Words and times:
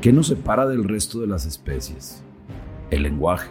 ¿Qué 0.00 0.14
nos 0.14 0.28
separa 0.28 0.66
del 0.66 0.84
resto 0.84 1.20
de 1.20 1.26
las 1.26 1.44
especies? 1.44 2.22
El 2.90 3.02
lenguaje. 3.02 3.50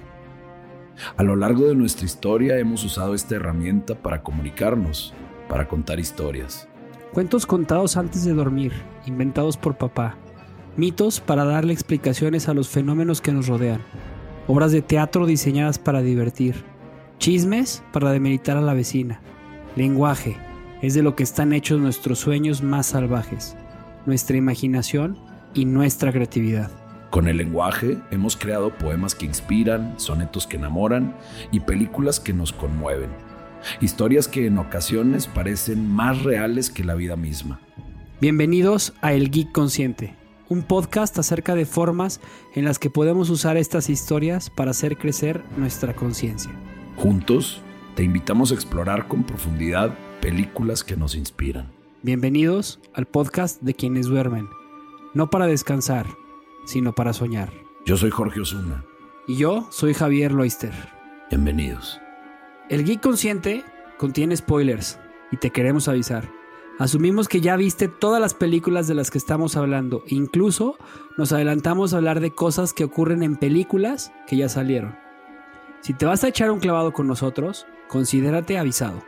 A 1.15 1.21
lo 1.21 1.35
largo 1.35 1.67
de 1.67 1.75
nuestra 1.75 2.07
historia 2.07 2.57
hemos 2.57 2.83
usado 2.83 3.13
esta 3.13 3.35
herramienta 3.35 3.93
para 3.93 4.23
comunicarnos, 4.23 5.13
para 5.47 5.67
contar 5.67 5.99
historias. 5.99 6.67
Cuentos 7.13 7.45
contados 7.45 7.97
antes 7.97 8.25
de 8.25 8.33
dormir, 8.33 8.73
inventados 9.05 9.57
por 9.57 9.77
papá. 9.77 10.17
Mitos 10.75 11.19
para 11.19 11.45
darle 11.45 11.71
explicaciones 11.71 12.49
a 12.49 12.55
los 12.55 12.67
fenómenos 12.67 13.21
que 13.21 13.31
nos 13.31 13.47
rodean. 13.47 13.81
Obras 14.47 14.71
de 14.71 14.81
teatro 14.81 15.27
diseñadas 15.27 15.77
para 15.77 16.01
divertir. 16.01 16.63
Chismes 17.19 17.83
para 17.93 18.11
demeritar 18.11 18.57
a 18.57 18.61
la 18.61 18.73
vecina. 18.73 19.21
Lenguaje 19.75 20.35
es 20.81 20.95
de 20.95 21.03
lo 21.03 21.15
que 21.15 21.21
están 21.21 21.53
hechos 21.53 21.79
nuestros 21.79 22.17
sueños 22.17 22.63
más 22.63 22.87
salvajes. 22.87 23.55
Nuestra 24.07 24.35
imaginación 24.35 25.28
y 25.53 25.65
nuestra 25.65 26.11
creatividad. 26.11 26.71
Con 27.09 27.27
el 27.27 27.37
lenguaje 27.37 27.97
hemos 28.11 28.37
creado 28.37 28.77
poemas 28.77 29.15
que 29.15 29.25
inspiran, 29.25 29.99
sonetos 29.99 30.45
que 30.45 30.57
enamoran 30.57 31.15
y 31.51 31.61
películas 31.61 32.19
que 32.19 32.33
nos 32.33 32.53
conmueven. 32.53 33.09
Historias 33.81 34.27
que 34.27 34.45
en 34.45 34.57
ocasiones 34.59 35.27
parecen 35.27 35.89
más 35.89 36.23
reales 36.23 36.69
que 36.69 36.83
la 36.83 36.93
vida 36.93 37.15
misma. 37.15 37.59
Bienvenidos 38.21 38.93
a 39.01 39.13
El 39.13 39.31
Geek 39.31 39.51
Consciente, 39.51 40.15
un 40.49 40.61
podcast 40.61 41.17
acerca 41.17 41.55
de 41.55 41.65
formas 41.65 42.21
en 42.53 42.65
las 42.65 42.77
que 42.77 42.89
podemos 42.89 43.29
usar 43.29 43.57
estas 43.57 43.89
historias 43.89 44.49
para 44.49 44.71
hacer 44.71 44.97
crecer 44.97 45.43
nuestra 45.57 45.95
conciencia. 45.95 46.51
Juntos, 46.95 47.61
te 47.95 48.03
invitamos 48.03 48.51
a 48.51 48.55
explorar 48.55 49.07
con 49.07 49.23
profundidad 49.23 49.97
películas 50.21 50.83
que 50.83 50.95
nos 50.95 51.15
inspiran. 51.15 51.71
Bienvenidos 52.03 52.79
al 52.93 53.07
podcast 53.07 53.61
de 53.61 53.73
quienes 53.73 54.05
duermen 54.05 54.47
no 55.19 55.29
para 55.29 55.47
descansar, 55.47 56.05
sino 56.63 56.93
para 56.93 57.11
soñar. 57.11 57.51
Yo 57.85 57.97
soy 57.97 58.09
Jorge 58.09 58.39
Osuna. 58.39 58.85
Y 59.27 59.35
yo 59.35 59.67
soy 59.69 59.93
Javier 59.93 60.31
Loister. 60.31 60.71
Bienvenidos. 61.29 61.99
El 62.69 62.85
Geek 62.85 63.01
Consciente 63.01 63.65
contiene 63.97 64.37
spoilers 64.37 64.97
y 65.29 65.35
te 65.35 65.49
queremos 65.49 65.89
avisar. 65.89 66.31
Asumimos 66.77 67.27
que 67.27 67.41
ya 67.41 67.57
viste 67.57 67.89
todas 67.89 68.21
las 68.21 68.33
películas 68.33 68.87
de 68.87 68.93
las 68.93 69.11
que 69.11 69.17
estamos 69.17 69.57
hablando. 69.57 70.05
Incluso 70.07 70.77
nos 71.17 71.33
adelantamos 71.33 71.93
a 71.93 71.97
hablar 71.97 72.21
de 72.21 72.31
cosas 72.31 72.71
que 72.71 72.85
ocurren 72.85 73.21
en 73.21 73.35
películas 73.35 74.13
que 74.25 74.37
ya 74.37 74.47
salieron. 74.47 74.95
Si 75.81 75.91
te 75.91 76.05
vas 76.05 76.23
a 76.23 76.29
echar 76.29 76.49
un 76.49 76.61
clavado 76.61 76.93
con 76.93 77.07
nosotros, 77.07 77.67
considérate 77.89 78.57
avisado. 78.57 79.03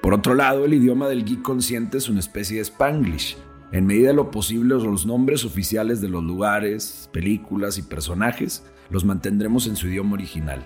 Por 0.00 0.14
otro 0.14 0.34
lado, 0.34 0.64
el 0.64 0.72
idioma 0.72 1.08
del 1.08 1.26
geek 1.26 1.42
consciente 1.42 1.98
es 1.98 2.08
una 2.08 2.20
especie 2.20 2.56
de 2.56 2.64
spanglish 2.64 3.36
en 3.72 3.86
medida 3.86 4.08
de 4.08 4.14
lo 4.14 4.30
posible, 4.30 4.74
los 4.74 5.06
nombres 5.06 5.46
oficiales 5.46 6.02
de 6.02 6.08
los 6.10 6.22
lugares, 6.22 7.08
películas 7.10 7.78
y 7.78 7.82
personajes 7.82 8.62
los 8.90 9.06
mantendremos 9.06 9.66
en 9.66 9.76
su 9.76 9.88
idioma 9.88 10.12
original. 10.12 10.62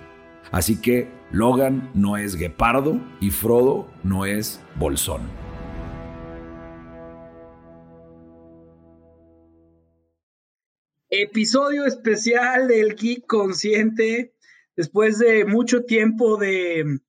Así 0.51 0.81
que 0.81 1.09
Logan 1.31 1.89
no 1.93 2.17
es 2.17 2.35
guepardo 2.35 2.99
y 3.21 3.31
Frodo 3.31 3.89
no 4.03 4.25
es 4.25 4.61
bolsón. 4.75 5.21
Episodio 11.09 11.85
especial 11.85 12.67
del 12.67 12.95
Geek 12.95 13.25
Consciente. 13.25 14.33
Después 14.75 15.17
de 15.17 15.45
mucho 15.45 15.85
tiempo 15.85 16.35
de 16.35 16.99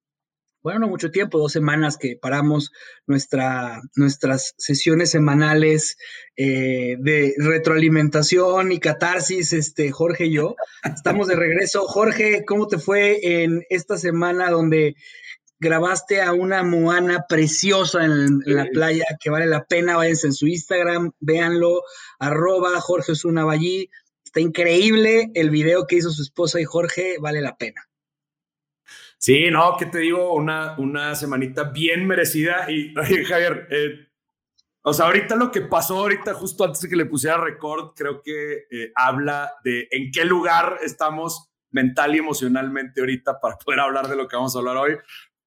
bueno, 0.62 0.81
no 0.81 0.89
mucho 0.89 1.11
tiempo, 1.11 1.39
dos 1.39 1.53
semanas 1.53 1.97
que 1.97 2.19
paramos 2.20 2.73
nuestra, 3.06 3.81
nuestras 3.95 4.55
sesiones 4.59 5.11
semanales 5.11 5.97
eh, 6.37 6.97
de 6.98 7.34
retroalimentación 7.39 8.73
y 8.73 8.81
catarsis, 8.81 9.53
este, 9.53 9.91
Jorge 9.92 10.27
y 10.27 10.34
yo. 10.34 10.56
Estamos 10.83 11.28
de 11.28 11.37
regreso. 11.37 11.87
Jorge, 11.87 12.45
¿cómo 12.45 12.67
te 12.67 12.78
fue 12.78 13.19
en 13.22 13.62
esta 13.71 13.97
semana 13.97 14.50
donde 14.50 14.94
grabaste 15.60 16.21
a 16.22 16.32
una 16.32 16.62
Moana 16.62 17.25
preciosa 17.28 18.05
en, 18.05 18.41
la 18.44 18.66
playa 18.66 19.06
que 19.21 19.31
vale 19.31 19.47
la 19.47 19.65
pena? 19.65 19.97
Váyanse 19.97 20.27
en 20.28 20.32
su 20.32 20.47
Instagram, 20.49 21.12
véanlo, 21.21 21.82
arroba 22.19 22.81
Jorge 22.81 23.12
Osuna 23.12 23.47
Está 24.25 24.41
increíble 24.41 25.31
el 25.34 25.50
video 25.50 25.87
que 25.87 25.97
hizo 25.97 26.11
su 26.11 26.22
esposa 26.22 26.61
y 26.61 26.65
Jorge, 26.65 27.16
vale 27.19 27.41
la 27.41 27.56
pena. 27.56 27.88
Sí, 29.19 29.51
no, 29.51 29.77
que 29.77 29.87
te 29.87 29.99
digo, 29.99 30.33
una, 30.33 30.79
una 30.79 31.15
semanita 31.17 31.65
bien 31.65 32.06
merecida. 32.06 32.71
Y, 32.71 32.97
oye, 32.97 33.25
Javier, 33.25 33.67
eh, 33.71 34.09
o 34.83 34.95
sea, 34.95 35.06
ahorita 35.06 35.34
lo 35.34 35.51
que 35.51 35.62
pasó 35.62 35.99
ahorita, 35.99 36.34
justo 36.34 36.65
antes 36.65 36.81
de 36.81 36.89
que 36.89 36.97
le 36.97 37.05
pusiera 37.05 37.37
record, 37.37 37.95
creo 37.97 38.23
que 38.23 38.67
eh, 38.71 38.93
habla 38.95 39.53
de 39.65 39.89
en 39.91 40.11
qué 40.12 40.25
lugar 40.25 40.79
estamos 40.83 41.51
mental 41.71 42.15
y 42.15 42.19
emocionalmente 42.19 43.01
ahorita 43.01 43.41
para 43.41 43.56
poder 43.59 43.81
hablar 43.81 44.09
de 44.09 44.17
lo 44.17 44.29
que 44.29 44.37
vamos 44.37 44.55
a 44.55 44.61
hablar 44.61 44.77
hoy. 44.77 44.97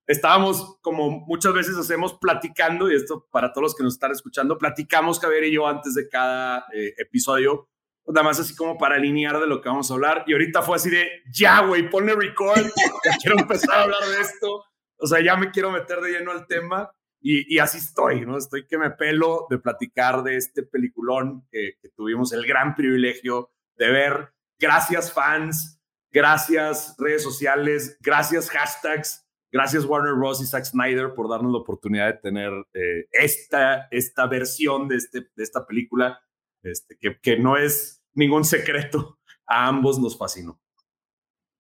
Estábamos, 0.06 0.78
como 0.82 1.10
muchas 1.22 1.54
veces 1.54 1.78
hacemos, 1.78 2.14
platicando, 2.20 2.92
y 2.92 2.96
esto 2.96 3.28
para 3.32 3.54
todos 3.54 3.64
los 3.64 3.76
que 3.76 3.84
nos 3.84 3.94
están 3.94 4.12
escuchando, 4.12 4.58
platicamos 4.58 5.20
Javier 5.20 5.46
y 5.46 5.54
yo 5.54 5.66
antes 5.66 5.96
de 5.96 6.10
cada 6.10 6.66
eh, 6.74 6.94
episodio 6.98 7.71
nada 8.08 8.24
más 8.24 8.40
así 8.40 8.56
como 8.56 8.78
para 8.78 8.96
alinear 8.96 9.40
de 9.40 9.48
lo 9.48 9.62
que 9.62 9.70
vamos 9.70 9.90
a 9.90 9.94
hablar. 9.94 10.24
Y 10.28 10.34
ahorita 10.34 10.62
fue 10.62 10.76
así 10.76 10.90
de, 10.90 11.08
ya, 11.32 11.66
güey, 11.66 11.90
ponle 11.90 12.16
record, 12.16 12.66
ya 13.06 13.18
quiero 13.22 13.40
empezar 13.40 13.76
a 13.76 13.84
hablar 13.84 14.04
de 14.04 14.22
esto. 14.22 14.64
O 14.98 15.08
sea, 15.08 15.22
ya 15.22 15.36
me 15.36 15.52
quiero 15.52 15.72
meter 15.72 16.00
de 16.00 16.12
lleno 16.12 16.32
al 16.32 16.48
tema. 16.48 16.92
Y, 17.24 17.56
y 17.56 17.60
así 17.60 17.78
estoy, 17.78 18.26
¿no? 18.26 18.38
Estoy 18.38 18.66
que 18.66 18.80
me 18.80 18.90
pelo 18.90 19.46
de 19.50 19.60
platicar 19.60 20.24
de 20.24 20.38
este 20.38 20.64
peliculón 20.64 21.48
que, 21.52 21.74
que 21.80 21.90
tuvimos 21.90 22.34
el 22.34 22.48
gran 22.48 22.76
privilegio 22.76 23.52
de 23.76 23.92
ver. 23.92 24.34
Gracias 24.60 25.14
fans, 25.14 25.80
gracias 26.12 26.96
redes 26.98 27.24
sociales, 27.24 27.98
gracias 28.02 28.50
hashtags, 28.50 29.28
gracias 29.52 29.86
Warner 29.86 30.14
Bros. 30.14 30.42
y 30.42 30.46
Zack 30.46 30.66
Snyder 30.66 31.14
por 31.14 31.30
darnos 31.30 31.52
la 31.52 31.60
oportunidad 31.60 32.08
de 32.08 32.20
tener 32.20 32.52
eh, 32.74 33.08
esta, 33.12 33.88
esta 33.92 34.28
versión 34.28 34.88
de, 34.88 34.98
este, 34.98 35.22
de 35.36 35.44
esta 35.44 35.66
película, 35.66 36.20
este, 36.64 36.98
que, 37.00 37.20
que 37.22 37.38
no 37.38 37.58
es 37.58 38.04
ningún 38.14 38.46
secreto. 38.46 39.20
A 39.48 39.68
ambos 39.68 40.00
nos 40.00 40.18
fascinó. 40.18 40.62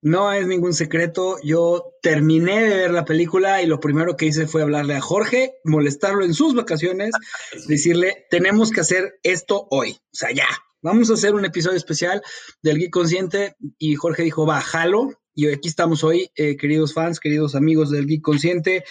No 0.03 0.31
es 0.33 0.47
ningún 0.47 0.73
secreto. 0.73 1.37
Yo 1.43 1.93
terminé 2.01 2.63
de 2.63 2.75
ver 2.75 2.91
la 2.91 3.05
película 3.05 3.61
y 3.61 3.67
lo 3.67 3.79
primero 3.79 4.17
que 4.17 4.25
hice 4.25 4.47
fue 4.47 4.63
hablarle 4.63 4.95
a 4.95 5.01
Jorge, 5.01 5.53
molestarlo 5.63 6.25
en 6.25 6.33
sus 6.33 6.55
vacaciones, 6.55 7.11
decirle, 7.67 8.25
tenemos 8.31 8.71
que 8.71 8.81
hacer 8.81 9.19
esto 9.21 9.67
hoy. 9.69 9.91
O 9.91 10.15
sea, 10.15 10.31
ya, 10.31 10.47
vamos 10.81 11.11
a 11.11 11.13
hacer 11.13 11.35
un 11.35 11.45
episodio 11.45 11.77
especial 11.77 12.23
del 12.63 12.79
Geek 12.79 12.91
Consciente. 12.91 13.55
Y 13.77 13.95
Jorge 13.95 14.23
dijo, 14.23 14.45
va, 14.47 14.59
jalo. 14.61 15.11
Y 15.35 15.47
aquí 15.49 15.69
estamos 15.69 16.03
hoy, 16.03 16.31
eh, 16.35 16.57
queridos 16.57 16.93
fans, 16.93 17.19
queridos 17.19 17.55
amigos 17.55 17.91
del 17.91 18.07
Geek 18.07 18.21
Consciente, 18.21 18.83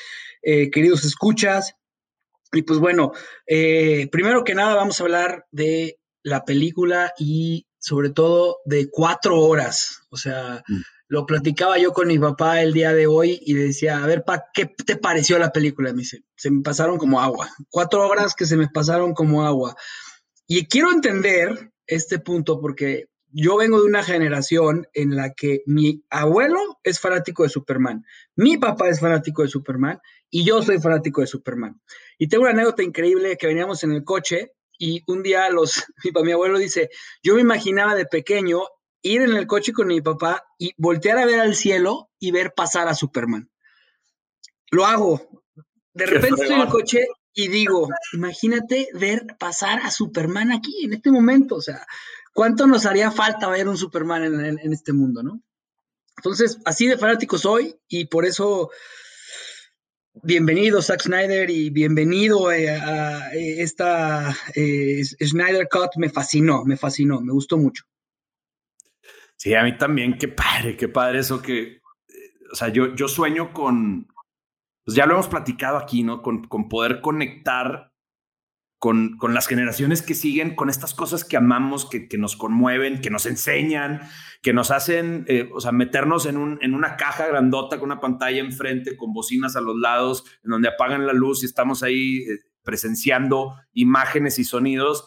eh, 0.42 0.70
queridos 0.70 1.04
escuchas. 1.04 1.74
Y 2.52 2.62
pues 2.62 2.78
bueno, 2.78 3.12
eh, 3.46 4.08
primero 4.10 4.44
que 4.44 4.54
nada 4.54 4.74
vamos 4.74 5.00
a 5.00 5.04
hablar 5.04 5.46
de 5.50 5.99
la 6.22 6.44
película 6.44 7.12
y 7.18 7.66
sobre 7.78 8.10
todo 8.10 8.58
de 8.64 8.88
cuatro 8.90 9.38
horas. 9.40 10.02
O 10.10 10.16
sea, 10.16 10.62
mm. 10.66 10.80
lo 11.08 11.26
platicaba 11.26 11.78
yo 11.78 11.92
con 11.92 12.08
mi 12.08 12.18
papá 12.18 12.62
el 12.62 12.72
día 12.72 12.92
de 12.92 13.06
hoy 13.06 13.40
y 13.44 13.54
le 13.54 13.62
decía, 13.64 14.02
a 14.02 14.06
ver, 14.06 14.24
pa, 14.24 14.44
¿qué 14.52 14.66
te 14.66 14.96
pareció 14.96 15.38
la 15.38 15.52
película? 15.52 15.92
Me 15.92 16.00
dice, 16.00 16.22
se 16.36 16.50
me 16.50 16.62
pasaron 16.62 16.98
como 16.98 17.20
agua. 17.20 17.48
Cuatro 17.70 18.06
horas 18.06 18.34
que 18.34 18.46
se 18.46 18.56
me 18.56 18.68
pasaron 18.68 19.14
como 19.14 19.44
agua. 19.44 19.74
Y 20.46 20.66
quiero 20.66 20.90
entender 20.90 21.72
este 21.86 22.18
punto 22.18 22.60
porque 22.60 23.08
yo 23.32 23.56
vengo 23.56 23.80
de 23.80 23.86
una 23.86 24.02
generación 24.02 24.86
en 24.92 25.14
la 25.14 25.32
que 25.32 25.62
mi 25.66 26.04
abuelo 26.10 26.58
es 26.82 26.98
fanático 26.98 27.44
de 27.44 27.48
Superman, 27.48 28.04
mi 28.34 28.56
papá 28.56 28.88
es 28.88 29.00
fanático 29.00 29.42
de 29.42 29.48
Superman 29.48 30.00
y 30.28 30.44
yo 30.44 30.62
soy 30.62 30.80
fanático 30.80 31.20
de 31.20 31.28
Superman. 31.28 31.80
Y 32.18 32.28
tengo 32.28 32.42
una 32.42 32.52
anécdota 32.52 32.82
increíble 32.82 33.36
que 33.36 33.46
veníamos 33.46 33.84
en 33.84 33.92
el 33.92 34.04
coche 34.04 34.52
y 34.80 35.04
un 35.06 35.22
día 35.22 35.48
los, 35.50 35.84
mi, 36.04 36.22
mi 36.24 36.32
abuelo 36.32 36.58
dice, 36.58 36.90
yo 37.22 37.36
me 37.36 37.42
imaginaba 37.42 37.94
de 37.94 38.06
pequeño 38.06 38.62
ir 39.02 39.22
en 39.22 39.36
el 39.36 39.46
coche 39.46 39.72
con 39.72 39.86
mi 39.86 40.00
papá 40.00 40.42
y 40.58 40.72
voltear 40.76 41.18
a 41.18 41.26
ver 41.26 41.40
al 41.40 41.54
cielo 41.54 42.10
y 42.18 42.32
ver 42.32 42.54
pasar 42.54 42.88
a 42.88 42.94
Superman. 42.94 43.50
Lo 44.70 44.86
hago. 44.86 45.44
De 45.92 46.06
repente 46.06 46.42
estoy 46.42 46.56
en 46.56 46.62
el 46.62 46.68
coche 46.68 47.06
y 47.32 47.48
digo, 47.48 47.88
imagínate 48.12 48.88
ver 48.94 49.26
pasar 49.38 49.80
a 49.80 49.90
Superman 49.90 50.52
aquí, 50.52 50.84
en 50.84 50.94
este 50.94 51.10
momento. 51.10 51.56
O 51.56 51.60
sea, 51.60 51.86
¿cuánto 52.32 52.66
nos 52.66 52.86
haría 52.86 53.10
falta 53.10 53.48
ver 53.48 53.68
un 53.68 53.76
Superman 53.76 54.24
en, 54.24 54.58
en 54.58 54.72
este 54.72 54.92
mundo, 54.92 55.22
no? 55.22 55.42
Entonces, 56.16 56.58
así 56.64 56.86
de 56.86 56.98
fanático 56.98 57.38
soy 57.38 57.78
y 57.88 58.06
por 58.06 58.24
eso 58.24 58.70
Bienvenido 60.12 60.82
Zack 60.82 61.02
Snyder 61.02 61.48
y 61.50 61.70
bienvenido 61.70 62.50
eh, 62.50 62.68
a 62.68 63.30
esta 63.32 64.36
eh, 64.54 65.02
Snyder 65.04 65.68
Cut. 65.70 65.96
Me 65.96 66.10
fascinó, 66.10 66.64
me 66.64 66.76
fascinó, 66.76 67.20
me 67.20 67.32
gustó 67.32 67.56
mucho. 67.56 67.84
Sí, 69.36 69.54
a 69.54 69.62
mí 69.62 69.78
también, 69.78 70.18
qué 70.18 70.28
padre, 70.28 70.76
qué 70.76 70.88
padre 70.88 71.20
eso 71.20 71.40
que, 71.40 71.80
o 72.52 72.54
sea, 72.54 72.68
yo, 72.68 72.94
yo 72.94 73.08
sueño 73.08 73.52
con, 73.54 74.08
pues 74.84 74.96
ya 74.96 75.06
lo 75.06 75.14
hemos 75.14 75.28
platicado 75.28 75.78
aquí, 75.78 76.02
¿no? 76.02 76.22
Con, 76.22 76.44
con 76.46 76.68
poder 76.68 77.00
conectar 77.00 77.89
con, 78.80 79.18
con, 79.18 79.34
las 79.34 79.46
generaciones 79.46 80.00
que 80.00 80.14
siguen, 80.14 80.56
con 80.56 80.70
estas 80.70 80.94
cosas 80.94 81.22
que 81.22 81.36
amamos, 81.36 81.84
que, 81.84 82.08
que 82.08 82.16
nos 82.16 82.34
conmueven, 82.34 83.02
que 83.02 83.10
nos 83.10 83.26
enseñan, 83.26 84.00
que 84.40 84.54
nos 84.54 84.70
hacen, 84.70 85.26
eh, 85.28 85.50
o 85.52 85.60
sea, 85.60 85.70
meternos 85.70 86.24
en, 86.24 86.38
un, 86.38 86.58
en 86.62 86.72
una 86.72 86.96
caja 86.96 87.26
grandota 87.26 87.78
con 87.78 87.90
una 87.90 88.00
pantalla 88.00 88.40
enfrente, 88.40 88.96
con 88.96 89.12
bocinas 89.12 89.54
a 89.54 89.60
los 89.60 89.76
lados, 89.76 90.24
en 90.42 90.52
donde 90.52 90.68
apagan 90.68 91.06
la 91.06 91.12
luz 91.12 91.42
y 91.42 91.46
estamos 91.46 91.82
ahí 91.82 92.20
eh, 92.22 92.40
presenciando 92.62 93.54
imágenes 93.74 94.38
y 94.38 94.44
sonidos 94.44 95.06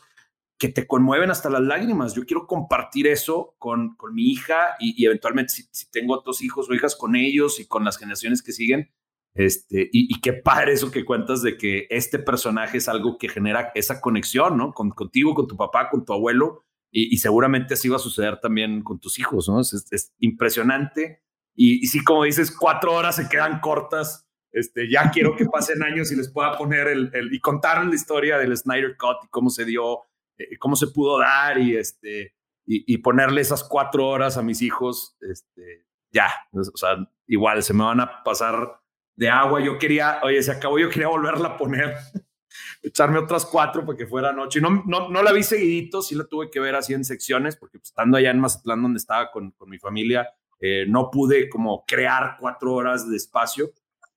que 0.59 0.69
te 0.69 0.85
conmueven 0.85 1.31
hasta 1.31 1.49
las 1.49 1.61
lágrimas. 1.61 2.13
Yo 2.13 2.25
quiero 2.25 2.45
compartir 2.45 3.07
eso 3.07 3.55
con, 3.57 3.95
con 3.95 4.13
mi 4.13 4.31
hija 4.31 4.75
y, 4.79 5.03
eventualmente 5.03 5.51
si, 5.51 5.63
si, 5.71 5.89
tengo 5.89 6.13
otros 6.13 6.43
hijos 6.43 6.69
o 6.69 6.75
hijas 6.75 6.95
con 6.95 7.15
ellos 7.15 7.59
y 7.59 7.65
con 7.65 7.83
las 7.83 7.97
generaciones 7.97 8.43
que 8.43 8.51
siguen, 8.51 8.91
este, 9.35 9.89
y, 9.91 10.19
qué 10.21 10.33
padre 10.33 10.73
eso 10.73 10.91
que 10.91 11.05
cuentas 11.05 11.41
de 11.41 11.57
que 11.57 11.87
este 11.89 12.19
personaje 12.19 12.77
es 12.77 12.87
algo 12.87 13.17
que 13.17 13.29
genera 13.29 13.71
esa 13.73 13.99
conexión, 13.99 14.57
¿no? 14.57 14.73
Con, 14.73 14.91
contigo, 14.91 15.33
con 15.33 15.47
tu 15.47 15.57
papá, 15.57 15.89
con 15.89 16.05
tu 16.05 16.13
abuelo, 16.13 16.63
y, 16.91 17.17
seguramente 17.17 17.73
así 17.73 17.89
va 17.89 17.95
a 17.95 17.99
suceder 17.99 18.39
también 18.39 18.83
con 18.83 18.99
tus 18.99 19.17
hijos, 19.17 19.49
¿no? 19.49 19.59
Es, 19.59 20.13
impresionante. 20.19 21.23
Y, 21.55 21.83
y 21.83 21.87
sí, 21.87 22.03
como 22.03 22.25
dices, 22.25 22.55
cuatro 22.55 22.93
horas 22.93 23.15
se 23.15 23.27
quedan 23.27 23.59
cortas. 23.59 24.27
Este, 24.51 24.87
ya 24.87 25.09
quiero 25.09 25.35
que 25.35 25.45
pasen 25.45 25.81
años 25.81 26.11
y 26.11 26.15
les 26.15 26.31
pueda 26.31 26.55
poner 26.55 26.87
el, 26.87 27.09
el 27.13 27.33
y 27.33 27.39
contar 27.39 27.83
la 27.83 27.95
historia 27.95 28.37
del 28.37 28.55
Snyder 28.55 28.95
Cut 28.97 29.25
y 29.25 29.27
cómo 29.29 29.49
se 29.49 29.65
dio, 29.65 30.01
eh, 30.37 30.59
cómo 30.59 30.75
se 30.75 30.85
pudo 30.85 31.17
dar 31.17 31.57
y 31.57 31.75
este, 31.75 32.35
y, 32.67 32.93
y, 32.93 32.99
ponerle 32.99 33.41
esas 33.41 33.63
cuatro 33.63 34.07
horas 34.07 34.37
a 34.37 34.43
mis 34.43 34.61
hijos, 34.61 35.17
este, 35.21 35.87
ya, 36.11 36.29
o 36.51 36.77
sea, 36.77 36.97
igual 37.25 37.63
se 37.63 37.73
me 37.73 37.83
van 37.83 37.99
a 37.99 38.23
pasar 38.23 38.82
de 39.15 39.29
agua. 39.29 39.61
Yo 39.61 39.77
quería, 39.77 40.19
oye, 40.23 40.41
se 40.41 40.51
acabó, 40.51 40.79
yo 40.79 40.89
quería 40.89 41.07
volverla 41.07 41.49
a 41.49 41.57
poner, 41.57 41.95
echarme 42.83 43.19
otras 43.19 43.45
cuatro 43.45 43.85
para 43.85 43.97
que 43.97 44.07
fuera 44.07 44.31
noche. 44.33 44.61
No, 44.61 44.83
no, 44.85 45.09
no 45.09 45.23
la 45.23 45.31
vi 45.31 45.43
seguidito, 45.43 46.01
sí 46.01 46.15
la 46.15 46.25
tuve 46.25 46.49
que 46.49 46.59
ver 46.59 46.75
así 46.75 46.93
en 46.93 47.05
secciones, 47.05 47.55
porque 47.55 47.79
pues, 47.79 47.89
estando 47.89 48.17
allá 48.17 48.31
en 48.31 48.39
Mazatlán, 48.39 48.81
donde 48.81 48.97
estaba 48.97 49.31
con, 49.31 49.51
con 49.51 49.69
mi 49.69 49.79
familia, 49.79 50.29
eh, 50.59 50.85
no 50.87 51.09
pude 51.11 51.49
como 51.49 51.85
crear 51.85 52.37
cuatro 52.39 52.73
horas 52.73 53.09
de 53.09 53.17
espacio. 53.17 53.71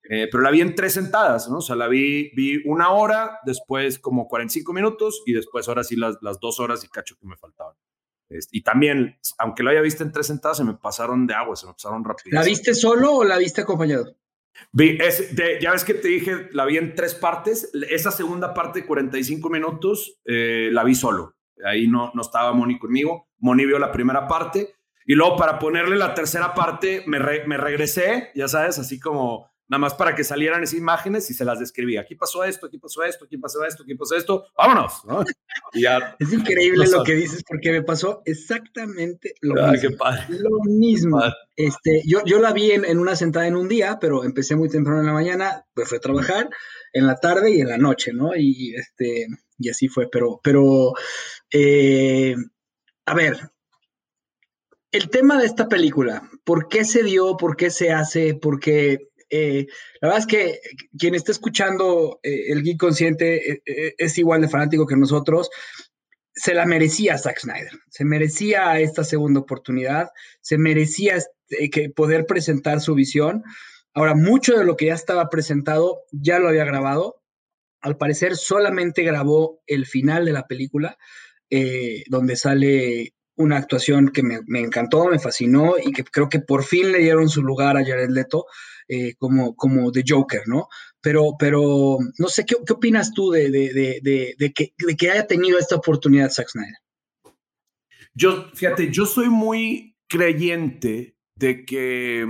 Eh, 0.09 0.29
pero 0.31 0.43
la 0.43 0.53
vi 0.53 0.61
en 0.61 0.77
tres 0.77 0.93
sentadas, 0.93 1.49
¿no? 1.49 1.59
O 1.59 1.61
sea, 1.61 1.75
la 1.75 1.89
vi, 1.89 2.31
vi 2.37 2.63
una 2.65 2.91
hora, 2.91 3.41
después 3.45 3.99
como 3.99 4.29
45 4.29 4.73
minutos 4.73 5.23
y 5.27 5.33
después 5.33 5.67
ahora 5.67 5.83
sí 5.83 5.97
las, 5.97 6.17
las 6.21 6.39
dos 6.39 6.61
horas 6.61 6.85
y 6.85 6.89
cacho 6.89 7.17
que 7.19 7.27
me 7.27 7.37
faltaban. 7.37 7.75
Este, 8.29 8.59
y 8.59 8.63
también, 8.63 9.19
aunque 9.39 9.63
lo 9.63 9.71
haya 9.71 9.81
visto 9.81 10.03
en 10.03 10.13
tres 10.13 10.27
sentadas, 10.27 10.59
se 10.59 10.65
me 10.65 10.75
pasaron 10.75 11.27
de 11.27 11.35
agua, 11.35 11.57
se 11.57 11.67
me 11.67 11.73
pasaron 11.73 12.05
rápido. 12.05 12.39
¿La 12.39 12.45
viste 12.45 12.75
solo 12.75 13.17
o 13.17 13.25
la 13.25 13.39
viste 13.39 13.63
acompañado? 13.63 14.17
Ya 15.61 15.73
ves 15.73 15.85
que 15.85 15.95
te 15.95 16.09
dije, 16.09 16.49
la 16.53 16.65
vi 16.65 16.77
en 16.77 16.95
tres 16.95 17.15
partes. 17.15 17.71
Esa 17.91 18.11
segunda 18.11 18.53
parte, 18.55 18.85
45 18.85 19.49
minutos, 19.49 20.21
eh, 20.25 20.69
la 20.73 20.85
vi 20.85 20.95
solo. 20.95 21.35
Ahí 21.65 21.89
no, 21.89 22.13
no 22.15 22.23
estaba 22.23 22.53
Moni 22.53 22.79
conmigo. 22.79 23.29
Moni 23.39 23.65
vio 23.67 23.79
la 23.79 23.93
primera 23.93 24.27
parte. 24.29 24.75
Y 25.07 25.15
luego 25.15 25.37
para 25.37 25.59
ponerle 25.59 25.97
la 25.97 26.15
tercera 26.15 26.53
parte, 26.55 27.05
me, 27.07 27.19
me 27.47 27.57
regresé, 27.57 28.31
ya 28.35 28.49
sabes, 28.49 28.79
así 28.79 28.99
como 28.99 29.49
nada 29.69 29.81
más 29.81 29.95
para 29.95 30.15
que 30.15 30.25
salieran 30.25 30.63
esas 30.63 30.79
imágenes 30.79 31.31
y 31.31 31.35
se 31.35 31.45
las 31.45 31.59
describía. 31.59 32.03
Aquí 32.03 32.15
pasó 32.15 32.45
esto, 32.45 32.67
aquí 32.67 32.79
pasó 32.79 33.03
esto, 33.03 33.25
aquí 33.25 33.37
pasó 33.37 33.65
esto, 33.65 33.83
aquí 33.83 33.95
pasó 33.95 34.17
esto, 34.17 34.47
vámonos. 34.57 35.03
es 36.19 36.33
increíble 36.33 36.87
lo 36.89 37.03
que 37.03 37.15
dices 37.15 37.43
porque 37.47 37.73
me 37.73 37.83
pasó 37.83 38.23
exactamente 38.25 39.35
lo 39.41 39.55
mismo. 39.71 39.97
Lo 40.29 40.61
mismo. 40.65 41.23
Este, 41.57 42.03
yo, 42.07 42.23
yo 42.25 42.39
la 42.39 42.53
vi 42.53 42.73
en, 42.73 42.99
una 42.99 43.17
sentada 43.17 43.47
en 43.47 43.57
un 43.57 43.69
día, 43.69 43.99
pero 44.01 44.25
empecé 44.25 44.55
muy 44.57 44.69
temprano 44.69 45.01
en 45.01 45.07
la 45.07 45.13
mañana, 45.13 45.65
pues 45.75 45.89
fue 45.89 45.99
a 45.99 46.01
trabajar 46.01 46.49
en 46.93 47.07
la 47.07 47.17
tarde 47.17 47.51
y 47.51 47.61
en 47.61 47.69
la 47.69 47.79
noche, 47.79 48.13
¿no? 48.13 48.37
Y, 48.37 48.75
este, 48.75 49.27
y 49.59 49.71
así 49.71 49.89
fue, 49.89 50.09
pero, 50.11 50.41
pero, 50.43 50.93
eh, 51.51 52.37
a 53.07 53.15
ver, 53.15 53.51
el 54.93 55.11
tema 55.11 55.39
de 55.39 55.47
esta 55.47 55.69
película, 55.69 56.31
¿por 56.45 56.69
qué 56.69 56.85
se 56.85 57.03
dio? 57.03 57.37
¿Por 57.37 57.57
qué 57.57 57.71
se 57.71 57.93
hace? 57.93 58.35
¿Por 58.35 58.61
qué 58.61 59.09
eh, 59.31 59.67
la 60.01 60.09
verdad 60.09 60.21
es 60.21 60.27
que 60.27 60.61
quien 60.99 61.15
está 61.15 61.33
escuchando 61.33 62.21
eh, 62.23 62.53
el 62.53 62.63
Geek 62.63 62.79
Consciente 62.79 63.61
eh, 63.67 63.95
es 63.99 64.19
igual 64.19 64.41
de 64.41 64.49
fanático 64.49 64.87
que 64.87 64.97
nosotros. 64.97 65.51
Se 66.35 66.55
la 66.55 66.67
merecía 66.67 67.17
Zack 67.17 67.41
Snyder, 67.41 67.73
se 67.89 68.05
merecía 68.05 68.79
esta 68.79 69.05
segunda 69.05 69.41
oportunidad, 69.41 70.11
se 70.43 70.59
merecía 70.59 71.17
que 71.73 71.89
poder 71.89 72.27
presentar 72.27 72.81
su 72.81 72.95
visión. 72.95 73.43
Ahora, 73.95 74.15
mucho 74.15 74.59
de 74.59 74.65
lo 74.65 74.77
que 74.77 74.87
ya 74.87 74.95
estaba 74.95 75.31
presentado 75.31 76.03
ya 76.13 76.39
lo 76.39 76.49
había 76.49 76.67
grabado. 76.67 77.23
Al 77.81 77.97
parecer, 77.97 78.37
solamente 78.37 79.03
grabó 79.03 79.63
el 79.67 79.87
final 79.87 80.27
de 80.27 80.33
la 80.33 80.47
película, 80.47 80.99
donde 82.09 82.37
sale 82.37 83.15
una 83.37 83.57
actuación 83.57 84.11
que 84.11 84.23
me, 84.23 84.41
me, 84.47 84.61
encantó, 84.61 85.07
me 85.07 85.19
fascinó 85.19 85.77
y 85.83 85.93
que 85.93 86.05
creo 86.05 86.29
que 86.29 86.41
por 86.41 86.65
fin 86.65 86.93
le 86.93 86.99
dieron 86.99 87.31
su 87.31 87.43
lugar 87.43 87.79
a 87.79 87.85
Jared 87.85 88.11
Leto. 88.11 88.45
Eh, 88.89 89.15
como, 89.19 89.57
como 89.57 89.91
The 89.91 90.05
Joker, 90.07 90.43
¿no? 90.47 90.69
Pero, 91.01 91.33
pero 91.39 91.99
no 92.19 92.29
sé, 92.29 92.45
¿qué, 92.47 92.55
qué 92.65 92.73
opinas 92.73 93.13
tú 93.13 93.33
de, 93.33 93.51
de, 93.51 94.35
de, 94.39 94.53
que, 94.53 94.75
de 94.79 94.97
que 94.97 95.11
haya 95.11 95.27
tenido 95.27 95.59
esta 95.59 95.75
oportunidad 95.75 96.31
Zack 96.31 96.49
Snyder? 96.49 96.79
Yo, 98.15 98.49
fíjate, 98.55 98.93
yo 98.93 99.05
soy 99.05 99.29
muy 99.29 99.97
creyente 100.09 101.17
de 101.35 101.65
que, 101.65 102.27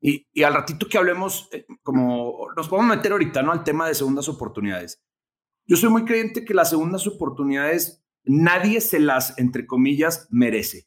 y, 0.00 0.24
y, 0.32 0.42
al 0.44 0.54
ratito 0.54 0.86
que 0.88 0.98
hablemos, 0.98 1.48
eh, 1.50 1.66
como 1.82 2.46
nos 2.56 2.68
podemos 2.68 2.96
meter 2.96 3.10
ahorita, 3.10 3.42
¿no? 3.42 3.50
Al 3.50 3.64
tema 3.64 3.88
de 3.88 3.94
segundas 3.94 4.28
oportunidades. 4.28 5.02
Yo 5.66 5.76
soy 5.76 5.90
muy 5.90 6.04
creyente 6.04 6.44
que 6.44 6.54
las 6.54 6.70
segundas 6.70 7.08
oportunidades 7.08 8.04
nadie 8.24 8.80
se 8.80 9.00
las, 9.00 9.36
entre 9.38 9.66
comillas, 9.66 10.28
merece. 10.30 10.86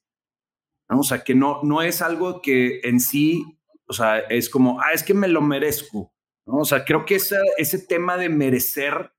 ¿no? 0.89 0.99
O 0.99 1.03
sea, 1.03 1.23
que 1.23 1.35
no, 1.35 1.61
no 1.63 1.81
es 1.81 2.01
algo 2.01 2.41
que 2.41 2.79
en 2.83 2.99
sí 2.99 3.58
o 3.89 3.93
sea, 3.93 4.19
es 4.19 4.49
como, 4.49 4.79
ah, 4.79 4.93
es 4.93 5.03
que 5.03 5.15
me 5.15 5.27
lo 5.27 5.41
merezco. 5.41 6.13
¿no? 6.45 6.57
O 6.59 6.65
sea, 6.65 6.85
creo 6.85 7.05
que 7.05 7.15
ese, 7.15 7.37
ese 7.57 7.79
tema 7.79 8.17
de 8.17 8.29
merecer, 8.29 9.11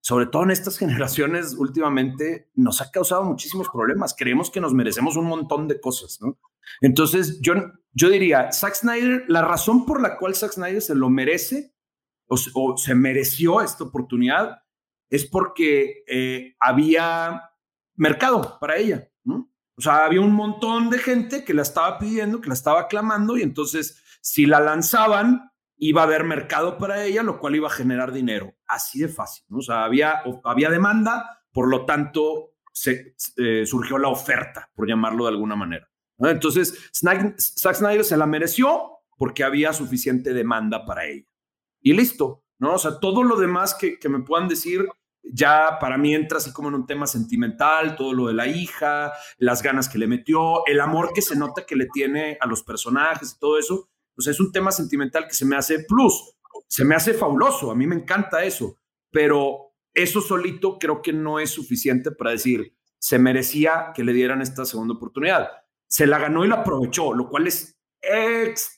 sobre 0.00 0.26
todo 0.26 0.44
en 0.44 0.50
estas 0.50 0.78
generaciones 0.78 1.54
últimamente, 1.54 2.50
nos 2.54 2.80
ha 2.80 2.90
causado 2.90 3.24
muchísimos 3.24 3.68
problemas. 3.68 4.14
Creemos 4.16 4.50
que 4.50 4.60
nos 4.60 4.72
merecemos 4.72 5.16
un 5.16 5.26
montón 5.26 5.68
de 5.68 5.80
cosas, 5.80 6.18
¿no? 6.20 6.38
Entonces, 6.80 7.40
yo, 7.42 7.54
yo 7.92 8.08
diría, 8.08 8.50
Zack 8.52 8.74
Snyder, 8.74 9.24
la 9.28 9.42
razón 9.42 9.84
por 9.84 10.00
la 10.00 10.16
cual 10.16 10.34
Zack 10.34 10.52
Snyder 10.52 10.82
se 10.82 10.94
lo 10.94 11.10
merece 11.10 11.74
o, 12.26 12.36
o 12.54 12.76
se 12.76 12.94
mereció 12.94 13.60
esta 13.60 13.84
oportunidad 13.84 14.62
es 15.10 15.26
porque 15.26 16.02
eh, 16.08 16.56
había 16.58 17.50
mercado 17.94 18.58
para 18.58 18.76
ella, 18.76 19.08
¿no? 19.24 19.52
O 19.76 19.80
sea, 19.82 20.06
había 20.06 20.22
un 20.22 20.32
montón 20.32 20.88
de 20.88 20.98
gente 20.98 21.44
que 21.44 21.54
la 21.54 21.62
estaba 21.62 21.98
pidiendo, 21.98 22.40
que 22.40 22.48
la 22.48 22.54
estaba 22.54 22.88
clamando 22.88 23.36
y 23.36 23.42
entonces 23.42 24.02
si 24.26 24.44
la 24.44 24.58
lanzaban, 24.58 25.52
iba 25.76 26.00
a 26.00 26.04
haber 26.04 26.24
mercado 26.24 26.78
para 26.78 27.04
ella, 27.04 27.22
lo 27.22 27.38
cual 27.38 27.54
iba 27.54 27.68
a 27.68 27.70
generar 27.70 28.10
dinero. 28.10 28.56
Así 28.66 28.98
de 28.98 29.06
fácil, 29.06 29.44
¿no? 29.48 29.58
O 29.58 29.62
sea, 29.62 29.84
había, 29.84 30.20
había 30.42 30.68
demanda, 30.68 31.44
por 31.52 31.68
lo 31.68 31.86
tanto, 31.86 32.54
eh, 32.86 33.64
surgió 33.66 33.98
la 33.98 34.08
oferta, 34.08 34.68
por 34.74 34.88
llamarlo 34.88 35.26
de 35.26 35.30
alguna 35.30 35.54
manera. 35.54 35.88
Entonces, 36.18 36.90
Zack 36.92 37.76
Snyder 37.76 38.04
se 38.04 38.16
la 38.16 38.26
mereció 38.26 38.98
porque 39.16 39.44
había 39.44 39.72
suficiente 39.72 40.34
demanda 40.34 40.84
para 40.84 41.04
ella. 41.04 41.28
Y 41.80 41.92
listo, 41.92 42.42
¿no? 42.58 42.74
O 42.74 42.78
sea, 42.78 42.98
todo 42.98 43.22
lo 43.22 43.36
demás 43.36 43.76
que, 43.76 43.96
que 43.96 44.08
me 44.08 44.24
puedan 44.24 44.48
decir, 44.48 44.88
ya 45.22 45.78
para 45.78 45.98
mí 45.98 46.16
entra 46.16 46.38
así 46.38 46.52
como 46.52 46.68
en 46.68 46.74
un 46.74 46.86
tema 46.86 47.06
sentimental, 47.06 47.94
todo 47.94 48.12
lo 48.12 48.26
de 48.26 48.34
la 48.34 48.48
hija, 48.48 49.12
las 49.38 49.62
ganas 49.62 49.88
que 49.88 49.98
le 49.98 50.08
metió, 50.08 50.66
el 50.66 50.80
amor 50.80 51.12
que 51.14 51.22
se 51.22 51.36
nota 51.36 51.64
que 51.64 51.76
le 51.76 51.86
tiene 51.86 52.38
a 52.40 52.46
los 52.48 52.64
personajes 52.64 53.32
y 53.32 53.38
todo 53.38 53.56
eso, 53.56 53.88
pues 54.16 54.26
es 54.28 54.40
un 54.40 54.50
tema 54.50 54.72
sentimental 54.72 55.28
que 55.28 55.34
se 55.34 55.44
me 55.44 55.56
hace 55.56 55.84
plus, 55.84 56.34
se 56.66 56.84
me 56.84 56.94
hace 56.94 57.14
fabuloso, 57.14 57.70
a 57.70 57.74
mí 57.74 57.86
me 57.86 57.94
encanta 57.94 58.42
eso, 58.42 58.78
pero 59.10 59.74
eso 59.94 60.20
solito 60.20 60.78
creo 60.78 61.02
que 61.02 61.12
no 61.12 61.38
es 61.38 61.50
suficiente 61.50 62.10
para 62.10 62.30
decir, 62.32 62.74
se 62.98 63.18
merecía 63.18 63.92
que 63.94 64.02
le 64.02 64.12
dieran 64.12 64.42
esta 64.42 64.64
segunda 64.64 64.94
oportunidad. 64.94 65.50
Se 65.86 66.06
la 66.06 66.18
ganó 66.18 66.44
y 66.44 66.48
la 66.48 66.56
aprovechó, 66.56 67.14
lo 67.14 67.28
cual 67.28 67.46
es 67.46 67.78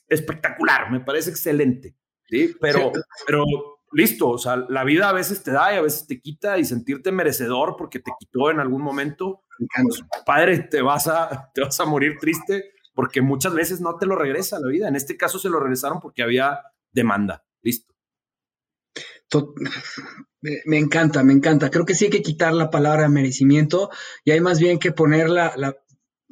espectacular, 0.07 0.91
me 0.91 0.99
parece 0.99 1.29
excelente, 1.29 1.95
¿sí? 2.27 2.55
Pero, 2.59 2.91
pero 3.25 3.45
listo, 3.91 4.29
o 4.29 4.37
sea, 4.37 4.57
la 4.69 4.83
vida 4.83 5.09
a 5.09 5.13
veces 5.13 5.43
te 5.43 5.51
da 5.51 5.73
y 5.73 5.77
a 5.77 5.81
veces 5.81 6.05
te 6.07 6.21
quita 6.21 6.57
y 6.57 6.65
sentirte 6.65 7.11
merecedor 7.11 7.75
porque 7.77 7.99
te 7.99 8.11
quitó 8.19 8.51
en 8.51 8.59
algún 8.59 8.81
momento, 8.81 9.43
pues, 9.83 10.01
padre, 10.25 10.59
te 10.59 10.81
vas 10.81 11.07
a, 11.07 11.51
te 11.53 11.61
vas 11.61 11.79
a 11.79 11.85
morir 11.85 12.17
triste 12.19 12.71
porque 12.99 13.21
muchas 13.21 13.53
veces 13.53 13.79
no 13.79 13.95
te 13.95 14.05
lo 14.05 14.17
regresa 14.17 14.59
la 14.59 14.67
vida. 14.67 14.89
En 14.89 14.97
este 14.97 15.15
caso 15.15 15.39
se 15.39 15.47
lo 15.47 15.61
regresaron 15.61 16.01
porque 16.01 16.21
había 16.21 16.59
demanda. 16.91 17.45
Listo. 17.61 17.95
Me 20.41 20.77
encanta, 20.77 21.23
me 21.23 21.31
encanta. 21.31 21.71
Creo 21.71 21.85
que 21.85 21.95
sí 21.95 22.03
hay 22.05 22.11
que 22.11 22.21
quitar 22.21 22.53
la 22.53 22.69
palabra 22.69 23.07
merecimiento 23.07 23.89
y 24.25 24.31
hay 24.31 24.41
más 24.41 24.59
bien 24.59 24.79
que 24.79 24.91
ponerla, 24.91 25.53
la, 25.55 25.77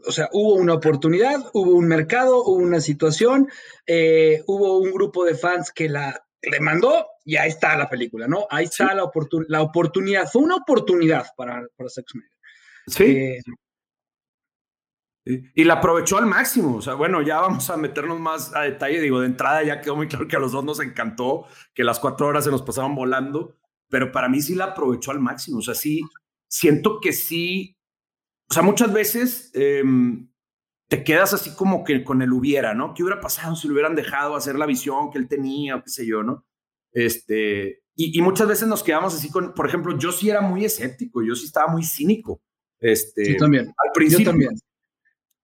o 0.05 0.12
sea, 0.12 0.27
hubo 0.33 0.55
una 0.55 0.74
oportunidad, 0.74 1.38
hubo 1.53 1.71
un 1.71 1.88
mercado, 1.88 2.43
hubo 2.43 2.57
una 2.57 2.81
situación, 2.81 3.47
eh, 3.86 4.43
hubo 4.45 4.77
un 4.79 4.91
grupo 4.91 5.24
de 5.24 5.36
fans 5.36 5.71
que 5.71 5.88
la 5.88 6.21
demandó 6.41 7.07
y 7.24 7.38
ahí 7.38 7.47
está 7.47 7.77
la 7.77 7.88
película, 7.88 8.27
¿no? 8.27 8.45
Ahí 8.50 8.65
está 8.65 8.93
la, 8.93 9.09
la 9.47 9.62
oportunidad. 9.62 10.29
Fue 10.29 10.41
una 10.41 10.57
oportunidad 10.57 11.27
para, 11.38 11.65
para 11.77 11.89
Zack 11.89 12.09
Snyder. 12.09 12.31
Sí. 12.88 13.03
Eh, 13.05 13.41
y 15.53 15.63
la 15.63 15.75
aprovechó 15.75 16.17
al 16.17 16.25
máximo. 16.25 16.75
O 16.77 16.81
sea, 16.81 16.93
bueno, 16.93 17.22
ya 17.22 17.39
vamos 17.39 17.69
a 17.69 17.77
meternos 17.77 18.19
más 18.19 18.55
a 18.55 18.62
detalle. 18.62 19.01
Digo, 19.01 19.19
de 19.19 19.27
entrada 19.27 19.63
ya 19.63 19.81
quedó 19.81 19.96
muy 19.96 20.07
claro 20.07 20.27
que 20.27 20.36
a 20.36 20.39
los 20.39 20.51
dos 20.51 20.63
nos 20.63 20.79
encantó, 20.79 21.46
que 21.74 21.84
las 21.84 22.00
cuatro 22.00 22.27
horas 22.27 22.46
se 22.46 22.51
nos 22.51 22.62
pasaban 22.62 22.96
volando, 22.96 23.57
pero 23.89 24.12
para 24.12 24.29
mí 24.29 24.41
sí 24.41 24.55
la 24.55 24.65
aprovechó 24.65 25.12
al 25.12 25.19
máximo. 25.19 25.60
O 25.60 25.62
sea, 25.62 25.75
sí, 25.75 26.01
siento 26.48 27.00
que 27.00 27.13
sí. 27.13 27.77
O 28.50 28.53
sea, 28.53 28.63
muchas 28.63 28.93
veces 28.93 29.51
em, 29.53 30.29
te 30.88 31.03
quedas 31.03 31.34
así 31.34 31.55
como 31.55 31.84
que 31.84 32.03
con 32.03 32.22
el 32.22 32.31
hubiera, 32.31 32.74
¿no? 32.74 32.93
¿Qué 32.93 33.03
hubiera 33.03 33.19
pasado 33.19 33.55
si 33.55 33.67
le 33.67 33.74
hubieran 33.74 33.96
dejado 33.96 34.36
hacer 34.36 34.55
la 34.55 34.65
visión 34.65 35.12
que 35.12 35.17
él 35.17 35.27
tenía 35.27 35.75
o 35.75 35.84
qué 35.84 35.89
sé 35.89 36.05
yo, 36.07 36.24
¿no? 36.24 36.46
Este, 36.93 37.84
y, 37.96 38.17
y 38.17 38.22
muchas 38.22 38.48
veces 38.48 38.67
nos 38.67 38.84
quedamos 38.84 39.13
así 39.13 39.29
con, 39.29 39.53
por 39.53 39.67
ejemplo, 39.67 39.98
yo 39.98 40.12
sí 40.12 40.29
era 40.29 40.41
muy 40.41 40.63
escéptico, 40.63 41.22
yo 41.24 41.36
sí 41.36 41.46
estaba 41.46 41.72
muy 41.72 41.84
cínico. 41.84 42.41
Este, 42.79 43.34
yo 43.34 43.38
también. 43.38 43.67
Al 43.67 43.91
principio. 43.93 44.25
Yo 44.25 44.31
también. 44.31 44.51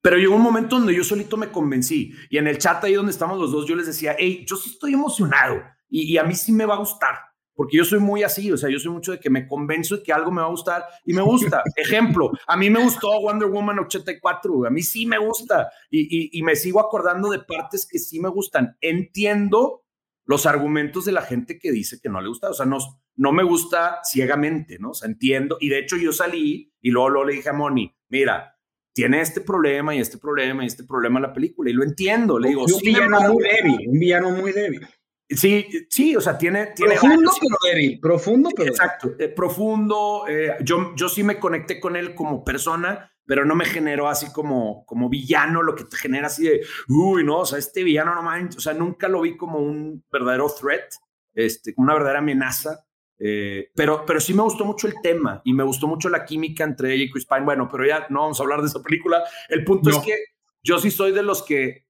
Pero 0.03 0.17
llegó 0.17 0.35
un 0.35 0.41
momento 0.41 0.77
donde 0.77 0.93
yo 0.93 1.01
solito 1.01 1.37
me 1.37 1.47
convencí 1.47 2.13
y 2.29 2.37
en 2.37 2.47
el 2.47 2.57
chat 2.57 2.83
ahí 2.83 2.93
donde 2.93 3.13
estamos 3.13 3.39
los 3.39 3.53
dos, 3.53 3.65
yo 3.65 3.73
les 3.73 3.87
decía, 3.87 4.17
hey, 4.19 4.43
yo 4.45 4.57
sí 4.57 4.71
estoy 4.71 4.93
emocionado 4.93 5.63
y, 5.87 6.13
y, 6.13 6.17
a 6.17 6.25
mí 6.25 6.35
sí 6.35 6.51
me 6.51 6.65
va 6.65 6.73
a 6.73 6.79
gustar, 6.79 7.15
porque 7.53 7.77
yo 7.77 7.85
soy 7.85 7.99
muy 7.99 8.21
así, 8.21 8.51
o 8.51 8.57
sea, 8.57 8.69
yo 8.69 8.79
soy 8.79 8.91
mucho 8.91 9.13
de 9.13 9.19
que 9.21 9.29
me 9.29 9.47
convenzo 9.47 9.95
de 9.95 10.03
que 10.03 10.11
algo 10.11 10.29
me 10.29 10.41
va 10.41 10.47
a 10.47 10.51
gustar 10.51 10.83
y 11.05 11.13
me 11.13 11.21
gusta. 11.21 11.63
Ejemplo, 11.77 12.31
a 12.45 12.57
mí 12.57 12.69
me 12.69 12.83
gustó 12.83 13.21
Wonder 13.21 13.47
Woman 13.47 13.79
84, 13.79 14.65
a 14.65 14.69
mí 14.69 14.81
sí 14.81 15.05
me 15.05 15.17
gusta 15.19 15.69
y, 15.89 16.01
y, 16.01 16.37
y 16.37 16.43
me 16.43 16.57
sigo 16.57 16.81
acordando 16.81 17.29
de 17.29 17.39
partes 17.39 17.87
que 17.89 17.97
sí 17.97 18.19
me 18.19 18.27
gustan. 18.27 18.75
Entiendo 18.81 19.85
los 20.25 20.45
argumentos 20.45 21.05
de 21.05 21.13
la 21.13 21.21
gente 21.21 21.57
que 21.57 21.71
dice 21.71 21.99
que 22.01 22.09
no 22.09 22.19
le 22.19 22.27
gusta, 22.27 22.49
o 22.49 22.53
sea, 22.53 22.65
no, 22.65 22.77
no 23.15 23.31
me 23.31 23.43
gusta 23.43 24.01
ciegamente, 24.03 24.79
¿no? 24.79 24.89
O 24.89 24.93
sea, 24.93 25.07
entiendo 25.07 25.57
y 25.61 25.69
de 25.69 25.79
hecho 25.79 25.95
yo 25.95 26.11
salí 26.11 26.73
y 26.81 26.91
luego, 26.91 27.09
luego 27.09 27.27
le 27.29 27.35
dije 27.35 27.49
a 27.49 27.53
Moni, 27.53 27.95
mira, 28.09 28.52
tiene 28.93 29.21
este 29.21 29.41
problema 29.41 29.95
y 29.95 29.99
este 29.99 30.17
problema 30.17 30.63
y 30.63 30.67
este 30.67 30.83
problema 30.83 31.19
la 31.19 31.33
película. 31.33 31.69
Y 31.69 31.73
lo 31.73 31.83
entiendo. 31.83 32.39
Le 32.39 32.49
digo, 32.49 32.63
un 32.63 32.81
villano 32.81 33.19
muy 33.21 33.43
débil, 33.43 33.89
un 33.89 33.99
villano 33.99 34.29
muy 34.29 34.51
débil. 34.51 34.87
Sí, 35.29 35.65
sí, 35.89 36.15
o 36.15 36.21
sea, 36.21 36.37
tiene... 36.37 36.67
tiene 36.75 36.93
profundo 36.93 37.31
pero 37.41 37.73
débil, 37.73 37.99
profundo 37.99 38.49
pero 38.55 38.69
Exacto, 38.69 39.15
eh, 39.17 39.29
profundo. 39.29 40.25
Eh, 40.27 40.57
yo, 40.61 40.93
yo 40.95 41.09
sí 41.09 41.23
me 41.23 41.39
conecté 41.39 41.79
con 41.79 41.95
él 41.95 42.13
como 42.13 42.43
persona, 42.43 43.11
pero 43.25 43.45
no 43.45 43.55
me 43.55 43.65
generó 43.65 44.09
así 44.09 44.31
como, 44.31 44.85
como 44.85 45.09
villano, 45.09 45.63
lo 45.63 45.75
que 45.75 45.85
te 45.85 45.97
genera 45.97 46.27
así 46.27 46.43
de, 46.43 46.61
uy, 46.87 47.23
no, 47.23 47.39
o 47.39 47.45
sea, 47.45 47.57
este 47.57 47.83
villano 47.83 48.13
no 48.13 48.21
manches, 48.21 48.57
o 48.57 48.61
sea, 48.61 48.73
nunca 48.73 49.07
lo 49.07 49.21
vi 49.21 49.35
como 49.37 49.59
un 49.59 50.03
verdadero 50.11 50.53
threat, 50.53 50.93
este, 51.33 51.73
como 51.73 51.85
una 51.85 51.95
verdadera 51.95 52.19
amenaza. 52.19 52.82
Eh, 53.19 53.71
pero, 53.75 54.05
pero 54.05 54.19
sí 54.19 54.33
me 54.33 54.41
gustó 54.41 54.65
mucho 54.65 54.87
el 54.87 54.95
tema 55.01 55.41
y 55.45 55.53
me 55.53 55.63
gustó 55.63 55.87
mucho 55.87 56.09
la 56.09 56.25
química 56.25 56.63
entre 56.63 56.93
ella 56.93 57.03
y 57.05 57.11
Chris 57.11 57.25
Pine. 57.25 57.45
Bueno, 57.45 57.67
pero 57.71 57.85
ya 57.85 58.07
no 58.09 58.21
vamos 58.21 58.39
a 58.39 58.43
hablar 58.43 58.61
de 58.61 58.67
esa 58.67 58.81
película. 58.81 59.23
El 59.49 59.63
punto 59.63 59.89
es 59.89 59.97
que 59.99 60.17
yo 60.63 60.79
sí 60.79 60.91
soy 60.91 61.11
de 61.11 61.23
los 61.23 61.43
que 61.43 61.85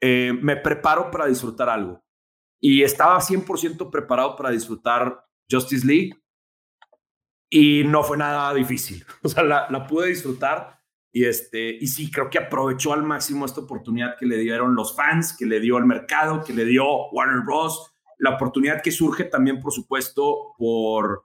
eh, 0.00 0.32
me 0.40 0.56
preparo 0.56 1.10
para 1.10 1.26
disfrutar 1.26 1.68
algo. 1.68 2.02
Y 2.60 2.82
estaba 2.82 3.20
100% 3.20 3.90
preparado 3.90 4.36
para 4.36 4.50
disfrutar 4.50 5.24
Justice 5.50 5.86
League 5.86 6.12
y 7.50 7.84
no 7.84 8.02
fue 8.02 8.16
nada 8.18 8.52
difícil. 8.54 9.04
O 9.22 9.28
sea, 9.28 9.42
la, 9.42 9.68
la 9.70 9.86
pude 9.86 10.08
disfrutar 10.08 10.78
y, 11.12 11.24
este, 11.24 11.70
y 11.70 11.86
sí, 11.86 12.10
creo 12.10 12.28
que 12.28 12.38
aprovechó 12.38 12.92
al 12.92 13.02
máximo 13.02 13.46
esta 13.46 13.62
oportunidad 13.62 14.16
que 14.18 14.26
le 14.26 14.36
dieron 14.36 14.74
los 14.74 14.94
fans, 14.94 15.34
que 15.36 15.46
le 15.46 15.60
dio 15.60 15.78
el 15.78 15.86
mercado, 15.86 16.44
que 16.44 16.52
le 16.52 16.64
dio 16.64 17.08
Warner 17.10 17.40
Bros 17.44 17.94
la 18.18 18.30
oportunidad 18.30 18.82
que 18.82 18.90
surge 18.90 19.24
también, 19.24 19.60
por 19.60 19.72
supuesto, 19.72 20.54
por 20.58 21.24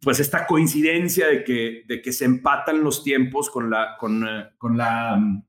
pues 0.00 0.18
esta 0.18 0.46
coincidencia 0.46 1.28
de 1.28 1.44
que, 1.44 1.82
de 1.86 2.00
que 2.00 2.12
se 2.12 2.24
empatan 2.24 2.82
los 2.82 3.04
tiempos 3.04 3.50
con 3.50 3.70
la, 3.70 3.96
con, 3.98 4.26
eh, 4.26 4.50
con 4.56 4.76
la, 4.78 5.16
mm, 5.16 5.46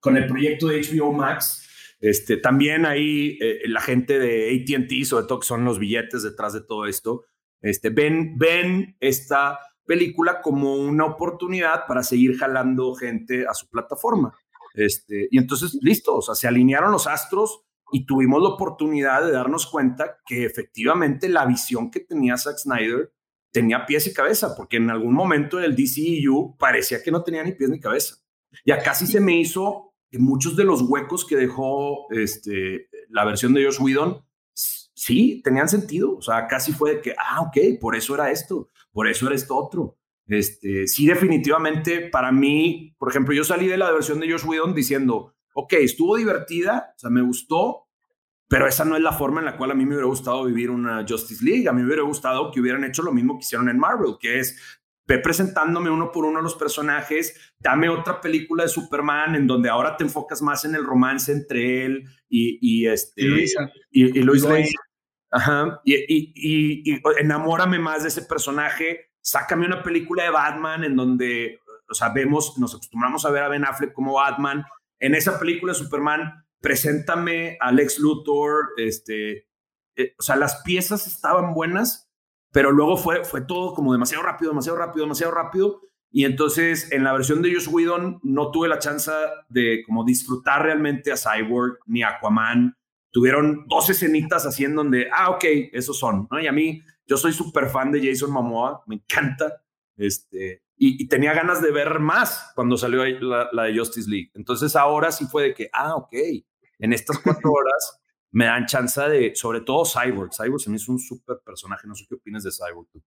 con 0.00 0.16
el 0.16 0.26
proyecto 0.26 0.68
de 0.68 0.80
HBO 0.80 1.12
Max. 1.12 1.96
Este, 2.00 2.36
también 2.38 2.86
ahí 2.86 3.38
eh, 3.40 3.62
la 3.66 3.80
gente 3.80 4.18
de 4.18 4.50
ATT, 4.50 5.04
sobre 5.04 5.26
todo 5.26 5.40
que 5.40 5.46
son 5.46 5.64
los 5.64 5.78
billetes 5.78 6.22
detrás 6.22 6.52
de 6.54 6.62
todo 6.62 6.86
esto, 6.86 7.24
este, 7.60 7.90
ven, 7.90 8.36
ven 8.38 8.96
esta 9.00 9.58
película 9.86 10.40
como 10.40 10.74
una 10.76 11.04
oportunidad 11.04 11.86
para 11.86 12.02
seguir 12.02 12.38
jalando 12.38 12.94
gente 12.94 13.46
a 13.46 13.54
su 13.54 13.68
plataforma. 13.68 14.34
Este, 14.74 15.28
y 15.30 15.38
entonces, 15.38 15.78
listo, 15.80 16.20
se 16.20 16.48
alinearon 16.48 16.90
los 16.90 17.06
astros 17.06 17.63
y 17.92 18.06
tuvimos 18.06 18.42
la 18.42 18.50
oportunidad 18.50 19.24
de 19.24 19.32
darnos 19.32 19.66
cuenta 19.66 20.18
que 20.26 20.44
efectivamente 20.44 21.28
la 21.28 21.46
visión 21.46 21.90
que 21.90 22.00
tenía 22.00 22.36
Zack 22.36 22.58
Snyder 22.58 23.12
tenía 23.52 23.86
pies 23.86 24.06
y 24.08 24.12
cabeza, 24.12 24.54
porque 24.56 24.78
en 24.78 24.90
algún 24.90 25.14
momento 25.14 25.60
el 25.60 25.76
DCEU 25.76 26.56
parecía 26.58 27.02
que 27.02 27.12
no 27.12 27.22
tenía 27.22 27.44
ni 27.44 27.52
pies 27.52 27.70
ni 27.70 27.78
cabeza. 27.78 28.16
Y 28.64 28.72
acá 28.72 28.94
sí 28.94 29.06
se 29.06 29.20
me 29.20 29.38
hizo 29.38 29.94
que 30.10 30.18
muchos 30.18 30.56
de 30.56 30.64
los 30.64 30.82
huecos 30.82 31.24
que 31.24 31.36
dejó 31.36 32.10
este, 32.10 32.88
la 33.10 33.24
versión 33.24 33.54
de 33.54 33.64
Josh 33.64 33.80
Whedon, 33.80 34.24
sí, 34.52 35.40
tenían 35.42 35.68
sentido. 35.68 36.16
O 36.16 36.22
sea, 36.22 36.46
casi 36.46 36.72
fue 36.72 36.96
de 36.96 37.00
que, 37.00 37.14
ah, 37.18 37.42
ok, 37.42 37.80
por 37.80 37.96
eso 37.96 38.14
era 38.14 38.30
esto, 38.30 38.70
por 38.92 39.08
eso 39.08 39.26
era 39.26 39.34
esto 39.34 39.56
otro. 39.56 39.98
Este, 40.26 40.86
sí, 40.86 41.06
definitivamente, 41.06 42.08
para 42.08 42.32
mí, 42.32 42.94
por 42.98 43.10
ejemplo, 43.10 43.34
yo 43.34 43.44
salí 43.44 43.66
de 43.66 43.76
la 43.76 43.92
versión 43.92 44.20
de 44.20 44.30
Josh 44.30 44.46
Whedon 44.46 44.74
diciendo, 44.74 45.33
ok, 45.54 45.72
estuvo 45.74 46.16
divertida, 46.16 46.92
o 46.94 46.98
sea, 46.98 47.10
me 47.10 47.22
gustó, 47.22 47.88
pero 48.48 48.68
esa 48.68 48.84
no 48.84 48.96
es 48.96 49.02
la 49.02 49.12
forma 49.12 49.40
en 49.40 49.46
la 49.46 49.56
cual 49.56 49.70
a 49.70 49.74
mí 49.74 49.84
me 49.84 49.94
hubiera 49.94 50.06
gustado 50.06 50.44
vivir 50.44 50.70
una 50.70 51.04
Justice 51.08 51.44
League. 51.44 51.68
A 51.68 51.72
mí 51.72 51.80
me 51.80 51.86
hubiera 51.86 52.02
gustado 52.02 52.52
que 52.52 52.60
hubieran 52.60 52.84
hecho 52.84 53.02
lo 53.02 53.12
mismo 53.12 53.34
que 53.34 53.44
hicieron 53.44 53.68
en 53.68 53.78
Marvel, 53.78 54.16
que 54.20 54.38
es 54.38 54.80
ve 55.06 55.18
presentándome 55.18 55.90
uno 55.90 56.10
por 56.10 56.24
uno 56.24 56.40
los 56.40 56.54
personajes, 56.54 57.52
dame 57.58 57.88
otra 57.88 58.20
película 58.20 58.64
de 58.64 58.70
Superman 58.70 59.34
en 59.34 59.46
donde 59.46 59.68
ahora 59.68 59.96
te 59.96 60.04
enfocas 60.04 60.40
más 60.40 60.64
en 60.64 60.74
el 60.74 60.84
romance 60.84 61.30
entre 61.30 61.84
él 61.84 62.04
y, 62.28 62.58
y 62.60 62.86
este 62.86 63.22
y 63.22 63.26
Luisa. 63.26 63.70
Y, 63.90 64.18
y 64.18 64.22
Luis 64.22 64.42
Lane. 64.42 64.70
Ajá. 65.30 65.80
Y, 65.84 66.84
y, 66.86 67.02
enamórame 67.18 67.78
más 67.78 68.02
de 68.02 68.08
ese 68.08 68.22
personaje. 68.22 69.10
Sácame 69.20 69.66
una 69.66 69.82
película 69.82 70.22
de 70.24 70.30
Batman 70.30 70.84
en 70.84 70.96
donde, 70.96 71.60
o 71.90 71.94
sea, 71.94 72.10
vemos, 72.10 72.56
nos 72.58 72.74
acostumbramos 72.74 73.24
a 73.26 73.30
ver 73.30 73.42
a 73.42 73.48
Ben 73.48 73.64
Affleck 73.64 73.92
como 73.92 74.14
Batman. 74.14 74.64
En 75.04 75.14
esa 75.14 75.38
película 75.38 75.74
de 75.74 75.78
Superman 75.78 76.46
preséntame 76.62 77.58
a 77.60 77.70
Lex 77.72 77.98
Luthor, 77.98 78.70
este, 78.78 79.50
eh, 79.96 80.14
o 80.18 80.22
sea, 80.22 80.34
las 80.34 80.62
piezas 80.62 81.06
estaban 81.06 81.52
buenas, 81.52 82.10
pero 82.50 82.72
luego 82.72 82.96
fue, 82.96 83.22
fue 83.22 83.42
todo 83.42 83.74
como 83.74 83.92
demasiado 83.92 84.24
rápido, 84.24 84.52
demasiado 84.52 84.78
rápido, 84.78 85.04
demasiado 85.04 85.34
rápido. 85.34 85.82
Y 86.10 86.24
entonces 86.24 86.90
en 86.90 87.04
la 87.04 87.12
versión 87.12 87.42
de 87.42 87.52
Josh 87.52 87.68
Whedon 87.70 88.18
no 88.22 88.50
tuve 88.50 88.66
la 88.66 88.78
chance 88.78 89.12
de 89.50 89.82
como 89.84 90.06
disfrutar 90.06 90.62
realmente 90.62 91.12
a 91.12 91.18
Cyborg 91.18 91.80
ni 91.84 92.02
Aquaman. 92.02 92.74
Tuvieron 93.10 93.66
dos 93.68 93.90
escenitas 93.90 94.46
así 94.46 94.64
en 94.64 94.74
donde, 94.74 95.10
ah, 95.14 95.32
ok, 95.32 95.44
esos 95.74 95.98
son, 95.98 96.28
¿no? 96.30 96.40
Y 96.40 96.46
a 96.46 96.52
mí, 96.52 96.82
yo 97.06 97.18
soy 97.18 97.34
súper 97.34 97.68
fan 97.68 97.92
de 97.92 98.00
Jason 98.02 98.30
Momoa, 98.30 98.82
me 98.86 98.94
encanta. 98.94 99.63
Este, 99.96 100.62
y, 100.76 101.06
tenía 101.08 101.32
ganas 101.34 101.62
de 101.62 101.70
ver 101.70 102.00
más 102.00 102.52
cuando 102.54 102.76
salió 102.76 103.04
la, 103.04 103.48
la, 103.52 103.64
de 103.64 103.78
Justice 103.78 104.10
League. 104.10 104.30
Entonces 104.34 104.76
ahora 104.76 105.12
sí 105.12 105.26
fue 105.26 105.44
de 105.44 105.54
que, 105.54 105.70
ah, 105.72 105.94
ok, 105.94 106.12
en 106.78 106.92
estas 106.92 107.18
cuatro 107.18 107.50
horas 107.52 108.00
me 108.30 108.46
dan 108.46 108.66
chance 108.66 109.00
de, 109.00 109.34
sobre 109.34 109.60
todo 109.60 109.84
Cyborg. 109.84 110.32
Cyborg 110.34 110.60
se 110.60 110.70
me 110.70 110.76
hizo 110.76 110.90
un 110.90 110.98
súper 110.98 111.38
personaje. 111.44 111.86
No 111.86 111.94
sé 111.94 112.04
qué 112.08 112.16
opinas 112.16 112.42
de 112.42 112.50
Cyborg 112.50 112.88
tú. 112.90 113.02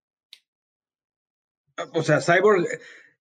O 1.93 2.01
sea, 2.01 2.21
Cyborg 2.21 2.65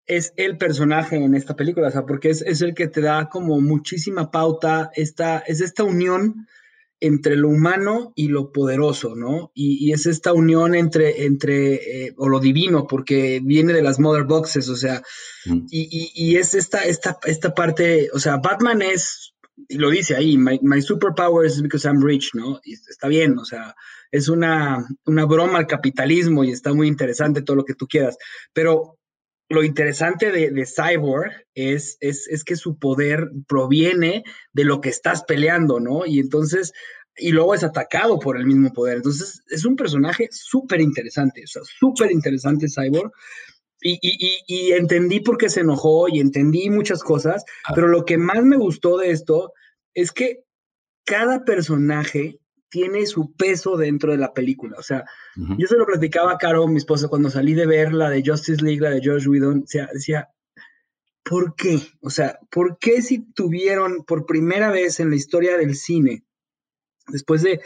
es 0.07 0.33
el 0.37 0.57
personaje 0.57 1.17
en 1.17 1.35
esta 1.35 1.57
película, 1.57 1.89
o 1.89 1.91
sea, 1.91 2.07
porque 2.07 2.31
es, 2.31 2.43
es 2.43 2.63
el 2.63 2.75
que 2.75 2.87
te 2.87 3.01
da 3.01 3.29
como 3.29 3.61
muchísima 3.61 4.31
pauta, 4.31 4.91
esta, 4.95 5.39
es 5.41 5.61
esta 5.61 5.83
unión 5.83 6.47
entre 7.07 7.37
lo 7.37 7.49
humano 7.49 8.13
y 8.15 8.29
lo 8.29 8.53
poderoso, 8.53 9.15
¿no? 9.15 9.53
Y, 9.55 9.93
es 9.93 10.07
esta 10.07 10.33
unión 10.33 10.75
entre, 10.75 11.25
entre 11.25 12.07
eh, 12.07 12.15
o 12.17 12.29
lo 12.29 12.41
divino, 12.41 12.87
porque 12.87 13.41
viene 13.43 13.73
de 13.73 13.83
las 13.83 13.99
Mother 13.99 14.25
Boxes, 14.25 14.69
o 14.69 14.77
sea, 14.77 15.03
mm. 15.47 15.67
y, 15.71 16.13
y, 16.15 16.37
es 16.37 16.55
esta, 16.55 16.85
esta, 16.85 17.19
esta 17.25 17.55
parte, 17.55 18.11
o 18.13 18.19
sea, 18.19 18.37
Batman 18.37 18.83
es 18.83 19.35
y 19.69 19.79
lo 19.79 19.91
dice 19.91 20.15
ahí, 20.15 20.37
my, 20.37 20.61
my, 20.63 20.83
superpower 20.83 21.47
is 21.47 21.63
because 21.63 21.89
I'm 21.89 22.03
rich, 22.03 22.31
¿no? 22.35 22.61
Y 22.63 22.75
está 22.75 23.09
bien, 23.09 23.39
o 23.39 23.45
sea, 23.45 23.75
es 24.11 24.29
una, 24.29 24.87
una 25.07 25.25
broma 25.25 25.59
al 25.59 25.67
capitalismo 25.67 26.45
y 26.45 26.51
está 26.51 26.75
muy 26.75 26.89
interesante 26.89 27.43
todo 27.43 27.57
lo 27.57 27.65
que 27.65 27.75
tú 27.75 27.87
quieras, 27.87 28.19
pero 28.53 28.99
lo 29.49 29.63
interesante 29.63 30.33
de, 30.33 30.51
de 30.51 30.67
Cyborg 30.67 31.31
es, 31.55 31.97
es, 32.01 32.27
es, 32.29 32.43
que 32.45 32.57
su 32.57 32.79
poder 32.79 33.31
proviene 33.47 34.25
de 34.53 34.65
lo 34.65 34.81
que 34.81 34.89
estás 34.89 35.23
peleando, 35.25 35.79
¿no? 35.79 36.05
Y 36.05 36.19
entonces, 36.19 36.73
y 37.17 37.31
luego 37.31 37.55
es 37.55 37.63
atacado 37.63 38.19
por 38.19 38.37
el 38.37 38.47
mismo 38.47 38.73
poder. 38.73 38.97
Entonces, 38.97 39.43
es 39.49 39.65
un 39.65 39.77
personaje 39.77 40.29
súper 40.33 40.81
interesante, 40.81 41.45
o 41.45 41.47
sea, 41.47 41.63
súper 41.65 42.11
interesante 42.11 42.67
Cyborg. 42.69 43.13
Y, 43.81 44.73
entendí 44.73 45.21
por 45.21 45.39
qué 45.39 45.49
se 45.49 45.61
enojó 45.61 46.09
y 46.09 46.19
entendí 46.19 46.69
muchas 46.71 47.05
cosas, 47.05 47.45
ah. 47.67 47.73
pero 47.75 47.87
lo 47.87 48.05
que 48.05 48.19
más 48.19 48.43
me 48.43 48.57
gustó 48.57 48.97
de 48.97 49.11
esto 49.11 49.53
es 49.95 50.11
que 50.11 50.43
cada 51.05 51.45
personaje 51.45 52.41
tiene 52.77 53.07
su 53.07 53.33
peso 53.33 53.79
dentro 53.79 54.13
de 54.13 54.19
la 54.19 54.35
película. 54.35 54.77
O 54.79 54.83
sea, 54.83 55.07
yo 55.35 55.67
se 55.67 55.79
lo 55.79 55.87
platicaba 55.87 56.33
a 56.33 56.37
Caro, 56.37 56.69
mi 56.69 56.77
esposa, 56.77 57.09
cuando 57.09 57.31
salí 57.31 57.55
de 57.55 57.65
ver 57.65 57.95
la 57.95 58.11
de 58.11 58.23
Justice 58.23 58.63
League, 58.63 58.83
la 58.83 58.91
de 58.91 59.01
George 59.01 59.27
Whedon, 59.31 59.63
decía, 59.63 59.89
decía, 59.91 60.29
¿por 61.23 61.55
qué? 61.55 61.81
O 62.03 62.11
sea, 62.11 62.39
¿por 62.51 62.77
qué 62.79 63.01
si 63.01 63.33
tuvieron 63.33 64.05
por 64.05 64.27
primera 64.27 64.71
vez 64.71 65.01
en 65.01 65.09
la 65.09 65.17
historia 65.17 65.57
del 65.57 65.75
cine, 65.75 66.27
después 67.09 67.41
de, 67.41 67.63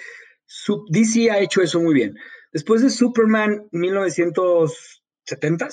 DC 0.90 1.28
ha 1.32 1.40
hecho 1.40 1.60
eso 1.60 1.80
muy 1.80 1.94
bien, 1.94 2.14
después 2.52 2.80
de 2.80 2.90
Superman 2.90 3.66
1970, 3.72 5.70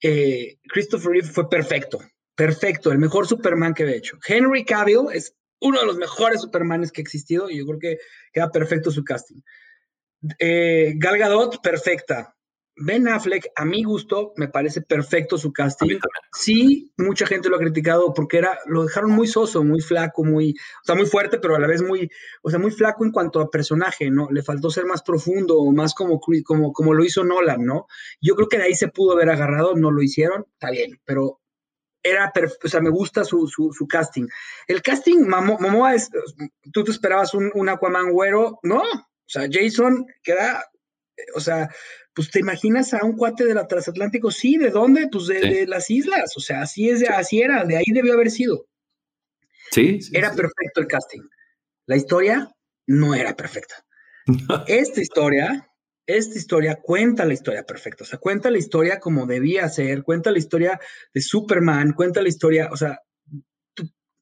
eh, 0.00 0.58
Christopher 0.68 1.10
Reeve 1.10 1.26
fue 1.26 1.50
perfecto, 1.50 1.98
perfecto, 2.36 2.92
el 2.92 2.98
mejor 2.98 3.26
Superman 3.26 3.74
que 3.74 3.82
había 3.82 3.96
hecho. 3.96 4.16
Henry 4.28 4.64
Cavill 4.64 5.08
es 5.12 5.35
uno 5.60 5.80
de 5.80 5.86
los 5.86 5.96
mejores 5.96 6.40
Supermanes 6.40 6.92
que 6.92 7.00
ha 7.00 7.04
existido 7.04 7.50
y 7.50 7.58
yo 7.58 7.66
creo 7.66 7.78
que 7.78 7.98
queda 8.32 8.50
perfecto 8.50 8.90
su 8.90 9.04
casting. 9.04 9.40
Eh, 10.38 10.94
Gal 10.96 11.18
Gadot, 11.18 11.60
perfecta. 11.62 12.36
Ben 12.78 13.08
Affleck, 13.08 13.46
a 13.56 13.64
mi 13.64 13.82
gusto, 13.84 14.34
me 14.36 14.48
parece 14.48 14.82
perfecto 14.82 15.38
su 15.38 15.50
casting. 15.50 15.98
Sí, 16.32 16.92
mucha 16.98 17.26
gente 17.26 17.48
lo 17.48 17.56
ha 17.56 17.60
criticado 17.60 18.12
porque 18.12 18.36
era, 18.36 18.58
lo 18.66 18.84
dejaron 18.84 19.12
muy 19.12 19.26
soso, 19.26 19.64
muy 19.64 19.80
flaco, 19.80 20.24
muy, 20.24 20.50
o 20.50 20.84
sea, 20.84 20.94
muy 20.94 21.06
fuerte, 21.06 21.38
pero 21.38 21.56
a 21.56 21.58
la 21.58 21.66
vez 21.66 21.80
muy, 21.80 22.10
o 22.42 22.50
sea, 22.50 22.58
muy 22.58 22.70
flaco 22.70 23.02
en 23.02 23.12
cuanto 23.12 23.40
a 23.40 23.50
personaje, 23.50 24.10
¿no? 24.10 24.28
Le 24.30 24.42
faltó 24.42 24.68
ser 24.68 24.84
más 24.84 25.02
profundo, 25.02 25.64
más 25.72 25.94
como, 25.94 26.20
como, 26.44 26.72
como 26.74 26.92
lo 26.92 27.02
hizo 27.02 27.24
Nolan, 27.24 27.64
¿no? 27.64 27.86
Yo 28.20 28.34
creo 28.34 28.48
que 28.48 28.58
de 28.58 28.64
ahí 28.64 28.74
se 28.74 28.88
pudo 28.88 29.12
haber 29.12 29.30
agarrado, 29.30 29.74
no 29.74 29.90
lo 29.90 30.02
hicieron, 30.02 30.44
está 30.52 30.70
bien, 30.70 31.00
pero 31.06 31.40
era, 32.08 32.32
o 32.62 32.68
sea, 32.68 32.80
me 32.80 32.90
gusta 32.90 33.24
su, 33.24 33.48
su, 33.48 33.86
casting. 33.88 34.26
El 34.66 34.82
casting, 34.82 35.26
Momoa 35.26 35.94
es, 35.94 36.10
tú 36.72 36.84
te 36.84 36.90
esperabas 36.90 37.34
un, 37.34 37.50
un 37.54 37.68
Aquaman 37.68 38.10
güero, 38.10 38.58
no, 38.62 38.82
o 38.82 39.28
sea, 39.28 39.48
Jason 39.50 40.06
queda, 40.22 40.64
o 41.34 41.40
sea, 41.40 41.68
pues 42.14 42.30
te 42.30 42.40
imaginas 42.40 42.94
a 42.94 43.04
un 43.04 43.16
cuate 43.16 43.44
de 43.44 43.54
la 43.54 43.66
transatlántico, 43.66 44.30
sí, 44.30 44.56
¿de 44.56 44.70
dónde? 44.70 45.08
Pues 45.10 45.26
de, 45.26 45.66
las 45.66 45.90
islas, 45.90 46.32
o 46.36 46.40
sea, 46.40 46.62
así 46.62 46.88
es, 46.88 47.08
así 47.10 47.42
era, 47.42 47.64
de 47.64 47.76
ahí 47.76 47.84
debió 47.92 48.14
haber 48.14 48.30
sido. 48.30 48.66
Sí. 49.70 49.98
era 50.12 50.32
perfecto 50.32 50.80
el 50.80 50.86
casting. 50.86 51.22
La 51.86 51.96
historia 51.96 52.48
no 52.86 53.14
era 53.14 53.34
perfecta. 53.34 53.84
Esta 54.66 55.00
historia 55.00 55.68
esta 56.06 56.38
historia 56.38 56.78
cuenta 56.80 57.24
la 57.24 57.34
historia 57.34 57.64
perfecta, 57.64 58.04
o 58.04 58.06
sea, 58.06 58.18
cuenta 58.18 58.50
la 58.50 58.58
historia 58.58 59.00
como 59.00 59.26
debía 59.26 59.68
ser, 59.68 60.02
cuenta 60.02 60.30
la 60.30 60.38
historia 60.38 60.80
de 61.12 61.20
Superman, 61.20 61.92
cuenta 61.92 62.22
la 62.22 62.28
historia, 62.28 62.68
o 62.72 62.76
sea, 62.76 63.00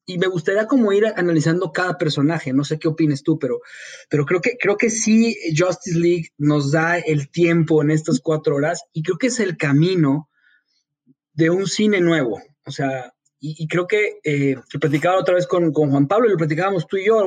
y 0.07 0.17
me 0.17 0.27
gustaría 0.27 0.67
como 0.67 0.91
ir 0.93 1.05
analizando 1.15 1.71
cada 1.71 1.97
personaje, 1.97 2.53
no 2.53 2.63
sé 2.63 2.77
qué 2.77 2.87
opines 2.87 3.23
tú, 3.23 3.39
pero, 3.39 3.61
pero 4.09 4.25
creo, 4.25 4.39
que, 4.39 4.57
creo 4.59 4.77
que 4.77 4.89
sí 4.89 5.35
Justice 5.55 5.97
League 5.97 6.29
nos 6.37 6.71
da 6.71 6.97
el 6.99 7.29
tiempo 7.29 7.81
en 7.81 7.91
estas 7.91 8.19
cuatro 8.19 8.55
horas 8.55 8.83
y 8.93 9.01
creo 9.03 9.17
que 9.17 9.27
es 9.27 9.39
el 9.39 9.57
camino 9.57 10.29
de 11.33 11.49
un 11.49 11.67
cine 11.67 12.01
nuevo, 12.01 12.41
o 12.65 12.71
sea, 12.71 13.11
y, 13.47 13.67
creo 13.67 13.85
que 13.85 14.19
eh, 14.23 14.55
lo 14.55 14.79
platicaba 14.79 15.19
otra 15.19 15.35
vez 15.35 15.45
con, 15.45 15.71
Juan 15.71 16.07
Pablo 16.07 16.29
lo 16.29 16.37
platicábamos 16.37 16.87
tú 16.87 16.97
y 16.97 17.05
yo 17.05 17.21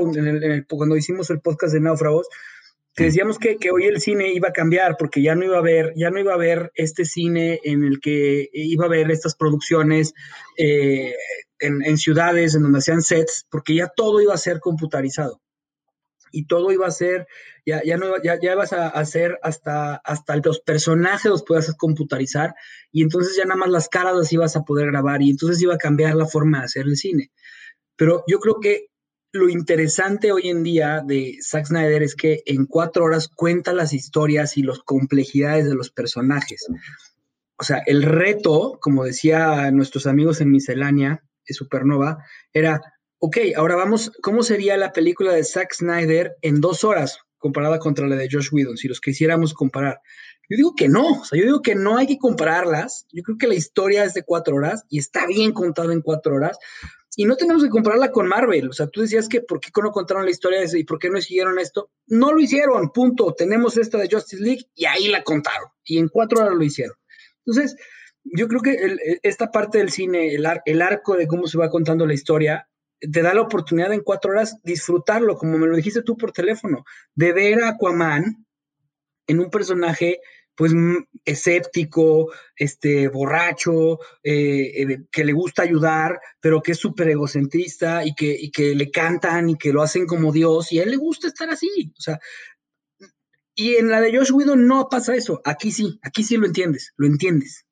cuando 0.69 0.97
hicimos 0.97 1.31
el 1.31 1.41
podcast 1.41 1.73
de 1.73 1.81
Náufragos, 1.81 2.27
que 2.99 3.05
decíamos 3.05 3.39
que, 3.39 3.57
hoy 3.71 3.85
el 3.85 4.01
cine 4.01 4.33
iba 4.33 4.49
a 4.49 4.53
cambiar 4.53 4.97
porque 4.99 5.23
ya 5.23 5.37
no 5.37 5.45
iba 5.45 5.55
a 5.55 5.61
haber, 5.61 5.93
ya 5.95 6.11
no 6.11 6.19
iba 6.19 6.33
a 6.33 6.35
haber 6.35 6.73
este 6.75 7.05
cine 7.05 7.61
en 7.63 7.85
el 7.85 8.01
que 8.01 8.49
iba 8.53 8.87
a 8.87 8.89
haber 8.89 9.13
estas 9.13 9.37
producciones 9.37 10.15
eh, 10.57 11.15
en, 11.61 11.97
ciudades 11.97 12.57
en 12.57 12.65
donde 12.65 12.81
hacían 12.81 13.03
sets, 13.03 13.47
porque 13.51 13.77
ya 13.77 13.87
todo 13.87 14.21
iba 14.21 14.35
a 14.35 14.39
ser 14.39 14.59
computarizado. 14.59 15.41
Y 16.33 16.47
todo 16.47 16.73
iba 16.73 16.89
a 16.89 16.91
ser, 16.91 17.29
ya, 17.65 17.85
ya, 17.85 17.99
no, 17.99 18.21
ya, 18.21 18.37
ya 18.41 18.55
ibas 18.55 18.73
a 18.73 18.89
hacer 18.89 19.39
hasta, 19.45 19.95
hasta 19.95 20.35
los 20.35 20.59
personajes 20.59 21.31
los 21.31 21.45
puedes 21.45 21.73
computarizar, 21.77 22.57
y 22.91 23.03
entonces 23.03 23.37
ya 23.37 23.45
nada 23.45 23.61
más 23.61 23.71
las 23.71 23.89
caras 23.89 24.17
las 24.17 24.33
ibas 24.33 24.57
a 24.57 24.65
poder 24.65 24.89
grabar, 24.89 25.23
y 25.23 25.31
entonces 25.31 25.63
iba 25.63 25.75
a 25.75 25.79
cambiar 25.79 26.17
la 26.17 26.27
forma 26.27 26.59
de 26.59 26.65
hacer 26.65 26.87
el 26.87 26.97
cine. 26.97 27.31
Pero 27.95 28.25
yo 28.27 28.41
creo 28.41 28.59
que 28.59 28.89
lo 29.33 29.49
interesante 29.49 30.33
hoy 30.33 30.49
en 30.49 30.63
día 30.63 31.03
de 31.05 31.39
Zack 31.43 31.67
Snyder 31.67 32.03
es 32.03 32.15
que 32.15 32.43
en 32.47 32.67
cuatro 32.67 33.05
horas 33.05 33.29
cuenta 33.29 33.73
las 33.73 33.93
historias 33.93 34.57
y 34.57 34.63
las 34.63 34.79
complejidades 34.81 35.67
de 35.67 35.75
los 35.75 35.91
personajes. 35.91 36.67
O 37.57 37.65
sea, 37.65 37.83
el 37.87 38.03
reto, 38.03 38.79
como 38.81 39.05
decía 39.05 39.71
nuestros 39.71 40.07
amigos 40.07 40.41
en 40.41 40.51
Miscelánea, 40.51 41.23
de 41.47 41.55
Supernova, 41.55 42.19
era, 42.53 42.81
ok, 43.19 43.39
ahora 43.57 43.77
vamos, 43.77 44.13
¿cómo 44.23 44.43
sería 44.43 44.77
la 44.77 44.93
película 44.93 45.33
de 45.33 45.45
Zack 45.45 45.75
Snyder 45.75 46.37
en 46.43 46.61
dos 46.61 46.85
horas 46.85 47.19
comparada 47.39 47.79
contra 47.79 48.07
la 48.07 48.17
de 48.17 48.29
Josh 48.31 48.49
Whedon, 48.53 48.77
si 48.77 48.89
los 48.89 49.01
quisiéramos 49.01 49.55
comparar? 49.55 50.01
Yo 50.49 50.57
digo 50.57 50.75
que 50.75 50.89
no, 50.89 51.21
o 51.21 51.25
sea, 51.25 51.39
yo 51.39 51.45
digo 51.45 51.61
que 51.61 51.75
no 51.75 51.99
hay 51.99 52.07
que 52.07 52.19
compararlas. 52.19 53.07
Yo 53.13 53.23
creo 53.23 53.37
que 53.37 53.49
la 53.49 53.55
historia 53.55 54.05
es 54.05 54.15
de 54.15 54.23
cuatro 54.23 54.57
horas 54.57 54.85
y 54.89 54.99
está 54.99 55.27
bien 55.27 55.53
contado 55.53 55.93
en 55.93 56.01
cuatro 56.01 56.37
horas, 56.37 56.57
y 57.21 57.25
no 57.25 57.35
tenemos 57.35 57.65
que 57.65 57.69
compararla 57.69 58.13
con 58.13 58.29
Marvel. 58.29 58.71
O 58.71 58.73
sea, 58.73 58.87
tú 58.87 59.01
decías 59.01 59.29
que 59.29 59.41
por 59.41 59.59
qué 59.59 59.73
no 59.83 59.91
contaron 59.91 60.25
la 60.25 60.31
historia 60.31 60.61
y 60.73 60.85
por 60.85 61.01
qué 61.01 61.11
no 61.11 61.21
siguieron 61.21 61.59
esto. 61.59 61.91
No 62.07 62.33
lo 62.33 62.41
hicieron, 62.41 62.93
punto. 62.93 63.35
Tenemos 63.37 63.77
esta 63.77 63.99
de 63.99 64.09
Justice 64.09 64.41
League 64.41 64.67
y 64.77 64.85
ahí 64.85 65.09
la 65.09 65.25
contaron. 65.25 65.69
Y 65.83 65.99
en 65.99 66.07
cuatro 66.07 66.41
horas 66.41 66.55
lo 66.55 66.63
hicieron. 66.63 66.97
Entonces, 67.45 67.75
yo 68.23 68.47
creo 68.47 68.61
que 68.61 69.19
esta 69.25 69.51
parte 69.51 69.79
del 69.79 69.91
cine, 69.91 70.33
el 70.33 70.81
arco 70.81 71.17
de 71.17 71.27
cómo 71.27 71.49
se 71.49 71.59
va 71.59 71.71
contando 71.71 72.07
la 72.07 72.15
historia, 72.15 72.69
te 73.01 73.21
da 73.21 73.35
la 73.35 73.43
oportunidad 73.43 73.93
en 73.93 74.05
cuatro 74.05 74.31
horas 74.31 74.61
disfrutarlo, 74.63 75.39
como 75.39 75.59
me 75.59 75.67
lo 75.67 75.75
dijiste 75.75 76.03
tú 76.03 76.17
por 76.17 76.31
teléfono, 76.31 76.85
de 77.17 77.33
ver 77.33 77.65
a 77.65 77.71
Aquaman 77.71 78.47
en 79.27 79.41
un 79.41 79.51
personaje 79.51 80.21
pues 80.59 80.73
escéptico, 81.25 82.33
este, 82.57 83.07
borracho, 83.07 84.01
eh, 84.25 84.83
eh, 84.83 84.99
que 85.13 85.25
le 85.25 85.33
gusta 85.33 85.63
ayudar, 85.63 86.19
pero 86.41 86.61
que 86.61 86.73
es 86.73 86.79
súper 86.79 87.09
egocentrista 87.09 88.05
y 88.05 88.13
que, 88.13 88.37
y 88.37 88.51
que 88.51 88.75
le 88.75 88.91
cantan 88.91 89.51
y 89.51 89.57
que 89.57 89.73
lo 89.73 89.83
hacen 89.83 90.05
como 90.05 90.33
Dios, 90.33 90.73
y 90.73 90.81
a 90.81 90.83
él 90.83 90.91
le 90.91 90.97
gusta 90.97 91.29
estar 91.29 91.49
así. 91.49 91.93
O 91.97 92.01
sea, 92.01 92.19
y 93.55 93.77
en 93.77 93.89
la 93.89 94.01
de 94.01 94.17
Josh 94.17 94.33
Whedon 94.33 94.67
no 94.67 94.89
pasa 94.89 95.15
eso. 95.15 95.41
Aquí 95.45 95.71
sí, 95.71 96.01
aquí 96.03 96.25
sí 96.25 96.37
lo 96.37 96.47
entiendes, 96.47 96.93
lo 96.97 97.07
entiendes. 97.07 97.65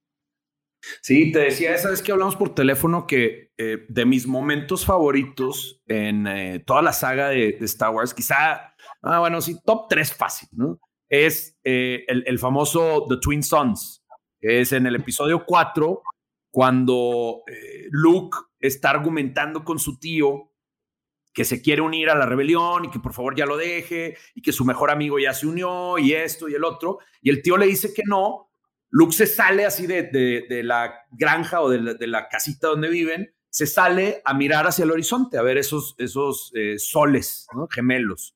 Sí, 1.03 1.33
te 1.33 1.41
decía 1.41 1.75
esa 1.75 1.91
vez 1.91 2.03
que 2.03 2.13
hablamos 2.13 2.37
por 2.37 2.55
teléfono 2.55 3.09
que 3.09 3.51
eh, 3.59 3.85
de 3.89 4.07
mis 4.07 4.29
momentos 4.29 4.87
favoritos 4.87 5.83
en 5.89 6.63
toda 6.65 6.83
la 6.83 6.93
saga 6.93 7.31
de, 7.31 7.57
de, 7.59 7.65
Star 7.65 7.91
Wars, 7.91 8.15
quizá, 8.15 8.77
ah, 9.03 9.19
bueno, 9.19 9.41
sí, 9.41 9.59
top 9.65 9.89
3 9.89 10.15
fácil, 10.15 10.49
¿no? 10.53 10.79
Es 11.09 11.57
eh, 11.65 12.05
el, 12.09 12.39
famoso 12.39 13.07
The 13.09 13.17
Twin 13.19 13.43
Sons, 13.43 14.05
que 14.41 14.61
es 14.61 14.73
en 14.73 14.87
el 14.87 14.97
episodio 14.97 15.45
4, 15.47 16.03
cuando 16.51 17.43
eh, 17.47 17.87
Luke 17.91 18.39
está 18.59 18.91
argumentando 18.91 19.65
con 19.65 19.79
su 19.79 19.99
tío 19.99 20.53
que 21.33 21.45
se 21.45 21.61
quiere 21.61 21.83
unir 21.83 22.09
a 22.09 22.15
la 22.15 22.25
rebelión 22.25 22.87
y 22.87 22.91
que 22.91 22.99
por 22.99 23.13
favor 23.13 23.37
ya 23.37 23.45
lo 23.45 23.59
deje 23.59 24.17
y 24.35 24.41
que 24.41 24.53
su 24.53 24.65
mejor 24.65 24.91
amigo 24.91 25.19
ya 25.19 25.35
se 25.35 25.47
unió 25.47 25.99
y 25.99 26.15
esto 26.15 26.49
y 26.49 26.55
el 26.55 26.65
otro. 26.65 26.99
Y 27.21 27.29
el 27.29 27.43
tío 27.43 27.59
le 27.59 27.67
dice 27.67 27.93
que 27.93 28.03
no. 28.07 28.51
Luke 28.89 29.13
se 29.13 29.27
sale 29.27 29.67
así 29.67 29.87
de, 29.87 30.05
de, 30.05 30.63
la 30.63 30.95
granja 31.11 31.61
o 31.61 31.69
de 31.69 32.07
la, 32.07 32.29
casita 32.29 32.69
donde 32.69 32.89
viven, 32.89 33.35
se 33.51 33.67
sale 33.67 34.23
a 34.25 34.33
mirar 34.33 34.67
hacia 34.67 34.85
el 34.85 34.93
horizonte, 34.93 35.37
a 35.37 35.43
ver 35.43 35.59
esos, 35.59 35.95
esos 35.99 36.53
eh, 36.55 36.79
soles 36.79 37.47
gemelos 37.71 38.36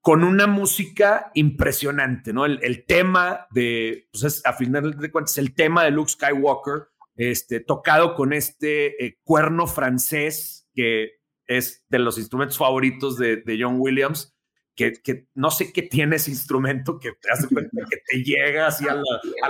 con 0.00 0.24
una 0.24 0.46
música 0.46 1.30
impresionante, 1.34 2.32
¿no? 2.32 2.46
El, 2.46 2.84
tema 2.86 3.46
de, 3.50 4.08
pues 4.12 4.24
es, 4.24 4.46
a 4.46 4.54
final 4.54 4.98
de 4.98 5.10
cuentas, 5.10 5.36
el 5.38 5.54
tema 5.54 5.84
de 5.84 5.90
Luke 5.90 6.10
Skywalker, 6.10 6.88
este, 7.16 7.60
tocado 7.60 8.14
con 8.14 8.32
este 8.32 9.04
eh, 9.04 9.18
cuerno 9.22 9.66
francés, 9.66 10.68
que 10.72 11.20
es 11.46 11.84
de 11.90 11.98
los 11.98 12.16
instrumentos 12.16 12.56
favoritos 12.56 13.18
de, 13.18 13.58
John 13.60 13.76
Williams, 13.78 14.34
que, 14.74 14.94
que, 14.94 15.26
no 15.34 15.50
sé 15.50 15.72
qué 15.72 15.82
tiene 15.82 16.16
ese 16.16 16.30
instrumento 16.30 16.98
que 16.98 17.12
te 17.20 17.30
hace 17.30 17.48
que 17.48 17.96
te 18.06 18.24
llega 18.24 18.68
así 18.68 18.86
a 18.88 18.94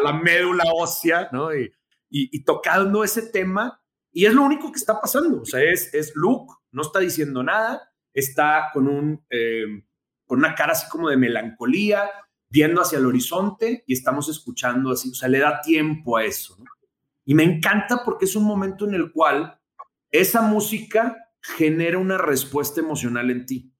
la, 0.02 0.12
médula 0.14 0.64
ósea, 0.74 1.28
¿no? 1.30 1.54
Y, 1.54 1.70
y, 2.08 2.42
tocando 2.42 3.04
ese 3.04 3.22
tema, 3.22 3.80
y 4.10 4.26
es 4.26 4.34
lo 4.34 4.42
único 4.42 4.72
que 4.72 4.78
está 4.78 5.00
pasando, 5.00 5.42
o 5.42 5.44
sea, 5.44 5.62
es, 5.62 5.94
es 5.94 6.10
Luke, 6.16 6.52
no 6.72 6.82
está 6.82 6.98
diciendo 6.98 7.44
nada, 7.44 7.92
está 8.12 8.70
con 8.72 8.88
un... 8.88 9.24
Eh, 9.30 9.84
con 10.31 10.38
una 10.38 10.55
cara 10.55 10.75
así 10.75 10.88
como 10.88 11.09
de 11.09 11.16
melancolía, 11.16 12.09
viendo 12.49 12.81
hacia 12.81 13.01
el 13.01 13.07
horizonte 13.07 13.83
y 13.85 13.95
estamos 13.95 14.29
escuchando 14.29 14.93
así, 14.93 15.11
o 15.11 15.14
sea, 15.14 15.29
le 15.29 15.40
da 15.40 15.61
tiempo 15.61 16.16
a 16.16 16.25
eso. 16.25 16.57
Y 17.25 17.35
me 17.35 17.43
encanta 17.43 18.05
porque 18.05 18.27
es 18.27 18.37
un 18.37 18.45
momento 18.45 18.87
en 18.87 18.95
el 18.95 19.11
cual 19.11 19.61
esa 20.12 20.40
música 20.40 21.16
genera 21.43 21.99
una 21.99 22.16
respuesta 22.16 22.79
emocional 22.79 23.29
en 23.29 23.45
ti. 23.45 23.75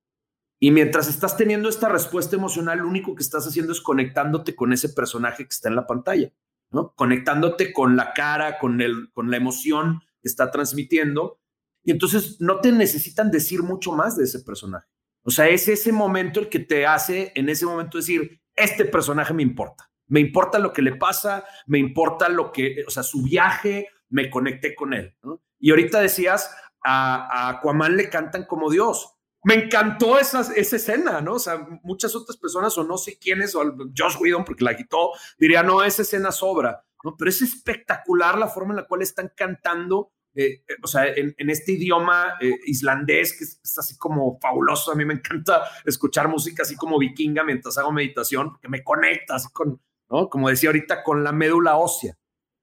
Y 0.59 0.73
mientras 0.73 1.07
estás 1.07 1.37
teniendo 1.37 1.69
esta 1.69 1.89
respuesta 1.89 2.35
emocional, 2.35 2.81
lo 2.81 2.89
único 2.89 3.15
que 3.15 3.23
estás 3.23 3.47
haciendo 3.47 3.71
es 3.71 3.81
conectándote 3.81 4.57
con 4.57 4.73
ese 4.73 4.89
personaje 4.89 5.45
que 5.45 5.55
está 5.55 5.69
en 5.69 5.77
la 5.77 5.87
pantalla, 5.87 6.33
¿no? 6.73 6.95
Conectándote 6.97 7.73
con 7.73 7.97
la 7.97 8.13
cara, 8.13 8.59
con, 8.59 8.81
el, 8.81 9.13
con 9.13 9.31
la 9.31 9.37
emoción 9.37 10.01
que 10.21 10.29
está 10.29 10.51
transmitiendo. 10.51 11.39
Y 11.85 11.93
entonces 11.93 12.41
no 12.41 12.59
te 12.59 12.73
necesitan 12.73 13.31
decir 13.31 13.63
mucho 13.63 13.93
más 13.93 14.17
de 14.17 14.25
ese 14.25 14.41
personaje. 14.41 14.89
O 15.31 15.33
sea, 15.33 15.49
es 15.49 15.69
ese 15.69 15.93
momento 15.93 16.41
el 16.41 16.49
que 16.49 16.59
te 16.59 16.85
hace 16.89 17.31
en 17.37 17.49
ese 17.49 17.65
momento 17.65 17.99
decir, 17.99 18.43
este 18.57 18.85
personaje 18.85 19.33
me 19.33 19.45
importa. 19.45 19.89
Me 20.09 20.19
importa 20.19 20.59
lo 20.59 20.73
que 20.73 20.83
le 20.83 20.97
pasa, 20.97 21.45
me 21.69 21.79
importa 21.79 22.29
lo 22.29 22.51
que, 22.51 22.83
o 22.85 22.91
sea, 22.91 23.05
su 23.05 23.23
viaje, 23.23 23.87
me 24.09 24.29
conecté 24.29 24.75
con 24.75 24.93
él. 24.93 25.17
Y 25.61 25.71
ahorita 25.71 26.01
decías, 26.01 26.53
a, 26.83 27.29
a 27.47 27.49
Aquaman 27.51 27.97
le 27.97 28.11
cantan 28.11 28.45
como 28.45 28.73
Dios. 28.73 29.19
Me 29.45 29.55
encantó 29.55 30.19
esa, 30.19 30.41
esa 30.41 30.75
escena, 30.75 31.21
¿no? 31.21 31.35
O 31.35 31.39
sea, 31.39 31.65
muchas 31.85 32.17
otras 32.17 32.37
personas, 32.37 32.77
o 32.77 32.83
no 32.83 32.99
sé 32.99 33.17
quiénes, 33.17 33.55
o 33.55 33.63
Josh 33.97 34.17
Whedon, 34.19 34.45
porque 34.45 34.65
la 34.65 34.77
quitó, 34.77 35.13
diría, 35.39 35.63
no, 35.63 35.85
esa 35.85 36.03
escena 36.03 36.33
sobra, 36.33 36.85
¿no? 37.05 37.15
Pero 37.17 37.29
es 37.29 37.41
espectacular 37.41 38.37
la 38.37 38.49
forma 38.49 38.73
en 38.73 38.79
la 38.79 38.89
cual 38.89 39.03
están 39.03 39.31
cantando 39.37 40.11
eh, 40.35 40.63
eh, 40.69 40.75
o 40.83 40.87
sea, 40.87 41.07
en, 41.07 41.35
este 41.51 41.73
idioma 41.73 42.35
eh, 42.41 42.55
islandés 42.67 43.37
que 43.37 43.45
es, 43.45 43.79
así 43.79 43.97
como 43.99 44.39
fabuloso. 44.41 44.93
A 44.93 44.95
mí 44.95 45.05
me 45.05 45.15
encanta 45.15 45.63
escuchar 45.85 46.29
música 46.29 46.63
así 46.63 46.77
como 46.77 46.99
vikinga 46.99 47.43
mientras 47.45 47.79
hago 47.79 47.93
meditación, 47.93 48.51
porque 48.51 48.69
me 48.69 48.85
conecta 48.85 49.37
así 49.37 49.49
con, 49.53 49.81
¿no? 50.09 50.29
Como 50.29 50.49
decía 50.49 50.69
ahorita, 50.69 51.03
con 51.03 51.25
la 51.25 51.33
médula 51.33 51.77
ósea. 51.77 52.17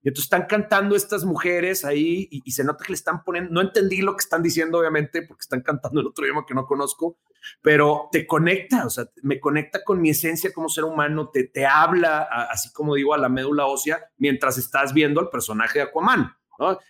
Y 0.03 0.09
entonces 0.09 0.27
están 0.27 0.45
cantando 0.45 0.95
estas 0.95 1.25
mujeres 1.25 1.83
ahí 1.83 2.29
y, 2.31 2.51
se 2.51 2.63
nota 2.63 2.85
que 2.85 2.93
le 2.93 2.95
están 2.95 3.23
poniendo, 3.23 3.51
no 3.51 3.61
entendí 3.61 4.01
lo 4.01 4.15
que 4.15 4.21
están 4.21 4.41
diciendo, 4.41 4.77
obviamente, 4.79 5.23
porque 5.23 5.41
están 5.41 5.61
cantando 5.61 5.99
el 5.99 6.07
otro 6.07 6.23
idioma 6.23 6.45
que 6.47 6.53
no 6.53 6.65
conozco, 6.65 7.17
pero 7.61 8.07
te 8.11 8.25
conecta, 8.25 8.85
o 8.85 8.89
sea, 8.89 9.09
me 9.23 9.39
conecta 9.39 9.83
con 9.83 9.99
mi 9.99 10.11
esencia 10.11 10.53
como 10.53 10.69
ser 10.69 10.85
humano, 10.85 11.29
te, 11.29 11.45
te 11.45 11.65
habla, 11.65 12.21
así 12.49 12.71
como 12.71 12.95
digo, 12.95 13.15
a 13.15 13.17
la 13.17 13.27
médula 13.27 13.65
ósea, 13.65 13.99
mientras 14.17 14.57
estás 14.57 14.93
viendo 14.93 15.19
al 15.19 15.29
personaje 15.29 15.79
de 15.79 15.85
Aquaman. 15.85 16.36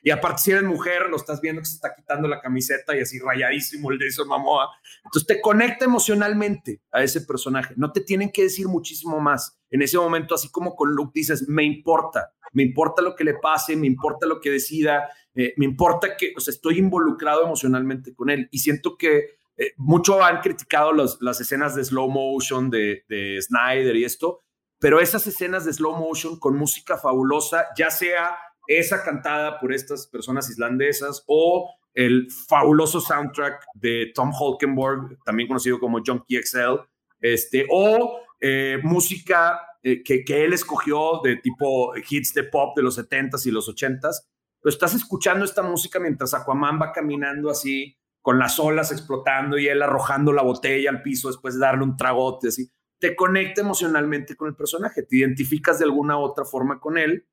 Y 0.02 0.12
aparte, 0.12 0.42
si 0.42 0.52
eres 0.52 0.64
mujer, 0.64 1.10
lo 1.10 1.18
estás 1.18 1.42
viendo 1.42 1.62
que 1.62 1.68
se 1.68 1.76
está 1.76 1.94
quitando 1.96 2.28
la 2.28 2.40
camiseta 2.40 2.96
y 2.96 3.02
así 3.02 3.20
rayadísimo 3.20 3.92
el 3.92 3.98
de 3.98 4.08
eso 4.08 4.26
Mamoa. 4.26 4.70
Entonces 5.06 5.28
te 5.28 5.42
conecta 5.42 5.86
emocionalmente 5.86 6.82
a 6.92 7.04
ese 7.04 7.22
personaje. 7.22 7.74
No 7.78 7.92
te 7.92 8.02
tienen 8.02 8.32
que 8.32 8.44
decir 8.44 8.68
muchísimo 8.68 9.20
más. 9.20 9.60
En 9.70 9.82
ese 9.82 9.98
momento, 9.98 10.36
así 10.36 10.50
como 10.50 10.76
con 10.76 10.92
Luke 10.92 11.12
dices, 11.14 11.48
me 11.48 11.64
importa, 11.64 12.34
me 12.54 12.64
importa 12.64 13.02
lo 13.02 13.16
que 13.16 13.24
le 13.24 13.36
pase, 13.36 13.76
me 13.76 13.88
importa 13.88 14.26
lo 14.26 14.40
que 14.40 14.50
decida, 14.50 15.10
eh, 15.36 15.54
me 15.58 15.66
importa 15.66 16.16
que, 16.18 16.34
o 16.36 16.40
sea, 16.40 16.52
estoy 16.52 16.80
involucrado 16.80 17.44
emocionalmente 17.44 18.16
con 18.16 18.30
él. 18.30 18.48
Y 18.52 18.60
siento 18.60 18.98
que 18.98 19.38
eh, 19.58 19.74
mucho 19.78 20.24
han 20.24 20.40
criticado 20.42 20.94
las 20.94 21.42
escenas 21.42 21.76
de 21.76 21.84
slow 21.84 22.10
motion 22.10 22.70
de, 22.70 23.04
de 23.10 23.40
Snyder 23.42 23.96
y 23.96 24.06
esto, 24.06 24.44
pero 24.80 25.00
esas 25.00 25.26
escenas 25.26 25.66
de 25.66 25.74
slow 25.74 25.96
motion 25.96 26.40
con 26.40 26.56
música 26.56 26.98
fabulosa, 26.98 27.66
ya 27.76 27.90
sea 27.90 28.38
esa 28.68 29.04
cantada 29.04 29.60
por 29.60 29.74
estas 29.74 30.08
personas 30.08 30.50
islandesas 30.50 31.24
o 31.28 31.74
el 31.94 32.28
fabuloso 32.32 33.02
soundtrack 33.02 33.66
de 33.74 34.12
Tom 34.14 34.32
Holkenborg, 34.32 35.18
también 35.26 35.48
conocido 35.48 35.80
como 35.80 36.02
Junkie 36.06 36.42
XL, 36.44 36.82
este, 37.20 37.66
o 37.72 38.20
eh, 38.40 38.78
música 38.84 39.60
eh, 39.82 40.04
que, 40.04 40.24
que, 40.24 40.46
él 40.46 40.54
escogió 40.54 41.22
de 41.24 41.38
tipo 41.38 41.94
hits 41.96 42.36
de 42.36 42.44
pop 42.44 42.76
de 42.76 42.84
los 42.84 43.00
70s 43.00 43.48
y 43.48 43.52
los 43.52 43.68
80s. 43.68 44.28
Pero 44.62 44.70
estás 44.74 44.94
escuchando 44.94 45.44
esta 45.44 45.64
música 45.64 46.00
mientras 46.00 46.36
Aquaman 46.36 46.80
va 46.80 46.92
caminando 46.92 47.50
así, 47.50 47.98
con 48.22 48.38
las 48.38 48.60
olas 48.60 48.92
explotando 48.92 49.58
y 49.58 49.68
él 49.68 49.82
arrojando 49.82 50.34
la 50.34 50.44
botella 50.44 50.90
al 50.90 51.02
piso 51.02 51.30
después 51.30 51.56
de 51.56 51.62
darle 51.62 51.84
un 51.84 51.98
tragote, 51.98 52.50
así. 52.50 52.70
Te 53.00 53.16
conecta 53.16 53.62
emocionalmente 53.62 54.36
con 54.36 54.50
el 54.50 54.56
personaje, 54.56 55.04
te 55.04 55.18
identificas 55.18 55.80
de 55.80 55.86
alguna 55.86 56.18
otra 56.18 56.44
forma 56.44 56.80
con 56.80 56.98
él 56.98 57.26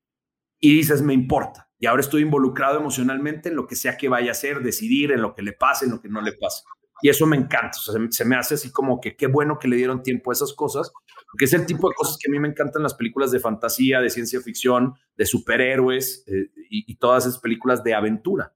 y 0.59 0.75
dices, 0.75 1.01
me 1.01 1.13
importa. 1.13 1.69
Y 1.79 1.87
ahora 1.87 2.01
estoy 2.01 2.21
involucrado 2.21 2.79
emocionalmente 2.79 3.49
en 3.49 3.55
lo 3.55 3.67
que 3.67 3.75
sea 3.75 3.97
que 3.97 4.09
vaya 4.09 4.29
a 4.29 4.31
hacer, 4.31 4.61
decidir 4.61 5.11
en 5.11 5.21
lo 5.21 5.35
que 5.35 5.41
le 5.41 5.53
pase, 5.53 5.85
en 5.85 5.91
lo 5.91 6.01
que 6.01 6.09
no 6.09 6.21
le 6.21 6.33
pase. 6.33 6.63
Y 7.01 7.09
eso 7.09 7.25
me 7.25 7.35
encanta. 7.35 7.77
Se, 8.09 8.25
me 8.25 8.35
hace 8.35 8.55
así 8.55 8.71
como 8.71 9.01
que 9.01 9.15
qué 9.15 9.27
bueno 9.27 9.59
que 9.59 9.67
le 9.67 9.75
dieron 9.75 10.01
tiempo 10.01 10.31
a 10.31 10.33
esas 10.33 10.53
cosas, 10.53 10.91
porque 11.31 11.45
es 11.45 11.53
el 11.53 11.65
tipo 11.65 11.89
de 11.89 11.95
cosas 11.95 12.17
que 12.17 12.29
a 12.29 12.31
mí 12.31 12.39
me 12.39 12.47
encantan 12.47 12.83
las 12.83 12.93
películas 12.93 13.31
de 13.31 13.39
fantasía, 13.39 13.99
de 13.99 14.09
ciencia 14.09 14.39
ficción, 14.39 14.93
de 15.17 15.25
superhéroes 15.25 16.23
eh, 16.27 16.49
y, 16.69 16.95
todas 16.97 17.25
esas 17.25 17.39
películas 17.39 17.83
de 17.83 17.93
aventura. 17.93 18.55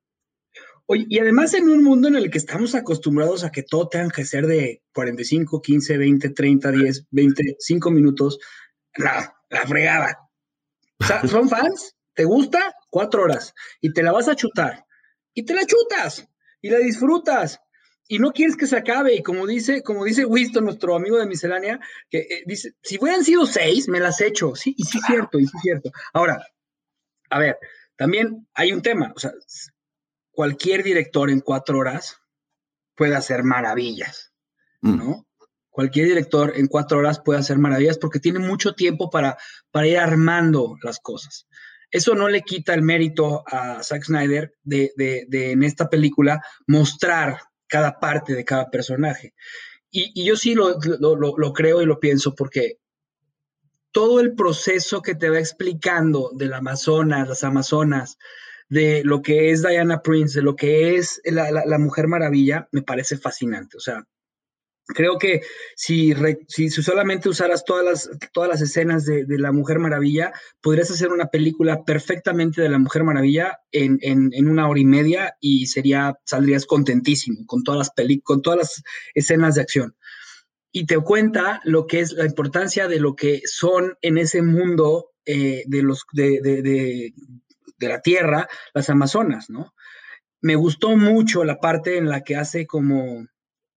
Oye, 0.86 1.06
y 1.10 1.20
además 1.20 1.54
en 1.54 1.70
un 1.70 1.84
mundo 1.84 2.08
en 2.08 2.16
el 2.16 2.32
que 2.32 2.40
estamos 2.40 2.74
acostumbrados 2.74 3.44
a 3.44 3.52
que 3.52 3.62
todo 3.62 3.90
tenga 3.90 4.10
que 4.10 4.26
ser 4.26 4.48
de 4.48 4.82
45, 4.94 5.62
15, 5.62 5.98
20, 5.98 6.30
30, 6.30 6.72
10, 6.72 7.08
20, 7.12 7.56
5 7.60 7.92
minutos, 7.92 8.40
la, 8.96 9.36
la 9.50 9.68
fregada. 9.68 10.29
O 11.00 11.06
sea, 11.06 11.28
son 11.28 11.50
fans 11.50 11.96
¿Te 12.20 12.26
gusta? 12.26 12.76
Cuatro 12.90 13.24
horas. 13.24 13.54
Y 13.80 13.94
te 13.94 14.04
la 14.04 14.12
vas 14.12 14.28
a 14.28 14.36
chutar. 14.36 14.86
Y 15.34 15.44
te 15.46 15.54
la 15.54 15.66
chutas. 15.66 16.28
Y 16.62 16.70
la 16.70 16.80
disfrutas. 16.80 17.62
Y 18.10 18.20
no 18.20 18.34
quieres 18.34 18.58
que 18.58 18.68
se 18.68 18.76
acabe. 18.76 19.16
Y 19.16 19.24
como 19.24 19.48
dice, 19.48 19.84
como 19.84 20.04
dice 20.04 20.26
Winston, 20.26 20.66
nuestro 20.66 20.98
amigo 20.98 21.18
de 21.18 21.28
miscelánea, 21.28 21.80
que 22.10 22.18
eh, 22.18 22.44
dice, 22.46 22.74
si 22.84 22.98
hubieran 23.00 23.24
sido 23.24 23.46
seis, 23.46 23.88
me 23.88 24.02
las 24.02 24.20
echo. 24.20 24.54
Sí, 24.54 24.76
y 24.78 24.84
sí 24.84 24.98
es 24.98 25.06
cierto, 25.06 25.40
y 25.40 25.46
sí 25.46 25.52
es 25.56 25.62
cierto. 25.62 25.92
Ahora, 26.12 26.46
a 27.30 27.40
ver, 27.40 27.58
también 27.96 28.50
hay 28.54 28.74
un 28.74 28.82
tema. 28.82 29.14
O 29.16 29.20
sea, 29.20 29.32
cualquier 30.32 30.84
director 30.84 31.30
en 31.30 31.40
cuatro 31.40 31.78
horas 31.78 32.18
puede 32.96 33.16
hacer 33.16 33.44
maravillas, 33.44 34.34
mm. 34.82 35.22
Cualquier 35.70 36.08
director 36.08 36.54
en 36.56 36.68
cuatro 36.68 36.98
horas 36.98 37.22
puede 37.24 37.40
hacer 37.40 37.58
maravillas 37.58 37.98
porque 37.98 38.20
tiene 38.20 38.40
mucho 38.40 38.74
tiempo 38.74 39.10
para, 39.10 39.38
para 39.72 39.88
ir 39.88 39.98
armando 39.98 40.76
las 40.84 41.00
cosas. 41.00 41.48
Eso 41.92 42.14
no 42.14 42.30
le 42.30 42.42
quita 42.42 42.74
el 42.74 42.84
mérito 42.84 43.44
a 43.48 43.82
Zack 43.82 44.04
Snyder 44.04 44.54
de, 44.64 44.92
en 45.32 45.64
esta 45.64 45.90
película 45.90 46.44
mostrar 46.68 47.40
cada 47.68 48.00
parte 48.00 48.34
de 48.34 48.46
cada 48.46 48.70
personaje. 48.70 49.34
Y, 49.90 50.24
yo 50.24 50.36
sí 50.36 50.54
lo, 50.54 50.78
creo 51.54 51.82
y 51.82 51.86
lo 51.86 52.00
pienso 52.00 52.36
porque 52.36 52.78
todo 53.92 54.20
el 54.20 54.36
proceso 54.36 55.02
que 55.02 55.16
te 55.16 55.30
va 55.30 55.40
explicando 55.40 56.30
del 56.36 56.54
Amazonas, 56.54 57.28
las 57.28 57.44
Amazonas, 57.44 58.18
de 58.70 59.04
lo 59.04 59.24
que 59.24 59.50
es 59.50 59.64
Diana 59.64 60.04
Prince, 60.04 60.40
de 60.40 60.44
lo 60.44 60.56
que 60.56 60.96
es 60.96 61.20
la, 61.26 61.50
la 61.52 61.80
Mujer 61.80 62.08
Maravilla, 62.08 62.70
me 62.72 62.84
parece 62.84 63.18
fascinante. 63.18 63.78
O 63.78 63.80
sea, 63.80 64.06
creo 64.94 65.18
que 65.18 65.42
si, 65.76 66.14
si, 66.48 66.70
solamente 66.70 67.30
usaras 67.30 67.64
todas 67.64 67.86
las, 67.86 68.10
todas 68.34 68.50
las 68.50 68.62
escenas 68.62 69.06
de, 69.06 69.26
la 69.38 69.52
Mujer 69.52 69.80
Maravilla, 69.80 70.34
podrías 70.62 70.92
hacer 70.92 71.10
una 71.10 71.28
película 71.28 71.84
perfectamente 71.84 72.62
de 72.62 72.70
la 72.70 72.80
Mujer 72.80 73.04
Maravilla 73.04 73.60
en, 73.72 74.00
una 74.48 74.68
hora 74.68 74.80
y 74.80 74.86
media 74.86 75.36
y 75.40 75.68
sería, 75.68 76.18
saldrías 76.26 76.66
contentísimo 76.66 77.46
con 77.46 77.64
todas 77.64 77.78
las 77.78 77.92
con 78.24 78.42
todas 78.42 78.60
las 78.60 78.84
escenas 79.14 79.56
de 79.56 79.62
acción. 79.62 79.96
Y 80.72 80.86
te 80.86 81.00
cuenta 81.00 81.62
lo 81.64 81.88
que 81.88 82.00
es 82.00 82.12
la 82.12 82.26
importancia 82.26 82.88
de 82.88 83.00
lo 83.00 83.16
que 83.16 83.42
son 83.46 83.98
en 84.02 84.18
ese 84.18 84.42
mundo 84.42 85.12
eh, 85.26 85.64
de, 85.68 85.84
los, 85.84 86.06
de, 86.14 86.42
de 86.42 87.88
la 87.88 88.02
Tierra, 88.02 88.48
las 88.74 88.90
Amazonas, 88.90 89.50
¿no? 89.50 89.74
Me 90.42 90.56
gustó 90.56 90.96
mucho 90.96 91.44
la 91.44 91.60
parte 91.60 91.98
en 91.98 92.08
la 92.08 92.22
que 92.22 92.38
hace 92.38 92.66
como 92.66 93.28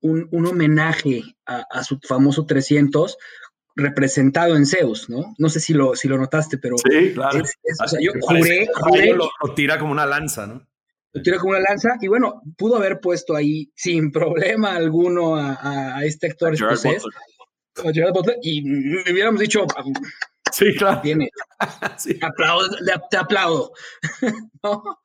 un, 0.02 0.46
homenaje 0.46 1.22
a, 1.46 1.82
su 1.84 1.98
famoso 2.06 2.44
300 2.46 3.16
representado 3.74 4.56
en 4.56 4.66
Zeus, 4.66 5.08
¿no? 5.08 5.34
No 5.38 5.48
sé 5.48 5.60
si 5.60 5.72
lo, 5.72 5.94
si 5.94 6.08
lo 6.08 6.18
notaste, 6.18 6.58
pero... 6.58 6.76
Sí, 6.78 7.12
claro. 7.14 7.42
o 7.42 7.88
sea, 7.88 8.00
yo 8.00 8.12
juré... 8.20 8.68
Lo, 9.14 9.30
tira 9.54 9.78
como 9.78 9.92
una 9.92 10.04
lanza, 10.04 10.46
¿no? 10.46 10.66
Lo 11.12 11.22
tira 11.22 11.38
como 11.38 11.52
una 11.52 11.60
lanza 11.60 11.96
y 12.00 12.08
bueno, 12.08 12.42
pudo 12.56 12.76
haber 12.76 13.00
puesto 13.00 13.34
ahí 13.34 13.70
sin 13.74 14.12
problema 14.12 14.74
alguno 14.74 15.36
a, 15.36 16.04
este 16.04 16.28
actor 16.28 16.54
escocés. 16.54 17.02
y 18.42 18.62
le 18.62 19.12
hubiéramos 19.12 19.40
dicho... 19.40 19.66
Sí, 20.50 20.74
claro. 20.74 21.00
Tiene. 21.00 21.30
sí. 21.98 22.18
Aplaudo, 22.20 22.68
te 23.10 23.16
aplaudo. 23.16 23.72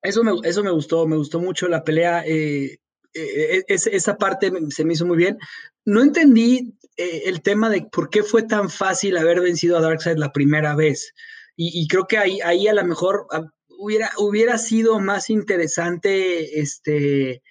Eso 0.00 0.22
me, 0.22 0.32
eso 0.44 0.62
me 0.62 0.70
gustó, 0.70 1.06
me 1.06 1.16
gustó 1.16 1.40
mucho 1.40 1.66
la 1.68 1.82
pelea. 1.82 2.22
Eh, 2.24 2.78
eh, 3.14 3.64
esa 3.68 4.16
parte 4.16 4.52
se 4.70 4.84
me 4.84 4.92
hizo 4.92 5.06
muy 5.06 5.16
bien. 5.16 5.38
No 5.84 6.02
entendí 6.02 6.74
eh, 6.96 7.22
el 7.26 7.42
tema 7.42 7.70
de 7.70 7.82
por 7.82 8.10
qué 8.10 8.22
fue 8.22 8.42
tan 8.42 8.70
fácil 8.70 9.16
haber 9.16 9.40
vencido 9.40 9.78
a 9.78 9.80
Darkseid 9.80 10.16
la 10.16 10.32
primera 10.32 10.74
vez. 10.74 11.14
Y, 11.60 11.88
creo 11.88 12.06
que 12.06 12.18
ahí, 12.18 12.40
ahí 12.40 12.68
a 12.68 12.72
lo 12.72 12.84
mejor 12.84 13.26
ah, 13.32 13.50
hubiera, 13.78 14.12
hubiera 14.16 14.58
sido 14.58 15.00
más 15.00 15.28
interesante 15.28 16.60
este, 16.60 17.42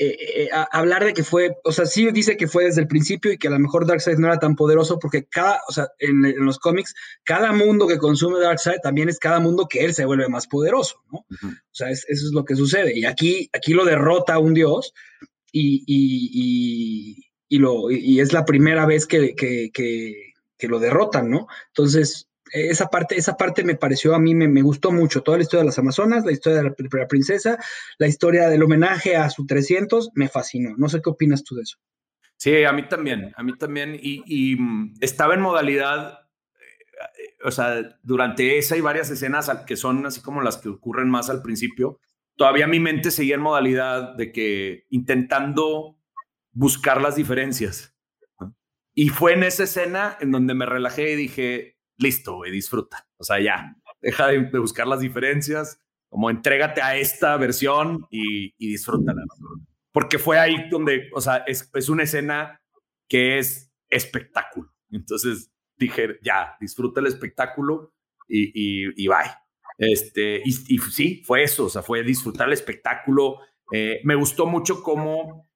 eh, 0.00 0.48
hablar 0.70 1.04
de 1.04 1.12
que 1.12 1.24
fue, 1.24 1.56
o 1.64 1.72
sea, 1.72 1.84
sí 1.84 2.08
dice 2.12 2.36
que 2.36 2.46
fue 2.46 2.64
desde 2.64 2.82
el 2.82 2.86
principio 2.86 3.32
y 3.32 3.38
que 3.38 3.48
a 3.48 3.50
lo 3.50 3.58
mejor 3.58 3.84
Darkseid 3.84 4.18
no 4.18 4.28
era 4.28 4.38
tan 4.38 4.54
poderoso 4.54 4.98
porque 4.98 5.24
cada, 5.24 5.60
o 5.68 5.72
sea, 5.72 5.88
en, 5.98 6.22
los 6.44 6.58
cómics, 6.60 6.94
cada 7.24 7.52
mundo 7.52 7.88
que 7.88 7.98
consume 7.98 8.38
Darkseid 8.38 8.78
también 8.80 9.08
es 9.08 9.18
cada 9.18 9.40
mundo 9.40 9.66
que 9.68 9.84
él 9.84 9.94
se 9.94 10.04
vuelve 10.04 10.28
más 10.28 10.46
poderoso, 10.46 11.02
¿no? 11.10 11.18
O 11.18 11.72
sea, 11.72 11.90
eso 11.90 12.06
es 12.08 12.30
lo 12.32 12.44
que 12.44 12.54
sucede. 12.54 12.96
Y 12.96 13.06
aquí, 13.06 13.50
aquí 13.52 13.72
lo 13.72 13.84
derrota 13.84 14.38
un 14.38 14.54
dios 14.54 14.94
y, 15.50 15.82
y, 15.86 17.24
y, 17.48 17.58
lo, 17.58 17.90
y 17.90 18.20
es 18.20 18.32
la 18.32 18.44
primera 18.44 18.86
vez 18.86 19.06
que, 19.06 19.34
que, 19.34 19.70
que, 19.72 20.68
lo 20.68 20.78
derrotan, 20.78 21.28
¿no? 21.28 21.48
Entonces, 21.68 22.27
esa 22.52 22.88
parte, 22.88 23.16
esa 23.16 23.36
parte 23.36 23.64
me 23.64 23.74
pareció 23.74 24.14
a 24.14 24.18
mí, 24.18 24.34
me, 24.34 24.62
gustó 24.62 24.92
mucho. 24.92 25.22
Toda 25.22 25.38
la 25.38 25.42
historia 25.42 25.60
de 25.60 25.66
las 25.66 25.78
Amazonas, 25.78 26.24
la 26.24 26.32
historia 26.32 26.58
de 26.58 26.64
la, 26.64 27.06
princesa, 27.06 27.58
la 27.98 28.06
historia 28.06 28.48
del 28.48 28.62
homenaje 28.62 29.16
a 29.16 29.30
su 29.30 29.46
300, 29.46 30.10
me 30.14 30.28
fascinó. 30.28 30.74
No 30.76 30.88
sé 30.88 31.00
qué 31.02 31.10
opinas 31.10 31.44
tú 31.44 31.56
de 31.56 31.62
eso. 31.62 31.78
Sí, 32.36 32.64
a 32.64 32.72
mí 32.72 32.88
también, 32.88 33.32
a 33.36 33.42
mí 33.42 33.56
también. 33.56 33.98
Y, 34.00 34.56
mm, 34.56 34.94
estaba 35.00 35.34
en 35.34 35.40
modalidad, 35.40 36.20
eh, 36.54 37.36
o 37.44 37.50
sea, 37.50 37.98
durante 38.02 38.58
esa 38.58 38.76
y 38.76 38.80
varias 38.80 39.10
escenas 39.10 39.50
que 39.66 39.76
son 39.76 40.06
así 40.06 40.20
como 40.20 40.42
las 40.42 40.56
que 40.58 40.68
ocurren 40.68 41.08
más 41.08 41.30
al 41.30 41.42
principio, 41.42 42.00
todavía 42.36 42.66
mi 42.66 42.80
mente 42.80 43.10
seguía 43.10 43.34
en 43.34 43.40
modalidad 43.40 44.14
de 44.14 44.32
que 44.32 44.86
intentando 44.90 45.98
buscar 46.52 47.00
las 47.00 47.16
diferencias. 47.16 47.94
Y 48.94 49.10
fue 49.10 49.34
en 49.34 49.44
esa 49.44 49.62
escena 49.62 50.16
en 50.20 50.32
donde 50.32 50.54
me 50.54 50.66
relajé 50.66 51.12
y 51.12 51.16
dije, 51.16 51.77
listo, 51.98 52.36
güey, 52.36 52.50
disfruta. 52.50 53.06
O 53.18 53.24
sea, 53.24 53.40
ya, 53.40 53.76
deja 54.00 54.28
de, 54.28 54.58
buscar 54.58 54.86
las 54.86 55.00
diferencias, 55.00 55.80
como 56.08 56.30
entrégate 56.30 56.80
a 56.80 56.96
esta 56.96 57.36
versión 57.36 58.06
y, 58.10 58.54
y 58.58 58.70
disfrútala. 58.70 59.22
Porque 59.92 60.18
fue 60.18 60.38
ahí 60.38 60.68
donde, 60.70 61.10
o 61.14 61.20
sea, 61.20 61.38
es, 61.46 61.70
es 61.74 61.88
una 61.88 62.04
escena 62.04 62.60
que 63.08 63.38
es 63.38 63.72
espectáculo. 63.90 64.72
Entonces 64.90 65.50
dije, 65.76 66.18
ya, 66.22 66.56
disfruta 66.60 67.00
el 67.00 67.06
espectáculo 67.06 67.92
y, 68.28 68.48
y, 68.54 69.04
y 69.04 69.08
bye. 69.08 69.30
Este, 69.78 70.42
y, 70.44 70.52
sí, 70.52 71.22
fue 71.24 71.44
eso, 71.44 71.66
o 71.66 71.68
sea, 71.68 71.82
fue 71.82 72.02
disfrutar 72.02 72.48
el 72.48 72.52
espectáculo. 72.52 73.38
Eh, 73.72 74.00
me 74.04 74.16
gustó 74.16 74.46
mucho 74.46 74.82
cómo 74.82 75.48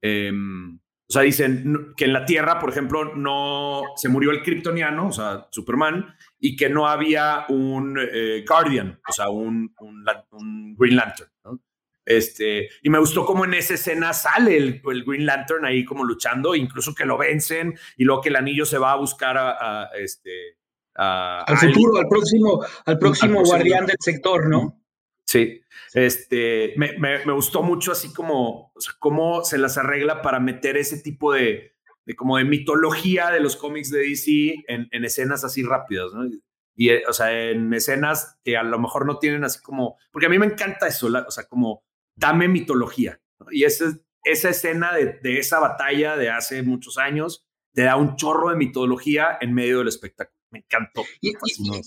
em, 0.00 0.78
o 1.08 1.12
sea, 1.12 1.22
dicen 1.22 1.94
que 1.96 2.04
en 2.04 2.12
la 2.12 2.26
Tierra, 2.26 2.58
por 2.58 2.68
ejemplo, 2.68 3.14
no 3.16 3.82
se 3.96 4.10
murió 4.10 4.30
el 4.30 4.42
kryptoniano, 4.42 5.08
o 5.08 5.12
sea, 5.12 5.48
Superman, 5.50 6.14
y 6.38 6.54
que 6.54 6.68
no 6.68 6.86
había 6.86 7.46
un 7.48 7.98
eh, 7.98 8.44
Guardian, 8.46 9.00
o 9.08 9.12
sea, 9.12 9.30
un, 9.30 9.74
un, 9.80 10.76
Green 10.76 10.96
Lantern. 10.96 11.30
¿no? 11.44 11.60
Este, 12.04 12.68
y 12.82 12.90
me 12.90 12.98
gustó 12.98 13.24
cómo 13.24 13.46
en 13.46 13.54
esa 13.54 13.74
escena 13.74 14.12
sale 14.12 14.58
el, 14.58 14.82
Green 14.82 15.24
Lantern 15.24 15.64
ahí 15.64 15.82
como 15.82 16.04
luchando, 16.04 16.54
incluso 16.54 16.94
que 16.94 17.06
lo 17.06 17.16
vencen 17.16 17.78
y 17.96 18.04
luego 18.04 18.20
que 18.20 18.28
el 18.28 18.36
anillo 18.36 18.66
se 18.66 18.76
va 18.76 18.92
a 18.92 18.96
buscar 18.96 19.38
a, 19.38 19.88
este. 19.98 20.58
al 20.94 21.56
futuro, 21.56 22.00
al 22.00 22.08
próximo, 22.08 22.62
al 22.84 22.98
próximo 22.98 23.42
guardián 23.44 23.86
del 23.86 23.96
sector, 23.98 24.46
¿no? 24.46 24.78
Sí, 25.28 25.60
este, 25.92 26.72
me, 26.78 26.96
me, 26.98 27.32
gustó 27.34 27.62
mucho 27.62 27.92
así 27.92 28.14
como 28.14 28.72
cómo 28.98 29.44
se 29.44 29.58
las 29.58 29.76
arregla 29.76 30.22
para 30.22 30.40
meter 30.40 30.78
ese 30.78 31.02
tipo 31.02 31.34
de, 31.34 31.74
de, 32.06 32.16
como 32.16 32.38
de 32.38 32.46
mitología 32.46 33.30
de 33.30 33.40
los 33.40 33.54
cómics 33.54 33.90
de 33.90 33.98
DC 33.98 34.64
en, 34.68 34.88
en 34.90 35.04
escenas 35.04 35.44
así 35.44 35.62
rápidas, 35.62 36.14
¿no? 36.14 36.24
Y, 36.74 36.90
o 37.04 37.12
sea, 37.12 37.50
en 37.50 37.74
escenas 37.74 38.38
que 38.42 38.56
a 38.56 38.62
lo 38.62 38.78
mejor 38.78 39.04
no 39.04 39.18
tienen 39.18 39.44
así 39.44 39.60
como, 39.60 39.98
porque 40.12 40.26
a 40.26 40.30
mí 40.30 40.38
me 40.38 40.46
encanta 40.46 40.86
eso, 40.86 41.08
o 41.08 41.30
sea, 41.30 41.44
como 41.44 41.84
dame 42.16 42.48
mitología. 42.48 43.20
Y 43.50 43.64
esa, 43.64 43.98
esa 44.24 44.48
escena 44.48 44.94
de, 44.94 45.18
de 45.22 45.38
esa 45.38 45.60
batalla 45.60 46.16
de 46.16 46.30
hace 46.30 46.62
muchos 46.62 46.96
años 46.96 47.46
te 47.74 47.82
da 47.82 47.96
un 47.96 48.16
chorro 48.16 48.48
de 48.48 48.56
mitología 48.56 49.36
en 49.42 49.52
medio 49.52 49.80
del 49.80 49.88
espectáculo 49.88 50.37
me 50.50 50.60
encantó. 50.60 51.04
Y, 51.20 51.34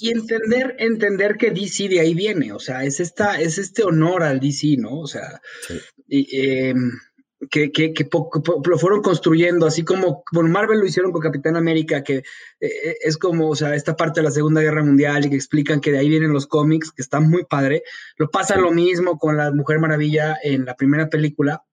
entender, 0.09 0.75
entender 0.79 1.37
que 1.37 1.51
DC 1.51 1.87
de 1.89 1.99
ahí 1.99 2.13
viene, 2.13 2.53
o 2.53 2.59
sea, 2.59 2.83
es 2.83 2.99
esta, 2.99 3.39
es 3.39 3.57
este 3.57 3.83
honor 3.83 4.23
al 4.23 4.39
DC, 4.39 4.77
¿no? 4.77 4.99
O 4.99 5.07
sea, 5.07 5.41
em, 6.09 6.91
que, 7.49 7.71
que, 7.71 7.93
que 7.93 8.07
lo 8.65 8.77
fueron 8.77 9.01
construyendo, 9.01 9.65
así 9.65 9.83
como 9.83 10.23
con 10.23 10.51
Marvel 10.51 10.79
lo 10.79 10.85
hicieron 10.85 11.11
con 11.11 11.21
Capitán 11.21 11.55
América, 11.55 12.03
que 12.03 12.23
eh, 12.59 12.97
es 13.01 13.17
como, 13.17 13.49
o 13.49 13.55
sea, 13.55 13.75
esta 13.75 13.95
parte 13.95 14.19
de 14.19 14.25
la 14.25 14.31
Segunda 14.31 14.61
Guerra 14.61 14.83
Mundial 14.83 15.25
y 15.25 15.29
que 15.29 15.35
explican 15.35 15.81
que 15.81 15.91
de 15.91 15.99
ahí 15.99 16.09
vienen 16.09 16.33
los 16.33 16.45
cómics, 16.45 16.91
que 16.91 17.01
están 17.01 17.29
muy 17.29 17.45
padre. 17.45 17.83
Lo 18.17 18.29
pasa 18.29 18.57
lo 18.57 18.71
mismo 18.71 19.17
con 19.17 19.37
la 19.37 19.51
Mujer 19.51 19.79
Maravilla 19.79 20.37
en 20.43 20.65
la 20.65 20.75
primera 20.75 21.09
película, 21.09 21.63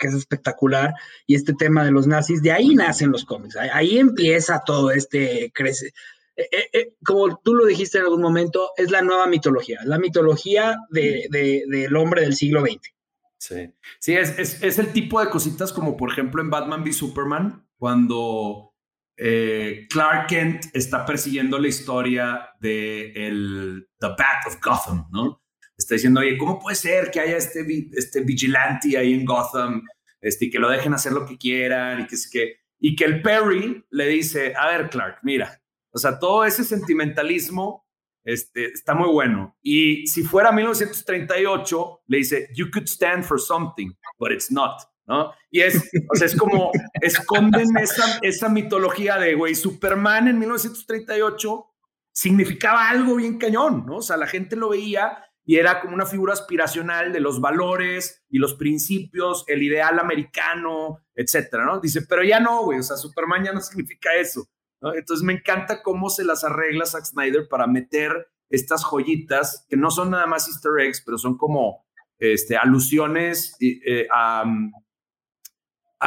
que 0.00 0.08
es 0.08 0.14
espectacular, 0.14 0.94
y 1.26 1.34
este 1.34 1.54
tema 1.54 1.84
de 1.84 1.90
los 1.90 2.06
nazis, 2.06 2.42
de 2.42 2.52
ahí 2.52 2.74
nacen 2.74 3.10
los 3.10 3.24
cómics, 3.24 3.56
ahí 3.56 3.98
empieza 3.98 4.62
todo 4.64 4.90
este, 4.90 5.52
crece, 5.54 5.92
eh, 6.38 6.48
eh, 6.52 6.70
eh, 6.72 6.94
como 7.04 7.40
tú 7.40 7.52
lo 7.52 7.66
dijiste 7.66 7.98
en 7.98 8.04
algún 8.04 8.22
momento, 8.22 8.70
es 8.76 8.92
la 8.92 9.02
nueva 9.02 9.26
mitología, 9.26 9.80
la 9.84 9.98
mitología 9.98 10.76
de, 10.88 11.26
del 11.30 11.96
hombre 11.96 12.22
del 12.22 12.36
siglo 12.36 12.60
XX. 12.60 12.94
Sí, 13.38 13.74
sí 13.98 14.14
es, 14.14 14.38
es, 14.38 14.78
el 14.78 14.92
tipo 14.92 15.20
de 15.20 15.30
cositas 15.30 15.72
como 15.72 15.96
por 15.96 16.12
ejemplo 16.12 16.40
en 16.40 16.50
Batman 16.50 16.82
v 16.82 16.92
Superman, 16.92 17.66
cuando 17.76 18.72
Clark 19.16 20.28
Kent 20.28 20.66
está 20.74 21.04
persiguiendo 21.04 21.58
la 21.58 21.66
historia 21.66 22.50
de 22.60 23.10
el 23.14 23.88
The 23.98 24.08
Bat 24.08 24.46
of 24.46 24.58
Gotham, 24.62 25.08
¿no? 25.10 25.42
Está 25.76 25.94
diciendo, 25.94 26.20
oye, 26.20 26.38
¿cómo 26.38 26.60
puede 26.60 26.76
ser 26.76 27.10
que 27.10 27.18
haya 27.18 27.36
este, 27.36 27.66
este 27.92 28.20
vigilante 28.20 28.96
ahí 28.96 29.12
en 29.12 29.24
Gotham 29.24 29.82
este, 30.20 30.46
y 30.46 30.50
que 30.50 30.60
lo 30.60 30.70
dejen 30.70 30.94
hacer 30.94 31.12
lo 31.12 31.26
que 31.26 31.36
quieran 31.36 32.02
y 32.02 32.06
que, 32.06 32.16
que, 32.30 32.56
y 32.78 32.94
que 32.94 33.04
el 33.04 33.22
Perry 33.22 33.84
le 33.90 34.06
dice, 34.06 34.54
a 34.56 34.68
ver, 34.68 34.88
Clark, 34.88 35.18
mira, 35.22 35.60
o 35.92 35.98
sea, 35.98 36.18
todo 36.18 36.44
ese 36.44 36.64
sentimentalismo 36.64 37.86
este, 38.24 38.66
está 38.66 38.94
muy 38.94 39.08
bueno. 39.08 39.56
Y 39.62 40.06
si 40.06 40.22
fuera 40.22 40.52
1938, 40.52 42.02
le 42.06 42.18
dice, 42.18 42.48
you 42.54 42.66
could 42.72 42.86
stand 42.86 43.24
for 43.24 43.40
something, 43.40 43.90
but 44.18 44.30
it's 44.32 44.50
not. 44.50 44.80
¿no? 45.06 45.32
Y 45.50 45.62
es, 45.62 45.90
o 46.10 46.14
sea, 46.14 46.26
es 46.26 46.36
como 46.36 46.70
esconden 47.00 47.76
esa, 47.78 48.18
esa 48.20 48.48
mitología 48.48 49.18
de, 49.18 49.34
güey, 49.34 49.54
Superman 49.54 50.28
en 50.28 50.38
1938 50.38 51.66
significaba 52.12 52.88
algo 52.88 53.16
bien 53.16 53.38
cañón, 53.38 53.86
¿no? 53.86 53.96
O 53.96 54.02
sea, 54.02 54.16
la 54.16 54.26
gente 54.26 54.56
lo 54.56 54.68
veía 54.68 55.24
y 55.44 55.56
era 55.56 55.80
como 55.80 55.94
una 55.94 56.04
figura 56.04 56.34
aspiracional 56.34 57.10
de 57.10 57.20
los 57.20 57.40
valores 57.40 58.22
y 58.28 58.38
los 58.38 58.54
principios, 58.54 59.44
el 59.46 59.62
ideal 59.62 59.98
americano, 59.98 60.98
etcétera, 61.14 61.64
¿no? 61.64 61.80
Dice, 61.80 62.02
pero 62.06 62.22
ya 62.22 62.40
no, 62.40 62.64
güey, 62.64 62.80
o 62.80 62.82
sea, 62.82 62.98
Superman 62.98 63.44
ya 63.44 63.52
no 63.52 63.60
significa 63.62 64.14
eso. 64.14 64.46
Entonces 64.80 65.24
me 65.24 65.32
encanta 65.32 65.82
cómo 65.82 66.08
se 66.10 66.24
las 66.24 66.44
arregla 66.44 66.86
Zack 66.86 67.04
Snyder 67.04 67.48
para 67.48 67.66
meter 67.66 68.28
estas 68.50 68.84
joyitas 68.84 69.66
que 69.68 69.76
no 69.76 69.90
son 69.90 70.10
nada 70.10 70.26
más 70.26 70.48
easter 70.48 70.72
eggs, 70.80 71.02
pero 71.04 71.18
son 71.18 71.36
como 71.36 71.84
este, 72.18 72.56
alusiones 72.56 73.56
eh, 73.60 74.06
a, 74.12 74.44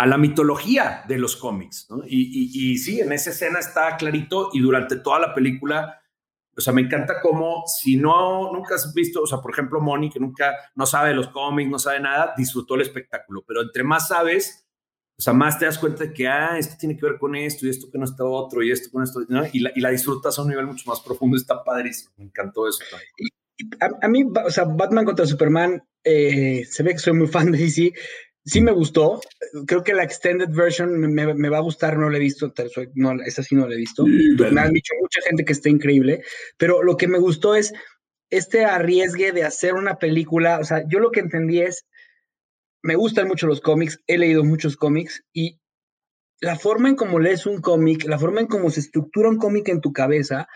la 0.06 0.18
mitología 0.18 1.04
de 1.08 1.18
los 1.18 1.36
cómics. 1.36 1.88
Y, 2.08 2.78
sí, 2.78 3.02
en 3.02 3.12
esa 3.12 3.32
escena 3.32 3.60
está 3.60 3.98
clarito 3.98 4.50
y 4.54 4.60
durante 4.60 4.96
toda 4.98 5.20
la 5.20 5.34
película, 5.34 6.02
o 6.56 6.62
sea, 6.62 6.74
me 6.74 6.82
encanta 6.82 7.22
cómo 7.22 7.64
si 7.68 7.98
no, 7.98 8.52
nunca 8.54 8.76
has 8.76 8.94
visto, 8.94 9.22
o 9.22 9.28
sea, 9.28 9.40
por 9.40 9.52
ejemplo, 9.52 9.82
Moni, 9.82 10.10
que 10.10 10.20
nunca, 10.20 10.54
no 10.76 10.86
sabe 10.86 11.10
de 11.10 11.16
los 11.16 11.28
cómics, 11.30 11.70
no 11.70 11.80
sabe 11.80 12.00
nada, 12.00 12.34
disfrutó 12.38 12.76
el 12.76 12.82
espectáculo, 12.82 13.44
pero 13.46 13.62
entre 13.62 13.84
más 13.84 14.08
sabes, 14.08 14.61
o 15.22 15.24
sea, 15.24 15.34
más 15.34 15.60
te 15.60 15.66
das 15.66 15.78
cuenta 15.78 16.06
de 16.06 16.14
que, 16.14 16.28
ah, 16.28 16.58
esto 16.58 16.74
tiene 16.80 16.98
que 16.98 17.06
ver 17.06 17.20
con 17.20 17.36
esto 17.36 17.68
y 17.68 17.70
esto 17.70 17.92
que 17.92 18.00
no 18.00 18.06
está 18.06 18.26
otro 18.26 18.64
y 18.64 18.72
esto 18.72 18.90
con 18.90 19.04
esto, 19.04 19.22
y, 19.54 19.60
la, 19.60 19.72
y 19.76 19.80
la 19.80 19.92
disfrutas 19.92 20.40
a 20.40 20.42
un 20.42 20.48
nivel 20.48 20.66
mucho 20.66 20.90
más 20.90 21.00
profundo, 21.00 21.38
está 21.38 21.64
padrísimo, 21.64 22.12
me 22.18 22.24
encantó 22.26 22.68
eso 22.68 22.84
A, 24.02 24.08
mí, 24.08 24.24
o 24.24 24.50
sea, 24.50 24.64
Batman 24.64 25.06
contra 25.06 25.28
Superman, 25.28 25.84
eh, 26.04 26.66
se 26.68 26.82
ve 26.82 26.94
que 26.94 26.98
soy 26.98 27.14
muy 27.14 27.28
fan 27.28 27.52
de 27.52 27.60
DC, 27.60 27.94
sí 28.44 28.62
me 28.62 28.72
gustó, 28.72 29.22
creo 29.68 29.84
que 29.84 29.94
la 29.94 30.04
extended 30.04 30.50
version 30.50 31.00
me, 31.00 31.50
va 31.50 31.58
a 31.60 31.62
gustar, 31.62 32.00
no 32.00 32.10
la 32.10 32.18
he 32.18 32.20
visto, 32.20 32.52
no, 32.96 33.22
esa 33.24 33.44
sí 33.44 33.54
no 33.54 33.68
la 33.68 33.76
he 33.76 33.78
visto, 33.78 34.04
me 34.08 34.60
han 34.60 34.74
dicho 34.74 34.96
mucha 35.00 35.22
gente 35.22 35.46
que 35.46 35.54
está 35.54 35.70
increíble, 35.70 36.24
pero 36.58 36.82
lo 36.82 36.98
que 36.98 37.08
me 37.08 37.20
gustó 37.20 37.54
es 37.54 37.74
este 38.32 38.66
arriesgue 38.66 39.34
de 39.34 39.44
hacer 39.44 39.76
una 39.76 40.00
película, 40.00 40.58
o 40.58 40.64
sea, 40.64 40.84
yo 40.88 40.98
lo 40.98 41.12
que 41.12 41.20
entendí 41.20 41.62
es, 41.62 41.86
me 42.84 42.96
gustan 42.96 43.28
mucho 43.28 43.48
los 43.48 43.62
cómics, 43.62 44.00
he 44.08 44.18
leído 44.18 44.44
muchos 44.44 44.76
cómics 44.76 45.24
y 45.34 45.60
la 46.40 46.58
forma 46.58 46.90
en 46.90 46.96
cómo 46.96 47.20
lees 47.20 47.46
un 47.46 47.62
cómic, 47.62 48.06
la 48.06 48.18
forma 48.18 48.42
en 48.42 48.48
cómo 48.48 48.70
se 48.70 48.80
estructura 48.80 49.30
un 49.30 49.38
cómic 49.38 49.70
en 49.70 49.82
tu 49.82 49.94
cabeza, 49.94 50.48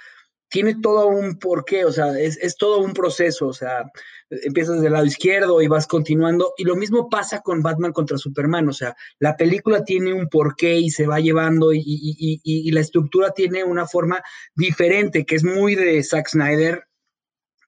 tiene 0.50 0.76
todo 0.82 1.08
un 1.08 1.38
porqué, 1.38 1.86
o 1.86 1.92
sea, 1.92 2.20
es, 2.20 2.56
todo 2.58 2.80
un 2.80 2.94
proceso, 2.94 3.48
o 3.48 3.54
sea, 3.54 3.92
empiezas 4.30 4.82
del 4.82 4.94
lado 4.94 5.06
izquierdo 5.06 5.62
y 5.62 5.68
vas 5.68 5.86
continuando, 5.86 6.54
y 6.58 6.64
lo 6.64 6.76
mismo 6.76 7.10
pasa 7.10 7.42
con 7.42 7.62
Batman 7.62 7.94
contra 7.94 8.18
Superman, 8.18 8.68
o 8.70 8.74
sea, 8.74 8.96
la 9.20 9.38
película 9.38 9.84
tiene 9.84 10.14
un 10.14 10.28
porqué 10.28 10.78
y 10.78 10.90
se 10.90 11.08
va 11.08 11.20
llevando 11.20 11.74
y, 11.74 11.82
y 11.84 12.72
la 12.72 12.80
estructura 12.80 13.32
tiene 13.32 13.64
una 13.64 13.86
forma 13.86 14.24
diferente, 14.56 15.26
que 15.26 15.36
es 15.36 15.44
muy 15.44 15.76
de 15.76 16.02
Zack 16.04 16.30
Snyder, 16.30 16.86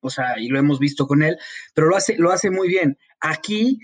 o 0.01 0.09
sea, 0.09 0.39
y 0.39 0.47
lo 0.47 0.59
hemos 0.59 0.79
visto 0.79 1.07
con 1.07 1.23
él, 1.23 1.37
pero 1.73 1.87
lo 1.87 1.95
hace, 1.95 2.17
lo 2.17 2.31
hace 2.31 2.49
muy 2.49 2.67
bien. 2.67 2.97
Aquí 3.19 3.79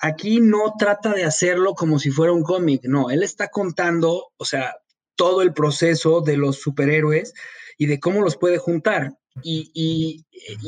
aquí 0.00 0.40
no 0.40 0.74
trata 0.78 1.12
de 1.12 1.24
hacerlo 1.24 1.74
como 1.74 1.98
si 1.98 2.10
fuera 2.10 2.32
un 2.32 2.42
cómic, 2.42 2.82
no, 2.84 3.10
él 3.10 3.22
está 3.22 3.48
contando, 3.48 4.32
o 4.36 4.44
sea, 4.44 4.76
todo 5.14 5.42
el 5.42 5.52
proceso 5.52 6.22
de 6.22 6.36
los 6.36 6.56
superhéroes 6.56 7.34
y 7.76 7.86
de 7.86 8.00
cómo 8.00 8.22
los 8.22 8.36
puede 8.36 8.58
juntar. 8.58 9.16
Y, 9.42 10.26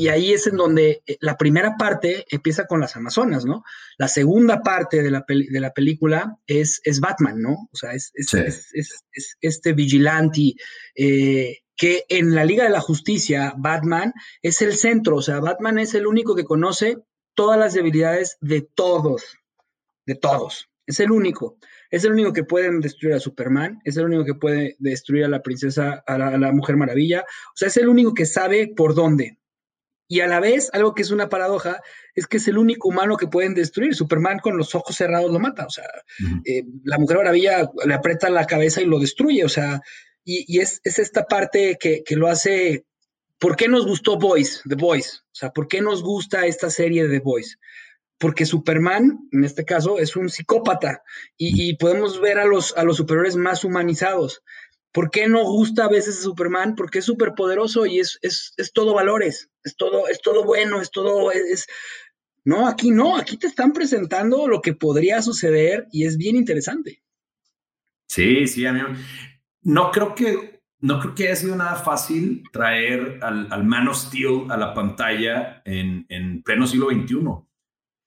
ahí 0.08 0.32
es 0.32 0.46
en 0.46 0.56
donde 0.56 1.02
eh, 1.06 1.16
la 1.20 1.36
primera 1.36 1.76
parte 1.76 2.24
empieza 2.30 2.66
con 2.66 2.80
las 2.80 2.96
Amazonas, 2.96 3.44
¿no? 3.44 3.64
La 3.98 4.08
segunda 4.08 4.62
parte 4.62 5.02
de 5.02 5.10
la, 5.10 5.24
de 5.26 5.60
la 5.60 5.72
película 5.72 6.38
es, 6.46 6.80
es, 6.84 7.00
Batman, 7.00 7.40
¿no? 7.40 7.68
O 7.72 7.76
sea, 7.76 7.92
es, 7.92 8.12
este 9.40 9.72
vigilante 9.72 10.54
eh, 10.94 11.58
que 11.76 12.04
en 12.08 12.34
la 12.34 12.44
Liga 12.44 12.64
de 12.64 12.70
la 12.70 12.80
Justicia, 12.80 13.54
Batman 13.56 14.12
es 14.42 14.62
el 14.62 14.76
centro, 14.76 15.16
o 15.16 15.22
sea, 15.22 15.40
Batman 15.40 15.78
es 15.78 15.94
el 15.94 16.06
único 16.06 16.34
que 16.36 16.44
conoce 16.44 16.98
todas 17.34 17.58
las 17.58 17.74
debilidades 17.74 18.36
de 18.40 18.62
todos, 18.62 19.22
de 20.06 20.14
todos. 20.14 20.68
Es 20.86 21.00
el 21.00 21.10
único. 21.10 21.58
Es 21.90 22.04
el 22.04 22.12
único 22.12 22.32
que 22.32 22.44
puede 22.44 22.70
destruir 22.80 23.14
a 23.14 23.20
Superman, 23.20 23.80
es 23.84 23.96
el 23.96 24.06
único 24.06 24.24
que 24.24 24.34
puede 24.34 24.76
destruir 24.78 25.24
a 25.24 25.28
la 25.28 25.42
princesa, 25.42 26.02
a 26.06 26.18
la, 26.18 26.52
Mujer 26.52 26.76
Maravilla. 26.76 27.20
O 27.20 27.56
sea, 27.56 27.68
es 27.68 27.76
el 27.76 27.88
único 27.88 28.14
que 28.14 28.26
sabe 28.26 28.72
por 28.74 28.94
dónde. 28.94 29.38
Y 30.08 30.20
a 30.20 30.26
la 30.26 30.40
vez, 30.40 30.70
algo 30.72 30.94
que 30.94 31.02
es 31.02 31.10
una 31.10 31.28
paradoja, 31.28 31.80
es 32.14 32.26
que 32.26 32.38
es 32.38 32.48
el 32.48 32.58
único 32.58 32.88
humano 32.88 33.16
que 33.16 33.28
pueden 33.28 33.54
destruir. 33.54 33.94
Superman 33.94 34.38
con 34.40 34.56
los 34.56 34.74
ojos 34.74 34.96
cerrados 34.96 35.30
lo 35.30 35.38
mata. 35.38 35.66
O 35.66 35.70
sea, 35.70 35.84
eh, 36.44 36.64
la 36.84 36.98
Mujer 36.98 37.18
Maravilla 37.18 37.70
le 37.84 37.94
aprieta 37.94 38.28
la 38.28 38.46
cabeza 38.46 38.82
y 38.82 38.86
lo 38.86 38.98
destruye. 38.98 39.44
O 39.44 39.48
sea, 39.48 39.80
y, 40.24 40.60
es, 40.60 40.80
esta 40.84 41.24
parte 41.24 41.76
que, 41.80 42.02
que, 42.04 42.16
lo 42.16 42.28
hace. 42.28 42.84
¿Por 43.42 43.56
qué 43.56 43.68
nos 43.68 43.86
gustó 43.86 44.16
Boys, 44.16 44.62
The 44.66 44.76
Boys? 44.76 45.24
O 45.26 45.34
sea, 45.34 45.50
¿por 45.50 45.68
qué 45.68 45.82
nos 45.82 46.02
gusta 46.02 46.46
esta 46.46 46.70
serie 46.70 47.02
de 47.02 47.18
The 47.18 47.24
Boys? 47.24 47.58
porque 48.22 48.46
Superman, 48.46 49.28
en 49.32 49.42
este 49.42 49.64
caso, 49.64 49.98
es 49.98 50.14
un 50.14 50.30
psicópata 50.30 51.02
y, 51.36 51.76
podemos 51.76 52.20
ver 52.20 52.38
a 52.38 52.44
los, 52.44 52.72
a 52.78 52.88
superiores 52.92 53.34
más 53.34 53.64
humanizados. 53.64 54.44
¿Por 54.92 55.10
qué 55.10 55.26
no 55.26 55.42
gusta 55.42 55.86
a 55.86 55.88
veces 55.88 56.22
Superman? 56.22 56.76
Porque 56.76 57.00
es 57.00 57.04
súper 57.04 57.32
poderoso 57.34 57.84
y 57.84 57.98
es, 57.98 58.20
es, 58.22 58.54
todo 58.72 58.94
valores, 58.94 59.50
es 59.64 59.74
todo, 59.74 60.06
es 60.06 60.22
todo 60.22 60.44
bueno, 60.44 60.80
es 60.80 60.92
todo, 60.92 61.32
es, 61.32 61.66
no, 62.44 62.68
aquí 62.68 62.92
no, 62.92 63.16
aquí 63.16 63.36
te 63.36 63.48
están 63.48 63.72
presentando 63.72 64.46
lo 64.46 64.60
que 64.60 64.74
podría 64.74 65.20
suceder 65.20 65.88
y 65.90 66.06
es 66.06 66.16
bien 66.16 66.36
interesante. 66.36 67.02
Sí, 68.06 68.46
sí, 68.46 68.64
amigo. 68.66 68.90
No 69.62 69.90
creo 69.90 70.14
que, 70.14 70.51
no 70.82 71.00
creo 71.00 71.14
que 71.14 71.24
haya 71.28 71.36
sido 71.36 71.56
nada 71.56 71.76
fácil 71.76 72.42
traer 72.52 73.18
al, 73.22 73.48
al 73.50 73.64
Man 73.64 73.88
of 73.88 73.96
Steel 73.96 74.50
a 74.50 74.56
la 74.56 74.74
pantalla 74.74 75.62
en, 75.64 76.04
en 76.08 76.42
pleno 76.42 76.66
siglo 76.66 76.90
XXI 76.90 77.46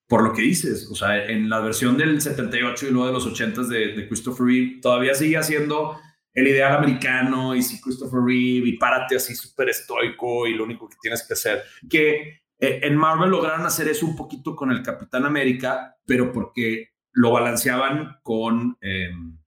por 0.07 0.23
lo 0.23 0.33
que 0.33 0.43
dices, 0.43 0.87
o 0.91 0.95
sea, 0.95 1.25
en 1.25 1.49
la 1.49 1.59
versión 1.59 1.97
del 1.97 2.21
78 2.21 2.87
y 2.87 2.91
luego 2.91 3.07
de 3.07 3.13
los 3.13 3.25
80 3.25 3.63
de, 3.63 3.93
de 3.93 4.07
Christopher 4.07 4.45
Reeve, 4.45 4.79
todavía 4.81 5.15
sigue 5.15 5.41
siendo 5.41 5.97
el 6.33 6.47
ideal 6.47 6.75
americano 6.75 7.55
y 7.55 7.63
si 7.63 7.81
Christopher 7.81 8.19
Reeve 8.23 8.67
y 8.69 8.77
párate 8.77 9.15
así 9.15 9.33
súper 9.33 9.69
estoico 9.69 10.45
y 10.45 10.53
lo 10.53 10.65
único 10.65 10.87
que 10.87 10.97
tienes 11.01 11.25
que 11.25 11.33
hacer. 11.33 11.63
Que 11.89 12.41
eh, 12.59 12.79
en 12.83 12.95
Marvel 12.95 13.31
lograron 13.31 13.65
hacer 13.65 13.87
eso 13.87 14.05
un 14.05 14.15
poquito 14.15 14.55
con 14.55 14.71
el 14.71 14.83
Capitán 14.83 15.25
América, 15.25 15.95
pero 16.05 16.31
porque 16.31 16.89
lo 17.13 17.31
balanceaban 17.31 18.17
con, 18.21 18.77
em, 18.81 19.39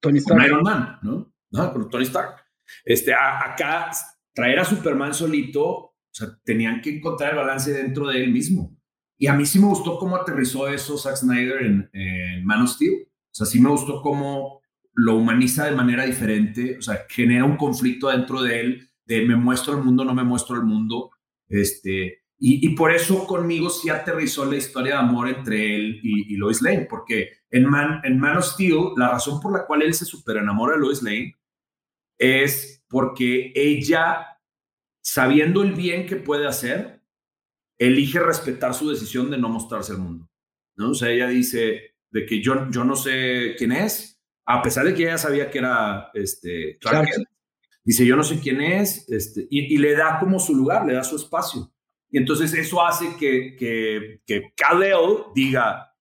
Tony 0.00 0.18
Stark. 0.18 0.46
Iron 0.46 0.62
Man, 0.62 0.98
¿no? 1.02 1.33
Con 1.54 1.88
Tony 1.88 2.04
Stark. 2.04 2.36
Este, 2.84 3.14
acá, 3.14 3.90
traer 4.34 4.58
a 4.58 4.64
Superman 4.64 5.14
solito, 5.14 5.64
o 5.64 5.94
sea, 6.10 6.28
tenían 6.44 6.80
que 6.80 6.96
encontrar 6.96 7.30
el 7.30 7.36
balance 7.36 7.72
dentro 7.72 8.08
de 8.08 8.22
él 8.22 8.32
mismo. 8.32 8.76
Y 9.16 9.26
a 9.28 9.34
mí 9.34 9.46
sí 9.46 9.58
me 9.58 9.66
gustó 9.66 9.98
cómo 9.98 10.16
aterrizó 10.16 10.68
eso 10.68 10.98
Zack 10.98 11.16
Snyder 11.16 11.62
en, 11.62 12.44
Man 12.44 12.62
of 12.62 12.70
Steel. 12.70 13.06
O 13.06 13.34
sea, 13.34 13.46
sí 13.46 13.60
me 13.60 13.70
gustó 13.70 14.02
cómo 14.02 14.60
lo 14.92 15.16
humaniza 15.16 15.64
de 15.64 15.74
manera 15.74 16.04
diferente, 16.04 16.78
o 16.78 16.82
sea, 16.82 17.04
genera 17.08 17.44
un 17.44 17.56
conflicto 17.56 18.08
dentro 18.08 18.42
de 18.42 18.60
él, 18.60 18.90
de 19.06 19.26
me 19.26 19.34
muestro 19.34 19.76
el 19.76 19.82
mundo, 19.82 20.04
no 20.04 20.14
me 20.14 20.22
muestro 20.22 20.56
el 20.56 20.62
mundo. 20.62 21.10
Este, 21.48 22.22
y, 22.38 22.68
por 22.76 22.92
eso 22.92 23.26
conmigo 23.26 23.70
sí 23.70 23.88
aterrizó 23.88 24.44
la 24.44 24.56
historia 24.56 24.94
de 24.94 25.00
amor 25.00 25.28
entre 25.28 25.74
él 25.74 26.00
y, 26.02 26.36
Lois 26.36 26.62
Lane, 26.62 26.86
porque 26.88 27.30
en 27.50 27.64
Man, 27.68 28.00
en 28.04 28.18
Man 28.18 28.36
of 28.36 28.44
Steel, 28.44 28.92
la 28.96 29.10
razón 29.10 29.40
por 29.40 29.52
la 29.52 29.66
cual 29.66 29.82
él 29.82 29.94
se 29.94 30.04
super 30.04 30.36
enamora 30.36 30.74
de 30.74 30.80
Lois 30.80 31.02
Lane 31.02 31.34
es 32.24 32.84
porque 32.88 33.52
ella, 33.54 34.38
sabiendo 35.02 35.62
el 35.62 35.72
bien 35.72 36.06
que 36.06 36.16
puede 36.16 36.46
hacer, 36.46 37.02
elige 37.78 38.20
respetar 38.20 38.74
su 38.74 38.88
decisión 38.88 39.30
de 39.30 39.38
no 39.38 39.48
mostrarse 39.48 39.92
al 39.92 39.98
mundo. 39.98 40.28
¿no? 40.76 40.90
O 40.90 40.94
sea, 40.94 41.10
ella 41.10 41.28
dice 41.28 41.94
de 42.10 42.26
que 42.26 42.40
yo, 42.42 42.70
yo 42.70 42.84
no 42.84 42.96
sé 42.96 43.54
quién 43.58 43.72
es, 43.72 44.20
a 44.46 44.62
pesar 44.62 44.84
de 44.84 44.94
que 44.94 45.02
ella 45.02 45.18
sabía 45.18 45.50
que 45.50 45.58
era 45.58 46.10
este, 46.14 46.78
Clark 46.78 47.08
Dice, 47.86 48.06
yo 48.06 48.16
no 48.16 48.24
sé 48.24 48.40
quién 48.40 48.62
es, 48.62 49.06
este, 49.10 49.46
y, 49.50 49.76
le 49.76 49.94
da 49.94 50.18
como 50.18 50.40
su 50.40 50.54
lugar, 50.54 50.86
le 50.86 50.94
da 50.94 51.04
su 51.04 51.16
espacio. 51.16 51.70
Y 52.10 52.16
entonces 52.16 52.54
eso 52.54 52.82
hace 52.82 53.14
que, 53.18 53.54
que, 53.56 54.22
que 54.26 54.54
diga, 55.34 55.93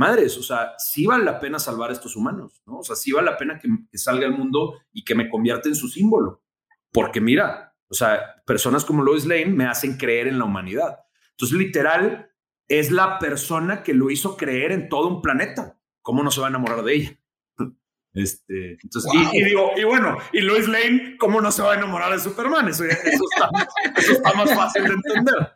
madres, 0.00 0.36
o 0.38 0.42
sea, 0.42 0.72
sí 0.78 1.06
vale 1.06 1.24
la 1.24 1.38
pena 1.38 1.58
salvar 1.58 1.90
a 1.90 1.92
estos 1.92 2.16
humanos, 2.16 2.62
¿no? 2.66 2.78
O 2.78 2.82
sea, 2.82 2.96
sí 2.96 3.12
vale 3.12 3.30
la 3.30 3.36
pena 3.36 3.58
que, 3.58 3.68
que 3.90 3.98
salga 3.98 4.26
al 4.26 4.36
mundo 4.36 4.80
y 4.92 5.04
que 5.04 5.14
me 5.14 5.28
convierta 5.28 5.68
en 5.68 5.76
su 5.76 5.88
símbolo. 5.88 6.42
Porque 6.90 7.20
mira, 7.20 7.76
o 7.88 7.94
sea, 7.94 8.42
personas 8.46 8.84
como 8.84 9.02
Lois 9.02 9.26
Lane 9.26 9.46
me 9.46 9.66
hacen 9.66 9.96
creer 9.96 10.28
en 10.28 10.38
la 10.38 10.44
humanidad. 10.44 11.00
Entonces, 11.32 11.58
literal, 11.58 12.30
es 12.68 12.92
la 12.92 13.18
persona 13.18 13.82
que 13.82 13.94
lo 13.94 14.10
hizo 14.10 14.36
creer 14.36 14.70
en 14.70 14.88
todo 14.88 15.08
un 15.08 15.20
planeta. 15.20 15.76
¿Cómo 16.02 16.22
no 16.22 16.30
se 16.30 16.40
va 16.40 16.46
a 16.46 16.50
enamorar 16.50 16.82
de 16.82 16.94
ella? 16.94 17.18
Este, 18.12 18.76
entonces, 18.82 19.08
y, 19.32 19.44
digo, 19.44 19.70
y 19.76 19.84
bueno, 19.84 20.16
y 20.32 20.40
Lois 20.40 20.66
Lane, 20.66 21.16
¿cómo 21.16 21.40
no 21.40 21.52
se 21.52 21.62
va 21.62 21.74
a 21.74 21.76
enamorar 21.76 22.10
de 22.10 22.18
Superman? 22.18 22.66
Eso, 22.66 22.82
está, 22.84 24.32
más 24.34 24.52
fácil 24.52 24.82
de 24.82 24.94
entender. 24.94 25.52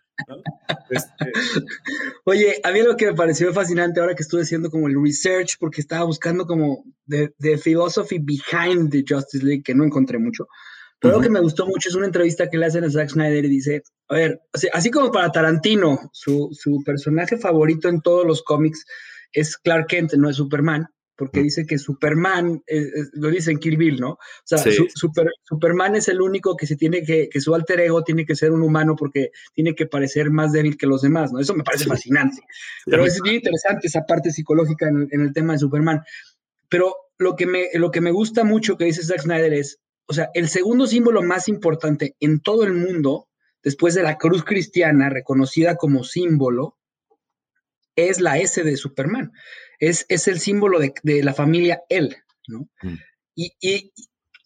Este, 0.90 1.32
Oye, 2.24 2.60
a 2.62 2.70
mí 2.70 2.82
lo 2.82 2.96
que 2.96 3.06
me 3.06 3.14
pareció 3.14 3.52
fascinante 3.52 4.00
ahora 4.00 4.14
que 4.14 4.22
estuve 4.22 4.42
haciendo 4.42 4.70
como 4.70 4.88
el 4.88 5.00
research, 5.02 5.56
porque 5.58 5.80
estaba 5.80 6.04
buscando 6.04 6.46
como 6.46 6.84
de, 7.06 7.34
de 7.38 7.58
philosophy 7.58 8.18
behind 8.18 8.90
the 8.90 9.04
Justice 9.06 9.44
League, 9.44 9.62
que 9.62 9.74
no 9.74 9.84
encontré 9.84 10.18
mucho. 10.18 10.46
Pero 11.00 11.16
lo 11.16 11.20
que 11.20 11.28
me 11.28 11.40
gustó 11.40 11.66
mucho 11.66 11.90
es 11.90 11.94
una 11.94 12.06
entrevista 12.06 12.48
que 12.48 12.56
le 12.56 12.64
hacen 12.64 12.84
a 12.84 12.90
Zack 12.90 13.10
Snyder 13.10 13.44
y 13.44 13.48
dice, 13.48 13.82
a 14.08 14.14
ver, 14.14 14.40
así, 14.72 14.90
como 14.90 15.12
para 15.12 15.30
Tarantino, 15.30 15.98
su, 16.12 16.48
su, 16.52 16.82
personaje 16.82 17.36
favorito 17.36 17.88
en 17.88 18.00
todos 18.00 18.26
los 18.26 18.42
cómics 18.42 18.86
es 19.32 19.58
Clark 19.58 19.88
Kent, 19.88 20.14
no 20.14 20.30
es 20.30 20.36
Superman, 20.36 20.86
porque 21.16 21.42
dice 21.42 21.64
que 21.66 21.78
Superman, 21.78 22.62
lo 23.12 23.28
dice 23.28 23.50
en 23.50 23.58
Kill 23.58 23.76
Bill, 23.76 24.00
¿no? 24.00 24.10
O 24.10 24.18
sea, 24.44 24.58
super, 24.94 25.28
Superman 25.44 25.94
es 25.94 26.08
el 26.08 26.20
único 26.20 26.56
que 26.56 26.66
se 26.66 26.76
tiene 26.76 27.02
que, 27.02 27.28
que 27.28 27.40
su 27.40 27.54
alter 27.54 27.80
ego 27.80 28.02
tiene 28.02 28.24
que 28.24 28.34
ser 28.34 28.52
un 28.52 28.62
humano 28.62 28.96
porque 28.96 29.30
tiene 29.52 29.74
que 29.74 29.86
parecer 29.86 30.30
más 30.30 30.52
débil 30.52 30.76
que 30.76 30.86
los 30.86 31.02
demás, 31.02 31.32
¿no? 31.32 31.40
Eso 31.40 31.54
me 31.54 31.62
parece 31.62 31.86
fascinante. 31.86 32.42
Pero 32.84 33.04
es 33.04 33.20
bien 33.22 33.36
interesante 33.36 33.86
esa 33.86 34.06
parte 34.06 34.30
psicológica 34.30 34.88
en 34.88 35.02
el, 35.02 35.08
en 35.12 35.20
el, 35.20 35.32
tema 35.32 35.52
de 35.52 35.60
Superman. 35.60 36.02
Pero 36.68 36.94
lo 37.18 37.36
que, 37.36 37.46
me, 37.46 37.68
lo 37.74 37.90
que 37.90 38.00
me 38.00 38.10
gusta 38.10 38.44
mucho 38.44 38.76
que 38.76 38.86
dice 38.86 39.02
Zack 39.02 39.22
Snyder 39.22 39.52
es, 39.52 39.80
o 40.06 40.12
sea, 40.12 40.30
el 40.34 40.48
segundo 40.48 40.86
símbolo 40.86 41.22
más 41.22 41.48
importante 41.48 42.16
en 42.20 42.40
todo 42.40 42.64
el 42.64 42.72
mundo, 42.72 43.28
después 43.62 43.94
de 43.94 44.02
la 44.02 44.18
cruz 44.18 44.44
cristiana, 44.44 45.08
reconocida 45.08 45.76
como 45.76 46.04
símbolo, 46.04 46.76
es 47.96 48.20
la 48.20 48.38
S 48.38 48.62
de 48.62 48.76
Superman. 48.76 49.32
Es, 49.78 50.06
es 50.08 50.28
el 50.28 50.40
símbolo 50.40 50.78
de, 50.78 51.22
la 51.22 51.34
familia 51.34 51.82
él, 51.88 52.16
¿no? 52.48 52.68
Mm. 52.82 52.94
Y, 53.36 53.92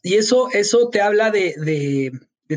eso, 0.02 0.48
eso 0.52 0.88
te 0.88 1.02
habla 1.02 1.30
de, 1.30 2.12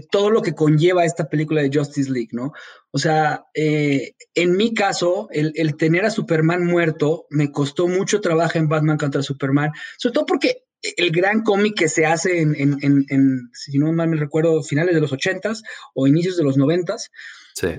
todo 0.10 0.30
lo 0.30 0.42
que 0.42 0.54
conlleva 0.54 1.04
esta 1.04 1.28
película 1.28 1.62
de 1.62 1.72
Justice 1.74 2.10
League, 2.10 2.30
¿no? 2.32 2.54
O 2.92 2.98
sea, 2.98 3.44
eh, 3.54 4.14
en 4.36 4.56
mi 4.56 4.74
caso, 4.74 5.28
el, 5.32 5.52
el, 5.56 5.76
tener 5.76 6.06
a 6.06 6.12
Superman 6.12 6.66
muerto 6.66 7.26
me 7.30 7.52
costó 7.52 7.88
mucho 7.88 8.22
trabajo 8.22 8.58
en 8.58 8.70
Batman 8.70 8.98
contra 8.98 9.22
Superman, 9.22 9.72
sobre 9.98 10.14
todo 10.14 10.26
porque 10.26 10.64
el 10.82 11.12
gran 11.12 11.42
cómic 11.44 11.76
que 11.78 11.90
se 11.90 12.06
hace 12.06 12.42
en, 12.42 12.56
en, 12.56 13.06
en, 13.10 13.50
si 13.54 13.78
no 13.78 13.92
mal 13.94 14.10
me 14.10 14.18
recuerdo, 14.18 14.64
finales 14.64 14.96
de 14.96 15.02
los 15.02 15.14
ochentas 15.14 15.64
o 15.94 16.08
inicios 16.08 16.38
de 16.38 16.44
los 16.44 16.58
noventas, 16.58 17.12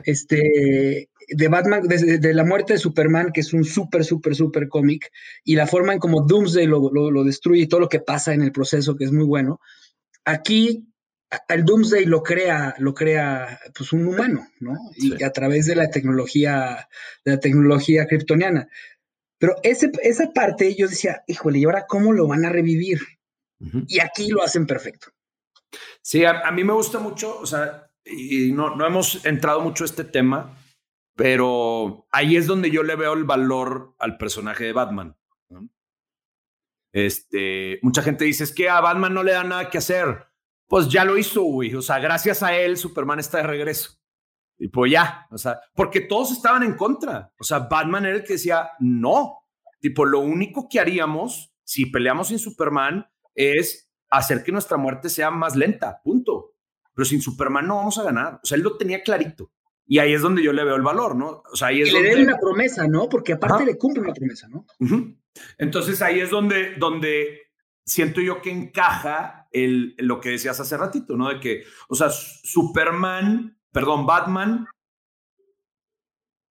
este, 0.05 1.09
de 1.28 1.48
Batman, 1.48 1.82
de, 1.87 2.35
la 2.35 2.44
muerte 2.44 2.74
de 2.74 2.78
Superman, 2.78 3.30
que 3.32 3.40
es 3.40 3.52
un 3.52 3.64
súper, 3.64 4.04
súper, 4.04 4.35
súper 4.35 4.68
cómic, 4.68 5.11
y 5.44 5.56
la 5.56 5.66
forma 5.66 5.92
en 5.92 5.98
como 5.98 6.22
Doomsday 6.22 6.66
lo, 6.66 6.90
lo, 6.92 7.24
destruye 7.24 7.62
y 7.62 7.66
todo 7.66 7.80
lo 7.80 7.88
que 7.88 8.00
pasa 8.00 8.35
en 8.35 8.42
el 8.42 8.52
proceso, 8.52 8.96
que 8.96 9.04
es 9.04 9.12
muy 9.12 9.24
bueno. 9.24 9.61
Aquí 10.24 10.87
el 11.48 11.64
Doomsday 11.64 12.04
lo 12.04 12.22
crea, 12.22 12.74
lo 12.78 12.94
crea 12.94 13.58
pues 13.74 13.92
un 13.92 14.06
humano, 14.06 14.46
¿no? 14.61 14.76
Y 14.96 15.22
a 15.22 15.30
través 15.30 15.66
de 15.66 15.76
la 15.76 15.90
tecnología, 15.90 16.88
de 17.24 17.32
la 17.32 17.40
tecnología 17.40 18.06
kryptoniana. 18.06 18.68
Pero 19.38 19.56
ese, 19.62 19.90
esa 20.02 20.32
parte 20.32 20.74
yo 20.74 20.86
decía, 20.86 21.24
híjole, 21.26 21.59
¿y 21.59 21.64
ahora 21.64 21.86
cómo 21.88 22.12
lo 22.12 22.28
van 22.28 22.44
a 22.44 22.51
revivir? 22.51 23.01
Y 23.88 24.01
aquí 24.01 24.28
lo 24.28 24.42
hacen 24.42 24.66
perfecto. 24.66 25.09
Sí, 26.03 26.24
a, 26.24 26.51
mí 26.51 26.64
me 26.64 26.72
gusta 26.72 26.99
mucho, 26.99 27.38
o 27.38 27.47
sea, 27.47 27.90
y 28.05 28.53
no, 28.53 28.76
no 28.76 28.86
hemos 28.86 29.24
entrado 29.24 29.61
mucho 29.61 29.84
a 29.84 29.86
este 29.86 30.05
tema, 30.05 30.57
pero 31.23 32.09
ahí 32.11 32.37
es 32.37 32.49
donde 32.49 32.68
yo 32.73 32.83
le 32.83 32.97
veo 32.97 33.12
el 33.12 33.23
valor 33.23 33.95
al 34.01 34.18
personaje 34.18 34.64
de 34.64 34.73
Batman. 34.73 35.16
Este, 36.91 37.79
mucha 37.81 38.03
gente 38.03 38.25
dice, 38.25 38.43
es 38.43 38.53
que 38.53 38.68
a 38.68 38.81
Batman 38.81 39.14
no 39.14 39.23
le 39.23 39.31
da 39.31 39.45
nada 39.45 39.70
que 39.70 39.79
hacer. 39.79 40.27
Pues 40.66 40.89
ya 40.89 41.05
lo 41.05 41.16
hizo, 41.16 41.43
güey. 41.43 41.77
O 41.77 41.81
sea, 41.81 42.01
gracias 42.01 42.43
a 42.43 42.57
él, 42.57 42.77
Superman 42.77 43.20
está 43.20 43.39
de 43.39 43.45
regreso. 43.45 44.01
Y 44.59 44.66
pues 44.66 44.91
ya, 44.91 45.29
o 45.31 45.39
sea, 45.39 45.61
porque 45.77 46.01
todos 46.01 46.33
estaban 46.33 46.64
en 46.64 46.75
contra. 46.77 47.33
O 47.39 47.45
sea, 47.45 47.61
Batman 47.61 48.05
era 48.05 48.16
el 48.16 48.25
que 48.25 48.33
decía, 48.33 48.73
no, 48.81 49.45
tipo, 49.79 50.05
lo 50.05 50.18
único 50.18 50.68
que 50.68 50.81
haríamos 50.81 51.55
si 51.62 51.87
peleamos 51.87 52.29
sin 52.29 52.41
Superman 52.41 53.07
es 53.37 53.89
hacer 54.11 54.43
que 54.43 54.51
nuestra 54.51 54.77
muerte 54.77 55.09
sea 55.09 55.31
más 55.31 55.55
lenta, 55.55 56.01
punto. 56.03 56.57
Pero 56.93 57.05
sin 57.05 57.23
Superman 57.23 57.68
no 57.68 57.77
vamos 57.77 57.97
a 57.99 58.03
ganar. 58.03 58.41
O 58.43 58.45
sea, 58.45 58.57
él 58.57 58.64
lo 58.64 58.77
tenía 58.77 59.05
clarito. 59.05 59.53
Y 59.93 59.99
ahí 59.99 60.14
es 60.14 60.22
donde 60.22 60.43
yo 60.43 60.55
le 60.55 60.64
veo 60.64 60.76
el 60.76 60.80
valor, 60.80 61.14
¿no? 61.14 61.43
O 61.53 61.55
sea, 61.55 61.68
ahí 61.68 61.82
es 61.82 61.90
y 61.90 61.93
le 61.93 62.03
den 62.03 62.22
una 62.22 62.38
promesa, 62.38 62.88
¿no? 62.88 63.11
Porque 63.11 63.34
aparte 63.34 63.66
le 63.66 63.76
cumple 63.76 64.01
una 64.01 64.14
promesa, 64.14 64.49
¿no? 64.49 64.64
Entonces 65.59 66.01
ahí 66.01 66.18
es 66.18 66.30
donde, 66.30 66.76
donde 66.76 67.43
siento 67.84 68.22
yo 68.22 68.40
que 68.40 68.51
encaja 68.51 69.49
el, 69.53 69.95
lo 69.99 70.18
que 70.18 70.30
decías 70.30 70.59
hace 70.59 70.78
ratito, 70.78 71.14
¿no? 71.18 71.28
De 71.28 71.40
que, 71.40 71.64
o 71.90 71.95
sea, 71.95 72.09
Superman, 72.09 73.59
perdón, 73.70 74.07
Batman 74.07 74.66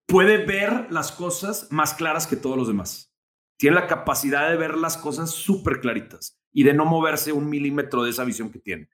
puede 0.06 0.46
ver 0.46 0.92
las 0.92 1.12
cosas 1.12 1.68
más 1.72 1.96
claras 1.96 2.28
que 2.28 2.36
todos 2.36 2.58
los 2.58 2.68
demás. 2.68 3.12
Tiene 3.58 3.76
la 3.76 3.88
capacidad 3.88 4.52
de 4.52 4.58
ver 4.58 4.78
las 4.78 4.98
cosas 4.98 5.32
súper 5.32 5.80
claritas 5.80 6.40
y 6.52 6.62
de 6.62 6.76
no 6.76 6.86
moverse 6.86 7.32
un 7.32 7.50
milímetro 7.50 8.04
de 8.04 8.12
esa 8.12 8.24
visión 8.24 8.52
que 8.52 8.60
tiene. 8.60 8.88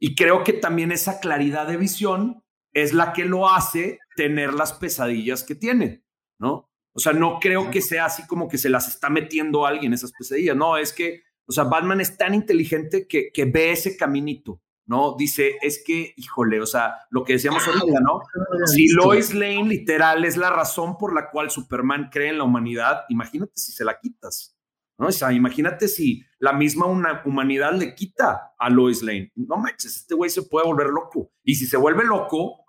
Y 0.00 0.16
creo 0.16 0.42
que 0.42 0.52
también 0.52 0.90
esa 0.90 1.20
claridad 1.20 1.68
de 1.68 1.76
visión 1.76 2.41
es 2.72 2.92
la 2.92 3.12
que 3.12 3.24
lo 3.24 3.48
hace 3.48 3.98
tener 4.16 4.54
las 4.54 4.72
pesadillas 4.72 5.44
que 5.44 5.54
tiene, 5.54 6.04
¿no? 6.38 6.70
O 6.94 7.00
sea, 7.00 7.12
no 7.12 7.38
creo 7.40 7.70
que 7.70 7.80
sea 7.80 8.06
así 8.06 8.26
como 8.26 8.48
que 8.48 8.58
se 8.58 8.68
las 8.68 8.88
está 8.88 9.08
metiendo 9.08 9.66
alguien 9.66 9.94
esas 9.94 10.12
pesadillas, 10.12 10.56
no, 10.56 10.76
es 10.76 10.92
que, 10.92 11.22
o 11.46 11.52
sea, 11.52 11.64
Batman 11.64 12.00
es 12.00 12.16
tan 12.16 12.34
inteligente 12.34 13.06
que, 13.08 13.30
que 13.32 13.44
ve 13.46 13.72
ese 13.72 13.96
caminito, 13.96 14.60
¿no? 14.86 15.16
Dice, 15.16 15.56
es 15.62 15.82
que, 15.84 16.12
híjole, 16.16 16.60
o 16.60 16.66
sea, 16.66 16.94
lo 17.10 17.24
que 17.24 17.34
decíamos 17.34 17.66
ahorita, 17.66 18.00
¿no? 18.00 18.20
Si 18.66 18.88
Lois 18.88 19.32
Lane 19.32 19.64
literal 19.64 20.24
es 20.24 20.36
la 20.36 20.50
razón 20.50 20.98
por 20.98 21.14
la 21.14 21.30
cual 21.30 21.50
Superman 21.50 22.10
cree 22.12 22.28
en 22.28 22.38
la 22.38 22.44
humanidad, 22.44 23.04
imagínate 23.08 23.52
si 23.54 23.72
se 23.72 23.84
la 23.84 23.98
quitas, 23.98 24.56
¿no? 24.98 25.06
O 25.06 25.12
sea, 25.12 25.32
imagínate 25.32 25.88
si 25.88 26.22
la 26.38 26.52
misma 26.52 26.86
una 26.86 27.22
humanidad 27.24 27.72
le 27.72 27.94
quita 27.94 28.52
a 28.58 28.68
Lois 28.68 29.02
Lane. 29.02 29.32
No 29.34 29.56
manches, 29.56 29.96
este 29.96 30.14
güey 30.14 30.28
se 30.28 30.42
puede 30.42 30.66
volver 30.66 30.88
loco. 30.88 31.32
Y 31.42 31.54
si 31.54 31.66
se 31.66 31.78
vuelve 31.78 32.04
loco, 32.04 32.61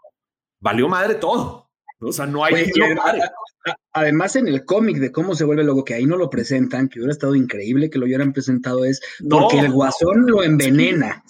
valió 0.64 0.88
madre 0.88 1.16
todo. 1.16 1.70
O 2.00 2.12
sea, 2.12 2.26
no 2.26 2.44
hay 2.44 2.66
Además, 3.94 4.36
en 4.36 4.48
el 4.48 4.66
cómic 4.66 4.98
de 4.98 5.12
cómo 5.12 5.36
se 5.36 5.46
vuelve 5.46 5.64
loco, 5.64 5.86
que 5.86 5.94
ahí 5.94 6.06
no 6.06 6.18
lo 6.18 6.30
presentan, 6.30 6.90
que 6.90 7.00
hubiera 7.00 7.14
estado 7.14 7.36
increíble 7.36 7.90
que 7.90 8.00
lo 8.00 8.06
hubieran 8.06 8.34
presentado, 8.34 8.84
es 8.84 9.00
porque 9.30 9.60
el 9.60 9.72
guasón 9.72 10.26
lo 10.26 10.44
envenena. 10.44 11.24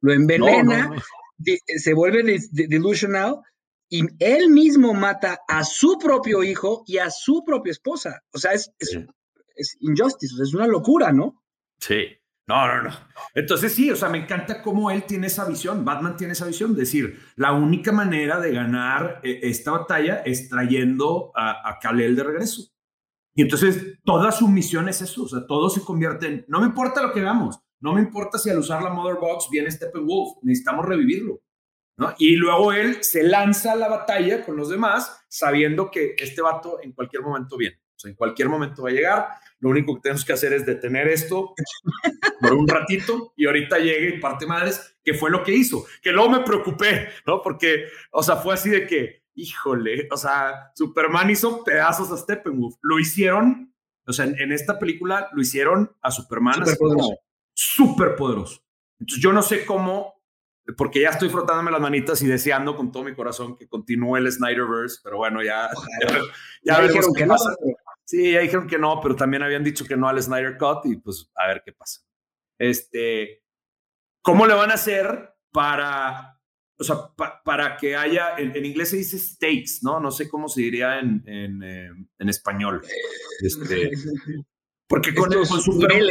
Lo 0.00 0.12
envenena, 0.12 0.92
se 1.78 1.94
vuelve 1.94 2.38
delusional 2.50 3.40
y 3.88 4.02
él 4.18 4.50
mismo 4.50 4.92
mata 4.92 5.40
a 5.48 5.64
su 5.64 5.98
propio 5.98 6.42
hijo 6.42 6.84
y 6.86 6.98
a 6.98 7.10
su 7.10 7.42
propia 7.44 7.70
esposa. 7.70 8.22
O 8.32 8.38
sea, 8.38 8.52
es, 8.52 8.70
es, 8.78 8.98
es 9.54 9.76
injustice, 9.80 10.34
es 10.42 10.52
una 10.52 10.66
locura, 10.66 11.12
¿no? 11.12 11.42
Sí. 11.78 12.08
No, 12.46 12.66
no, 12.66 12.82
no. 12.82 12.90
Entonces 13.34 13.72
sí, 13.72 13.90
o 13.90 13.96
sea, 13.96 14.10
me 14.10 14.18
encanta 14.18 14.62
cómo 14.62 14.90
él 14.90 15.04
tiene 15.04 15.28
esa 15.28 15.46
visión, 15.46 15.84
Batman 15.84 16.16
tiene 16.16 16.34
esa 16.34 16.46
visión, 16.46 16.74
decir, 16.74 17.18
la 17.36 17.52
única 17.52 17.90
manera 17.90 18.38
de 18.38 18.52
ganar 18.52 19.20
eh, 19.22 19.40
esta 19.44 19.70
batalla 19.70 20.22
es 20.26 20.50
trayendo 20.50 21.32
a, 21.34 21.68
a 21.68 21.78
Kal-El 21.78 22.16
de 22.16 22.22
regreso. 22.22 22.70
Y 23.34 23.42
entonces 23.42 23.98
toda 24.04 24.30
su 24.30 24.46
misión 24.48 24.88
es 24.88 25.00
eso, 25.00 25.24
o 25.24 25.28
sea, 25.28 25.46
todo 25.46 25.70
se 25.70 25.80
convierte 25.80 26.26
en, 26.26 26.44
no 26.48 26.60
me 26.60 26.66
importa 26.66 27.02
lo 27.02 27.12
que 27.12 27.20
hagamos, 27.20 27.58
no 27.80 27.94
me 27.94 28.00
importa 28.00 28.38
si 28.38 28.50
al 28.50 28.58
usar 28.58 28.82
la 28.82 28.90
Mother 28.90 29.16
Box 29.20 29.48
viene 29.50 29.70
Steppenwolf, 29.70 30.38
necesitamos 30.42 30.86
revivirlo. 30.86 31.40
Y 32.18 32.36
luego 32.36 32.72
él 32.72 33.04
se 33.04 33.22
lanza 33.22 33.72
a 33.72 33.76
la 33.76 33.88
batalla 33.88 34.44
con 34.44 34.56
los 34.56 34.68
demás, 34.68 35.24
sabiendo 35.28 35.90
que 35.90 36.16
este 36.18 36.42
vato 36.42 36.78
en 36.82 36.92
cualquier 36.92 37.22
momento 37.22 37.56
viene, 37.56 37.78
o 37.96 37.98
sea, 37.98 38.10
en 38.10 38.16
cualquier 38.16 38.48
momento 38.48 38.82
va 38.82 38.90
a 38.90 38.92
llegar, 38.92 39.28
lo 39.60 39.70
único 39.70 39.94
que 39.94 40.02
tenemos 40.02 40.24
que 40.24 40.32
hacer 40.32 40.52
es 40.52 40.66
detener 40.66 41.08
esto 41.08 41.54
por 42.40 42.52
un 42.52 42.68
ratito 42.68 43.32
y 43.36 43.46
ahorita 43.46 43.78
llegue 43.78 44.16
y 44.16 44.20
parte 44.20 44.46
madres, 44.46 44.96
que 45.02 45.14
fue 45.14 45.30
lo 45.30 45.42
que 45.42 45.54
hizo. 45.54 45.86
Que 46.02 46.12
luego 46.12 46.30
me 46.30 46.40
preocupé, 46.40 47.08
¿no? 47.26 47.40
Porque, 47.42 47.86
o 48.10 48.22
sea, 48.22 48.36
fue 48.36 48.54
así 48.54 48.70
de 48.70 48.86
que, 48.86 49.22
híjole, 49.34 50.08
o 50.10 50.16
sea, 50.16 50.72
Superman 50.74 51.30
hizo 51.30 51.64
pedazos 51.64 52.10
a 52.10 52.16
Steppenwolf. 52.16 52.76
Lo 52.82 52.98
hicieron, 52.98 53.74
o 54.06 54.12
sea, 54.12 54.26
en, 54.26 54.52
esta 54.52 54.78
película 54.78 55.28
lo 55.32 55.40
hicieron 55.40 55.94
a 56.02 56.10
Superman 56.10 56.62
súper 57.54 58.16
poderoso. 58.16 58.60
Entonces 58.98 59.22
yo 59.22 59.32
no 59.32 59.42
sé 59.42 59.64
cómo, 59.64 60.14
porque 60.76 61.00
ya 61.00 61.10
estoy 61.10 61.28
frotándome 61.28 61.70
las 61.70 61.80
manitas 61.80 62.22
y 62.22 62.26
deseando 62.26 62.76
con 62.76 62.90
todo 62.90 63.04
mi 63.04 63.14
corazón 63.14 63.56
que 63.56 63.68
continúe 63.68 64.16
el 64.16 64.30
Snyderverse, 64.30 65.00
pero 65.02 65.18
bueno, 65.18 65.42
ya, 65.42 65.68
ya, 66.64 66.80
veremos 66.80 67.12
qué 67.14 67.26
pasa. 67.26 67.54
Sí, 68.04 68.32
ya 68.32 68.40
dijeron 68.40 68.66
que 68.66 68.78
no, 68.78 69.00
pero 69.00 69.16
también 69.16 69.42
habían 69.42 69.64
dicho 69.64 69.84
que 69.84 69.96
no 69.96 70.08
al 70.08 70.22
Snyder 70.22 70.58
Cut 70.58 70.84
y 70.84 70.96
pues 70.96 71.30
a 71.34 71.46
ver 71.48 71.62
qué 71.64 71.72
pasa. 71.72 72.02
Este, 72.58 73.42
¿cómo 74.22 74.46
le 74.46 74.54
van 74.54 74.70
a 74.70 74.74
hacer 74.74 75.34
para, 75.50 76.40
o 76.78 76.84
sea, 76.84 76.96
para 77.44 77.76
que 77.76 77.96
haya, 77.96 78.36
en, 78.36 78.64
inglés 78.64 78.90
se 78.90 78.96
dice 78.96 79.18
stakes, 79.18 79.80
¿no? 79.82 80.00
No 80.00 80.10
sé 80.10 80.28
cómo 80.28 80.48
se 80.48 80.62
diría 80.62 80.98
en, 80.98 81.22
en, 81.26 81.62
eh, 81.62 81.88
en 82.18 82.28
español. 82.28 82.82
Este, 83.40 83.90
porque 84.86 85.14
con, 85.14 85.30
con 85.30 85.60
Superman, 85.60 86.08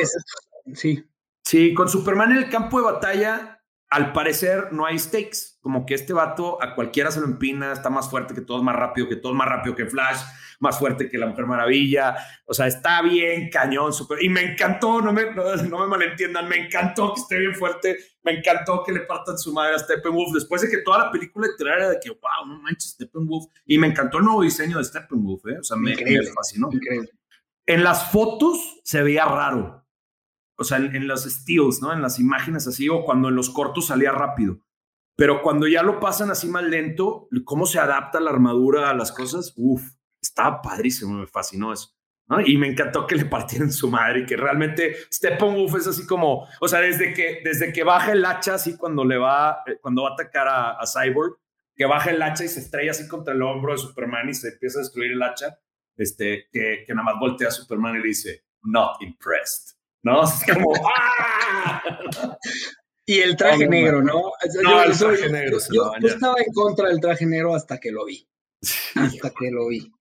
sí. 0.73 1.03
Sí, 1.43 1.73
con 1.73 1.89
Superman 1.89 2.31
en 2.31 2.37
el 2.37 2.49
campo 2.49 2.79
de 2.79 2.85
batalla 2.85 3.62
al 3.93 4.11
parecer 4.11 4.69
no 4.71 4.87
hay 4.87 4.97
stakes, 4.97 5.59
como 5.61 5.85
que 5.85 5.93
este 5.93 6.13
vato 6.13 6.57
a 6.63 6.73
cualquiera 6.73 7.11
se 7.11 7.19
lo 7.19 7.27
empina, 7.27 7.71
está 7.71 7.91
más 7.91 8.09
fuerte 8.09 8.33
que 8.33 8.41
todos, 8.41 8.63
más 8.63 8.75
rápido 8.75 9.07
que 9.07 9.17
todos, 9.17 9.35
más 9.35 9.47
rápido 9.47 9.75
que 9.75 9.85
Flash, 9.85 10.17
más 10.59 10.79
fuerte 10.79 11.07
que 11.07 11.17
la 11.19 11.27
Mujer 11.27 11.45
Maravilla, 11.45 12.15
o 12.47 12.55
sea, 12.55 12.65
está 12.65 13.03
bien 13.03 13.51
cañón, 13.51 13.93
super, 13.93 14.17
y 14.23 14.29
me 14.29 14.41
encantó, 14.41 14.99
no 14.99 15.13
me, 15.13 15.31
no, 15.35 15.79
me 15.79 15.85
malentiendan, 15.85 16.49
me 16.49 16.65
encantó 16.65 17.13
que 17.13 17.21
esté 17.21 17.37
bien 17.37 17.53
fuerte, 17.53 17.95
me 18.23 18.39
encantó 18.39 18.83
que 18.83 18.93
le 18.93 19.01
partan 19.01 19.37
su 19.37 19.53
madre 19.53 19.75
a 19.75 19.79
Steppenwolf, 19.79 20.33
después 20.33 20.63
de 20.63 20.69
que 20.69 20.79
toda 20.79 20.97
la 20.97 21.11
película 21.11 21.47
era 21.59 21.89
de 21.89 21.99
que, 22.01 22.09
wow, 22.09 22.47
no 22.47 22.59
manches, 22.63 22.93
Steppenwolf, 22.93 23.45
y 23.67 23.77
me 23.77 23.85
encantó 23.85 24.17
el 24.17 24.23
nuevo 24.23 24.41
diseño 24.41 24.79
de 24.79 24.85
Steppenwolf, 24.85 25.45
¿eh? 25.45 25.59
o 25.59 25.63
sea, 25.63 25.77
me, 25.77 25.95
me 25.95 26.25
fascinó. 26.33 26.69
Increíble. 26.71 27.11
En 27.67 27.83
las 27.83 28.11
fotos 28.11 28.81
se 28.83 29.03
veía 29.03 29.25
raro, 29.25 29.82
o 30.57 30.63
sea, 30.63 30.77
en, 30.77 31.07
los 31.07 31.23
stills, 31.23 31.81
¿no? 31.81 31.93
En 31.93 32.01
las 32.01 32.19
imágenes 32.19 32.67
así, 32.67 32.89
o 32.89 33.03
cuando 33.03 33.29
en 33.29 33.35
los 33.35 33.49
cortos 33.49 33.87
salía 33.87 34.11
rápido. 34.11 34.59
Pero 35.15 35.41
cuando 35.41 35.67
ya 35.67 35.83
lo 35.83 35.99
pasan 35.99 36.31
así 36.31 36.47
más 36.47 36.63
lento, 36.63 37.27
cómo 37.45 37.65
se 37.65 37.79
adapta 37.79 38.19
la 38.19 38.31
armadura 38.31 38.89
a 38.89 38.93
las 38.93 39.11
cosas, 39.11 39.53
uff, 39.55 39.83
estaba 40.21 40.61
padrísimo, 40.61 41.13
me 41.13 41.27
fascinó 41.27 41.71
eso. 41.71 41.95
Y 42.45 42.57
me 42.57 42.67
encantó 42.67 43.05
que 43.05 43.15
le 43.15 43.25
partieran 43.25 43.71
su 43.71 43.89
madre 43.89 44.21
y 44.21 44.25
que 44.25 44.37
realmente 44.37 44.95
Steppenwolf 45.11 45.75
es 45.75 45.87
así 45.87 46.07
como, 46.07 46.47
o 46.61 46.67
sea, 46.67 46.79
desde 46.79 47.13
que, 47.13 47.41
desde 47.43 47.71
que 47.71 47.83
baja 47.83 48.13
el 48.13 48.25
hacha, 48.25 48.55
así 48.55 48.75
cuando 48.77 49.03
le 49.03 49.17
va, 49.17 49.61
eh, 49.67 49.77
cuando 49.81 50.03
va 50.03 50.09
a 50.09 50.13
atacar 50.13 50.47
a, 50.47 50.79
Cyborg, 50.87 51.37
que 51.75 51.85
baja 51.85 52.11
el 52.11 52.21
hacha 52.21 52.45
y 52.45 52.47
se 52.47 52.61
estrella 52.61 52.91
así 52.91 53.07
contra 53.07 53.33
el 53.33 53.41
hombro 53.41 53.73
de 53.73 53.79
Superman 53.79 54.29
y 54.29 54.33
se 54.33 54.49
empieza 54.49 54.79
a 54.79 54.83
destruir 54.83 55.11
el 55.11 55.21
hacha, 55.21 55.59
este, 55.95 56.47
que, 56.51 56.83
que 56.87 56.93
nada 56.93 57.03
más 57.03 57.15
voltea 57.19 57.49
a 57.49 57.51
Superman 57.51 57.95
y 57.97 57.99
le 57.99 58.07
dice, 58.07 58.45
not 58.63 59.01
impressed. 59.01 59.72
¿No? 60.03 60.23
Es 60.23 60.43
como, 60.45 60.73
¡ah! 60.85 61.81
Y 63.05 63.19
el 63.19 63.35
traje 63.35 63.67
negro, 63.67 64.01
¿no? 64.01 64.31
yo, 64.63 64.83
el 64.83 64.97
traje 64.97 65.29
negro. 65.29 65.57
Yo, 65.71 65.91
estaba 66.01 66.35
en 66.45 66.53
contra 66.53 66.87
del 66.87 67.01
traje 67.01 67.25
negro 67.25 67.53
hasta 67.53 67.77
que 67.77 67.91
lo 67.91 68.05
vi. 68.05 68.27
Hasta 68.95 69.29
que 69.31 69.51
lo 69.51 69.67
vi. 69.67 69.91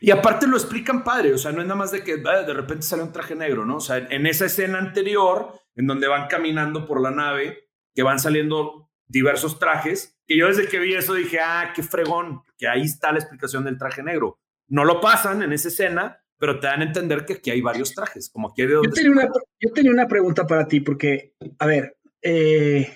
Y 0.00 0.10
aparte 0.10 0.46
lo 0.46 0.56
explican 0.56 1.04
padre, 1.04 1.34
o 1.34 1.38
sea, 1.38 1.52
no 1.52 1.60
es 1.60 1.66
nada 1.66 1.78
más 1.78 1.90
de 1.90 2.02
que 2.02 2.22
ah, 2.26 2.42
de 2.42 2.54
repente 2.54 2.82
sale 2.82 3.02
un 3.02 3.12
traje 3.12 3.34
negro, 3.34 3.66
¿no? 3.66 3.76
O 3.76 3.80
sea, 3.80 3.98
en 3.98 4.26
esa 4.26 4.46
escena 4.46 4.78
anterior, 4.78 5.60
en 5.74 5.86
donde 5.86 6.08
van 6.08 6.28
caminando 6.28 6.86
por 6.86 7.00
la 7.00 7.10
nave, 7.10 7.68
que 7.94 8.02
van 8.02 8.18
saliendo 8.18 8.90
diversos 9.06 9.58
trajes, 9.58 10.16
que 10.26 10.38
yo 10.38 10.46
desde 10.46 10.68
que 10.68 10.78
vi 10.78 10.94
eso 10.94 11.14
dije, 11.14 11.38
ah, 11.40 11.72
qué 11.74 11.82
fregón, 11.82 12.42
que 12.56 12.66
ahí 12.66 12.82
está 12.82 13.12
la 13.12 13.18
explicación 13.18 13.64
del 13.64 13.78
traje 13.78 14.02
negro. 14.02 14.38
No 14.68 14.84
lo 14.84 15.00
pasan 15.00 15.42
en 15.42 15.52
esa 15.52 15.68
escena, 15.68 16.23
pero 16.44 16.60
te 16.60 16.66
dan 16.66 16.82
a 16.82 16.84
entender 16.84 17.24
que 17.24 17.32
aquí 17.32 17.50
hay 17.50 17.62
varios 17.62 17.94
trajes, 17.94 18.28
como 18.28 18.48
aquí 18.48 18.66
de 18.66 18.74
yo, 18.74 18.82
tenía 18.82 19.12
una, 19.12 19.30
yo, 19.58 19.72
tenía 19.72 19.90
una, 19.90 20.06
pregunta 20.06 20.46
para 20.46 20.68
ti, 20.68 20.80
porque, 20.80 21.32
a 21.58 21.64
ver, 21.64 21.96
eh, 22.20 22.94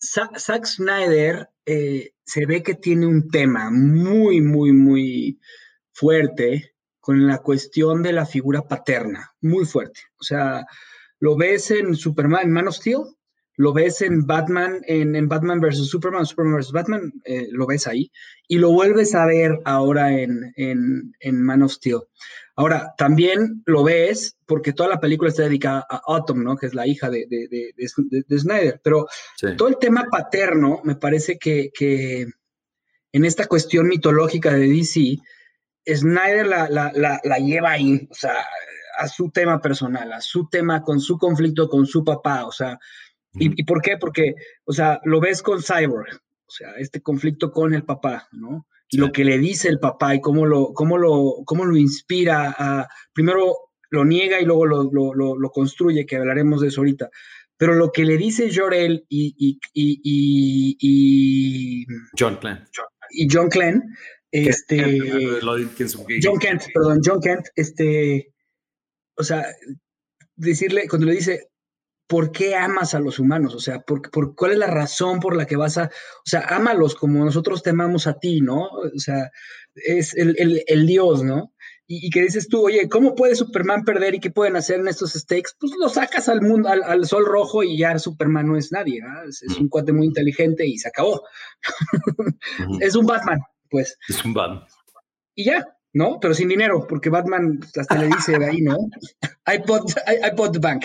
Zack 0.00 0.64
Snyder 0.64 1.48
eh, 1.64 2.12
se 2.24 2.46
ve 2.46 2.62
que 2.62 2.74
tiene 2.74 3.04
un 3.04 3.28
tema 3.30 3.68
muy, 3.72 4.40
muy, 4.40 4.72
muy 4.72 5.40
fuerte 5.90 6.76
con 7.00 7.26
la 7.26 7.38
cuestión 7.38 8.04
de 8.04 8.12
la 8.12 8.26
figura 8.26 8.62
paterna, 8.62 9.34
muy 9.40 9.64
fuerte. 9.64 10.02
O 10.20 10.22
sea, 10.22 10.64
lo 11.18 11.36
ves 11.36 11.72
en 11.72 11.96
Superman, 11.96 12.44
en 12.44 12.52
Man 12.52 12.68
of 12.68 12.76
Steel, 12.76 13.06
lo 13.56 13.72
ves 13.72 14.02
en 14.02 14.26
Batman, 14.26 14.82
en, 14.86 15.28
Batman 15.28 15.60
vs. 15.60 15.88
Superman, 15.88 16.26
Superman 16.26 16.58
vs. 16.58 16.72
Batman, 16.72 17.12
eh, 17.24 17.48
lo 17.50 17.66
ves 17.66 17.86
ahí, 17.86 18.12
y 18.46 18.58
lo 18.58 18.70
vuelves 18.70 19.14
a 19.14 19.24
ver 19.26 19.58
ahora 19.64 20.12
en, 20.12 20.52
en, 20.56 21.42
Man 21.42 21.62
of 21.62 21.72
Steel. 21.72 22.00
Ahora, 22.54 22.94
también 22.96 23.62
lo 23.66 23.82
ves 23.84 24.36
porque 24.46 24.72
toda 24.72 24.88
la 24.88 25.00
película 25.00 25.30
está 25.30 25.44
dedicada 25.44 25.86
a 25.88 26.02
Autumn, 26.06 26.44
¿no? 26.44 26.56
Que 26.56 26.66
es 26.66 26.74
la 26.74 26.86
hija 26.86 27.10
de, 27.10 27.26
de, 27.28 28.38
Snyder, 28.38 28.80
pero 28.82 29.06
todo 29.56 29.68
el 29.68 29.78
tema 29.78 30.06
paterno 30.10 30.80
me 30.84 30.96
parece 30.96 31.38
que, 31.38 31.70
que, 31.74 32.26
en 33.12 33.24
esta 33.24 33.46
cuestión 33.46 33.88
mitológica 33.88 34.52
de 34.52 34.68
DC, 34.68 35.16
Snyder 35.86 36.46
la, 36.46 36.68
la, 36.68 36.92
la, 36.94 37.20
la 37.24 37.38
lleva 37.38 37.72
ahí, 37.72 38.06
o 38.10 38.14
sea, 38.14 38.36
a 38.98 39.08
su 39.08 39.30
tema 39.30 39.60
personal, 39.60 40.12
a 40.12 40.20
su 40.20 40.48
tema 40.48 40.82
con 40.82 41.00
su 41.00 41.18
conflicto 41.18 41.68
con 41.68 41.86
su 41.86 42.04
papá, 42.04 42.44
o 42.46 42.52
sea, 42.52 42.78
¿y, 43.38 43.64
por 43.64 43.82
qué? 43.82 43.96
Porque, 43.98 44.34
o 44.64 44.72
sea, 44.72 45.00
lo 45.04 45.20
ves 45.20 45.42
con 45.42 45.62
Cyborg, 45.62 46.08
o 46.46 46.50
sea, 46.50 46.72
este 46.78 47.00
conflicto 47.00 47.50
con 47.50 47.74
el 47.74 47.84
papá, 47.84 48.28
¿no? 48.32 48.66
Y 48.88 48.98
lo 48.98 49.10
que 49.10 49.24
le 49.24 49.38
dice 49.38 49.68
el 49.68 49.80
papá 49.80 50.14
y 50.14 50.20
cómo 50.20 50.46
lo, 50.46 50.72
cómo 50.72 50.96
lo, 50.96 51.42
cómo 51.44 51.64
lo 51.64 51.76
inspira 51.76 52.54
a, 52.56 52.88
primero 53.12 53.56
lo 53.90 54.04
niega 54.04 54.40
y 54.40 54.44
luego 54.44 54.66
lo, 54.66 54.90
lo, 54.92 55.36
lo, 55.36 55.50
construye, 55.50 56.06
que 56.06 56.16
hablaremos 56.16 56.60
de 56.60 56.68
eso 56.68 56.80
ahorita. 56.80 57.10
Pero 57.56 57.74
lo 57.74 57.90
que 57.90 58.04
le 58.04 58.16
dice 58.16 58.50
Jorel 58.54 59.04
y, 59.08 59.34
y, 59.38 59.58
y, 59.72 60.76
y 60.78 61.86
John 62.18 62.36
Clan. 62.36 62.64
Y 63.10 63.28
John 63.30 63.48
Clan, 63.48 63.82
este. 64.30 64.98
John 66.22 66.38
Kent, 66.38 66.62
perdón, 66.74 67.00
John 67.04 67.20
Kent, 67.20 67.46
este. 67.54 68.32
O 69.16 69.24
sea, 69.24 69.46
decirle, 70.34 70.86
cuando 70.88 71.06
le 71.06 71.14
dice, 71.14 71.48
¿por 72.06 72.32
qué 72.32 72.54
amas 72.54 72.94
a 72.94 73.00
los 73.00 73.18
humanos? 73.18 73.54
O 73.54 73.60
sea, 73.60 73.80
¿por, 73.80 74.10
por, 74.10 74.34
¿cuál 74.34 74.52
es 74.52 74.58
la 74.58 74.66
razón 74.66 75.20
por 75.20 75.36
la 75.36 75.46
que 75.46 75.56
vas 75.56 75.78
a, 75.78 75.84
o 75.84 76.26
sea, 76.26 76.40
ámalos 76.40 76.94
como 76.94 77.24
nosotros 77.24 77.62
te 77.62 77.70
amamos 77.70 78.06
a 78.06 78.18
ti, 78.18 78.40
¿no? 78.40 78.68
O 78.68 78.98
sea, 78.98 79.30
es 79.74 80.14
el, 80.14 80.36
el, 80.38 80.62
el 80.66 80.86
Dios, 80.86 81.22
¿no? 81.22 81.52
Y, 81.88 82.10
que 82.10 82.22
dices 82.22 82.48
tú, 82.48 82.66
oye, 82.66 82.88
¿cómo 82.88 83.14
puede 83.14 83.36
Superman 83.36 83.84
perder 83.84 84.16
y 84.16 84.20
qué 84.20 84.30
pueden 84.30 84.56
hacer 84.56 84.80
en 84.80 84.88
estos 84.88 85.12
stakes? 85.12 85.52
Pues 85.58 85.72
lo 85.78 85.88
sacas 85.88 86.28
al 86.28 86.42
mundo, 86.42 86.68
al, 86.68 87.06
sol 87.06 87.24
rojo 87.24 87.62
y 87.62 87.78
ya 87.78 87.96
Superman 87.98 88.48
no 88.48 88.56
es 88.56 88.72
nadie, 88.72 89.00
¿no? 89.00 89.22
es, 89.22 89.42
un 89.60 89.68
cuate 89.68 89.92
muy 89.92 90.06
inteligente 90.06 90.66
y 90.66 90.78
se 90.78 90.88
acabó. 90.88 91.22
es 92.80 92.96
un 92.96 93.06
Batman, 93.06 93.38
pues. 93.70 93.96
Es 94.08 94.24
un 94.24 94.34
Batman. 94.34 94.66
Y 95.36 95.44
ya, 95.44 95.75
¿no? 95.96 96.20
Pero 96.20 96.34
sin 96.34 96.48
dinero, 96.48 96.86
porque 96.86 97.08
Batman 97.08 97.58
hasta 97.74 97.96
le 97.96 98.08
dice 98.08 98.38
de 98.38 98.44
ahí, 98.44 98.60
¿no? 98.60 98.76
I 99.46 99.62
bought, 99.66 100.52
the 100.52 100.58
bank. 100.58 100.84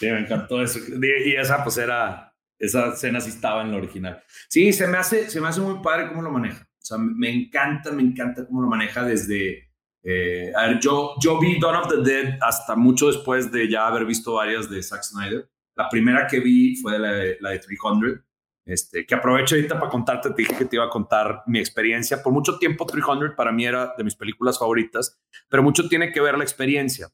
sí. 0.00 0.06
me 0.06 0.20
encantó 0.20 0.60
eso. 0.60 0.80
Y 1.00 1.36
esa, 1.36 1.62
pues 1.62 1.78
era, 1.78 2.34
esa 2.58 2.88
escena 2.88 3.20
sí 3.20 3.30
estaba 3.30 3.62
en 3.62 3.70
la 3.70 3.76
original. 3.76 4.20
Sí, 4.48 4.72
se 4.72 4.88
me 4.88 4.98
hace, 4.98 5.30
se 5.30 5.40
me 5.40 5.46
hace 5.46 5.60
muy 5.60 5.80
padre 5.80 6.08
cómo 6.08 6.20
lo 6.20 6.32
maneja. 6.32 6.64
O 6.64 6.84
sea, 6.84 6.98
me 6.98 7.30
encanta, 7.30 7.92
me 7.92 8.02
encanta 8.02 8.44
cómo 8.44 8.62
lo 8.62 8.68
maneja 8.68 9.04
desde... 9.04 9.70
Eh, 10.02 10.52
a 10.56 10.66
ver, 10.66 10.80
yo, 10.80 11.14
yo 11.22 11.38
vi 11.38 11.60
Dawn 11.60 11.76
of 11.76 11.88
the 11.88 12.02
Dead 12.02 12.38
hasta 12.40 12.74
mucho 12.74 13.06
después 13.06 13.52
de 13.52 13.70
ya 13.70 13.86
haber 13.86 14.04
visto 14.04 14.34
varias 14.34 14.68
de 14.68 14.82
Zack 14.82 15.04
Snyder. 15.04 15.48
La 15.76 15.88
primera 15.88 16.26
que 16.26 16.40
vi 16.40 16.74
fue 16.74 16.98
la 16.98 17.12
la 17.38 17.50
de 17.50 17.58
300, 17.60 18.18
este, 18.64 19.04
que 19.04 19.14
aprovecho 19.14 19.54
ahorita 19.54 19.78
para 19.78 19.90
contarte, 19.90 20.30
te 20.30 20.42
dije 20.42 20.56
que 20.56 20.64
te 20.64 20.76
iba 20.76 20.84
a 20.84 20.90
contar 20.90 21.42
mi 21.46 21.58
experiencia. 21.58 22.22
Por 22.22 22.32
mucho 22.32 22.58
tiempo 22.58 22.86
300 22.86 23.34
para 23.36 23.52
mí 23.52 23.64
era 23.64 23.94
de 23.96 24.04
mis 24.04 24.14
películas 24.14 24.58
favoritas, 24.58 25.20
pero 25.48 25.62
mucho 25.62 25.88
tiene 25.88 26.12
que 26.12 26.20
ver 26.20 26.36
la 26.36 26.44
experiencia. 26.44 27.08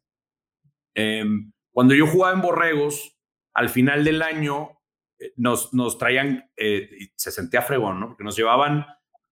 Em, 0.94 1.52
cuando 1.70 1.94
yo 1.94 2.06
jugaba 2.06 2.34
en 2.34 2.42
Borregos, 2.42 3.16
al 3.54 3.68
final 3.68 4.04
del 4.04 4.22
año 4.22 4.80
eh, 5.18 5.32
nos, 5.36 5.72
nos 5.72 5.98
traían, 5.98 6.50
eh, 6.56 6.88
y 6.98 7.12
se 7.16 7.30
sentía 7.30 7.62
fregón, 7.62 8.00
¿no? 8.00 8.08
Porque 8.08 8.24
nos 8.24 8.36
llevaban 8.36 8.86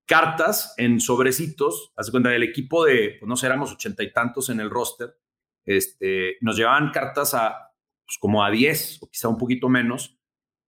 cartas 0.07 0.75
en 0.77 1.01
sobrecitos, 1.01 1.93
hace 1.97 2.11
cuenta 2.11 2.31
del 2.31 2.45
equipo 2.45 2.85
de, 2.85 3.17
pues 3.19 3.29
no 3.29 3.37
sé, 3.37 3.47
éramos 3.47 3.73
ochenta 3.73 4.03
y 4.03 4.13
tantos 4.13 4.49
en 4.49 4.61
el 4.61 4.71
roster, 4.71 5.17
este, 5.65 6.37
nos 6.41 6.57
llevaban 6.57 6.93
cartas 6.93 7.35
a 7.35 7.73
pues, 8.07 8.19
como 8.19 8.45
a 8.45 8.51
diez 8.51 9.03
o 9.03 9.11
quizá 9.11 9.29
un 9.29 9.37
poquito 9.37 9.69
menos, 9.69 10.16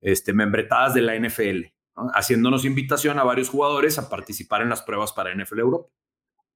este, 0.00 0.32
membretadas 0.32 0.94
de 0.94 1.02
la 1.02 1.18
NFL, 1.18 1.66
haciéndonos 2.14 2.64
invitación 2.64 3.18
a 3.18 3.24
varios 3.24 3.48
jugadores 3.48 3.98
a 3.98 4.08
participar 4.08 4.62
en 4.62 4.68
las 4.68 4.82
pruebas 4.82 5.12
para 5.12 5.34
NFL 5.34 5.60
Europa. 5.60 5.88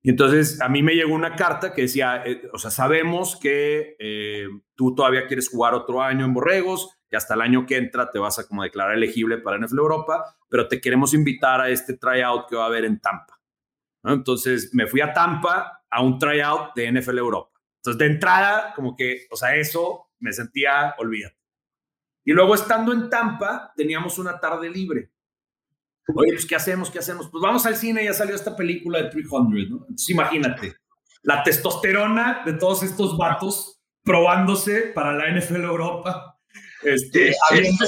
Y 0.05 0.11
entonces 0.11 0.61
a 0.61 0.69
mí 0.69 0.83
me 0.83 0.95
llegó 0.95 1.15
una 1.15 1.37
carta 1.37 1.73
que 1.73 1.83
decía, 1.83 2.25
eh, 2.27 2.43
o 2.53 2.59
sea, 2.59 2.73
sabemos 2.73 3.37
que 3.37 3.97
eh, 4.01 4.49
tú 4.75 4.95
todavía 4.97 5.29
quieres 5.29 5.49
jugar 5.49 5.75
otro 5.75 6.03
año 6.03 6.25
en 6.25 6.35
Borregos, 6.35 6.99
que 7.09 7.17
hasta 7.17 7.35
el 7.35 7.41
año 7.41 7.67
que 7.67 7.77
entra 7.77 8.11
te 8.11 8.19
vas 8.19 8.39
a 8.39 8.49
como 8.49 8.65
declarar 8.65 8.97
elegible 8.97 9.39
para 9.39 9.59
NFL 9.59 9.79
Europa, 9.79 10.37
pero 10.49 10.67
te 10.67 10.81
queremos 10.81 11.15
invitar 11.15 11.61
a 11.61 11.69
este 11.69 11.97
tryout 11.97 12.49
que 12.49 12.57
va 12.57 12.65
a 12.65 12.67
haber 12.67 12.85
en 12.85 12.99
Tampa. 12.99 13.41
Entonces 14.03 14.71
me 14.75 14.89
fui 14.89 15.01
a 15.01 15.13
Tampa 15.13 15.85
a 15.89 16.03
un 16.03 16.19
tryout 16.19 16.75
de 16.75 16.91
NFL 16.91 17.19
Europa. 17.19 17.61
Entonces 17.77 17.99
de 17.99 18.07
entrada, 18.07 18.73
como 18.75 18.97
que, 18.97 19.27
o 19.31 19.37
sea, 19.37 19.55
eso 19.55 20.11
me 20.19 20.33
sentía 20.33 20.95
olvidado. 20.99 21.35
Y 22.25 22.33
luego 22.33 22.55
estando 22.55 22.93
en 22.93 23.11
Tampa, 23.11 23.73
teníamos 23.77 24.19
una 24.19 24.39
tarde 24.39 24.71
libre. 24.71 25.11
Oye, 26.15 26.33
pues 26.33 26.47
¿qué 26.47 26.57
hacemos? 26.57 26.91
¿Qué 26.91 26.99
hacemos? 26.99 27.29
Pues 27.31 27.43
vamos 27.43 27.65
al 27.67 27.77
cine, 27.77 28.05
ya 28.05 28.13
salió 28.13 28.35
esta 28.35 28.57
película 28.57 28.99
de 28.99 29.11
300, 29.11 29.49
¿no? 29.71 29.77
Entonces 29.83 30.11
imagínate, 30.11 30.75
la 31.23 31.43
testosterona 31.43 32.43
de 32.45 32.55
todos 32.55 32.83
estos 32.83 33.17
vatos 33.17 33.81
probándose 34.03 34.93
para 34.95 35.13
la 35.13 35.31
NFL 35.31 35.63
Europa 35.63 36.33
este, 36.83 37.33
habiendo, 37.51 37.85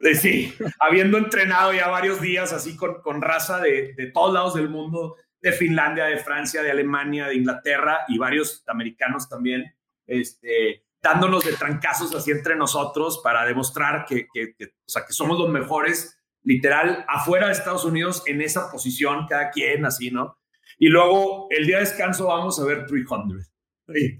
eh, 0.00 0.14
sí, 0.14 0.54
habiendo 0.80 1.18
entrenado 1.18 1.72
ya 1.72 1.88
varios 1.88 2.20
días 2.20 2.52
así 2.52 2.76
con, 2.76 3.00
con 3.00 3.22
raza 3.22 3.60
de, 3.60 3.94
de, 3.94 4.10
todos 4.10 4.34
lados 4.34 4.54
del 4.54 4.68
mundo, 4.68 5.16
de 5.40 5.52
Finlandia, 5.52 6.04
de 6.04 6.18
Francia, 6.18 6.62
de 6.62 6.70
Alemania, 6.70 7.28
de 7.28 7.36
Inglaterra 7.36 8.00
y 8.08 8.18
varios 8.18 8.64
americanos 8.66 9.28
también, 9.28 9.74
este, 10.06 10.84
dándonos 11.06 11.44
de 11.44 11.52
trancazos 11.52 12.12
así 12.16 12.32
entre 12.32 12.56
nosotros 12.56 13.20
para 13.22 13.44
demostrar 13.44 14.04
que, 14.06 14.26
que, 14.32 14.54
o 14.60 14.88
sea, 14.88 15.04
que 15.06 15.12
somos 15.12 15.38
los 15.38 15.48
mejores, 15.48 16.18
literal, 16.42 17.04
afuera 17.06 17.46
de 17.46 17.52
Estados 17.52 17.84
Unidos 17.84 18.24
en 18.26 18.42
esa 18.42 18.72
posición, 18.72 19.26
cada 19.28 19.50
quien 19.50 19.86
así, 19.86 20.10
¿no? 20.10 20.36
Y 20.78 20.88
luego 20.88 21.46
el 21.50 21.64
día 21.64 21.76
de 21.76 21.84
descanso 21.84 22.26
vamos 22.26 22.58
a 22.58 22.64
ver 22.64 22.86
300. 22.86 23.52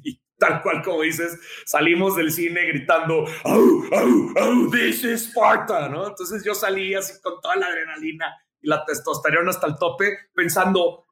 Y, 0.04 0.20
tal 0.38 0.62
cual 0.62 0.80
como 0.82 1.02
dices, 1.02 1.40
salimos 1.64 2.14
del 2.14 2.30
cine 2.30 2.66
gritando, 2.66 3.24
oh, 3.44 3.82
oh, 3.90 4.32
oh, 4.40 4.70
this 4.70 5.02
is 5.02 5.30
Sparta, 5.30 5.88
¿no? 5.88 6.06
Entonces 6.06 6.44
yo 6.44 6.54
salí 6.54 6.94
así 6.94 7.20
con 7.20 7.40
toda 7.40 7.56
la 7.56 7.66
adrenalina 7.66 8.32
y 8.60 8.68
la 8.68 8.84
testosterona 8.84 9.50
hasta 9.50 9.66
el 9.66 9.76
tope, 9.76 10.16
pensando, 10.34 11.05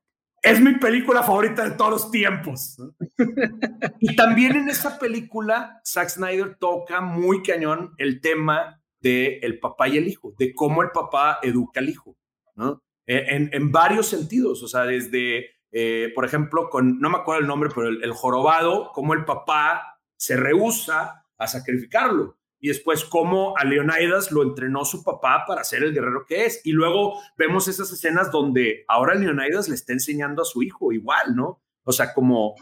es 0.44 0.60
mi 0.60 0.74
película 0.74 1.22
favorita 1.22 1.68
de 1.68 1.76
todos 1.76 1.90
los 1.90 2.10
tiempos. 2.10 2.76
y 3.98 4.14
también 4.14 4.56
en 4.56 4.68
esa 4.68 4.98
película, 4.98 5.80
Zack 5.84 6.10
Snyder 6.10 6.56
toca 6.58 7.00
muy 7.00 7.42
cañón 7.42 7.94
el 7.98 8.20
tema 8.20 8.80
de 9.00 9.38
el 9.42 9.58
papá 9.58 9.88
y 9.88 9.98
el 9.98 10.06
hijo, 10.06 10.34
de 10.38 10.54
cómo 10.54 10.82
el 10.82 10.90
papá 10.90 11.38
educa 11.42 11.80
al 11.80 11.88
hijo, 11.88 12.16
¿no? 12.54 12.82
En, 13.06 13.50
en 13.52 13.70
varios 13.70 14.06
sentidos, 14.06 14.62
o 14.62 14.68
sea, 14.68 14.84
desde 14.84 15.54
eh, 15.76 16.12
por 16.14 16.24
ejemplo, 16.24 16.70
con, 16.70 17.00
no 17.00 17.10
me 17.10 17.18
acuerdo 17.18 17.40
el 17.40 17.48
nombre, 17.48 17.68
pero 17.74 17.88
el, 17.88 18.12
jorobado, 18.12 18.92
cómo 18.92 19.12
el 19.12 19.24
papá 19.24 19.98
se 20.16 20.36
rehúsa 20.36 21.26
a 21.36 21.46
sacrificarlo. 21.48 22.38
Y 22.64 22.68
después 22.68 23.04
cómo 23.04 23.54
a 23.58 23.64
Leonidas 23.66 24.32
lo 24.32 24.42
entrenó 24.42 24.86
su 24.86 25.04
papá 25.04 25.44
para 25.46 25.62
ser 25.64 25.82
el 25.82 25.92
guerrero 25.92 26.24
que 26.26 26.46
es. 26.46 26.62
Y 26.64 26.72
luego 26.72 27.20
vemos 27.36 27.68
esas 27.68 27.92
escenas 27.92 28.32
donde 28.32 28.86
ahora 28.88 29.14
Leonidas 29.14 29.68
le 29.68 29.74
está 29.74 29.92
enseñando 29.92 30.40
a 30.40 30.46
su 30.46 30.62
hijo 30.62 30.90
igual, 30.90 31.36
¿no? 31.36 31.62
O 31.82 31.92
sea, 31.92 32.14
como... 32.14 32.54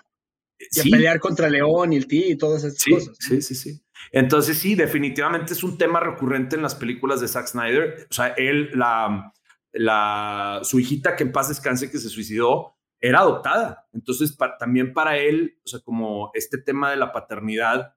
Y 0.58 0.90
pelear 0.90 1.20
contra 1.20 1.48
León 1.48 1.92
y 1.92 1.98
el 1.98 2.08
tío 2.08 2.28
y 2.28 2.36
todas 2.36 2.64
esas 2.64 2.82
cosas. 2.84 3.16
Sí, 3.20 3.42
sí, 3.42 3.54
sí. 3.54 3.80
Entonces 4.10 4.58
sí, 4.58 4.74
definitivamente 4.74 5.52
es 5.52 5.62
un 5.62 5.78
tema 5.78 6.00
recurrente 6.00 6.56
en 6.56 6.62
las 6.62 6.74
películas 6.74 7.20
de 7.20 7.28
Zack 7.28 7.46
Snyder. 7.46 8.08
O 8.10 8.12
sea, 8.12 8.34
él, 8.36 8.70
la, 8.74 9.32
la, 9.70 10.62
su 10.64 10.80
hijita 10.80 11.14
que 11.14 11.22
en 11.22 11.30
paz 11.30 11.48
descanse 11.48 11.92
que 11.92 11.98
se 11.98 12.08
suicidó, 12.08 12.74
era 13.00 13.20
adoptada. 13.20 13.86
Entonces, 13.92 14.36
también 14.58 14.94
para 14.94 15.16
él, 15.18 15.60
o 15.64 15.68
sea, 15.68 15.78
como 15.78 16.32
este 16.34 16.58
tema 16.58 16.90
de 16.90 16.96
la 16.96 17.12
paternidad, 17.12 17.94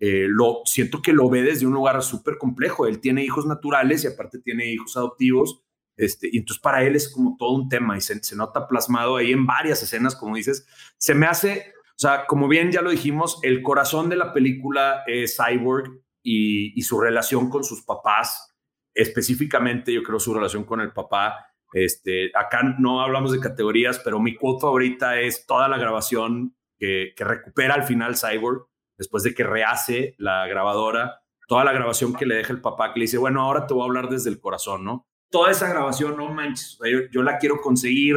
eh, 0.00 0.26
lo 0.28 0.62
siento 0.64 1.02
que 1.02 1.12
lo 1.12 1.28
ve 1.28 1.42
desde 1.42 1.66
un 1.66 1.72
lugar 1.72 2.02
súper 2.02 2.38
complejo. 2.38 2.86
Él 2.86 3.00
tiene 3.00 3.22
hijos 3.22 3.46
naturales 3.46 4.02
y 4.02 4.08
aparte 4.08 4.40
tiene 4.40 4.72
hijos 4.72 4.96
adoptivos. 4.96 5.62
Este, 5.96 6.28
y 6.32 6.38
entonces 6.38 6.60
para 6.60 6.82
él 6.82 6.96
es 6.96 7.12
como 7.12 7.36
todo 7.38 7.52
un 7.52 7.68
tema 7.68 7.96
y 7.96 8.00
se, 8.00 8.18
nota 8.34 8.66
plasmado 8.66 9.16
ahí 9.16 9.32
en 9.32 9.46
varias 9.46 9.82
escenas, 9.82 10.16
como 10.16 10.36
dices. 10.36 10.66
Se 10.96 11.14
me 11.14 11.26
hace, 11.26 11.72
o 11.90 11.98
sea, 11.98 12.26
como 12.26 12.48
bien 12.48 12.72
ya 12.72 12.80
lo 12.80 12.90
dijimos, 12.90 13.38
el 13.42 13.62
corazón 13.62 14.08
de 14.08 14.16
la 14.16 14.32
película 14.32 15.02
es 15.06 15.36
Cyborg 15.36 16.02
y, 16.22 16.78
y 16.78 16.82
su 16.82 16.98
relación 16.98 17.50
con 17.50 17.62
sus 17.62 17.82
papás, 17.82 18.56
específicamente 18.94 19.92
yo 19.92 20.02
creo 20.02 20.18
su 20.18 20.34
relación 20.34 20.64
con 20.64 20.80
el 20.80 20.92
papá 20.92 21.50
este, 21.72 22.32
acá 22.34 22.62
no 22.78 23.00
hablamos 23.00 23.32
de 23.32 23.40
categorías, 23.40 24.00
pero 24.00 24.18
mi 24.20 24.34
quote 24.34 24.62
favorita 24.62 25.20
es 25.20 25.46
toda 25.46 25.68
la 25.68 25.78
grabación 25.78 26.56
que, 26.78 27.12
recupera 27.16 27.74
al 27.74 27.84
final 27.84 28.16
Cyborg, 28.16 28.66
después 29.00 29.22
de 29.22 29.32
que 29.32 29.44
rehace 29.44 30.14
la 30.18 30.46
grabadora, 30.46 31.22
toda 31.48 31.64
la 31.64 31.72
grabación 31.72 32.12
que 32.12 32.26
le 32.26 32.34
deja 32.34 32.52
el 32.52 32.60
papá, 32.60 32.92
que 32.92 33.00
le 33.00 33.04
dice, 33.04 33.16
bueno, 33.16 33.40
ahora 33.40 33.66
te 33.66 33.72
voy 33.72 33.82
a 33.82 33.86
hablar 33.86 34.10
desde 34.10 34.28
el 34.28 34.38
corazón, 34.38 34.84
¿no? 34.84 35.08
Toda 35.30 35.50
esa 35.50 35.70
grabación, 35.70 36.18
no 36.18 36.28
manches, 36.34 36.78
yo, 37.10 37.22
la 37.22 37.38
quiero 37.38 37.62
conseguir 37.62 38.16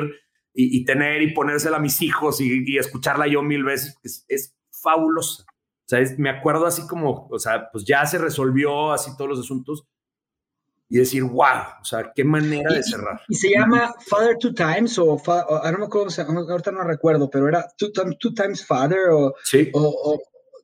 y, 0.53 0.83
tener 0.83 1.21
y 1.21 1.33
ponérsela 1.33 1.77
a 1.77 1.79
mis 1.79 2.01
hijos 2.01 2.41
y, 2.41 2.77
escucharla 2.77 3.27
yo 3.27 3.41
mil 3.41 3.63
veces, 3.63 3.97
es, 4.03 4.25
es 4.27 4.57
fabulosa. 4.69 5.43
O 5.43 5.87
sea, 5.87 6.01
me 6.17 6.29
acuerdo 6.29 6.65
así 6.65 6.85
como, 6.85 7.29
o 7.31 7.39
sea, 7.39 7.69
pues 7.71 7.85
ya 7.85 8.05
se 8.05 8.17
resolvió 8.17 8.91
así 8.91 9.15
todos 9.15 9.29
los 9.29 9.39
asuntos 9.39 9.87
y 10.89 10.97
decir, 10.97 11.23
wow, 11.23 11.79
o 11.81 11.85
sea, 11.85 12.11
qué 12.13 12.25
manera 12.25 12.73
de 12.73 12.83
cerrar. 12.83 13.21
Y, 13.29 13.35
se 13.35 13.51
llama 13.51 13.93
Father 14.05 14.37
Two 14.37 14.53
Times, 14.53 14.99
o, 14.99 15.21
don't 15.25 15.77
know 15.77 16.49
ahorita 16.49 16.71
no 16.73 16.83
recuerdo, 16.83 17.29
pero 17.29 17.47
era 17.47 17.67
Two, 17.77 18.33
Times 18.33 18.65
Father, 18.65 19.09
o, 19.11 19.33
sí. 19.45 19.71
o, 19.73 20.19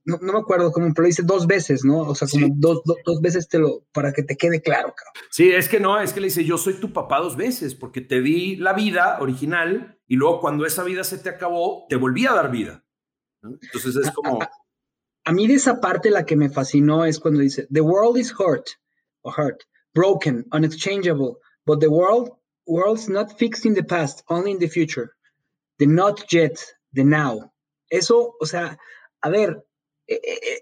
no, 0.06 0.18
me 0.20 0.40
acuerdo 0.40 0.72
cómo, 0.72 0.92
pero 0.94 1.08
dice 1.08 1.24
dos 1.24 1.46
veces, 1.46 1.84
¿no? 1.84 2.00
O 2.00 2.16
sea, 2.16 2.28
como 2.28 2.48
dos, 2.56 2.82
dos, 2.84 3.22
veces 3.22 3.48
te 3.48 3.60
lo, 3.60 3.86
para 3.92 4.14
que 4.14 4.24
te 4.24 4.36
quede 4.36 4.62
claro, 4.62 4.94
cabrón. 4.96 5.30
Sí, 5.30 5.52
es 5.52 5.68
que 5.68 5.80
no, 5.80 6.00
es 6.00 6.14
que 6.14 6.20
le 6.20 6.28
dice, 6.28 6.46
yo 6.46 6.58
soy 6.58 6.76
tu 6.76 6.94
papá 6.94 7.20
dos 7.20 7.36
veces, 7.36 7.76
porque 7.76 8.02
te 8.02 8.22
di 8.22 8.56
la 8.56 8.74
vida 8.74 9.20
original 9.20 10.00
y 10.08 10.16
luego 10.16 10.40
cuando 10.40 10.66
esa 10.66 10.84
vida 10.84 11.04
se 11.04 11.18
te 11.18 11.30
acabó, 11.30 11.86
te 11.90 11.96
volví 11.96 12.26
a 12.26 12.34
dar 12.34 12.52
vida. 12.52 12.84
Entonces 13.44 13.96
es 13.96 14.12
como... 14.12 14.40
A, 15.26 15.32
mí 15.32 15.48
de 15.48 15.56
esa 15.56 15.80
parte 15.80 16.10
la 16.10 16.26
que 16.26 16.36
me 16.36 16.50
fascinó 16.50 17.06
es 17.06 17.20
cuando 17.20 17.42
dice, 17.42 17.68
the 17.72 17.82
world 17.82 18.18
is 18.18 18.34
hurt, 18.34 18.68
o 19.22 19.32
hurt, 19.32 19.62
broken, 19.94 20.46
unexchangeable, 20.52 21.36
but 21.66 21.80
the 21.80 21.88
world, 21.88 22.32
world's 22.66 23.08
not 23.08 23.38
fixed 23.38 23.66
in 23.66 23.76
the 23.76 23.84
past, 23.84 24.24
only 24.28 24.52
in 24.52 24.60
the 24.60 24.68
future. 24.68 25.12
The 25.78 25.86
not 25.86 26.32
yet, 26.32 26.60
the 26.94 27.04
now. 27.04 27.52
Eso, 27.90 28.36
o 28.40 28.46
sea, 28.46 28.78
a 29.22 29.30
ver, 29.30 29.64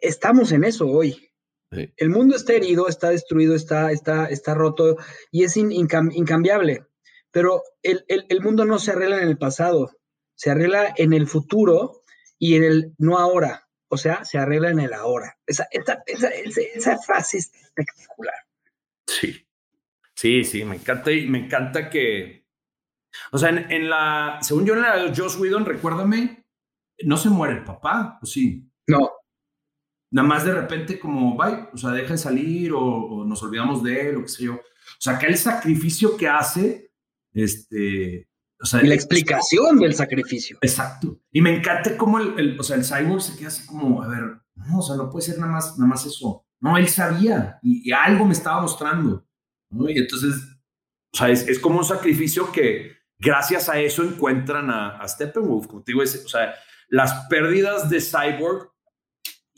estamos 0.01 0.51
en 0.51 0.63
eso 0.63 0.87
hoy. 0.87 1.31
El 1.71 2.09
mundo 2.09 2.35
está 2.35 2.53
herido, 2.53 2.87
está 2.87 3.09
destruido, 3.09 3.53
está, 3.53 3.91
está, 3.91 4.25
está 4.27 4.53
roto 4.53 4.97
y 5.31 5.43
es 5.43 5.57
incambiable. 5.57 6.85
Pero 7.31 7.61
el, 7.83 8.05
el, 8.07 8.41
mundo 8.41 8.65
no 8.65 8.79
se 8.79 8.91
arregla 8.91 9.21
en 9.21 9.27
el 9.27 9.37
pasado, 9.37 9.91
se 10.35 10.49
arregla 10.49 10.93
en 10.95 11.13
el 11.13 11.27
futuro 11.27 12.03
y 12.39 12.55
en 12.55 12.63
el 12.63 12.95
no 12.97 13.17
ahora. 13.17 13.67
O 13.89 13.97
sea, 13.97 14.25
se 14.25 14.37
arregla 14.37 14.69
en 14.69 14.79
el 14.79 14.93
ahora. 14.93 15.37
Esa, 15.45 15.67
esa, 15.71 16.03
esa, 16.05 16.29
esa 16.29 16.97
frase 16.97 17.37
es 17.37 17.51
espectacular. 17.53 18.35
Sí, 19.05 19.45
sí, 20.13 20.43
sí, 20.43 20.63
me 20.63 20.75
encanta 20.75 21.11
y 21.11 21.27
me 21.27 21.45
encanta 21.45 21.89
que, 21.89 22.45
o 23.31 23.37
sea, 23.37 23.49
en, 23.49 23.89
la, 23.89 24.39
según 24.41 24.65
yo 24.65 24.73
en 24.73 24.81
la 24.81 24.97
de 24.97 25.15
Joss 25.15 25.37
Whedon, 25.37 25.65
recuérdame, 25.65 26.45
no 27.03 27.17
se 27.17 27.29
muere 27.29 27.53
el 27.53 27.63
papá, 27.63 28.19
¿o 28.21 28.25
sí? 28.25 28.69
No. 28.87 29.16
Nada 30.09 30.27
más 30.27 30.45
de 30.45 30.53
repente 30.53 30.99
como, 30.99 31.35
bye, 31.35 31.67
o 31.73 31.77
sea, 31.77 31.91
deja 31.91 32.13
de 32.13 32.17
salir 32.17 32.71
o, 32.73 33.25
nos 33.25 33.43
olvidamos 33.43 33.83
de 33.83 34.09
él 34.09 34.17
o 34.17 34.21
qué 34.21 34.29
sé 34.29 34.43
yo. 34.45 34.55
O 34.55 34.99
sea, 34.99 35.19
que 35.19 35.27
el 35.27 35.37
sacrificio 35.37 36.15
que 36.15 36.27
hace, 36.27 36.91
este, 37.33 38.29
o 38.59 38.65
sea, 38.65 38.81
y 38.81 38.87
la 38.87 38.95
explicación 38.95 39.79
del 39.79 39.93
sacrificio. 39.93 40.57
Exacto. 40.61 41.19
Y 41.31 41.41
me 41.41 41.55
encanta 41.55 41.97
cómo 41.97 42.19
el, 42.19 42.39
el, 42.39 42.59
o 42.59 42.63
sea, 42.63 42.77
el 42.77 42.85
cyborg 42.85 43.21
se 43.21 43.37
queda 43.37 43.49
así 43.49 43.65
como, 43.65 44.01
a 44.01 44.07
ver, 44.07 44.41
no, 44.55 44.79
o 44.79 44.81
sea, 44.81 44.95
no 44.95 45.09
puede 45.09 45.25
ser 45.25 45.39
nada 45.39 45.51
más, 45.51 45.77
nada 45.77 45.89
más 45.89 46.05
eso. 46.05 46.45
No, 46.59 46.77
él 46.77 46.87
sabía 46.87 47.59
y, 47.61 47.91
algo 47.91 48.25
me 48.25 48.33
estaba 48.33 48.61
mostrando. 48.61 49.27
Y 49.71 49.99
entonces, 49.99 50.35
o 51.13 51.17
sea, 51.17 51.29
es, 51.29 51.59
como 51.59 51.79
un 51.79 51.85
sacrificio 51.85 52.51
que 52.51 52.93
gracias 53.19 53.69
a 53.69 53.79
eso 53.79 54.03
encuentran 54.03 54.69
a, 54.71 54.97
a 54.97 55.07
Steppenwolf. 55.07 55.67
Como 55.67 55.83
te 55.83 55.91
digo, 55.91 56.01
o 56.01 56.29
sea, 56.29 56.55
las 56.89 57.27
pérdidas 57.27 57.89
de 57.89 58.01
Cyborg 58.01 58.71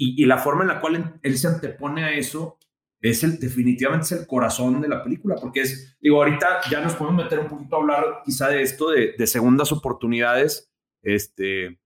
y, 0.01 0.25
la 0.25 0.37
forma 0.37 0.61
en 0.61 0.69
la 0.69 0.79
cual 0.79 1.19
él 1.21 1.37
se 1.37 1.47
antepone 1.47 2.03
a 2.03 2.11
eso 2.11 2.57
es 3.01 3.23
el, 3.23 3.39
definitivamente 3.39 4.05
es 4.05 4.11
el 4.13 4.27
corazón 4.27 4.81
de 4.81 4.87
la 4.87 5.03
película, 5.03 5.35
porque 5.35 5.61
es, 5.61 5.97
digo, 5.99 6.17
ahorita 6.17 6.61
ya 6.71 6.81
nos 6.81 6.95
podemos 6.95 7.23
meter 7.23 7.39
un 7.39 7.47
poquito 7.47 7.75
a 7.75 7.79
hablar 7.79 8.21
quizá 8.25 8.47
de 8.47 8.61
esto, 8.61 8.89
de, 8.91 9.13
de 9.17 9.27
segundas 9.27 9.71
oportunidades. 9.71 10.71
Este, 11.01 11.79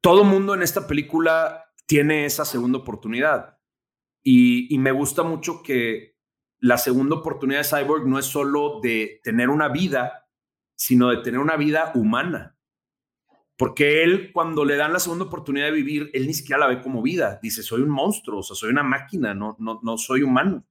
todo 0.00 0.24
mundo 0.24 0.54
en 0.54 0.62
esta 0.62 0.86
película 0.86 1.64
tiene 1.86 2.24
esa 2.24 2.44
segunda 2.44 2.78
oportunidad. 2.78 3.58
Y, 4.22 4.76
me 4.78 4.92
gusta 4.92 5.22
mucho 5.22 5.62
que 5.62 6.16
la 6.58 6.78
segunda 6.78 7.16
oportunidad 7.16 7.60
de 7.60 7.64
Cyborg 7.68 8.06
no 8.06 8.18
es 8.18 8.26
solo 8.26 8.80
de 8.80 9.20
tener 9.24 9.50
una 9.50 9.68
vida, 9.68 10.28
sino 10.74 11.10
de 11.10 11.18
tener 11.18 11.40
una 11.40 11.56
vida 11.56 11.92
humana. 11.94 12.56
Porque 13.62 14.02
él, 14.02 14.32
cuando 14.32 14.64
le 14.64 14.74
dan 14.74 14.92
la 14.92 14.98
segunda 14.98 15.26
oportunidad 15.26 15.66
de 15.66 15.70
vivir, 15.70 16.10
él 16.14 16.26
ni 16.26 16.34
siquiera 16.34 16.58
la 16.58 16.66
ve 16.66 16.82
como 16.82 17.00
vida. 17.00 17.38
Dice, 17.40 17.62
soy 17.62 17.82
un 17.82 17.90
monstruo, 17.90 18.40
o 18.40 18.42
sea, 18.42 18.56
soy 18.56 18.70
una 18.70 18.82
máquina, 18.82 19.34
no, 19.34 19.54
no, 19.60 19.78
no 19.84 19.96
soy 19.98 20.22
humano. 20.22 20.66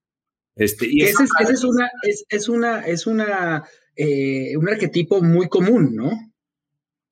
Este, 0.58 0.88
y 0.92 1.04
ese, 1.04 1.24
es, 1.24 1.64
una, 1.64 1.90
es, 2.28 2.50
una, 2.50 2.82
es 2.82 3.08
una, 3.08 3.64
eh, 3.96 4.58
un 4.58 4.68
arquetipo 4.68 5.22
muy 5.22 5.48
común, 5.48 5.96
¿no? 5.96 6.12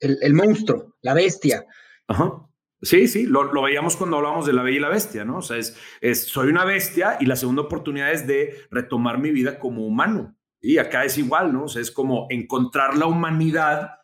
El, 0.02 0.18
el 0.22 0.34
monstruo, 0.34 0.98
la 1.02 1.14
bestia. 1.14 1.66
Ajá. 2.10 2.46
Sí, 2.82 3.08
sí, 3.08 3.26
lo, 3.26 3.50
veíamos 3.62 3.96
cuando 3.96 4.18
hablábamos 4.18 4.46
de 4.46 4.52
la 4.52 4.64
bella 4.64 4.78
y 4.78 4.82
la 4.82 4.90
bestia, 4.90 5.24
¿no? 5.24 5.38
O 5.38 5.42
sea, 5.42 5.56
es, 5.56 5.78
es, 6.02 6.24
soy 6.24 6.50
una 6.50 6.66
bestia 6.66 7.16
y 7.22 7.26
la 7.26 7.38
segunda 7.38 7.62
oportunidad 7.62 8.12
es 8.12 8.28
de 8.28 8.54
retomar 8.70 9.18
mi 9.18 9.32
vida 9.32 9.60
como 9.60 9.88
humano. 9.88 10.36
Y 10.60 10.78
acá 10.78 11.06
es 11.06 11.18
igual, 11.18 11.54
¿no? 11.54 11.64
O 11.64 11.68
sea, 11.70 11.82
es 11.82 11.90
como 11.90 12.28
encontrar 12.30 12.98
la 12.98 13.06
humanidad 13.06 13.99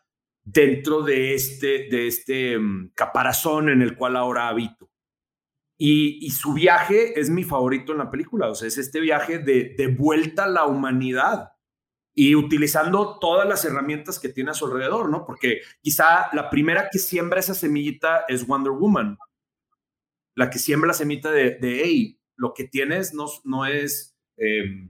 dentro 0.46 1.02
de 1.02 1.34
este, 1.34 1.88
de 1.90 2.06
este 2.06 2.56
mm, 2.56 2.92
caparazón 2.94 3.68
en 3.68 3.82
el 3.82 3.96
cual 3.96 4.16
ahora 4.16 4.48
habito. 4.48 4.88
Y, 5.78 6.30
su 6.30 6.54
viaje 6.54 7.20
es 7.20 7.28
mi 7.28 7.44
favorito 7.44 7.92
en 7.92 7.98
la 7.98 8.10
película, 8.10 8.48
o 8.48 8.54
sea, 8.54 8.66
es 8.66 8.78
este 8.78 8.98
viaje 9.00 9.38
de, 9.38 9.74
de 9.76 9.88
vuelta 9.88 10.44
a 10.44 10.48
la 10.48 10.64
humanidad 10.64 11.50
y 12.14 12.34
utilizando 12.34 13.18
todas 13.18 13.46
las 13.46 13.62
herramientas 13.66 14.18
que 14.18 14.30
tiene 14.30 14.52
a 14.52 14.54
su 14.54 14.64
alrededor, 14.64 15.10
¿no? 15.10 15.26
Porque 15.26 15.60
quizá 15.82 16.28
la 16.32 16.48
primera 16.48 16.88
que 16.90 16.98
siembra 16.98 17.40
esa 17.40 17.52
semillita 17.52 18.24
es 18.26 18.46
Wonder 18.46 18.72
Woman, 18.72 19.18
la 20.34 20.48
que 20.48 20.58
siembra 20.58 20.88
la 20.88 20.94
semillita 20.94 21.30
de, 21.30 21.56
de 21.56 21.82
hey, 21.84 22.20
lo 22.36 22.54
que 22.54 22.64
tienes 22.64 23.12
no, 23.12 23.26
no 23.44 23.66
es, 23.66 24.16
eh, 24.38 24.88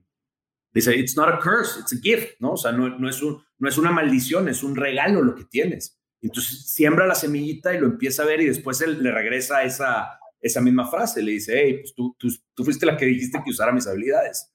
dice, 0.76 0.94
it's 0.96 1.16
not 1.16 1.28
a 1.28 1.38
curse, 1.38 1.80
it's 1.80 1.92
a 1.92 2.00
gift, 2.00 2.40
¿no? 2.40 2.52
O 2.52 2.56
sea, 2.56 2.72
no, 2.72 2.88
no, 2.88 3.08
es 3.08 3.22
un, 3.22 3.42
no 3.58 3.68
es 3.68 3.78
una 3.78 3.90
maldición, 3.90 4.48
es 4.48 4.62
un 4.62 4.76
regalo 4.76 5.22
lo 5.22 5.34
que 5.34 5.44
tienes. 5.44 5.98
Entonces 6.22 6.72
siembra 6.72 7.06
la 7.06 7.14
semillita 7.14 7.74
y 7.74 7.78
lo 7.78 7.86
empieza 7.86 8.22
a 8.22 8.26
ver 8.26 8.40
y 8.40 8.46
después 8.46 8.80
él 8.80 9.02
le 9.02 9.10
regresa 9.10 9.62
esa, 9.62 10.18
esa 10.40 10.60
misma 10.60 10.88
frase, 10.88 11.22
le 11.22 11.32
dice, 11.32 11.60
hey, 11.62 11.78
pues 11.80 11.94
tú, 11.94 12.16
tú, 12.18 12.28
tú 12.54 12.64
fuiste 12.64 12.86
la 12.86 12.96
que 12.96 13.06
dijiste 13.06 13.40
que 13.44 13.50
usara 13.50 13.72
mis 13.72 13.86
habilidades. 13.86 14.52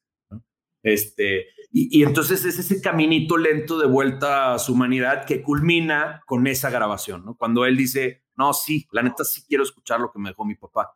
Este, 0.82 1.46
y, 1.70 2.02
entonces 2.02 2.44
es 2.44 2.58
ese 2.58 2.82
caminito 2.82 3.36
lento 3.36 3.78
de 3.78 3.86
vuelta 3.86 4.54
a 4.54 4.58
su 4.58 4.74
humanidad 4.74 5.24
que 5.24 5.42
culmina 5.42 6.22
con 6.26 6.46
esa 6.46 6.70
grabación, 6.70 7.24
¿no? 7.24 7.36
Cuando 7.36 7.64
él 7.64 7.76
dice, 7.76 8.24
no, 8.36 8.52
sí, 8.52 8.86
la 8.92 9.02
neta 9.02 9.24
sí 9.24 9.42
quiero 9.46 9.62
escuchar 9.62 10.00
lo 10.00 10.12
que 10.12 10.18
me 10.18 10.30
dejó 10.30 10.44
mi 10.44 10.54
papá. 10.54 10.92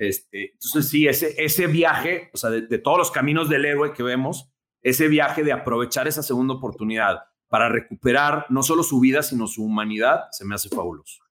Este, 0.00 0.52
entonces 0.52 0.88
sí, 0.88 1.06
ese, 1.06 1.34
ese 1.36 1.66
viaje, 1.66 2.30
o 2.32 2.38
sea, 2.38 2.48
de, 2.48 2.78
todos 2.78 2.96
los 2.96 3.10
caminos 3.10 3.50
del 3.50 3.66
héroe 3.66 3.92
que 3.92 4.02
vemos, 4.02 4.48
ese 4.80 5.08
viaje 5.08 5.44
de 5.44 5.52
aprovechar 5.52 6.08
esa 6.08 6.22
segunda 6.22 6.54
oportunidad 6.54 7.18
para 7.48 7.68
recuperar 7.68 8.46
no 8.48 8.62
solo 8.62 8.82
su 8.82 8.98
vida, 8.98 9.22
sino 9.22 9.46
su 9.46 9.62
humanidad, 9.62 10.22
se 10.30 10.46
me 10.46 10.54
hace 10.54 10.70
fabuloso. 10.70 11.22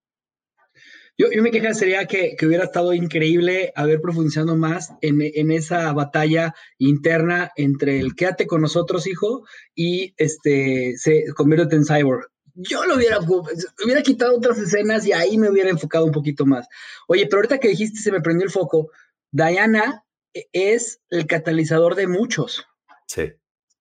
Yo, 1.18 1.32
yo 1.32 1.42
mi 1.42 1.50
queja 1.50 1.74
sería 1.74 2.06
que, 2.06 2.36
que, 2.38 2.46
hubiera 2.46 2.66
estado 2.66 2.94
increíble 2.94 3.74
haber 3.76 4.02
profundizado 4.02 4.56
más 4.56 4.94
en, 5.02 5.20
en, 5.20 5.50
esa 5.50 5.92
batalla 5.94 6.54
interna 6.78 7.52
entre 7.56 8.00
el 8.00 8.14
quédate 8.14 8.46
con 8.46 8.62
nosotros, 8.62 9.08
hijo, 9.08 9.48
y 9.74 10.14
este 10.18 10.96
se 10.96 11.24
convierte 11.34 11.76
en 11.76 11.86
cyborg. 11.86 12.30
Yo 12.56 12.86
lo 12.86 12.96
hubiera, 12.96 13.20
hubiera 13.20 14.02
quitado 14.02 14.36
otras 14.36 14.58
escenas 14.58 15.06
y 15.06 15.14
ahí 15.14 15.38
me 15.38 15.50
hubiera 15.50 15.70
enfocado 15.70 16.06
un 16.06 16.12
poquito 16.12 16.46
más. 16.46 16.68
Oye, 17.08 17.26
pero 17.26 17.38
ahorita 17.38 17.60
que 17.60 17.70
dijiste 17.70 18.00
se 18.00 18.12
me 18.12 18.22
prendió 18.22 18.46
el 18.46 18.52
foco. 18.52 18.92
Diana 19.32 20.06
e, 20.34 20.50
es 20.54 21.02
el 21.10 21.28
catalizador 21.28 21.96
de 21.96 22.08
muchos. 22.08 22.66
Sí. 23.08 23.34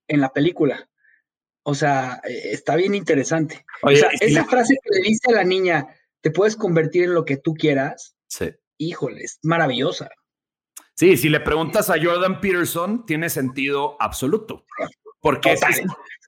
En 0.06 0.20
la 0.20 0.32
película. 0.32 0.88
O 1.62 1.74
sea, 1.74 2.20
e, 2.24 2.52
está 2.52 2.76
bien 2.76 2.94
interesante. 2.94 3.64
o 3.82 3.90
sea, 3.90 4.10
esa 4.20 4.44
frase 4.44 4.74
que 4.82 4.98
le 4.98 5.08
dice 5.08 5.30
a 5.30 5.34
la 5.34 5.44
niña, 5.44 5.88
te 6.20 6.30
puedes 6.30 6.56
convertir 6.56 7.04
en 7.04 7.14
lo 7.14 7.24
que 7.24 7.36
tú 7.36 7.54
quieras. 7.54 8.16
Sí. 8.26 8.50
Híjole, 8.78 9.22
es 9.22 9.38
maravillosa. 9.42 10.10
Sí, 10.94 11.16
si 11.16 11.28
le 11.28 11.38
preguntas 11.38 11.90
a 11.90 12.02
Jordan 12.02 12.40
Peterson, 12.40 13.06
tiene 13.06 13.30
sentido 13.30 13.96
absoluto. 14.00 14.66
Porque 15.20 15.52
ese 15.52 15.66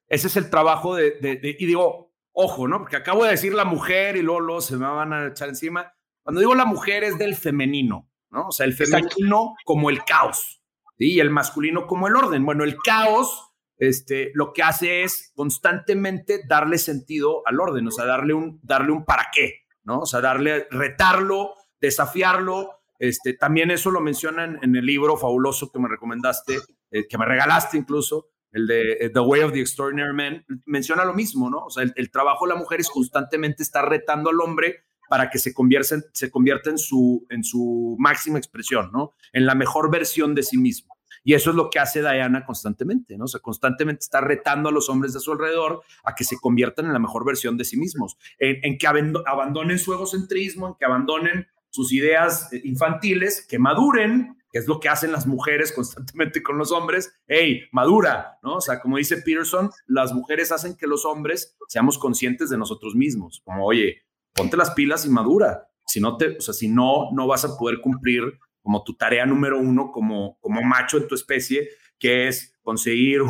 es, 0.08 0.36
el 0.36 0.48
trabajo 0.50 0.94
de, 0.94 1.56
Y 1.58 1.66
digo, 1.66 2.09
ojo, 2.32 2.68
¿no? 2.68 2.78
Porque 2.78 2.96
acabo 2.96 3.24
de 3.24 3.30
decir 3.30 3.54
la 3.54 3.64
mujer 3.64 4.16
y 4.16 4.22
luego, 4.22 4.60
se 4.60 4.76
me 4.76 4.86
van 4.86 5.12
a 5.12 5.26
echar 5.28 5.48
encima. 5.48 5.92
Cuando 6.22 6.40
digo 6.40 6.54
la 6.54 6.64
mujer 6.64 7.04
es 7.04 7.18
del 7.18 7.34
femenino, 7.36 8.08
¿no? 8.30 8.48
O 8.48 8.52
sea, 8.52 8.66
el 8.66 8.74
femenino 8.74 9.54
como 9.64 9.90
el 9.90 10.04
caos 10.04 10.62
y 10.98 11.20
el 11.20 11.30
masculino 11.30 11.86
como 11.86 12.08
el 12.08 12.16
orden. 12.16 12.44
Bueno, 12.44 12.64
el 12.64 12.76
caos 12.76 13.50
este, 13.78 14.30
lo 14.34 14.52
que 14.52 14.62
hace 14.62 15.02
es 15.02 15.32
constantemente 15.34 16.42
darle 16.46 16.78
sentido 16.78 17.42
al 17.46 17.58
orden, 17.58 17.86
o 17.86 17.90
sea, 17.90 18.04
darle 18.04 18.34
un, 18.34 18.60
darle 18.62 18.92
un 18.92 19.04
para 19.04 19.28
qué. 19.32 19.60
¿no? 19.84 20.00
O 20.00 20.06
sea, 20.06 20.20
darle, 20.20 20.66
retarlo, 20.70 21.54
desafiarlo. 21.80 22.80
Este, 22.98 23.34
también 23.34 23.70
eso 23.70 23.90
lo 23.90 24.00
mencionan 24.00 24.58
en 24.62 24.76
el 24.76 24.84
libro 24.84 25.16
fabuloso 25.16 25.70
que 25.70 25.78
me 25.78 25.88
recomendaste, 25.88 26.58
eh, 26.90 27.08
que 27.08 27.18
me 27.18 27.24
regalaste 27.24 27.78
incluso, 27.78 28.28
el 28.52 28.66
de 28.66 28.92
eh, 28.92 29.10
The 29.10 29.20
Way 29.20 29.42
of 29.42 29.52
the 29.52 29.60
Extraordinary 29.60 30.14
Man, 30.14 30.44
menciona 30.66 31.04
lo 31.04 31.14
mismo, 31.14 31.50
¿no? 31.50 31.64
O 31.64 31.70
sea, 31.70 31.84
el, 31.94 32.10
trabajo 32.10 32.46
de 32.46 32.54
la 32.54 32.58
mujer 32.58 32.80
es 32.80 32.88
constantemente 32.88 33.62
estar 33.62 33.88
retando 33.88 34.30
al 34.30 34.40
hombre 34.40 34.84
para 35.08 35.28
que 35.30 35.38
se 35.38 35.52
convierta, 35.52 35.96
se 36.12 36.30
convierta 36.30 36.70
en, 36.70 36.78
su, 36.78 37.26
en 37.30 37.42
su 37.42 37.96
máxima 37.98 38.38
expresión, 38.38 38.90
¿no? 38.92 39.14
En 39.32 39.46
la 39.46 39.54
mejor 39.54 39.90
versión 39.90 40.34
de 40.34 40.42
sí 40.42 40.56
mismo. 40.56 40.96
Y 41.22 41.34
eso 41.34 41.50
es 41.50 41.56
lo 41.56 41.68
que 41.68 41.78
hace 41.78 42.00
Diana 42.00 42.44
constantemente, 42.44 43.18
¿no? 43.18 43.24
O 43.24 43.28
sea, 43.28 43.40
constantemente 43.40 44.00
está 44.00 44.20
retando 44.20 44.68
a 44.68 44.72
los 44.72 44.88
hombres 44.88 45.12
de 45.12 45.20
su 45.20 45.32
alrededor 45.32 45.82
a 46.04 46.14
que 46.14 46.24
se 46.24 46.38
conviertan 46.38 46.86
en 46.86 46.92
la 46.92 46.98
mejor 46.98 47.26
versión 47.26 47.56
de 47.56 47.64
sí 47.64 47.76
mismos, 47.76 48.16
en, 48.38 48.78
que 48.78 48.86
abandonen 48.86 49.78
su 49.78 49.92
egocentrismo, 49.92 50.68
en 50.68 50.74
que 50.78 50.84
abandonen 50.84 51.46
sus 51.68 51.92
ideas 51.92 52.52
eh, 52.52 52.60
infantiles, 52.64 53.46
que 53.46 53.58
maduren, 53.58 54.36
que 54.50 54.58
es 54.58 54.66
lo 54.66 54.80
que 54.80 54.88
hacen 54.88 55.12
las 55.12 55.26
mujeres 55.26 55.72
constantemente 55.74 56.42
con 56.42 56.58
los 56.58 56.72
hombres. 56.72 57.12
Hey, 57.26 57.62
madura, 57.72 58.38
¿no? 58.42 58.56
O 58.56 58.60
sea, 58.60 58.80
como 58.80 58.96
dice 58.96 59.18
Peterson, 59.18 59.70
las 59.86 60.12
mujeres 60.12 60.52
hacen 60.52 60.76
que 60.76 60.86
los 60.86 61.04
hombres 61.04 61.56
seamos 61.68 61.98
conscientes 61.98 62.50
de 62.50 62.58
nosotros 62.58 62.94
mismos. 62.94 63.42
Como, 63.44 63.64
oye, 63.64 64.02
ponte 64.34 64.56
las 64.56 64.70
pilas 64.72 65.06
y 65.06 65.10
madura. 65.10 65.68
Si 65.86 66.00
no 66.00 66.16
te, 66.16 66.36
o 66.36 66.40
sea, 66.40 66.54
si 66.54 66.68
no, 66.68 67.10
no 67.12 67.26
vas 67.26 67.44
a 67.44 67.56
poder 67.56 67.80
cumplir 67.80 68.38
como 68.62 68.84
tu 68.84 68.94
tarea 68.94 69.26
número 69.26 69.58
uno 69.58 69.90
como, 69.90 70.38
como 70.40 70.62
macho 70.62 70.98
en 70.98 71.08
tu 71.08 71.14
especie, 71.14 71.68
que 71.98 72.28
es 72.28 72.54
conseguir, 72.62 73.22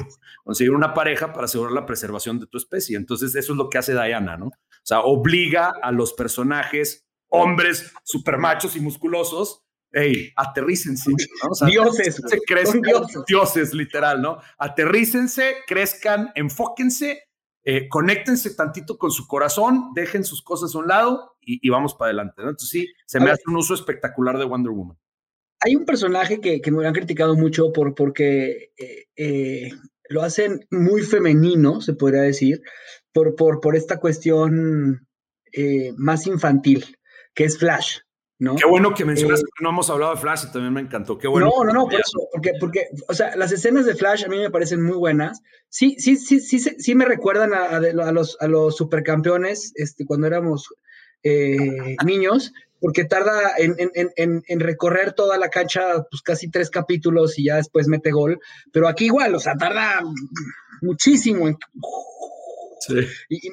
conseguir 0.45 0.73
una 0.73 0.93
pareja 0.93 1.33
para 1.33 1.47
asegurar 1.47 1.73
la 1.73 1.87
preservación 1.87 2.39
de 2.39 2.47
tu 2.47 2.59
especie. 2.59 2.97
Entonces, 2.97 3.35
eso 3.35 3.53
es 3.53 3.57
lo 3.57 3.69
que 3.69 3.79
hace 3.79 3.93
Diana, 3.93 4.37
¿no? 4.37 4.47
O 4.47 4.83
sea, 4.83 5.01
obliga 5.01 5.73
a 5.83 5.93
los 5.93 6.13
personajes, 6.13 7.07
hombres 7.29 7.93
super 8.05 8.39
machos 8.39 8.77
y 8.77 8.81
musculosos, 8.81 9.65
hey, 9.93 10.33
aterrícense. 10.37 11.11
¿no? 11.11 11.67
dioses. 11.67 12.21
dioses. 12.83 13.25
dioses, 13.27 13.75
literal, 13.75 14.21
¿no? 14.21 14.39
Aterrícense, 14.59 15.57
crezcan, 15.67 16.31
enfóquense, 16.35 17.31
eh, 17.63 17.89
conéctense 17.89 18.55
tantito 18.55 18.97
con 18.97 19.11
su 19.11 19.27
corazón, 19.27 19.93
dejen 19.95 20.25
sus 20.25 20.43
cosas 20.43 20.75
a 20.75 20.79
un 20.79 20.89
lado 20.89 21.37
y, 21.41 21.69
vamos 21.69 21.95
para 21.95 22.09
adelante, 22.09 22.43
¿no? 22.43 22.51
Entonces 22.51 22.69
sí, 22.69 22.89
se 23.07 23.21
me 23.21 23.31
hace 23.31 23.43
un 23.47 23.57
uso 23.57 23.75
espectacular 23.75 24.39
de 24.39 24.45
Wonder 24.45 24.73
Woman. 24.73 24.97
Hay 25.63 25.77
un 25.77 25.85
personaje 25.85 26.41
que, 26.41 26.63
me 26.71 26.87
han 26.87 26.95
criticado 26.95 27.37
mucho 27.37 27.71
por, 27.73 27.95
porque 27.95 28.73
eh, 28.79 29.09
eh, 29.17 29.71
lo 30.09 30.23
hacen 30.23 30.67
muy 30.71 31.03
femenino, 31.03 31.83
se 31.83 31.93
podría 31.93 32.23
decir, 32.23 32.63
por, 33.13 33.35
por, 33.35 33.61
por 33.61 33.77
esta 33.77 33.99
cuestión 33.99 35.07
más 35.97 36.29
infantil, 36.29 36.97
que 37.35 37.45
es 37.45 37.59
Flash. 37.59 37.99
Qué 38.41 38.67
bueno 38.67 38.95
que 38.95 39.05
mencionas 39.05 39.43
que 39.43 39.63
no 39.63 39.69
hemos 39.69 39.91
hablado 39.91 40.15
de 40.15 40.21
Flash 40.21 40.45
y 40.49 40.53
también 40.53 40.73
me 40.73 40.81
encantó. 40.81 41.19
Qué 41.19 41.29
bueno. 41.29 41.51
No, 41.55 41.65
no, 41.65 41.73
no, 41.75 41.85
por 41.85 42.01
eso, 42.01 42.27
porque, 42.33 42.55
porque, 42.59 42.89
o 43.07 43.13
sea, 43.13 43.37
las 43.37 43.53
escenas 43.53 43.85
de 43.85 43.95
Flash 43.95 44.25
a 44.25 44.29
mí 44.29 44.39
me 44.39 44.51
parecen 44.51 44.83
muy 44.83 44.97
buenas. 44.97 45.43
Sí, 45.69 45.97
sí, 45.99 46.17
sí, 46.17 46.41
sí, 46.41 46.59
sí, 46.59 46.95
me 46.95 47.05
recuerdan 47.05 47.53
a, 47.53 47.77
a, 47.77 48.13
los, 48.13 48.39
a 48.41 48.49
los 48.49 48.77
supercampeones 48.79 49.73
este, 49.77 50.07
cuando 50.07 50.27
éramos 50.27 50.73
eh, 51.23 51.97
niños, 52.07 52.55
porque 52.81 53.05
tarda 53.05 53.53
en, 53.59 53.75
en, 53.79 54.11
en, 54.17 54.43
en, 54.47 54.61
recorrer 54.61 55.13
toda 55.13 55.37
la 55.37 55.51
cancha, 55.51 56.07
pues 56.11 56.23
casi 56.23 56.51
tres 56.51 56.71
capítulos 56.71 57.39
y 57.39 57.45
ya 57.45 57.57
después 57.57 57.89
mete 57.89 58.11
gol. 58.11 58.41
Pero 58.73 58.89
aquí 58.89 59.05
igual, 59.05 59.35
o 59.35 59.39
sea, 59.39 59.55
tarda 59.57 60.01
muchísimo. 60.81 61.47
Sí. 62.81 63.07
Y, 63.29 63.51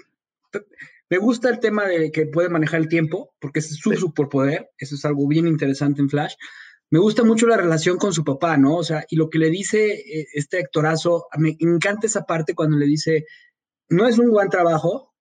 me 1.10 1.18
gusta 1.18 1.50
el 1.50 1.60
tema 1.60 1.86
de 1.86 2.12
que 2.12 2.26
puede 2.26 2.50
manejar 2.50 2.82
el 2.82 2.90
tiempo, 2.90 3.34
porque 3.40 3.60
es 3.60 3.76
su 3.76 3.94
superpoder, 3.94 4.70
eso 4.78 4.96
es 4.96 5.06
algo 5.06 5.28
bien 5.28 5.48
interesante 5.48 6.02
en 6.02 6.10
Flash. 6.10 6.34
Me 6.90 7.00
gusta 7.00 7.24
mucho 7.24 7.48
la 7.48 7.58
relación 7.58 7.98
con 7.98 8.14
su 8.14 8.24
papá, 8.24 8.58
¿no? 8.58 8.78
O 8.78 8.84
sea, 8.84 9.06
y 9.10 9.16
lo 9.16 9.30
que 9.30 9.40
le 9.40 9.50
dice 9.50 9.94
eh, 9.94 10.28
este 10.34 10.60
actorazo, 10.60 11.28
me 11.38 11.56
encanta 11.60 12.08
esa 12.08 12.24
parte 12.24 12.56
cuando 12.56 12.78
le 12.78 12.86
dice, 12.86 13.26
no 13.90 14.08
es 14.08 14.18
un 14.20 14.32
buen 14.32 14.50
trabajo, 14.50 15.14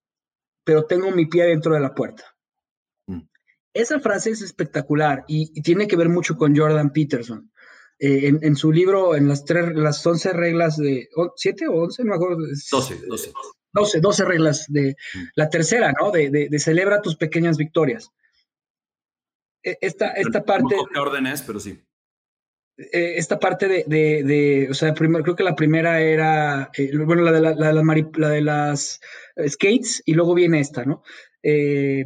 pero 0.64 0.86
tengo 0.86 1.10
mi 1.10 1.26
pie 1.26 1.44
dentro 1.44 1.74
de 1.74 1.80
la 1.80 1.94
puerta. 1.94 2.24
Mm. 3.06 3.22
Esa 3.72 4.00
frase 4.00 4.30
es 4.30 4.42
espectacular 4.42 5.24
y, 5.28 5.60
tiene 5.62 5.86
que 5.86 5.96
ver 5.96 6.08
mucho 6.08 6.36
con 6.36 6.56
Jordan 6.56 6.92
Peterson. 6.92 7.52
Eh, 7.98 8.32
en, 8.42 8.56
su 8.56 8.72
libro, 8.72 9.16
en 9.16 9.26
las, 9.26 9.44
tres, 9.44 9.74
las 9.74 10.06
11 10.06 10.32
reglas 10.34 10.76
de... 10.76 11.08
¿Siete 11.36 11.66
o 11.66 11.72
once? 11.72 12.04
No 12.04 12.10
me 12.10 12.16
acuerdo. 12.16 12.38
12, 12.70 13.06
12. 13.06 13.32
12, 13.76 14.00
12 14.00 14.24
reglas 14.24 14.66
de 14.68 14.96
mm. 15.14 15.18
la 15.34 15.50
tercera, 15.50 15.92
¿no? 16.00 16.10
De, 16.10 16.48
celebra 16.58 17.02
tus 17.02 17.16
pequeñas 17.16 17.56
victorias. 17.56 18.10
E, 19.62 19.76
esta, 19.80 20.08
esta 20.12 20.44
parte. 20.44 20.76
No 20.94 21.02
orden 21.02 21.26
es, 21.26 21.42
pero 21.42 21.60
sí. 21.60 21.78
E, 22.76 23.18
esta 23.18 23.38
parte 23.38 23.84
de, 23.86 24.68
o 24.70 24.74
sea, 24.74 24.94
primero, 24.94 25.22
creo 25.22 25.36
que 25.36 25.44
la 25.44 25.54
primera 25.54 26.00
era, 26.00 26.70
eh, 26.76 26.90
bueno, 26.96 27.22
la 27.22 27.32
de, 27.32 27.40
la, 27.40 27.54
la, 27.54 28.28
de 28.30 28.40
las 28.40 29.00
skates 29.46 30.02
y 30.06 30.14
luego 30.14 30.34
viene 30.34 30.60
esta, 30.60 30.84
¿no? 30.84 31.02
Eh, 31.42 32.04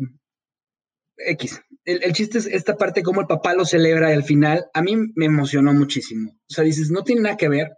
X. 1.16 1.62
El, 1.85 2.03
el, 2.03 2.12
chiste 2.12 2.39
es 2.39 2.47
esta 2.47 2.77
parte, 2.77 3.03
como 3.03 3.21
el 3.21 3.27
papá 3.27 3.55
lo 3.55 3.64
celebra 3.64 4.11
y 4.11 4.14
al 4.14 4.25
final, 4.25 4.66
a 4.75 4.83
mí 4.83 4.97
me 5.14 5.27
emocionó 5.27 5.73
muchísimo. 5.73 6.33
O 6.33 6.53
sea, 6.53 6.64
dices, 6.64 6.91
no 6.91 7.05
tiene 7.05 7.23
nada 7.23 7.37
que 7.37 7.49
ver. 7.49 7.71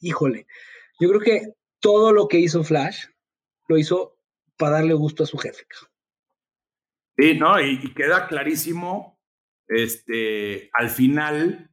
Híjole, 0.00 0.46
yo 0.98 1.08
creo 1.08 1.20
que 1.20 1.52
todo 1.80 2.12
lo 2.12 2.28
que 2.28 2.38
hizo 2.38 2.62
Flash, 2.62 3.06
lo 3.70 3.78
hizo 3.78 4.18
para 4.56 4.76
darle 4.76 4.94
gusto 4.94 5.22
a 5.22 5.26
su 5.26 5.38
jefe. 5.38 5.64
Sí, 7.16 7.38
no, 7.38 7.60
y, 7.60 7.94
queda 7.94 8.26
clarísimo, 8.26 9.18
este, 9.68 10.70
al 10.72 10.90
final, 10.90 11.70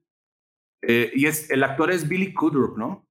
eh, 0.82 1.12
y 1.16 1.26
es, 1.26 1.50
el 1.50 1.64
actor 1.64 1.92
es 1.92 2.08
Billy 2.08 2.34
Kudrup, 2.34 2.78
¿no? 2.78 3.08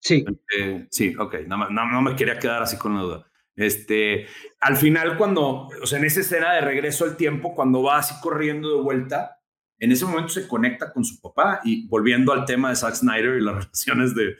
Sí. 0.00 0.24
Eh, 0.56 0.86
sí, 0.90 1.14
ok, 1.14 1.40
no, 1.46 1.68
no, 1.68 2.02
me 2.02 2.16
quería 2.16 2.38
quedar 2.38 2.62
así 2.62 2.78
con 2.78 2.94
la 2.94 3.02
duda. 3.02 3.26
Este, 3.54 4.26
al 4.60 4.76
final, 4.76 5.18
cuando, 5.18 5.68
o 5.82 5.86
sea, 5.86 5.98
en 5.98 6.06
esa 6.06 6.20
escena 6.20 6.54
de 6.54 6.62
regreso 6.62 7.04
al 7.04 7.18
tiempo, 7.18 7.54
cuando 7.54 7.82
va 7.82 7.98
así 7.98 8.14
corriendo 8.22 8.74
de 8.74 8.82
vuelta, 8.82 9.40
en 9.78 9.92
ese 9.92 10.06
momento 10.06 10.30
se 10.30 10.48
conecta 10.48 10.90
con 10.92 11.04
su 11.04 11.20
papá 11.20 11.60
y 11.64 11.86
volviendo 11.88 12.32
al 12.32 12.46
tema 12.46 12.70
de 12.70 12.76
Zack 12.76 12.94
Snyder 12.94 13.36
y 13.36 13.42
las 13.42 13.54
relaciones 13.64 14.14
de, 14.14 14.36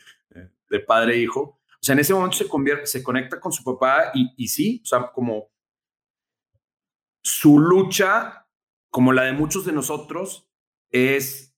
de 0.71 0.81
padre 0.81 1.17
e 1.17 1.19
hijo, 1.19 1.60
o 1.83 1.85
sea, 1.85 1.95
en 1.95 2.01
ese 2.01 2.13
momento 2.13 2.37
se, 2.37 2.49
convierte, 2.49 2.87
se 2.87 3.03
conecta 3.03 3.41
con 3.41 3.53
su 3.53 3.65
papá 3.65 4.11
y, 4.15 4.33
y 4.37 4.49
sí, 4.49 4.81
o 4.85 4.87
sea, 4.87 5.11
como 5.13 5.51
su 7.23 7.59
lucha, 7.59 8.47
como 8.91 9.13
la 9.13 9.23
de 9.23 9.33
muchos 9.33 9.65
de 9.65 9.73
nosotros, 9.73 10.51
es 10.91 11.57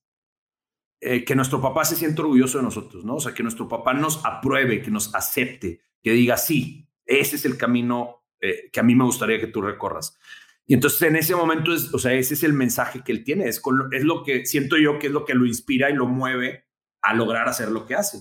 eh, 1.01 1.25
que 1.25 1.35
nuestro 1.35 1.61
papá 1.61 1.83
se 1.83 1.97
siente 1.97 2.21
orgulloso 2.21 2.57
de 2.57 2.63
nosotros, 2.63 3.03
¿no? 3.03 3.15
O 3.15 3.19
sea, 3.19 3.33
que 3.33 3.43
nuestro 3.43 3.67
papá 3.67 3.93
nos 3.93 4.25
apruebe, 4.25 4.81
que 4.81 4.91
nos 4.91 5.13
acepte, 5.13 5.81
que 6.01 6.11
diga, 6.11 6.37
sí, 6.37 6.87
ese 7.05 7.35
es 7.35 7.43
el 7.43 7.57
camino 7.57 8.23
eh, 8.39 8.69
que 8.71 8.79
a 8.79 8.83
mí 8.83 8.95
me 8.95 9.03
gustaría 9.03 9.39
que 9.39 9.47
tú 9.47 9.61
recorras. 9.61 10.17
Y 10.65 10.73
entonces 10.73 11.01
en 11.01 11.17
ese 11.17 11.35
momento, 11.35 11.73
es, 11.73 11.93
o 11.93 11.99
sea, 11.99 12.13
ese 12.13 12.35
es 12.35 12.43
el 12.43 12.53
mensaje 12.53 13.03
que 13.03 13.11
él 13.11 13.25
tiene, 13.25 13.49
es, 13.49 13.61
es 13.91 14.03
lo 14.03 14.23
que 14.23 14.45
siento 14.45 14.77
yo 14.77 14.97
que 14.97 15.07
es 15.07 15.13
lo 15.13 15.25
que 15.25 15.33
lo 15.33 15.45
inspira 15.45 15.89
y 15.89 15.93
lo 15.93 16.07
mueve 16.07 16.63
a 17.01 17.13
lograr 17.13 17.49
hacer 17.49 17.69
lo 17.69 17.85
que 17.85 17.95
hace, 17.95 18.19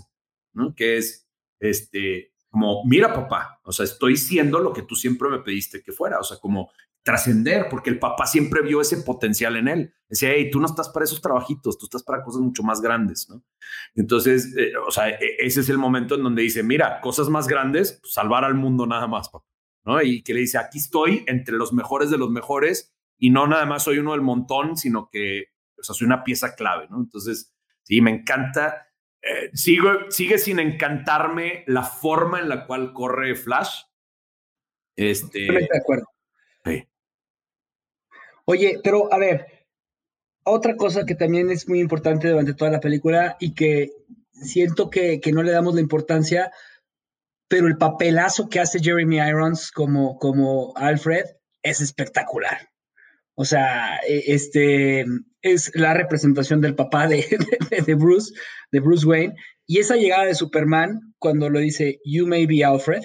¿no? 0.52 0.74
Que 0.74 0.96
es 0.96 1.21
este, 1.62 2.34
como, 2.50 2.84
mira 2.84 3.14
papá, 3.14 3.60
o 3.64 3.72
sea, 3.72 3.84
estoy 3.84 4.16
siendo 4.16 4.58
lo 4.58 4.72
que 4.72 4.82
tú 4.82 4.94
siempre 4.94 5.28
me 5.30 5.38
pediste 5.38 5.82
que 5.82 5.92
fuera, 5.92 6.18
o 6.18 6.24
sea, 6.24 6.38
como 6.38 6.70
trascender, 7.02 7.66
porque 7.68 7.90
el 7.90 7.98
papá 7.98 8.26
siempre 8.26 8.62
vio 8.62 8.80
ese 8.80 8.98
potencial 8.98 9.56
en 9.56 9.68
él. 9.68 9.94
Decía, 10.08 10.30
hey, 10.32 10.50
tú 10.50 10.60
no 10.60 10.66
estás 10.66 10.88
para 10.88 11.04
esos 11.04 11.20
trabajitos, 11.20 11.76
tú 11.78 11.86
estás 11.86 12.02
para 12.02 12.22
cosas 12.22 12.42
mucho 12.42 12.62
más 12.62 12.80
grandes, 12.80 13.28
¿no? 13.28 13.42
Entonces, 13.94 14.54
eh, 14.56 14.72
o 14.76 14.90
sea, 14.90 15.08
e, 15.08 15.36
ese 15.38 15.60
es 15.60 15.68
el 15.68 15.78
momento 15.78 16.14
en 16.14 16.22
donde 16.22 16.42
dice, 16.42 16.62
mira, 16.62 17.00
cosas 17.00 17.28
más 17.28 17.48
grandes, 17.48 17.98
pues, 18.00 18.12
salvar 18.12 18.44
al 18.44 18.54
mundo 18.54 18.86
nada 18.86 19.06
más, 19.06 19.28
papá, 19.30 19.46
¿no? 19.84 20.00
Y 20.02 20.22
que 20.22 20.34
le 20.34 20.40
dice, 20.40 20.58
aquí 20.58 20.78
estoy 20.78 21.24
entre 21.26 21.56
los 21.56 21.72
mejores 21.72 22.10
de 22.10 22.18
los 22.18 22.30
mejores 22.30 22.94
y 23.18 23.30
no 23.30 23.46
nada 23.46 23.66
más 23.66 23.82
soy 23.84 23.98
uno 23.98 24.12
del 24.12 24.20
montón, 24.20 24.76
sino 24.76 25.08
que, 25.10 25.46
o 25.78 25.82
sea, 25.82 25.94
soy 25.94 26.06
una 26.06 26.22
pieza 26.22 26.54
clave, 26.54 26.86
¿no? 26.88 26.98
Entonces, 26.98 27.52
sí, 27.82 28.00
me 28.00 28.10
encanta 28.10 28.91
eh, 29.22 29.50
sigue 29.54 30.38
sin 30.38 30.58
encantarme 30.58 31.64
la 31.66 31.84
forma 31.84 32.40
en 32.40 32.48
la 32.48 32.66
cual 32.66 32.92
corre 32.92 33.34
Flash. 33.36 33.82
Este, 34.96 35.38
de 35.40 35.68
acuerdo. 35.78 36.06
Oye, 38.44 38.80
pero 38.82 39.12
a 39.12 39.18
ver, 39.18 39.46
otra 40.44 40.76
cosa 40.76 41.06
que 41.06 41.14
también 41.14 41.50
es 41.50 41.68
muy 41.68 41.80
importante 41.80 42.28
durante 42.28 42.54
toda 42.54 42.72
la 42.72 42.80
película 42.80 43.36
y 43.38 43.54
que 43.54 43.92
siento 44.32 44.90
que, 44.90 45.20
que 45.20 45.32
no 45.32 45.42
le 45.42 45.52
damos 45.52 45.74
la 45.74 45.80
importancia, 45.80 46.50
pero 47.46 47.68
el 47.68 47.78
papelazo 47.78 48.48
que 48.48 48.60
hace 48.60 48.80
Jeremy 48.80 49.18
Irons 49.18 49.70
como, 49.70 50.18
como 50.18 50.72
Alfred 50.76 51.24
es 51.62 51.80
espectacular. 51.80 52.70
O 53.34 53.44
sea, 53.44 53.98
e, 54.06 54.24
este 54.26 55.04
es 55.42 55.70
la 55.74 55.94
representación 55.94 56.60
del 56.60 56.74
papá 56.74 57.06
de, 57.08 57.26
de, 57.86 57.94
Bruce, 57.94 58.32
de 58.70 58.80
Bruce 58.80 59.06
Wayne, 59.06 59.34
y 59.66 59.78
esa 59.78 59.96
llegada 59.96 60.24
de 60.24 60.34
Superman 60.34 61.14
cuando 61.18 61.48
lo 61.50 61.58
dice, 61.58 62.00
You 62.04 62.26
may 62.26 62.46
be 62.46 62.64
Alfred. 62.64 63.02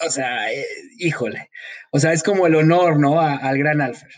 O 0.00 0.10
sea, 0.10 0.52
eh, 0.52 0.64
híjole. 0.98 1.50
O 1.90 1.98
sea, 1.98 2.12
es 2.12 2.22
como 2.22 2.46
el 2.46 2.54
honor, 2.54 3.00
¿no? 3.00 3.20
al 3.20 3.58
gran 3.58 3.80
Alfred. 3.80 4.12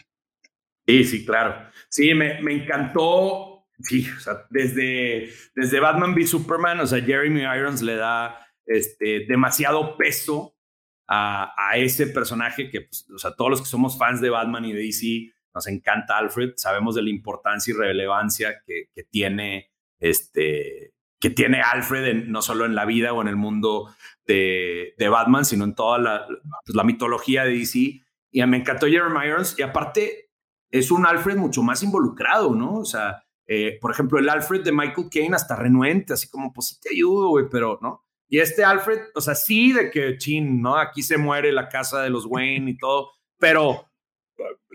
Sí, 0.86 1.04
sí, 1.04 1.24
claro. 1.24 1.70
Sí, 1.88 2.12
me, 2.14 2.40
me 2.42 2.52
encantó. 2.52 3.66
Sí, 3.80 4.06
o 4.16 4.20
sea, 4.20 4.46
desde, 4.50 5.30
desde 5.54 5.80
Batman 5.80 6.14
v 6.14 6.26
Superman, 6.26 6.80
o 6.80 6.86
sea, 6.86 7.00
Jeremy 7.00 7.42
Irons 7.42 7.82
le 7.82 7.96
da 7.96 8.46
este, 8.66 9.26
demasiado 9.26 9.96
peso 9.96 10.54
a, 11.08 11.72
ese 11.76 12.06
personaje 12.06 12.70
que, 12.70 12.82
pues, 12.82 13.06
o 13.14 13.18
sea, 13.18 13.34
todos 13.34 13.50
los 13.50 13.60
que 13.60 13.66
somos 13.66 13.98
fans 13.98 14.20
de 14.20 14.30
Batman 14.30 14.64
y 14.64 14.72
de 14.72 14.82
DC, 14.82 15.33
nos 15.54 15.66
encanta 15.68 16.18
Alfred, 16.18 16.54
sabemos 16.56 16.94
de 16.94 17.02
la 17.02 17.10
importancia 17.10 17.72
y 17.72 17.76
relevancia 17.76 18.62
que, 18.66 18.88
tiene 19.10 19.70
este, 20.00 20.94
que 21.20 21.30
tiene 21.30 21.60
Alfred 21.60 22.24
no 22.26 22.42
solo 22.42 22.66
en 22.66 22.74
la 22.74 22.84
vida 22.84 23.12
o 23.12 23.22
en 23.22 23.28
el 23.28 23.36
mundo 23.36 23.94
de, 24.26 24.94
Batman, 24.98 25.44
sino 25.44 25.64
en 25.64 25.74
toda 25.74 25.98
la, 25.98 26.26
pues, 26.64 26.74
la, 26.74 26.84
mitología 26.84 27.44
de 27.44 27.58
DC. 27.58 28.00
Y 28.30 28.46
me 28.46 28.56
encantó 28.56 28.86
Jeremy 28.86 29.26
Irons 29.26 29.54
y 29.58 29.62
aparte 29.62 30.30
es 30.70 30.90
un 30.90 31.06
Alfred 31.06 31.36
mucho 31.36 31.62
más 31.62 31.82
involucrado, 31.82 32.54
¿no? 32.54 32.78
O 32.78 32.84
sea, 32.84 33.22
eh, 33.46 33.78
por 33.80 33.92
ejemplo, 33.92 34.18
el 34.18 34.28
Alfred 34.28 34.62
de 34.62 34.72
Michael 34.72 35.08
Caine 35.10 35.36
hasta 35.36 35.54
renuente, 35.54 36.14
así 36.14 36.28
como, 36.28 36.52
pues 36.52 36.68
sí 36.68 36.76
te 36.80 36.90
ayudo, 36.92 37.28
güey, 37.28 37.46
pero, 37.50 37.78
¿no? 37.80 38.04
Y 38.28 38.40
este 38.40 38.64
Alfred, 38.64 39.00
o 39.14 39.20
sea, 39.20 39.34
sí 39.34 39.72
de 39.72 39.90
que, 39.90 40.16
chin, 40.18 40.60
¿no? 40.60 40.76
Aquí 40.76 41.02
se 41.02 41.18
muere 41.18 41.52
la 41.52 41.68
casa 41.68 42.02
de 42.02 42.10
los 42.10 42.26
Wayne 42.26 42.72
y 42.72 42.76
todo, 42.76 43.12
pero 43.38 43.86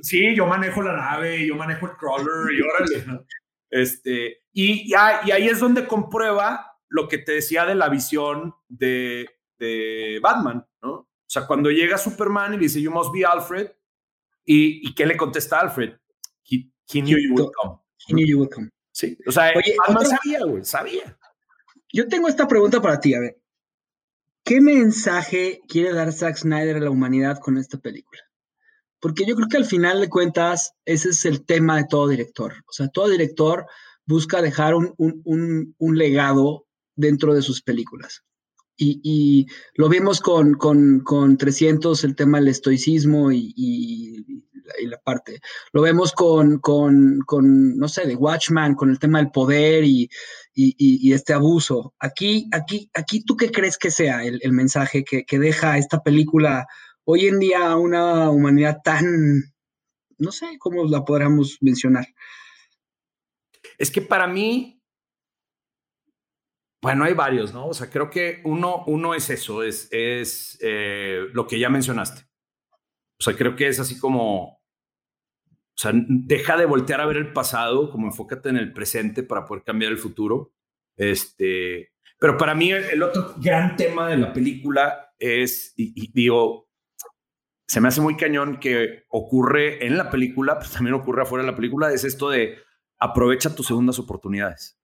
sí, 0.01 0.35
yo 0.35 0.45
manejo 0.45 0.81
la 0.81 0.95
nave, 0.95 1.45
yo 1.45 1.55
manejo 1.55 1.87
el 1.87 1.97
crawler 1.97 2.53
y 2.53 2.61
órale, 2.61 3.05
¿no? 3.05 3.25
Este, 3.69 4.43
y, 4.51 4.91
y, 4.91 4.93
ahí 4.95 5.47
es 5.47 5.59
donde 5.59 5.85
comprueba 5.87 6.77
lo 6.87 7.07
que 7.07 7.19
te 7.19 7.33
decía 7.33 7.65
de 7.65 7.75
la 7.75 7.89
visión 7.89 8.55
de, 8.67 9.29
de 9.57 10.19
Batman, 10.21 10.65
¿no? 10.81 10.91
O 10.91 11.31
sea, 11.31 11.45
cuando 11.45 11.69
llega 11.69 11.97
Superman 11.97 12.55
y 12.55 12.57
dice, 12.57 12.81
You 12.81 12.91
must 12.91 13.13
be 13.13 13.23
Alfred, 13.23 13.71
¿y, 14.45 14.87
y 14.87 14.95
qué 14.95 15.05
le 15.05 15.15
contesta 15.15 15.59
Alfred? 15.59 15.93
He, 16.91 17.01
knew 17.03 17.17
you 17.19 17.35
would 17.35 17.51
come. 17.61 17.77
He 18.07 18.13
knew 18.13 18.25
you 18.25 18.39
would 18.39 18.49
come. 18.49 18.71
Sí, 18.91 19.15
o 19.27 19.31
sea, 19.31 19.53
Oye, 19.55 19.75
Batman 19.77 20.07
sabía, 20.07 20.43
güey, 20.43 20.65
sabía. 20.65 21.17
Yo 21.93 22.07
tengo 22.07 22.27
esta 22.27 22.47
pregunta 22.47 22.81
para 22.81 22.99
ti, 22.99 23.13
a 23.13 23.19
ver. 23.19 23.39
¿Qué 24.43 24.59
mensaje 24.59 25.61
quiere 25.67 25.93
dar 25.93 26.11
Zack 26.11 26.37
Snyder 26.37 26.77
a 26.77 26.79
la 26.79 26.89
humanidad 26.89 27.37
con 27.37 27.57
esta 27.57 27.77
película? 27.77 28.21
Porque 28.99 29.25
yo 29.25 29.35
creo 29.35 29.47
que 29.47 29.57
al 29.57 29.65
final 29.65 30.01
de 30.01 30.09
cuentas, 30.09 30.73
ese 30.85 31.09
es 31.09 31.25
el 31.25 31.45
tema 31.45 31.77
de 31.77 31.85
todo 31.89 32.07
director. 32.07 32.53
O 32.67 32.71
sea, 32.71 32.89
todo 32.89 33.07
director 33.09 33.65
busca 34.05 34.41
dejar 34.41 34.75
un, 34.75 34.93
un, 34.97 35.75
un, 35.77 35.97
legado 35.97 36.65
dentro 36.95 37.33
de 37.33 37.41
sus 37.41 37.61
películas. 37.61 38.23
Y, 38.75 38.99
y 39.03 39.45
lo 39.75 39.89
vimos 39.89 40.19
con, 40.19 40.53
con, 40.55 41.01
con, 41.01 41.37
300, 41.37 42.03
el 42.03 42.15
tema 42.15 42.39
del 42.39 42.47
estoicismo 42.47 43.31
y, 43.31 43.53
y, 43.55 44.25
la 44.87 44.97
parte. 44.97 45.41
Lo 45.73 45.81
vemos 45.81 46.13
con, 46.13 46.59
con, 46.59 47.19
no 47.77 47.87
sé, 47.87 48.05
de 48.05 48.15
Watchman, 48.15 48.75
con 48.75 48.89
el 48.89 48.99
tema 48.99 49.19
del 49.19 49.31
poder 49.31 49.83
y, 49.83 50.09
este 51.13 51.33
abuso. 51.33 51.93
Aquí, 51.99 52.47
aquí, 52.51 52.89
aquí, 52.93 53.23
¿tú 53.23 53.37
qué 53.37 53.51
crees 53.51 53.77
que 53.77 53.91
sea 53.91 54.23
el, 54.23 54.39
el 54.41 54.51
mensaje 54.51 55.03
que, 55.03 55.23
que 55.23 55.39
deja 55.39 55.77
esta 55.77 56.01
película 56.01 56.67
hoy 57.11 57.25
en 57.25 57.39
día 57.39 57.75
una 57.75 58.29
humanidad 58.29 58.81
tan, 58.83 59.03
no 60.19 60.31
sé 60.31 60.59
cómo 60.59 60.87
la 60.87 61.03
podríamos 61.03 61.57
mencionar. 61.59 62.05
Es 63.79 63.89
que 63.89 64.03
para 64.03 64.27
mí, 64.27 64.79
bueno, 66.83 67.05
hay 67.05 67.13
varios, 67.13 67.51
¿no? 67.51 67.67
O 67.67 67.73
sea, 67.73 67.89
creo 67.89 68.11
que 68.11 68.41
uno, 68.45 68.83
uno 68.85 69.15
es 69.15 69.31
eso, 69.31 69.63
es, 69.63 69.87
es 69.91 70.59
eh, 70.61 71.25
lo 71.33 71.47
que 71.47 71.57
ya 71.57 71.69
mencionaste. 71.69 72.29
O 73.19 73.23
sea, 73.23 73.35
creo 73.35 73.55
que 73.55 73.67
es 73.67 73.79
así 73.79 73.97
como, 73.97 74.43
o 74.43 75.77
sea, 75.77 75.91
deja 75.95 76.57
de 76.57 76.67
voltear 76.67 77.01
a 77.01 77.07
ver 77.07 77.17
el 77.17 77.33
pasado, 77.33 77.89
como 77.89 78.05
enfócate 78.05 78.49
en 78.49 78.57
el 78.57 78.71
presente 78.71 79.23
para 79.23 79.45
poder 79.45 79.63
cambiar 79.63 79.91
el 79.91 79.97
futuro. 79.97 80.53
Este, 80.95 81.91
pero 82.19 82.37
para 82.37 82.53
mí 82.53 82.71
el, 82.71 83.01
otro 83.01 83.33
gran 83.37 83.75
tema 83.75 84.07
de 84.07 84.17
la 84.17 84.31
película 84.31 85.11
es, 85.17 85.73
y 85.75 86.11
digo, 86.13 86.68
se 87.69 87.81
me 87.81 87.87
hace 87.87 88.01
muy 88.01 88.17
cañón 88.17 88.59
que 88.59 89.03
ocurre 89.09 89.85
en 89.85 89.95
la 89.95 90.09
película, 90.09 90.57
pero 90.57 90.71
también 90.71 90.95
ocurre 90.95 91.21
afuera 91.21 91.45
de 91.45 91.51
la 91.51 91.55
película, 91.55 91.93
es 91.93 92.03
esto 92.03 92.31
de 92.31 92.57
aprovecha 92.97 93.53
tus 93.53 93.67
segundas 93.67 93.99
oportunidades. 93.99 94.79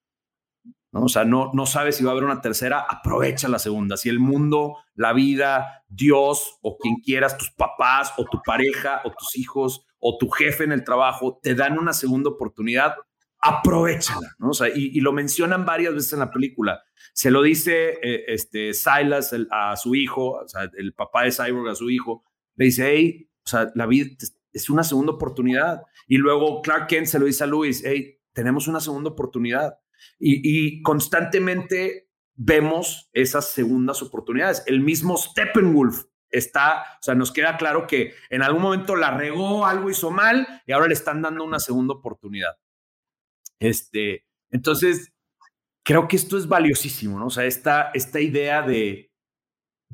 ¿no? 0.92 1.06
O 1.06 1.10
sea, 1.10 1.26
no, 1.26 1.50
no 1.56 1.66
sabes 1.66 1.96
si 1.96 2.04
va 2.04 2.12
a 2.12 2.14
haber 2.14 2.26
una 2.26 2.42
tercera, 2.42 2.86
aprovecha 2.88 3.48
la 3.48 3.58
segunda. 3.58 3.98
Si 3.98 4.08
el 4.08 4.20
mundo, 4.20 4.78
la 4.94 5.14
vida, 5.14 5.84
Dios 5.88 6.60
o 6.62 6.78
quien 6.78 6.98
quieras, 6.98 7.40
tus 7.40 7.50
papás 7.54 8.14
o 8.18 8.26
tu 8.26 8.40
pareja 8.46 9.02
o 9.04 9.12
tus 9.12 9.36
hijos 9.36 9.88
o 9.98 10.20
tu 10.20 10.30
jefe 10.30 10.64
en 10.64 10.72
el 10.72 10.84
trabajo 10.84 11.40
te 11.42 11.56
dan 11.56 11.80
una 11.80 11.92
segunda 11.92 12.30
oportunidad, 12.30 12.94
aprovechala. 13.40 14.36
¿no? 14.38 14.50
O 14.50 14.54
sea, 14.54 14.68
y, 14.68 15.00
lo 15.02 15.12
mencionan 15.12 15.66
varias 15.66 15.96
veces 15.96 16.14
en 16.14 16.20
la 16.20 16.30
película. 16.30 16.84
Se 17.14 17.32
lo 17.32 17.42
dice 17.42 17.98
eh, 18.04 18.26
este, 18.28 18.76
Silas 18.76 19.36
a 19.50 19.76
su 19.76 19.96
hijo, 19.96 20.46
el 20.78 20.94
papá 20.94 21.24
de 21.24 21.32
Cyborg 21.32 21.70
a 21.70 21.76
su 21.76 21.90
hijo, 21.90 22.24
le 22.56 22.66
dice, 22.66 22.90
hey, 22.90 23.30
o 23.46 23.50
sea, 23.50 23.72
la 23.76 23.86
vida 23.86 24.10
es 24.52 24.70
una 24.70 24.84
segunda 24.84 25.14
oportunidad. 25.14 25.84
Y 26.08 26.18
luego 26.18 26.62
Clark 26.62 26.88
Kent 26.88 27.08
se 27.08 27.20
lo 27.20 27.26
dice 27.26 27.44
a 27.44 27.48
Luis, 27.48 27.84
hey, 27.86 28.20
tenemos 28.34 28.68
una 28.68 28.80
segunda 28.80 29.10
oportunidad. 29.10 29.80
Y, 30.20 30.82
constantemente 30.82 32.10
vemos 32.36 33.10
esas 33.14 33.52
segundas 33.52 34.02
oportunidades. 34.02 34.64
El 34.66 34.82
mismo 34.82 35.18
Steppenwolf 35.18 36.06
está, 36.30 36.82
o 37.00 37.04
sea, 37.04 37.16
nos 37.16 37.32
queda 37.32 37.58
claro 37.58 37.88
que 37.88 38.14
en 38.30 38.42
algún 38.44 38.62
momento 38.62 38.96
la 38.96 39.18
regó, 39.18 39.66
algo 39.66 39.90
hizo 39.90 40.12
mal 40.12 40.62
y 40.66 40.74
ahora 40.74 40.88
le 40.88 40.94
están 40.94 41.22
dando 41.22 41.44
una 41.44 41.60
segunda 41.60 41.94
oportunidad. 41.94 42.58
Este, 43.60 44.26
entonces, 44.50 45.14
creo 45.84 46.08
que 46.08 46.18
esto 46.18 46.38
es 46.38 46.48
valiosísimo, 46.48 47.20
¿no? 47.20 47.28
O 47.28 47.30
sea, 47.30 47.46
esta, 47.46 47.92
esta 47.94 48.20
idea 48.20 48.62
de, 48.62 49.12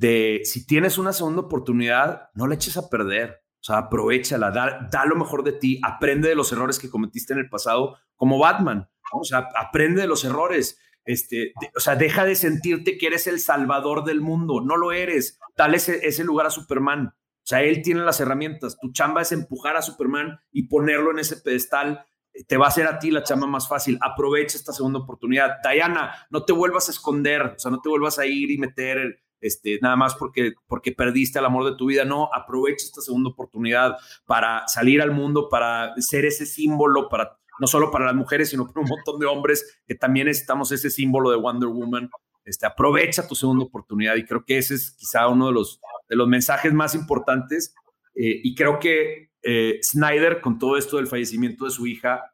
de 0.01 0.41
si 0.45 0.65
tienes 0.65 0.97
una 0.97 1.13
segunda 1.13 1.41
oportunidad, 1.41 2.31
no 2.33 2.47
la 2.47 2.55
eches 2.55 2.75
a 2.75 2.89
perder. 2.89 3.43
O 3.59 3.63
sea, 3.63 3.77
aprovechala, 3.77 4.49
da, 4.49 4.89
da 4.91 5.05
lo 5.05 5.15
mejor 5.15 5.43
de 5.43 5.51
ti, 5.51 5.79
aprende 5.83 6.27
de 6.27 6.33
los 6.33 6.51
errores 6.51 6.79
que 6.79 6.89
cometiste 6.89 7.33
en 7.33 7.39
el 7.39 7.49
pasado, 7.49 7.97
como 8.15 8.39
Batman. 8.39 8.89
O 9.13 9.23
sea, 9.23 9.47
aprende 9.55 10.01
de 10.01 10.07
los 10.07 10.25
errores. 10.25 10.79
Este, 11.05 11.53
o 11.75 11.79
sea, 11.79 11.95
deja 11.95 12.25
de 12.25 12.33
sentirte 12.33 12.97
que 12.97 13.07
eres 13.07 13.27
el 13.27 13.39
salvador 13.39 14.03
del 14.03 14.21
mundo. 14.21 14.59
No 14.59 14.75
lo 14.75 14.91
eres. 14.91 15.37
Dale 15.55 15.77
ese, 15.77 16.07
ese 16.07 16.23
lugar 16.23 16.47
a 16.47 16.51
Superman. 16.51 17.09
O 17.09 17.45
sea, 17.45 17.61
él 17.61 17.83
tiene 17.83 18.01
las 18.01 18.19
herramientas. 18.19 18.79
Tu 18.81 18.91
chamba 18.93 19.21
es 19.21 19.31
empujar 19.31 19.77
a 19.77 19.83
Superman 19.83 20.39
y 20.51 20.67
ponerlo 20.67 21.11
en 21.11 21.19
ese 21.19 21.37
pedestal. 21.37 22.03
Te 22.47 22.57
va 22.57 22.65
a 22.65 22.69
hacer 22.69 22.87
a 22.87 22.97
ti 22.97 23.11
la 23.11 23.21
chamba 23.21 23.45
más 23.45 23.67
fácil. 23.67 23.99
Aprovecha 24.01 24.57
esta 24.57 24.73
segunda 24.73 24.97
oportunidad. 24.97 25.57
Diana, 25.63 26.25
no 26.31 26.43
te 26.43 26.53
vuelvas 26.53 26.87
a 26.87 26.91
esconder. 26.91 27.41
O 27.43 27.59
sea, 27.59 27.69
no 27.69 27.81
te 27.81 27.89
vuelvas 27.89 28.17
a 28.17 28.25
ir 28.25 28.49
y 28.49 28.57
meter 28.57 29.21
este, 29.41 29.79
nada 29.81 29.95
más 29.95 30.15
porque, 30.15 30.53
porque 30.67 30.91
perdiste 30.91 31.39
el 31.39 31.45
amor 31.45 31.69
de 31.69 31.75
tu 31.75 31.87
vida. 31.87 32.05
No, 32.05 32.29
aprovecha 32.33 32.85
esta 32.85 33.01
segunda 33.01 33.31
oportunidad 33.31 33.97
para 34.25 34.67
salir 34.67 35.01
al 35.01 35.11
mundo, 35.11 35.49
para 35.49 35.93
ser 35.97 36.25
ese 36.25 36.45
símbolo, 36.45 37.09
para 37.09 37.37
no 37.59 37.67
solo 37.67 37.91
para 37.91 38.05
las 38.05 38.15
mujeres, 38.15 38.49
sino 38.49 38.65
para 38.65 38.81
un 38.81 38.87
montón 38.87 39.19
de 39.19 39.27
hombres 39.27 39.81
que 39.85 39.93
también 39.95 40.27
necesitamos 40.27 40.71
ese 40.71 40.89
símbolo 40.89 41.31
de 41.31 41.37
Wonder 41.37 41.69
Woman. 41.69 42.09
Este, 42.43 42.65
aprovecha 42.65 43.27
tu 43.27 43.35
segunda 43.35 43.65
oportunidad 43.65 44.15
y 44.15 44.25
creo 44.25 44.43
que 44.43 44.57
ese 44.57 44.75
es 44.75 44.95
quizá 44.97 45.27
uno 45.27 45.47
de 45.47 45.53
los, 45.53 45.79
de 46.09 46.15
los 46.15 46.27
mensajes 46.27 46.73
más 46.73 46.95
importantes. 46.95 47.75
Eh, 48.15 48.41
y 48.43 48.55
creo 48.55 48.79
que 48.79 49.29
eh, 49.43 49.79
Snyder, 49.83 50.41
con 50.41 50.57
todo 50.57 50.77
esto 50.77 50.97
del 50.97 51.07
fallecimiento 51.07 51.65
de 51.65 51.71
su 51.71 51.85
hija, 51.87 52.30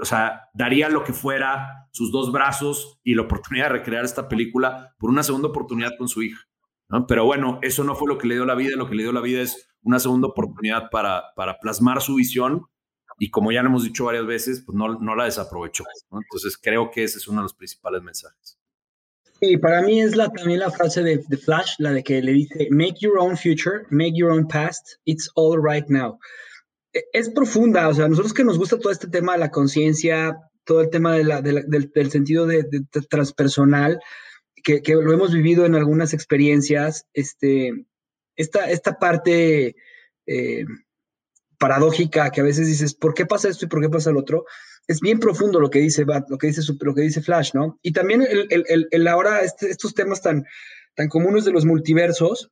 o 0.00 0.04
sea, 0.04 0.48
daría 0.54 0.88
lo 0.88 1.04
que 1.04 1.12
fuera, 1.12 1.88
sus 1.92 2.12
dos 2.12 2.32
brazos 2.32 2.98
y 3.04 3.14
la 3.14 3.22
oportunidad 3.22 3.66
de 3.66 3.78
recrear 3.78 4.04
esta 4.04 4.28
película 4.28 4.94
por 4.98 5.10
una 5.10 5.22
segunda 5.22 5.48
oportunidad 5.48 5.92
con 5.98 6.08
su 6.08 6.22
hija. 6.22 6.40
Pero 7.06 7.24
bueno, 7.24 7.58
eso 7.62 7.84
no 7.84 7.94
fue 7.94 8.08
lo 8.08 8.18
que 8.18 8.26
le 8.26 8.34
dio 8.34 8.44
la 8.44 8.54
vida, 8.54 8.76
lo 8.76 8.88
que 8.88 8.96
le 8.96 9.04
dio 9.04 9.12
la 9.12 9.20
vida 9.20 9.42
es 9.42 9.68
una 9.82 9.98
segunda 9.98 10.28
oportunidad 10.28 10.90
para, 10.90 11.32
para 11.36 11.58
plasmar 11.58 12.00
su 12.02 12.16
visión 12.16 12.66
y 13.18 13.30
como 13.30 13.52
ya 13.52 13.62
lo 13.62 13.68
hemos 13.68 13.84
dicho 13.84 14.06
varias 14.06 14.26
veces, 14.26 14.62
pues 14.64 14.76
no, 14.76 14.98
no 14.98 15.14
la 15.14 15.24
desaprovechó. 15.24 15.84
Entonces 16.10 16.56
creo 16.56 16.90
que 16.90 17.04
ese 17.04 17.18
es 17.18 17.28
uno 17.28 17.40
de 17.40 17.44
los 17.44 17.54
principales 17.54 18.02
mensajes. 18.02 18.58
Sí, 19.40 19.58
para 19.58 19.82
mí 19.82 20.00
es 20.00 20.16
la, 20.16 20.30
también 20.30 20.60
la 20.60 20.70
frase 20.70 21.02
de, 21.02 21.22
de 21.28 21.36
Flash, 21.36 21.74
la 21.78 21.92
de 21.92 22.02
que 22.02 22.22
le 22.22 22.32
dice, 22.32 22.68
make 22.70 22.96
your 23.00 23.18
own 23.18 23.36
future, 23.36 23.86
make 23.90 24.12
your 24.14 24.32
own 24.32 24.48
past, 24.48 24.96
it's 25.04 25.30
all 25.34 25.58
right 25.58 25.86
now. 25.88 26.18
E, 26.92 27.04
es 27.12 27.30
profunda, 27.30 27.88
o 27.88 27.94
sea, 27.94 28.08
nosotros 28.08 28.34
que 28.34 28.44
nos 28.44 28.58
gusta 28.58 28.78
todo 28.78 28.92
este 28.92 29.08
tema 29.08 29.32
de 29.32 29.38
la 29.38 29.50
conciencia, 29.50 30.38
todo 30.64 30.80
el 30.80 30.90
tema 30.90 31.14
del, 31.14 32.10
sentido 32.10 32.46
de, 32.46 32.64
transpersonal, 33.08 34.00
que, 34.62 34.82
lo 34.94 35.12
hemos 35.12 35.32
vivido 35.32 35.64
en 35.66 35.74
algunas 35.74 36.12
experiencias, 36.12 37.06
este, 37.12 37.86
esta, 38.36 38.70
esta 38.70 38.98
parte 38.98 39.74
eh, 40.26 40.64
paradójica 41.58 42.30
que 42.30 42.40
a 42.40 42.44
veces 42.44 42.66
dices, 42.66 42.94
¿por 42.94 43.14
qué 43.14 43.26
pasa 43.26 43.48
esto 43.48 43.64
y 43.64 43.68
por 43.68 43.80
qué 43.80 43.88
pasa 43.88 44.10
el 44.10 44.16
otro? 44.16 44.44
Es 44.86 45.00
bien 45.00 45.18
profundo 45.18 45.60
lo 45.60 45.70
que 45.70 45.80
dice 45.80 46.04
Bat, 46.04 46.28
lo 46.28 46.38
que 46.38 46.48
dice, 46.48 46.62
lo 46.80 46.94
que 46.94 47.02
dice 47.02 47.22
Flash, 47.22 47.52
¿no? 47.54 47.78
Y 47.82 47.92
también 47.92 48.22
el, 48.22 48.88
el 48.90 49.08
ahora 49.08 49.42
este, 49.42 49.70
estos 49.70 49.94
temas 49.94 50.22
tan, 50.22 50.44
tan 50.94 51.08
comunes 51.08 51.44
de 51.44 51.52
los 51.52 51.64
multiversos, 51.64 52.50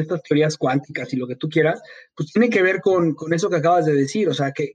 estas 0.00 0.22
teorías 0.22 0.56
cuánticas 0.56 1.12
y 1.12 1.16
lo 1.16 1.26
que 1.26 1.36
tú 1.36 1.48
quieras, 1.48 1.82
pues 2.16 2.32
tiene 2.32 2.50
que 2.50 2.62
ver 2.62 2.80
con, 2.80 3.16
eso 3.32 3.50
que 3.50 3.56
acabas 3.56 3.86
de 3.86 3.94
decir, 3.94 4.28
o 4.28 4.34
sea, 4.34 4.52
que, 4.52 4.74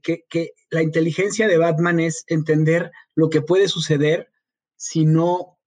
la 0.69 0.81
inteligencia 0.81 1.47
de 1.47 1.57
Batman 1.57 1.99
es 1.99 2.23
entender 2.27 2.91
lo 3.15 3.29
que 3.29 3.41
puede 3.41 3.67
suceder 3.67 4.29
si 4.75 5.05
no, 5.05 5.57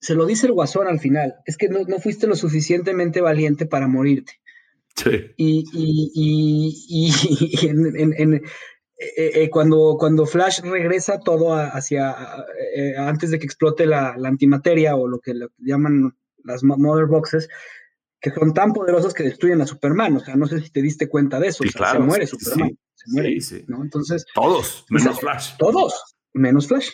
se 0.00 0.14
lo 0.14 0.26
dice 0.26 0.46
el 0.46 0.52
guasón 0.52 0.88
al 0.88 1.00
final, 1.00 1.36
es 1.46 1.56
que 1.56 1.68
no, 1.68 1.84
fuiste 1.98 2.26
lo 2.26 2.36
suficientemente 2.36 3.20
valiente 3.20 3.66
para 3.66 3.86
morirte. 3.86 4.40
Sí. 4.96 5.10
Y, 5.36 5.64
y, 5.72 6.82
y, 6.88 7.66
en, 7.68 8.42
eh, 8.98 9.42
eh, 9.42 9.50
cuando, 9.50 9.96
cuando 9.98 10.24
Flash 10.24 10.60
regresa 10.60 11.20
todo 11.20 11.54
hacia 11.54 12.16
eh, 12.74 12.94
antes 12.96 13.30
de 13.30 13.38
que 13.38 13.44
explote 13.44 13.84
la, 13.84 14.16
antimateria 14.24 14.96
o 14.96 15.06
lo 15.06 15.18
que 15.18 15.34
llaman 15.58 16.16
las 16.44 16.62
Mother 16.62 17.06
Boxes, 17.06 17.48
que 18.32 18.40
son 18.40 18.52
tan 18.52 18.72
poderosos 18.72 19.14
que 19.14 19.22
destruyen 19.22 19.60
a 19.60 19.66
Superman. 19.66 20.16
O 20.16 20.20
sea, 20.20 20.34
no 20.34 20.46
sé 20.46 20.60
si 20.60 20.70
te 20.70 20.82
diste 20.82 21.08
cuenta 21.08 21.38
de 21.38 21.48
eso. 21.48 21.62
se 21.62 21.98
muere 22.00 22.26
Superman. 22.26 22.76
se 22.94 23.10
muere. 23.12 23.38
¿no? 23.68 23.84
Entonces. 23.84 24.26
Todos, 24.34 24.84
menos 24.90 25.20
Flash. 25.20 25.56
Todos, 25.56 26.16
menos 26.32 26.66
Flash. 26.66 26.90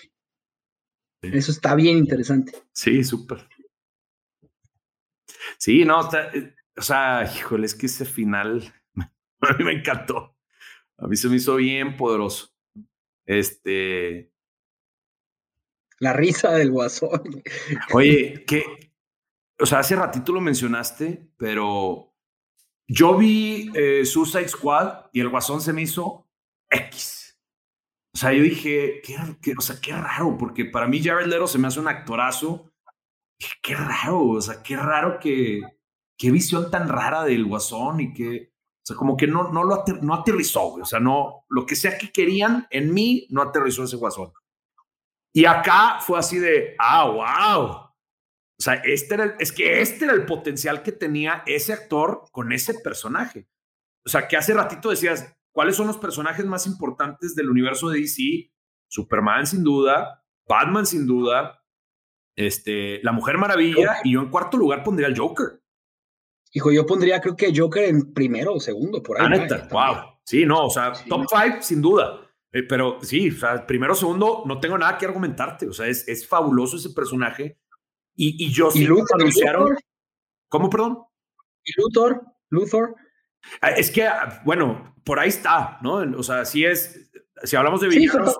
Eso 1.22 1.52
está 1.52 1.74
bien 1.74 1.96
interesante. 1.96 2.52
Sí, 2.72 3.02
súper. 3.02 3.48
Sí, 5.56 5.86
no, 5.86 6.00
o 6.00 6.82
sea, 6.82 7.24
híjole, 7.24 7.64
es 7.64 7.74
que 7.74 7.86
ese 7.86 8.04
final 8.04 8.74
a 9.40 9.54
mí 9.54 9.64
me 9.64 9.72
encantó. 9.72 10.36
A 10.98 11.06
mí 11.06 11.16
se 11.16 11.30
me 11.30 11.36
hizo 11.36 11.56
bien 11.56 11.96
poderoso. 11.96 12.52
Este. 13.24 14.30
La 15.98 16.12
risa 16.12 16.50
del 16.50 16.72
guasón. 16.72 17.42
Oye, 17.94 18.44
que. 18.46 18.91
O 19.62 19.66
sea, 19.66 19.78
hace 19.78 19.94
ratito 19.94 20.32
lo 20.32 20.40
mencionaste, 20.40 21.30
pero 21.36 22.12
yo 22.88 23.16
vi 23.16 23.70
eh, 23.74 24.04
Suicide 24.04 24.48
Squad 24.48 25.06
y 25.12 25.20
el 25.20 25.28
guasón 25.28 25.60
se 25.60 25.72
me 25.72 25.82
hizo 25.82 26.28
X. 26.68 27.38
O 28.12 28.18
sea, 28.18 28.32
yo 28.32 28.42
dije, 28.42 29.00
qué, 29.02 29.54
o 29.56 29.60
sea, 29.60 29.76
qué 29.80 29.92
raro, 29.92 30.36
porque 30.36 30.64
para 30.64 30.88
mí 30.88 31.00
Jared 31.00 31.26
Leto 31.26 31.46
se 31.46 31.58
me 31.58 31.68
hace 31.68 31.78
un 31.78 31.86
actorazo. 31.86 32.72
Dije, 33.38 33.54
qué 33.62 33.76
raro, 33.76 34.26
o 34.26 34.40
sea, 34.40 34.64
qué 34.64 34.76
raro 34.76 35.20
que, 35.20 35.62
qué 36.18 36.30
visión 36.32 36.68
tan 36.68 36.88
rara 36.88 37.22
del 37.22 37.44
guasón 37.44 38.00
y 38.00 38.12
que, 38.12 38.52
o 38.52 38.84
sea, 38.84 38.96
como 38.96 39.16
que 39.16 39.28
no, 39.28 39.52
no 39.52 39.62
lo 39.62 39.84
no 40.02 40.14
aterrizó, 40.14 40.74
O 40.74 40.84
sea, 40.84 40.98
no, 40.98 41.44
lo 41.48 41.64
que 41.64 41.76
sea 41.76 41.96
que 41.96 42.10
querían 42.10 42.66
en 42.70 42.92
mí, 42.92 43.28
no 43.30 43.42
aterrizó 43.42 43.84
ese 43.84 43.96
guasón. 43.96 44.32
Y 45.32 45.44
acá 45.44 45.98
fue 46.00 46.18
así 46.18 46.40
de, 46.40 46.74
ah, 46.80 47.04
wow. 47.08 47.91
O 48.62 48.64
sea, 48.64 48.74
este 48.74 49.14
era 49.14 49.34
es 49.40 49.50
que 49.50 49.80
este 49.80 50.04
era 50.04 50.14
el 50.14 50.24
potencial 50.24 50.84
que 50.84 50.92
tenía 50.92 51.42
ese 51.46 51.72
actor 51.72 52.26
con 52.30 52.52
ese 52.52 52.74
personaje. 52.74 53.48
O 54.06 54.08
sea, 54.08 54.28
que 54.28 54.36
hace 54.36 54.54
ratito 54.54 54.90
decías, 54.90 55.36
¿cuáles 55.50 55.74
son 55.74 55.88
los 55.88 55.98
personajes 55.98 56.46
más 56.46 56.68
importantes 56.68 57.34
del 57.34 57.50
universo 57.50 57.88
de 57.88 57.98
DC? 57.98 58.52
Superman 58.86 59.48
sin 59.48 59.64
duda, 59.64 60.24
Batman 60.46 60.86
sin 60.86 61.08
duda, 61.08 61.64
este, 62.36 63.02
la 63.02 63.10
Mujer 63.10 63.36
Maravilla, 63.36 63.96
y 64.04 64.12
yo 64.12 64.20
en 64.20 64.30
cuarto 64.30 64.56
lugar 64.56 64.84
pondría 64.84 65.08
al 65.08 65.18
Joker. 65.18 65.60
Hijo, 66.52 66.70
yo 66.70 66.86
pondría 66.86 67.20
creo 67.20 67.34
que 67.34 67.52
Joker 67.52 67.82
en 67.82 68.14
primero 68.14 68.54
o 68.54 68.60
segundo, 68.60 69.02
por 69.02 69.20
ahí. 69.20 69.26
Ah, 69.26 69.28
neta, 69.28 69.66
wow. 69.72 70.20
Sí, 70.24 70.46
no, 70.46 70.66
o 70.66 70.70
sea, 70.70 70.92
top 71.08 71.26
five 71.28 71.62
sin 71.62 71.82
duda. 71.82 72.30
Eh, 72.52 72.62
pero 72.62 72.98
sí, 73.02 73.28
o 73.28 73.34
sea, 73.34 73.66
primero, 73.66 73.96
segundo, 73.96 74.44
no 74.46 74.60
tengo 74.60 74.78
nada 74.78 74.98
que 74.98 75.06
argumentarte. 75.06 75.66
O 75.66 75.72
sea, 75.72 75.88
es, 75.88 76.06
es 76.06 76.28
fabuloso 76.28 76.76
ese 76.76 76.90
personaje. 76.90 77.58
Y, 78.14 78.46
y 78.46 78.52
yo 78.52 78.70
sí 78.70 78.86
anunciaron. 79.14 79.76
¿Cómo, 80.48 80.68
perdón? 80.68 80.98
¿Y 81.64 81.80
Luthor? 81.80 82.22
¿Luthor? 82.50 82.94
Ah, 83.60 83.70
es 83.70 83.90
que, 83.90 84.06
ah, 84.06 84.42
bueno, 84.44 84.96
por 85.04 85.18
ahí 85.18 85.28
está, 85.28 85.78
¿no? 85.82 85.94
O 86.18 86.22
sea, 86.22 86.44
sí 86.44 86.64
es. 86.64 87.10
Si 87.42 87.56
hablamos 87.56 87.80
de 87.80 87.88
villanos. 87.88 88.36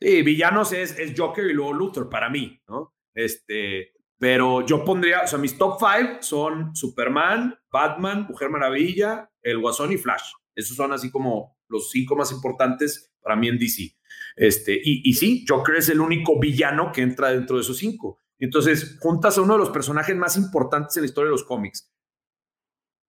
Sí, 0.00 0.22
villanos 0.22 0.72
es, 0.72 0.98
es 0.98 1.18
Joker 1.18 1.46
y 1.46 1.54
luego 1.54 1.72
Luthor 1.72 2.08
para 2.08 2.28
mí, 2.28 2.60
¿no? 2.68 2.94
Este. 3.14 3.92
Pero 4.18 4.64
yo 4.64 4.84
pondría, 4.84 5.22
o 5.22 5.26
sea, 5.26 5.38
mis 5.38 5.58
top 5.58 5.80
five 5.80 6.18
son 6.20 6.76
Superman, 6.76 7.58
Batman, 7.72 8.26
Mujer 8.28 8.50
Maravilla, 8.50 9.28
El 9.42 9.58
Guasón 9.58 9.90
y 9.90 9.96
Flash. 9.96 10.30
Esos 10.54 10.76
son 10.76 10.92
así 10.92 11.10
como 11.10 11.58
los 11.66 11.90
cinco 11.90 12.14
más 12.14 12.30
importantes 12.30 13.12
para 13.20 13.34
mí 13.34 13.48
en 13.48 13.58
DC. 13.58 13.96
Este, 14.36 14.74
y, 14.74 15.08
y 15.08 15.14
sí, 15.14 15.44
Joker 15.48 15.74
es 15.74 15.88
el 15.88 16.00
único 16.00 16.38
villano 16.38 16.92
que 16.92 17.02
entra 17.02 17.32
dentro 17.32 17.56
de 17.56 17.62
esos 17.62 17.78
cinco. 17.78 18.21
Entonces, 18.42 18.98
juntas 18.98 19.38
a 19.38 19.42
uno 19.42 19.52
de 19.52 19.60
los 19.60 19.70
personajes 19.70 20.16
más 20.16 20.36
importantes 20.36 20.96
en 20.96 21.02
la 21.02 21.06
historia 21.06 21.26
de 21.26 21.36
los 21.36 21.44
cómics. 21.44 21.88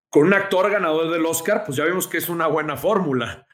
Con 0.08 0.28
un 0.28 0.34
actor 0.36 0.70
ganador 0.70 1.10
del 1.10 1.26
Oscar, 1.26 1.64
pues 1.66 1.76
ya 1.76 1.86
vimos 1.86 2.08
que 2.08 2.20
es 2.20 2.30
una 2.30 2.46
buena 2.48 2.78
fórmula. 2.78 3.48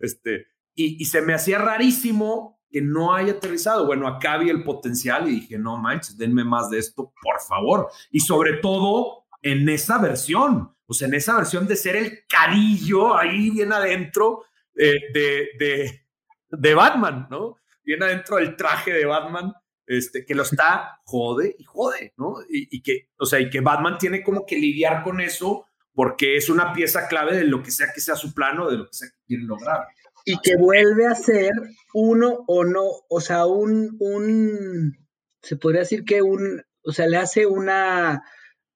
Este, 0.00 0.46
y, 0.74 1.04
se 1.04 1.20
me 1.20 1.34
hacía 1.34 1.58
rarísimo 1.58 2.60
que 2.68 2.82
no 2.82 3.14
haya 3.14 3.34
aterrizado. 3.34 3.86
Bueno, 3.86 4.08
acá 4.08 4.38
vi 4.38 4.50
el 4.50 4.64
potencial 4.64 5.28
y 5.28 5.40
dije, 5.40 5.58
no 5.58 5.76
manches, 5.76 6.16
denme 6.16 6.42
más 6.42 6.70
de 6.70 6.78
esto, 6.78 7.12
por 7.22 7.40
favor. 7.46 7.88
Y 8.10 8.20
sobre 8.20 8.54
todo 8.54 9.26
en 9.42 9.68
esa 9.68 9.98
versión, 9.98 10.74
o 10.86 10.92
sea, 10.94 11.06
en 11.06 11.14
esa 11.14 11.36
versión 11.36 11.68
de 11.68 11.76
ser 11.76 11.94
el 11.94 12.26
carillo 12.26 13.16
ahí 13.16 13.50
bien 13.50 13.72
adentro 13.72 14.44
eh, 14.74 15.12
de, 15.12 15.50
de, 15.58 16.06
de, 16.48 16.74
Batman, 16.74 17.28
¿no? 17.30 17.58
Bien 17.84 18.02
adentro 18.02 18.38
del 18.38 18.56
traje 18.56 18.92
de 18.92 19.04
Batman, 19.04 19.52
este, 19.86 20.24
que 20.24 20.34
lo 20.34 20.42
está 20.42 21.00
jode 21.04 21.54
y 21.58 21.64
jode, 21.64 22.14
¿no? 22.16 22.36
Y, 22.48 22.76
y 22.76 22.82
que, 22.82 23.08
o 23.18 23.26
sea, 23.26 23.40
y 23.40 23.50
que 23.50 23.60
Batman 23.60 23.98
tiene 23.98 24.22
como 24.22 24.46
que 24.46 24.56
lidiar 24.56 25.02
con 25.02 25.20
eso 25.20 25.66
porque 25.94 26.36
es 26.36 26.48
una 26.48 26.72
pieza 26.72 27.06
clave 27.06 27.36
de 27.36 27.44
lo 27.44 27.62
que 27.62 27.70
sea 27.70 27.92
que 27.94 28.00
sea 28.00 28.16
su 28.16 28.32
plano, 28.32 28.70
de 28.70 28.78
lo 28.78 28.86
que 28.86 28.94
sea 28.94 29.08
que 29.08 29.26
quieren 29.26 29.46
lograr 29.46 29.86
y 30.24 30.38
que 30.38 30.56
vuelve 30.56 31.06
a 31.06 31.14
ser 31.14 31.52
uno 31.94 32.44
o 32.46 32.64
no, 32.64 32.84
o 33.08 33.20
sea, 33.20 33.46
un, 33.46 33.96
un, 33.98 34.96
se 35.42 35.56
podría 35.56 35.80
decir 35.80 36.04
que 36.04 36.22
un, 36.22 36.62
o 36.84 36.92
sea, 36.92 37.06
le 37.06 37.16
hace 37.16 37.46
una, 37.46 38.22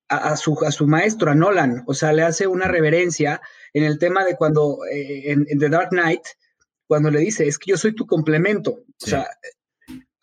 a, 0.09 0.37
su, 0.37 0.59
a 0.65 0.71
su 0.71 0.87
maestro, 0.87 1.31
a 1.31 1.35
Nolan, 1.35 1.85
o 1.87 1.95
sea, 1.95 2.13
le 2.13 2.23
hace 2.23 2.47
una 2.47 2.67
reverencia 2.67 3.41
en 3.73 3.85
el 3.85 3.99
tema 3.99 4.25
de 4.25 4.37
cuando, 4.37 4.79
eh, 4.91 5.33
en, 5.33 5.59
The 5.59 5.69
Dark 5.69 5.91
Knight, 5.91 6.23
cuando 6.87 7.11
le 7.11 7.21
dice, 7.21 7.47
es 7.47 7.59
que 7.59 7.73
yo 7.73 7.77
soy 7.77 7.95
tu 7.95 8.07
complemento, 8.07 8.73
o 8.73 9.07
sea, 9.07 9.29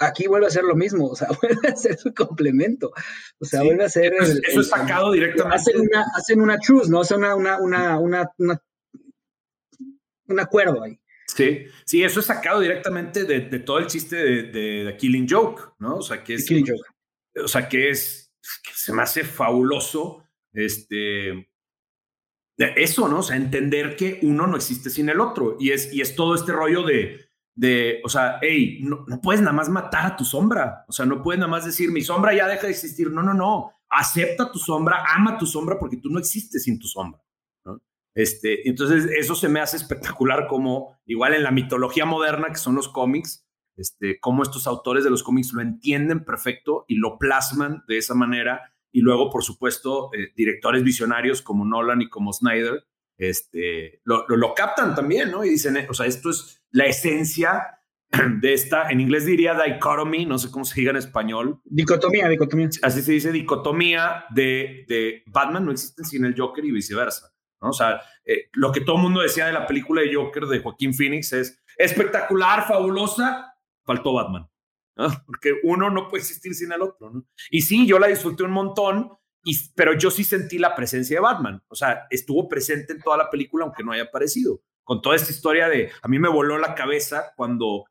aquí 0.08 0.28
vuelve 0.28 0.48
a 0.48 0.52
ser 0.52 0.64
lo 0.64 0.76
mismo, 0.76 1.08
o 1.08 1.16
sea, 1.16 1.28
vuelve 1.42 1.70
a 1.70 1.76
ser 1.76 1.98
su 1.98 2.14
complemento, 2.14 2.92
o 3.40 3.46
sea, 3.46 3.64
vuelve 3.64 3.86
a 3.86 3.90
ser... 3.90 4.14
eso 4.14 4.62
es 4.62 4.68
sacado 4.70 5.12
directamente. 5.12 5.56
Hacen 5.56 5.80
una, 5.80 6.06
hacen 6.16 6.42
una 6.42 6.58
truce, 6.60 6.90
¿no? 6.90 7.02
Hacen 7.02 7.18
una, 7.18 7.36
una, 7.36 7.60
una, 7.60 8.00
una, 8.00 8.32
una 8.38 8.62
un 10.28 10.40
acuerdo 10.40 10.84
ahí. 10.84 11.00
Sí, 11.28 11.66
sí, 11.86 12.04
eso 12.04 12.20
es 12.20 12.26
sacado 12.26 12.60
directamente 12.60 13.24
de, 13.24 13.42
todo 13.60 13.80
el 13.80 13.88
chiste 13.88 14.16
de, 14.16 14.84
de, 14.84 14.98
Killing 14.98 15.28
Joke, 15.28 15.74
¿no? 15.80 15.98
O 15.98 16.02
sea, 16.02 16.24
que 16.24 16.36
es. 16.36 16.46
Killing 16.46 16.68
Joke. 16.68 17.44
O 17.44 17.48
sea, 17.48 17.68
que 17.68 17.90
es. 17.90 18.32
Que 18.64 18.72
se 18.74 18.94
me 18.94 19.02
hace 19.02 19.24
fabuloso. 19.24 20.24
Este. 20.54 21.50
Eso, 22.58 23.08
¿no? 23.08 23.20
O 23.20 23.24
sea, 23.24 23.36
entender 23.36 23.96
que 23.96 24.20
uno 24.22 24.46
no 24.46 24.58
existe 24.58 24.90
sin 24.90 25.10
el 25.10 25.20
otro. 25.20 25.58
Y 25.60 25.72
es, 25.72 25.92
y 25.92 26.02
es 26.02 26.16
todo 26.16 26.36
este 26.36 26.52
rollo 26.52 26.84
de. 26.84 27.20
De 27.56 28.02
o 28.04 28.10
sea, 28.10 28.40
hey, 28.42 28.80
no, 28.82 29.06
no 29.08 29.22
puedes 29.22 29.42
nada 29.42 29.54
más 29.54 29.70
matar 29.70 30.06
a 30.06 30.16
tu 30.16 30.26
sombra. 30.26 30.86
O 30.88 30.92
sea, 30.92 31.06
no 31.06 31.22
puedes 31.22 31.40
nada 31.40 31.52
más 31.52 31.66
decir, 31.66 31.92
mi 31.92 32.02
sombra 32.02 32.34
ya 32.34 32.48
deja 32.48 32.68
de 32.68 32.72
existir. 32.72 33.12
No, 33.12 33.22
no, 33.22 33.34
no. 33.34 33.72
Acepta 33.90 34.52
tu 34.52 34.60
sombra, 34.60 35.04
ama 35.16 35.38
tu 35.38 35.46
sombra 35.46 35.78
porque 35.80 35.98
tú 35.98 36.10
no 36.10 36.20
existes 36.20 36.64
sin 36.64 36.80
tu 36.80 36.88
sombra. 36.88 37.22
Este, 38.16 38.68
entonces, 38.70 39.06
eso 39.18 39.36
se 39.36 39.50
me 39.50 39.60
hace 39.60 39.78
espectacular 39.78 40.48
como, 40.48 41.00
igual 41.06 41.34
en 41.34 41.44
la 41.44 41.52
mitología 41.52 42.06
moderna, 42.06 42.50
que 42.50 42.58
son 42.58 42.76
los 42.76 42.88
cómics, 42.88 43.48
este, 43.76 44.20
cómo 44.20 44.44
estos 44.44 44.68
autores 44.68 45.04
de 45.04 45.10
los 45.10 45.24
cómics 45.24 45.52
lo 45.54 45.62
entienden 45.62 46.24
perfecto 46.24 46.86
y 46.88 46.98
lo 46.98 47.18
plasman 47.18 47.84
de 47.88 47.98
esa 47.98 48.14
manera. 48.14 48.72
Y 48.92 49.02
luego, 49.02 49.32
por 49.32 49.44
supuesto, 49.44 50.12
eh, 50.14 50.32
directores 50.36 50.84
visionarios 50.84 51.42
como 51.42 51.66
Nolan 51.66 52.04
y 52.04 52.10
como 52.10 52.32
Snyder, 52.32 52.86
este, 53.18 54.02
lo, 54.04 54.26
lo, 54.28 54.54
captan 54.54 54.96
también, 54.96 55.32
¿no? 55.32 55.44
Y 55.44 55.50
dicen, 55.50 55.78
eh, 55.78 55.88
o 55.90 55.94
sea, 55.94 56.06
esto 56.06 56.30
es 56.30 56.62
la 56.72 56.86
esencia 56.86 57.80
de 58.42 58.54
esta, 58.54 58.90
en 58.90 59.02
inglés 59.02 59.26
diría 59.26 59.56
dichotomy, 59.56 60.26
no 60.26 60.38
sé 60.38 60.52
cómo 60.52 60.66
se 60.66 60.80
diga 60.80 60.92
en 60.92 60.98
español. 60.98 61.62
Dicotomía, 61.64 62.28
dicotomía. 62.28 62.70
Así 62.82 63.02
se 63.02 63.12
dice, 63.14 63.32
dicotomía 63.32 64.26
de, 64.30 64.86
de 64.88 65.24
Batman 65.28 65.66
no 65.66 65.72
existe 65.72 66.04
sin 66.04 66.26
el 66.26 66.36
Joker 66.38 66.64
y 66.66 66.72
viceversa. 66.72 67.34
O 67.60 67.74
sea, 67.74 68.02
eh, 68.26 68.50
lo 68.54 68.72
que 68.72 68.82
todo 68.82 68.98
el 68.98 69.04
mundo 69.04 69.22
decía 69.22 69.46
de 69.46 69.54
la 69.54 69.66
película 69.66 70.02
de 70.02 70.14
Joker 70.14 70.46
de 70.46 70.60
Joaquín 70.60 70.94
Phoenix 70.94 71.34
es 71.34 71.64
espectacular, 71.78 72.68
fabulosa, 72.68 73.56
faltó 73.86 74.14
Batman, 74.14 74.50
porque 75.26 75.56
uno 75.64 75.90
no 75.90 76.08
puede 76.08 76.22
existir 76.22 76.54
sin 76.54 76.72
el 76.72 76.82
otro. 76.82 77.10
¿no? 77.10 77.26
Y 77.50 77.62
sí, 77.62 77.88
yo 77.88 78.00
la 78.00 78.08
disfruté 78.08 78.44
un 78.44 78.52
montón, 78.52 79.12
y, 79.44 79.58
pero 79.76 79.98
yo 79.98 80.10
sí 80.10 80.24
sentí 80.24 80.58
la 80.58 80.76
presencia 80.76 81.18
de 81.18 81.22
Batman. 81.22 81.64
O 81.68 81.76
sea, 81.76 82.08
estuvo 82.10 82.48
presente 82.48 82.94
en 82.94 83.02
toda 83.02 83.18
la 83.18 83.30
película, 83.30 83.66
aunque 83.66 83.84
no 83.84 83.92
haya 83.92 84.04
aparecido. 84.04 84.62
Con 84.84 85.02
toda 85.02 85.16
esta 85.16 85.32
historia 85.32 85.70
de, 85.70 85.92
a 86.02 86.08
mí 86.08 86.20
me 86.20 86.30
voló 86.30 86.58
la 86.58 86.76
cabeza 86.76 87.34
cuando 87.36 87.86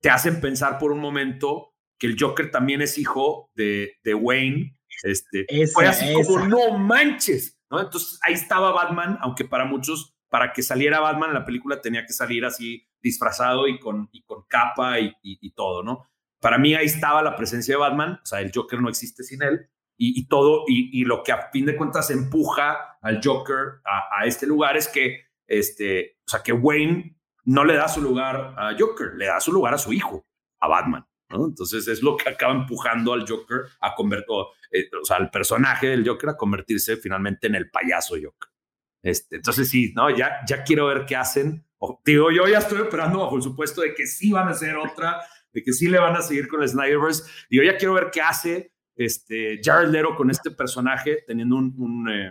te 0.00 0.10
hacen 0.10 0.40
pensar 0.40 0.78
por 0.78 0.92
un 0.92 0.98
momento 0.98 1.74
que 1.98 2.06
el 2.06 2.16
Joker 2.18 2.50
también 2.50 2.82
es 2.82 2.98
hijo 2.98 3.50
de, 3.54 3.94
de 4.02 4.14
Wayne. 4.14 4.76
Este, 5.02 5.46
fue 5.72 5.86
así 5.86 6.12
como, 6.12 6.46
no 6.46 6.78
manches, 6.78 7.58
entonces 7.80 8.18
ahí 8.22 8.34
estaba 8.34 8.72
Batman, 8.72 9.18
aunque 9.20 9.44
para 9.44 9.64
muchos, 9.64 10.14
para 10.28 10.52
que 10.52 10.62
saliera 10.62 11.00
Batman 11.00 11.32
la 11.32 11.44
película 11.44 11.80
tenía 11.80 12.04
que 12.04 12.12
salir 12.12 12.44
así 12.44 12.86
disfrazado 13.00 13.66
y 13.66 13.78
con, 13.78 14.08
y 14.12 14.22
con 14.22 14.42
capa 14.46 14.98
y, 15.00 15.50
todo, 15.52 15.82
¿no? 15.82 16.08
Para 16.40 16.58
mí 16.58 16.74
ahí 16.74 16.86
estaba 16.86 17.22
la 17.22 17.36
presencia 17.36 17.74
de 17.74 17.80
Batman, 17.80 18.20
o 18.22 18.26
sea, 18.26 18.40
el 18.40 18.52
Joker 18.54 18.80
no 18.80 18.88
existe 18.88 19.22
sin 19.22 19.42
él, 19.42 19.68
y, 20.04 20.26
todo, 20.26 20.64
y, 20.66 21.04
lo 21.04 21.22
que 21.22 21.30
a 21.30 21.48
fin 21.50 21.64
de 21.64 21.76
cuentas 21.76 22.10
empuja 22.10 22.98
al 23.00 23.20
Joker 23.22 23.80
a, 23.84 24.26
este 24.26 24.46
lugar 24.46 24.76
es 24.76 24.88
que, 24.88 25.26
este, 25.46 26.18
o 26.26 26.30
sea, 26.30 26.42
que 26.42 26.52
Wayne 26.52 27.16
no 27.44 27.64
le 27.64 27.74
da 27.74 27.86
su 27.86 28.02
lugar 28.02 28.54
a 28.56 28.74
Joker, 28.76 29.14
le 29.14 29.26
da 29.26 29.38
su 29.40 29.52
lugar 29.52 29.74
a 29.74 29.78
su 29.78 29.92
hijo, 29.92 30.26
a 30.60 30.66
Batman. 30.66 31.06
Entonces 31.30 31.88
es 31.88 32.02
lo 32.02 32.16
que 32.16 32.28
acaba 32.28 32.52
empujando 32.52 33.12
al 33.12 33.26
Joker 33.28 33.62
a 33.80 33.94
convertir, 33.94 34.34
eh, 34.70 34.90
o 35.00 35.04
sea, 35.04 35.16
al 35.16 35.30
personaje 35.30 35.88
del 35.88 36.06
Joker 36.06 36.30
a 36.30 36.36
convertirse 36.36 36.96
finalmente 36.96 37.46
en 37.46 37.54
el 37.54 37.70
payaso 37.70 38.16
Joker. 38.16 38.50
Este, 39.02 39.36
entonces 39.36 39.68
sí, 39.68 39.92
no, 39.94 40.10
ya, 40.10 40.40
ya 40.46 40.62
quiero 40.62 40.86
ver 40.86 41.06
qué 41.06 41.16
hacen. 41.16 41.64
digo, 42.04 42.30
yo 42.30 42.46
ya 42.48 42.58
estoy 42.58 42.82
esperando 42.82 43.20
bajo 43.20 43.36
el 43.36 43.42
supuesto 43.42 43.80
de 43.80 43.94
que 43.94 44.06
sí 44.06 44.32
van 44.32 44.48
a 44.48 44.52
hacer 44.52 44.76
otra, 44.76 45.20
de 45.52 45.62
que 45.62 45.72
sí 45.72 45.88
le 45.88 45.98
van 45.98 46.16
a 46.16 46.22
seguir 46.22 46.48
con 46.48 46.62
el 46.62 46.68
Snyderverse. 46.68 47.24
Digo, 47.48 47.64
ya 47.64 47.76
quiero 47.76 47.94
ver 47.94 48.10
qué 48.12 48.20
hace 48.20 48.71
este 48.96 49.60
Jared 49.62 49.90
Leto 49.90 50.14
con 50.16 50.30
este 50.30 50.50
personaje 50.50 51.24
teniendo 51.26 51.56
un, 51.56 51.74
un, 51.78 52.10
eh, 52.10 52.30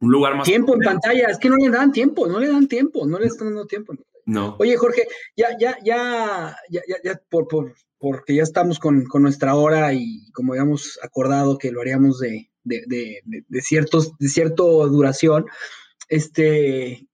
un 0.00 0.10
lugar 0.10 0.36
más. 0.36 0.46
Tiempo 0.46 0.74
en 0.74 0.80
pantalla, 0.80 1.28
es 1.28 1.38
que 1.38 1.48
no 1.48 1.56
le 1.56 1.70
dan 1.70 1.92
tiempo, 1.92 2.26
no 2.26 2.38
le 2.38 2.48
dan 2.48 2.68
tiempo, 2.68 3.06
no 3.06 3.18
le 3.18 3.26
están 3.26 3.48
dando 3.48 3.66
tiempo. 3.66 3.94
No. 4.24 4.56
Oye, 4.58 4.76
Jorge, 4.76 5.06
ya, 5.36 5.56
ya, 5.58 5.78
ya, 5.82 6.56
ya, 6.68 6.82
ya, 7.02 7.20
por, 7.30 7.48
por, 7.48 7.74
porque 7.98 8.34
ya 8.34 8.42
estamos 8.42 8.78
con, 8.78 9.04
con, 9.04 9.22
nuestra 9.22 9.54
hora 9.54 9.94
y 9.94 10.30
como 10.32 10.52
habíamos 10.52 10.98
acordado 11.02 11.56
que 11.56 11.72
lo 11.72 11.80
haríamos 11.80 12.18
de, 12.20 12.50
de, 12.62 12.84
de, 12.86 13.22
de 13.24 13.60
ciertos, 13.62 14.16
de 14.18 14.28
cierta 14.28 14.62
duración, 14.62 15.46
este, 16.08 17.08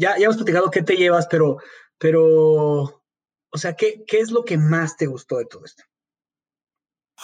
ya, 0.00 0.16
ya 0.18 0.24
hemos 0.24 0.36
platicado 0.36 0.70
qué 0.70 0.82
te 0.82 0.96
llevas, 0.96 1.26
pero, 1.30 1.58
pero, 1.98 2.24
o 2.24 3.58
sea, 3.58 3.74
¿qué, 3.74 4.02
¿qué 4.06 4.20
es 4.20 4.30
lo 4.30 4.44
que 4.44 4.56
más 4.56 4.96
te 4.96 5.06
gustó 5.06 5.36
de 5.36 5.44
todo 5.44 5.64
esto? 5.66 5.84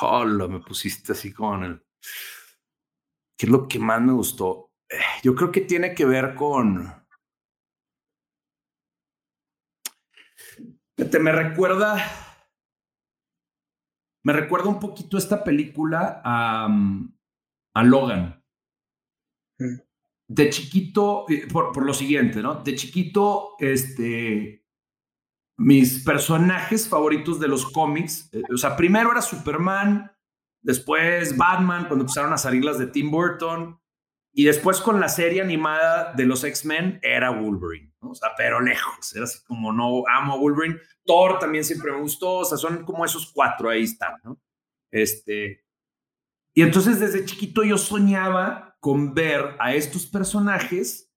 Hola, 0.00 0.46
me 0.46 0.60
pusiste 0.60 1.12
así 1.12 1.32
con 1.32 1.64
el... 1.64 1.82
¿Qué 3.38 3.46
es 3.46 3.48
lo 3.48 3.66
que 3.66 3.78
más 3.78 4.00
me 4.02 4.12
gustó? 4.12 4.72
Yo 5.22 5.34
creo 5.34 5.50
que 5.50 5.62
tiene 5.62 5.94
que 5.94 6.04
ver 6.04 6.34
con... 6.34 7.06
Te 10.96 11.18
me 11.18 11.32
recuerda... 11.32 11.96
Me 14.24 14.32
recuerda 14.32 14.68
un 14.68 14.80
poquito 14.80 15.16
esta 15.16 15.44
película 15.44 16.20
a, 16.24 16.68
a 17.74 17.82
Logan. 17.84 18.44
Mm. 19.58 19.76
De 20.28 20.50
chiquito, 20.50 21.24
eh, 21.28 21.46
por, 21.50 21.70
por, 21.72 21.86
lo 21.86 21.94
siguiente, 21.94 22.42
¿no? 22.42 22.56
De 22.56 22.74
chiquito, 22.74 23.54
este, 23.60 24.65
mis 25.56 26.04
personajes 26.04 26.88
favoritos 26.88 27.40
de 27.40 27.48
los 27.48 27.70
cómics, 27.70 28.28
eh, 28.32 28.42
o 28.52 28.56
sea, 28.56 28.76
primero 28.76 29.12
era 29.12 29.22
Superman, 29.22 30.12
después 30.60 31.36
Batman, 31.36 31.86
cuando 31.86 32.04
empezaron 32.04 32.32
a 32.32 32.38
salir 32.38 32.64
las 32.64 32.78
de 32.78 32.86
Tim 32.88 33.10
Burton, 33.10 33.80
y 34.32 34.44
después 34.44 34.80
con 34.80 35.00
la 35.00 35.08
serie 35.08 35.40
animada 35.40 36.12
de 36.12 36.26
los 36.26 36.44
X-Men 36.44 37.00
era 37.02 37.30
Wolverine, 37.30 37.94
o 38.00 38.14
sea, 38.14 38.30
pero 38.36 38.60
lejos, 38.60 39.14
era 39.16 39.24
así 39.24 39.42
como 39.44 39.72
no 39.72 40.02
amo 40.12 40.34
a 40.34 40.36
Wolverine. 40.36 40.78
Thor 41.06 41.38
también 41.38 41.64
siempre 41.64 41.92
me 41.92 42.00
gustó, 42.00 42.38
o 42.38 42.44
sea, 42.44 42.58
son 42.58 42.84
como 42.84 43.04
esos 43.04 43.32
cuatro 43.32 43.70
ahí 43.70 43.84
están, 43.84 44.16
¿no? 44.24 44.38
Este, 44.90 45.64
y 46.54 46.62
entonces 46.62 47.00
desde 47.00 47.24
chiquito 47.24 47.64
yo 47.64 47.78
soñaba 47.78 48.76
con 48.80 49.14
ver 49.14 49.56
a 49.58 49.74
estos 49.74 50.06
personajes 50.06 51.10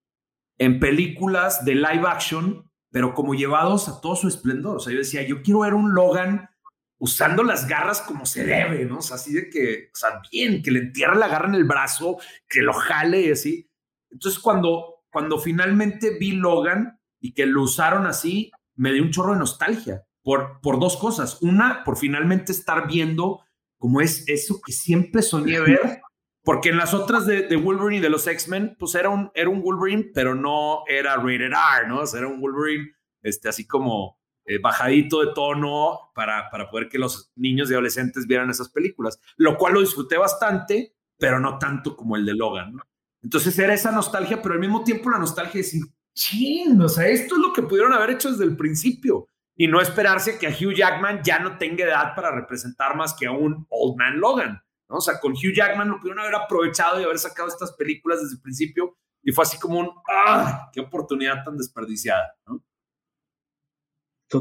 en 0.58 0.80
películas 0.80 1.66
de 1.66 1.76
live 1.76 2.08
action 2.08 2.69
pero 2.92 3.14
como 3.14 3.36
llevados 3.36 3.88
a 3.88 4.02
todo 4.02 4.16
su 4.16 4.28
esplendor. 4.28 4.78
O 4.78 4.80
sea, 4.80 4.94
yo 4.94 5.00
decía, 5.00 5.22
yo 5.24 5.42
quiero 5.42 5.62
ver 5.62 5.74
un 5.74 5.94
Logan 5.94 6.50
usando 6.98 7.44
las 7.44 7.68
garras 7.68 8.02
como 8.02 8.26
se 8.26 8.44
debe, 8.44 8.86
¿no? 8.86 8.98
O 8.98 9.02
sea, 9.02 9.16
así 9.16 9.34
de 9.34 9.50
que, 9.50 9.90
o 9.94 9.98
sea, 9.98 10.22
bien, 10.32 10.62
que 10.62 10.72
le 10.72 10.80
entierre 10.80 11.16
la 11.16 11.28
garra 11.28 11.48
en 11.48 11.56
el 11.56 11.64
brazo, 11.64 12.18
que 12.48 12.62
lo 12.62 12.74
jale 12.74 13.32
así. 13.32 13.70
Entonces, 14.12 14.40
cuando, 14.40 15.04
cuando 15.12 15.40
finalmente 15.40 16.18
vi 16.20 16.34
Logan 16.34 17.00
y 17.20 17.34
que 17.34 17.46
lo 17.46 17.64
usaron 17.64 18.06
así, 18.06 18.52
me 18.76 18.92
dio 18.92 19.04
un 19.04 19.12
chorro 19.12 19.34
de 19.34 19.40
nostalgia 19.40 20.06
por, 20.24 20.60
por 20.62 20.80
dos 20.80 20.98
cosas. 20.98 21.42
Una, 21.42 21.84
por 21.84 21.98
finalmente 21.98 22.52
estar 22.52 22.88
viendo 22.88 23.42
cómo 23.78 24.02
es 24.02 24.28
eso 24.28 24.60
que 24.66 24.74
siempre 24.74 25.22
soñé 25.22 25.60
ver 25.60 26.02
porque 26.50 26.70
en 26.70 26.78
las 26.78 26.96
otras 26.96 27.28
de, 27.28 27.56
Wolverine 27.58 27.98
y 27.98 28.00
de 28.00 28.10
los 28.10 28.26
X-Men, 28.26 28.76
pues 28.80 28.96
era 28.96 29.10
un, 29.10 29.30
era 29.36 29.52
un 29.52 29.62
Wolverine, 29.62 30.10
pero 30.16 30.34
no 30.34 30.80
era 30.88 31.16
rated 31.16 31.52
R, 31.52 31.88
¿no? 31.88 32.00
O 32.00 32.08
sea, 32.08 32.22
era 32.22 32.28
un 32.28 32.42
Wolverine 32.42 32.90
este, 33.22 33.50
así 33.50 33.68
como 33.68 34.18
eh, 34.46 34.58
bajadito 34.58 35.24
de 35.24 35.32
tono 35.36 36.10
para, 36.16 36.50
para 36.50 36.68
poder 36.72 36.90
que 36.90 36.98
los 36.98 37.32
niños 37.36 37.70
y 37.70 37.74
adolescentes 37.74 38.26
vieran 38.26 38.50
esas 38.50 38.70
películas, 38.70 39.22
lo 39.38 39.58
cual 39.58 39.76
lo 39.76 39.82
disfruté 39.82 40.18
bastante, 40.18 40.96
pero 41.20 41.40
no 41.40 41.60
tanto 41.60 41.96
como 41.96 42.16
el 42.16 42.26
de 42.26 42.34
Logan, 42.34 42.78
¿no? 42.78 42.84
Entonces 43.22 43.60
era 43.60 43.76
esa 43.76 43.92
nostalgia, 43.92 44.42
pero 44.42 44.56
al 44.56 44.60
mismo 44.60 44.84
tiempo 44.84 45.12
la 45.12 45.20
nostalgia 45.20 45.54
de 45.54 45.60
decir, 45.60 45.84
ching, 46.16 46.82
o 46.82 46.90
sea, 46.90 47.08
esto 47.10 47.36
es 47.36 47.42
lo 47.42 47.54
que 47.54 47.62
pudieron 47.62 47.94
haber 47.94 48.10
hecho 48.10 48.32
desde 48.32 48.46
el 48.46 48.58
principio 48.58 49.28
y 49.56 49.68
no 49.68 49.82
esperarse 49.82 50.40
que 50.40 50.48
a 50.48 50.50
Hugh 50.50 50.74
Jackman 50.74 51.22
ya 51.24 51.38
no 51.38 51.60
tenga 51.60 51.86
edad 51.86 52.16
para 52.16 52.32
representar 52.32 52.96
más 52.96 53.14
que 53.14 53.28
a 53.28 53.32
un 53.34 53.68
Old 53.70 53.98
Man 54.00 54.20
Logan. 54.20 54.64
O 54.98 55.02
sea, 55.02 55.20
con 55.20 55.34
Hugh 55.34 55.54
Jackman 55.54 55.90
lo 55.90 56.00
pudieron 56.00 56.20
haber 56.20 56.36
aprovechado 56.36 57.00
y 57.00 57.04
haber 57.04 57.20
sacado 57.20 57.48
estas 57.48 57.74
películas 57.74 58.22
desde 58.22 58.36
el 58.36 58.42
principio 58.42 58.98
y 59.22 59.32
fue 59.32 59.44
así 59.44 59.60
como 59.60 59.80
un, 59.80 59.92
¡ah! 60.10 60.70
¡Qué 60.74 60.82
oportunidad 60.82 61.44
tan 61.44 61.58
desperdiciada! 61.58 62.34
¿no? 62.48 62.64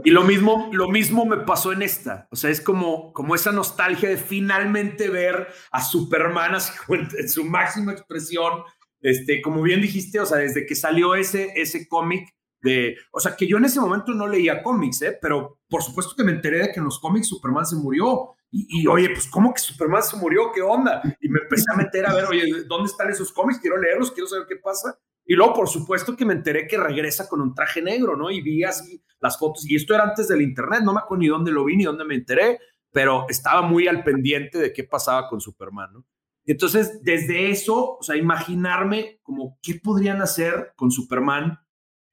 Y 0.04 0.10
lo 0.10 0.22
mismo, 0.22 0.68
lo 0.72 0.88
mismo 0.88 1.24
me 1.24 1.38
pasó 1.38 1.72
en 1.72 1.82
esta. 1.82 2.28
O 2.30 2.36
sea, 2.36 2.50
es 2.50 2.60
como, 2.60 3.12
como 3.12 3.34
esa 3.34 3.52
nostalgia 3.52 4.08
de 4.08 4.18
finalmente 4.18 5.08
ver 5.08 5.48
a 5.70 5.82
Superman 5.82 6.54
así, 6.54 6.72
en 6.88 7.28
su 7.28 7.44
máxima 7.44 7.92
expresión. 7.92 8.62
Este, 9.00 9.40
como 9.40 9.62
bien 9.62 9.80
dijiste, 9.80 10.20
o 10.20 10.26
sea, 10.26 10.38
desde 10.38 10.66
que 10.66 10.74
salió 10.74 11.14
ese, 11.14 11.52
ese 11.56 11.88
cómic 11.88 12.28
de, 12.60 12.96
o 13.12 13.20
sea, 13.20 13.36
que 13.36 13.46
yo 13.46 13.56
en 13.56 13.64
ese 13.64 13.80
momento 13.80 14.12
no 14.12 14.26
leía 14.26 14.62
cómics, 14.62 15.00
¿eh? 15.02 15.16
pero 15.22 15.60
por 15.68 15.82
supuesto 15.82 16.14
que 16.16 16.24
me 16.24 16.32
enteré 16.32 16.58
de 16.58 16.72
que 16.72 16.80
en 16.80 16.84
los 16.84 16.98
cómics 16.98 17.28
Superman 17.28 17.64
se 17.64 17.76
murió 17.76 18.34
y, 18.50 18.86
oye, 18.86 19.10
pues, 19.10 19.26
¿cómo 19.28 19.52
que 19.52 19.60
Superman 19.60 20.02
se 20.02 20.16
murió? 20.16 20.50
¿Qué 20.54 20.62
onda? 20.62 21.02
Y 21.20 21.28
me 21.28 21.40
empecé 21.40 21.66
a 21.72 21.76
meter 21.76 22.06
a 22.06 22.14
ver, 22.14 22.24
oye, 22.24 22.64
¿dónde 22.66 22.90
están 22.90 23.10
esos 23.10 23.30
cómics? 23.32 23.60
Quiero 23.60 23.76
leerlos, 23.76 24.10
quiero 24.10 24.26
saber 24.26 24.46
qué 24.48 24.56
pasa. 24.56 24.98
Y 25.26 25.34
luego, 25.34 25.52
por 25.52 25.68
supuesto, 25.68 26.16
que 26.16 26.24
me 26.24 26.32
enteré 26.32 26.66
que 26.66 26.78
regresa 26.78 27.28
con 27.28 27.42
un 27.42 27.54
traje 27.54 27.82
negro, 27.82 28.16
¿no? 28.16 28.30
Y 28.30 28.40
vi 28.40 28.64
así 28.64 29.02
las 29.20 29.38
fotos. 29.38 29.68
Y 29.68 29.76
esto 29.76 29.94
era 29.94 30.04
antes 30.04 30.28
del 30.28 30.40
internet, 30.40 30.80
no 30.82 30.94
me 30.94 31.00
acuerdo 31.00 31.20
ni 31.20 31.28
dónde 31.28 31.50
lo 31.50 31.66
vi 31.66 31.76
ni 31.76 31.84
dónde 31.84 32.06
me 32.06 32.14
enteré, 32.14 32.58
pero 32.90 33.26
estaba 33.28 33.60
muy 33.60 33.86
al 33.86 34.02
pendiente 34.02 34.56
de 34.58 34.72
qué 34.72 34.84
pasaba 34.84 35.28
con 35.28 35.40
Superman, 35.40 35.92
¿no? 35.92 36.06
Entonces, 36.46 37.02
desde 37.02 37.50
eso, 37.50 37.98
o 37.98 38.02
sea, 38.02 38.16
imaginarme 38.16 39.20
como 39.22 39.58
qué 39.62 39.74
podrían 39.74 40.22
hacer 40.22 40.72
con 40.76 40.90
Superman 40.90 41.58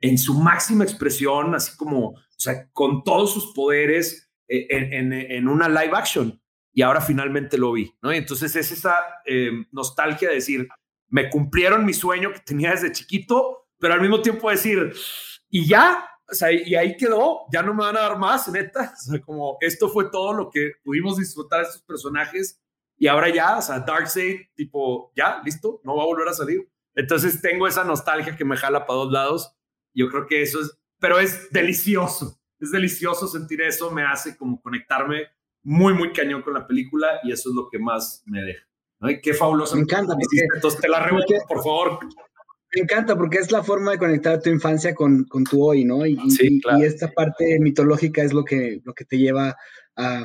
en 0.02 0.18
su 0.18 0.34
máxima 0.34 0.84
expresión, 0.84 1.56
así 1.56 1.78
como, 1.78 2.10
o 2.10 2.16
sea, 2.38 2.70
con 2.74 3.06
todos 3.06 3.34
sus 3.34 3.54
poderes, 3.54 4.25
en, 4.48 5.48
una 5.48 5.70
live 5.70 5.96
action. 5.96 6.42
Y 6.74 6.82
ahora 6.82 7.00
finalmente 7.00 7.58
lo 7.58 7.72
vi, 7.72 7.94
¿no? 8.02 8.12
Entonces 8.12 8.56
es 8.56 8.72
esa 8.72 8.96
eh, 9.26 9.50
nostalgia 9.72 10.30
de 10.30 10.36
decir, 10.36 10.68
me 11.08 11.30
cumplieron 11.30 11.86
mi 11.86 11.94
sueño 11.94 12.34
que 12.34 12.40
tenía 12.40 12.72
desde 12.72 12.92
chiquito, 12.92 13.70
pero 13.80 13.94
al 13.94 14.02
mismo 14.02 14.22
tiempo 14.22 14.50
decir, 14.50 14.94
y 15.50 15.66
ya, 15.66 16.06
o 16.30 16.34
sea, 16.34 16.52
y 16.52 16.76
ahí 16.76 16.98
quedó, 16.98 17.46
ya 17.52 17.62
no 17.62 17.74
me 17.74 17.86
van 17.86 17.96
a 17.96 18.02
dar 18.02 18.18
más, 18.18 18.50
neta. 18.50 18.94
Como 19.26 19.58
esto 19.62 19.88
fue 19.90 20.10
todo 20.10 20.34
lo 20.34 20.50
que 20.50 20.74
pudimos 20.84 21.18
disfrutar 21.18 21.62
de 21.62 21.68
estos 21.68 21.84
personajes 21.84 22.62
y 22.98 23.08
ahora 23.08 23.30
ya, 23.30 23.58
o 23.58 23.62
sea, 23.62 23.80
Darkseid, 23.80 24.42
tipo, 24.56 25.12
ya, 25.16 25.42
listo, 25.44 25.82
no 25.84 25.96
va 25.96 26.04
a 26.04 26.08
volver 26.08 26.28
a 26.28 26.34
salir. 26.34 26.70
Entonces 26.94 27.42
tengo 27.42 27.68
esa 27.68 27.84
nostalgia 27.84 28.36
que 28.36 28.46
me 28.46 28.58
jala 28.58 28.86
para 28.86 29.00
dos 29.00 29.12
lados. 29.12 29.56
Yo 29.94 30.10
creo 30.10 30.28
que 30.28 30.42
eso 30.42 30.62
es, 30.62 30.78
pero 31.00 31.20
es 31.20 31.52
delicioso 31.52 32.40
es 32.60 32.72
delicioso 32.72 33.28
sentir 33.28 33.62
eso, 33.62 33.92
me 33.92 34.04
hace 34.04 34.38
como 34.38 34.62
conectarme 34.62 35.28
muy, 35.64 35.94
muy 35.94 36.14
cañón 36.14 36.42
con 36.42 36.54
la 36.54 36.66
película 36.66 37.20
y 37.24 37.32
eso 37.32 37.50
es 37.50 37.56
lo 37.56 37.68
que 37.70 37.80
más 37.80 38.24
me 38.26 38.42
deja. 38.42 38.64
qué 39.22 39.34
fabuloso. 39.34 39.76
Me 39.76 39.82
encanta. 39.82 40.14
Porque, 40.14 40.48
Entonces 40.56 40.80
te 40.80 40.88
la 40.88 41.04
revuelvo, 41.04 41.28
por 41.48 41.58
favor. 41.58 42.00
Me 42.74 42.82
encanta 42.82 43.18
porque 43.18 43.38
es 43.38 43.52
la 43.52 43.64
forma 43.64 43.92
de 43.92 43.98
conectar 43.98 44.42
tu 44.42 44.50
infancia 44.50 44.94
con, 44.94 45.24
con 45.26 45.44
tu 45.44 45.64
hoy, 45.64 45.86
¿no? 45.86 46.06
Y, 46.06 46.20
y, 46.20 46.84
esta 46.84 47.12
parte 47.12 47.58
mitológica 47.60 48.22
es 48.22 48.34
lo 48.34 48.44
que, 48.44 48.82
lo 48.84 48.94
que 48.94 49.06
te 49.06 49.18
lleva 49.18 49.56
a, 49.96 50.24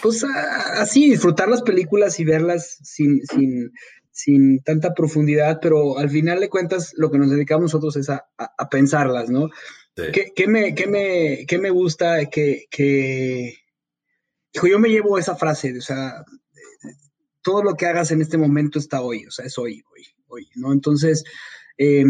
pues, 0.00 0.24
así, 0.24 1.10
disfrutar 1.10 1.48
las 1.48 1.62
películas 1.62 2.20
y 2.20 2.24
verlas 2.24 2.78
sin, 2.82 3.20
sin, 3.26 3.72
sin 4.12 4.62
tanta 4.62 4.94
profundidad, 4.94 5.58
pero 5.60 5.98
al 5.98 6.08
final 6.08 6.40
de 6.40 6.48
cuentas 6.48 6.94
lo 6.96 7.10
que 7.10 7.18
nos 7.18 7.30
dedicamos 7.30 7.64
nosotros 7.64 7.96
es 7.96 8.08
a, 8.08 8.28
a 8.38 8.68
pensarlas, 8.68 9.28
¿no? 9.28 9.50
¿Qué, 9.94 10.46
me, 10.46 10.74
qué, 10.74 10.86
me, 10.86 11.44
qué 11.46 11.58
me 11.58 11.70
gusta? 11.70 12.26
Que, 12.26 12.66
que 12.70 13.54
yo 14.52 14.78
me 14.78 14.88
llevo 14.88 15.18
esa 15.18 15.36
frase, 15.36 15.76
o 15.76 15.82
sea, 15.82 16.24
todo 17.42 17.62
lo 17.62 17.74
que 17.74 17.86
hagas 17.86 18.10
en 18.10 18.22
este 18.22 18.38
momento 18.38 18.78
está 18.78 19.00
hoy, 19.00 19.26
o 19.26 19.30
sea, 19.30 19.44
es 19.44 19.58
hoy, 19.58 19.82
hoy, 19.92 20.06
hoy, 20.26 20.48
¿no? 20.56 20.72
Entonces, 20.72 21.24
eh, 21.78 22.04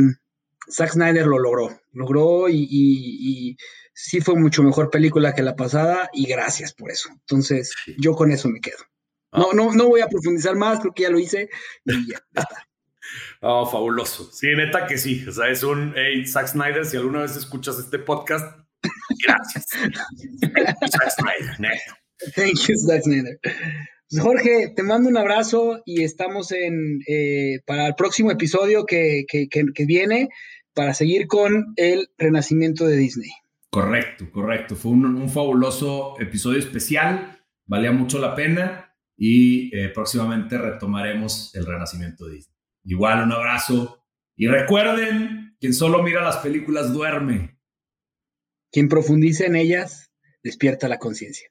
Zack 0.71 0.93
Snyder 0.93 1.27
lo 1.27 1.39
logró, 1.39 1.81
logró 1.93 2.49
y, 2.49 2.67
y, 2.71 3.57
sí 3.93 4.21
fue 4.21 4.35
mucho 4.35 4.63
mejor 4.63 4.89
película 4.89 5.35
que 5.35 5.43
la 5.43 5.57
pasada 5.57 6.09
y 6.13 6.27
gracias 6.27 6.73
por 6.73 6.91
eso. 6.91 7.11
Entonces, 7.11 7.75
yo 7.99 8.15
con 8.15 8.33
eso 8.33 8.49
me 8.49 8.61
quedo. 8.61 8.79
No, 9.33 9.49
ah. 9.51 9.55
no, 9.55 9.75
no 9.75 9.89
voy 9.89 10.01
a 10.01 10.09
profundizar 10.09 10.57
más, 10.57 10.81
creo 10.81 10.95
que 10.95 11.03
ya 11.03 11.11
lo 11.11 11.19
hice 11.19 11.51
y 11.85 12.11
ya 12.11 12.19
está. 12.35 12.70
Oh, 13.43 13.67
fabuloso. 13.67 14.31
Sí, 14.33 14.49
neta 14.55 14.87
que 14.87 14.99
sí. 14.99 15.25
O 15.27 15.33
sea, 15.33 15.49
es 15.49 15.63
un, 15.63 15.95
hey, 15.97 16.27
Zack 16.27 16.49
Snyder, 16.49 16.85
si 16.85 16.97
alguna 16.97 17.23
vez 17.23 17.37
escuchas 17.37 17.79
este 17.79 17.99
podcast, 17.99 18.59
gracias. 19.27 19.67
Zack 20.91 21.11
Snyder, 21.11 21.61
neta. 21.61 21.99
Thank 22.37 22.69
you, 22.69 22.77
Zack 22.77 23.03
Snyder. 23.03 23.39
Pues, 23.43 24.23
Jorge, 24.23 24.73
te 24.75 24.83
mando 24.83 25.09
un 25.09 25.17
abrazo 25.17 25.83
y 25.87 26.03
estamos 26.03 26.53
en 26.53 27.01
eh, 27.07 27.61
para 27.65 27.87
el 27.87 27.95
próximo 27.95 28.31
episodio 28.31 28.85
que, 28.85 29.25
que, 29.29 29.49
que, 29.49 29.87
viene 29.87 30.29
para 30.75 30.95
seguir 30.95 31.29
con 31.29 31.73
el 31.77 32.09
renacimiento 32.19 32.87
de 32.87 32.97
Disney. 32.97 33.31
Correcto, 33.71 34.31
correcto. 34.33 34.75
Fue 34.75 34.91
un, 34.91 35.05
un 35.05 35.31
fabuloso 35.31 36.21
episodio 36.21 36.59
especial. 36.59 37.41
Valía 37.67 37.93
mucho 37.93 38.19
la 38.19 38.35
pena 38.35 38.97
y 39.17 39.75
eh, 39.77 39.91
próximamente 39.91 40.59
retomaremos 40.59 41.55
el 41.55 41.67
renacimiento 41.67 42.27
de 42.27 42.37
Disney. 42.37 42.60
Igual 42.91 43.23
un 43.23 43.31
abrazo 43.31 44.03
y 44.35 44.49
recuerden, 44.49 45.55
quien 45.61 45.73
solo 45.73 46.03
mira 46.03 46.25
las 46.25 46.39
películas 46.39 46.93
duerme. 46.93 47.57
Quien 48.73 48.89
profundiza 48.89 49.45
en 49.45 49.55
ellas 49.55 50.11
despierta 50.43 50.89
la 50.89 50.99
conciencia. 50.99 51.49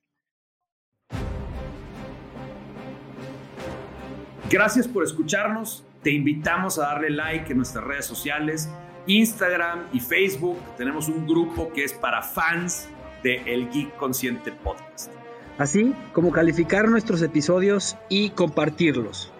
Gracias 4.49 4.85
por 4.89 5.05
escucharnos. 5.05 5.85
Te 6.03 6.11
invitamos 6.11 6.77
a 6.77 6.87
darle 6.87 7.09
like 7.09 7.49
en 7.51 7.57
nuestras 7.59 7.85
redes 7.85 8.05
sociales, 8.05 8.69
Instagram 9.07 9.87
y 9.93 10.01
Facebook. 10.01 10.57
Tenemos 10.75 11.07
un 11.07 11.25
grupo 11.25 11.71
que 11.71 11.85
es 11.85 11.93
para 11.93 12.21
fans 12.21 12.89
de 13.23 13.37
El 13.45 13.69
Geek 13.69 13.95
Consciente 13.95 14.51
Podcast. 14.51 15.09
Así 15.57 15.95
como 16.11 16.33
calificar 16.33 16.89
nuestros 16.89 17.21
episodios 17.21 17.95
y 18.09 18.31
compartirlos. 18.31 19.31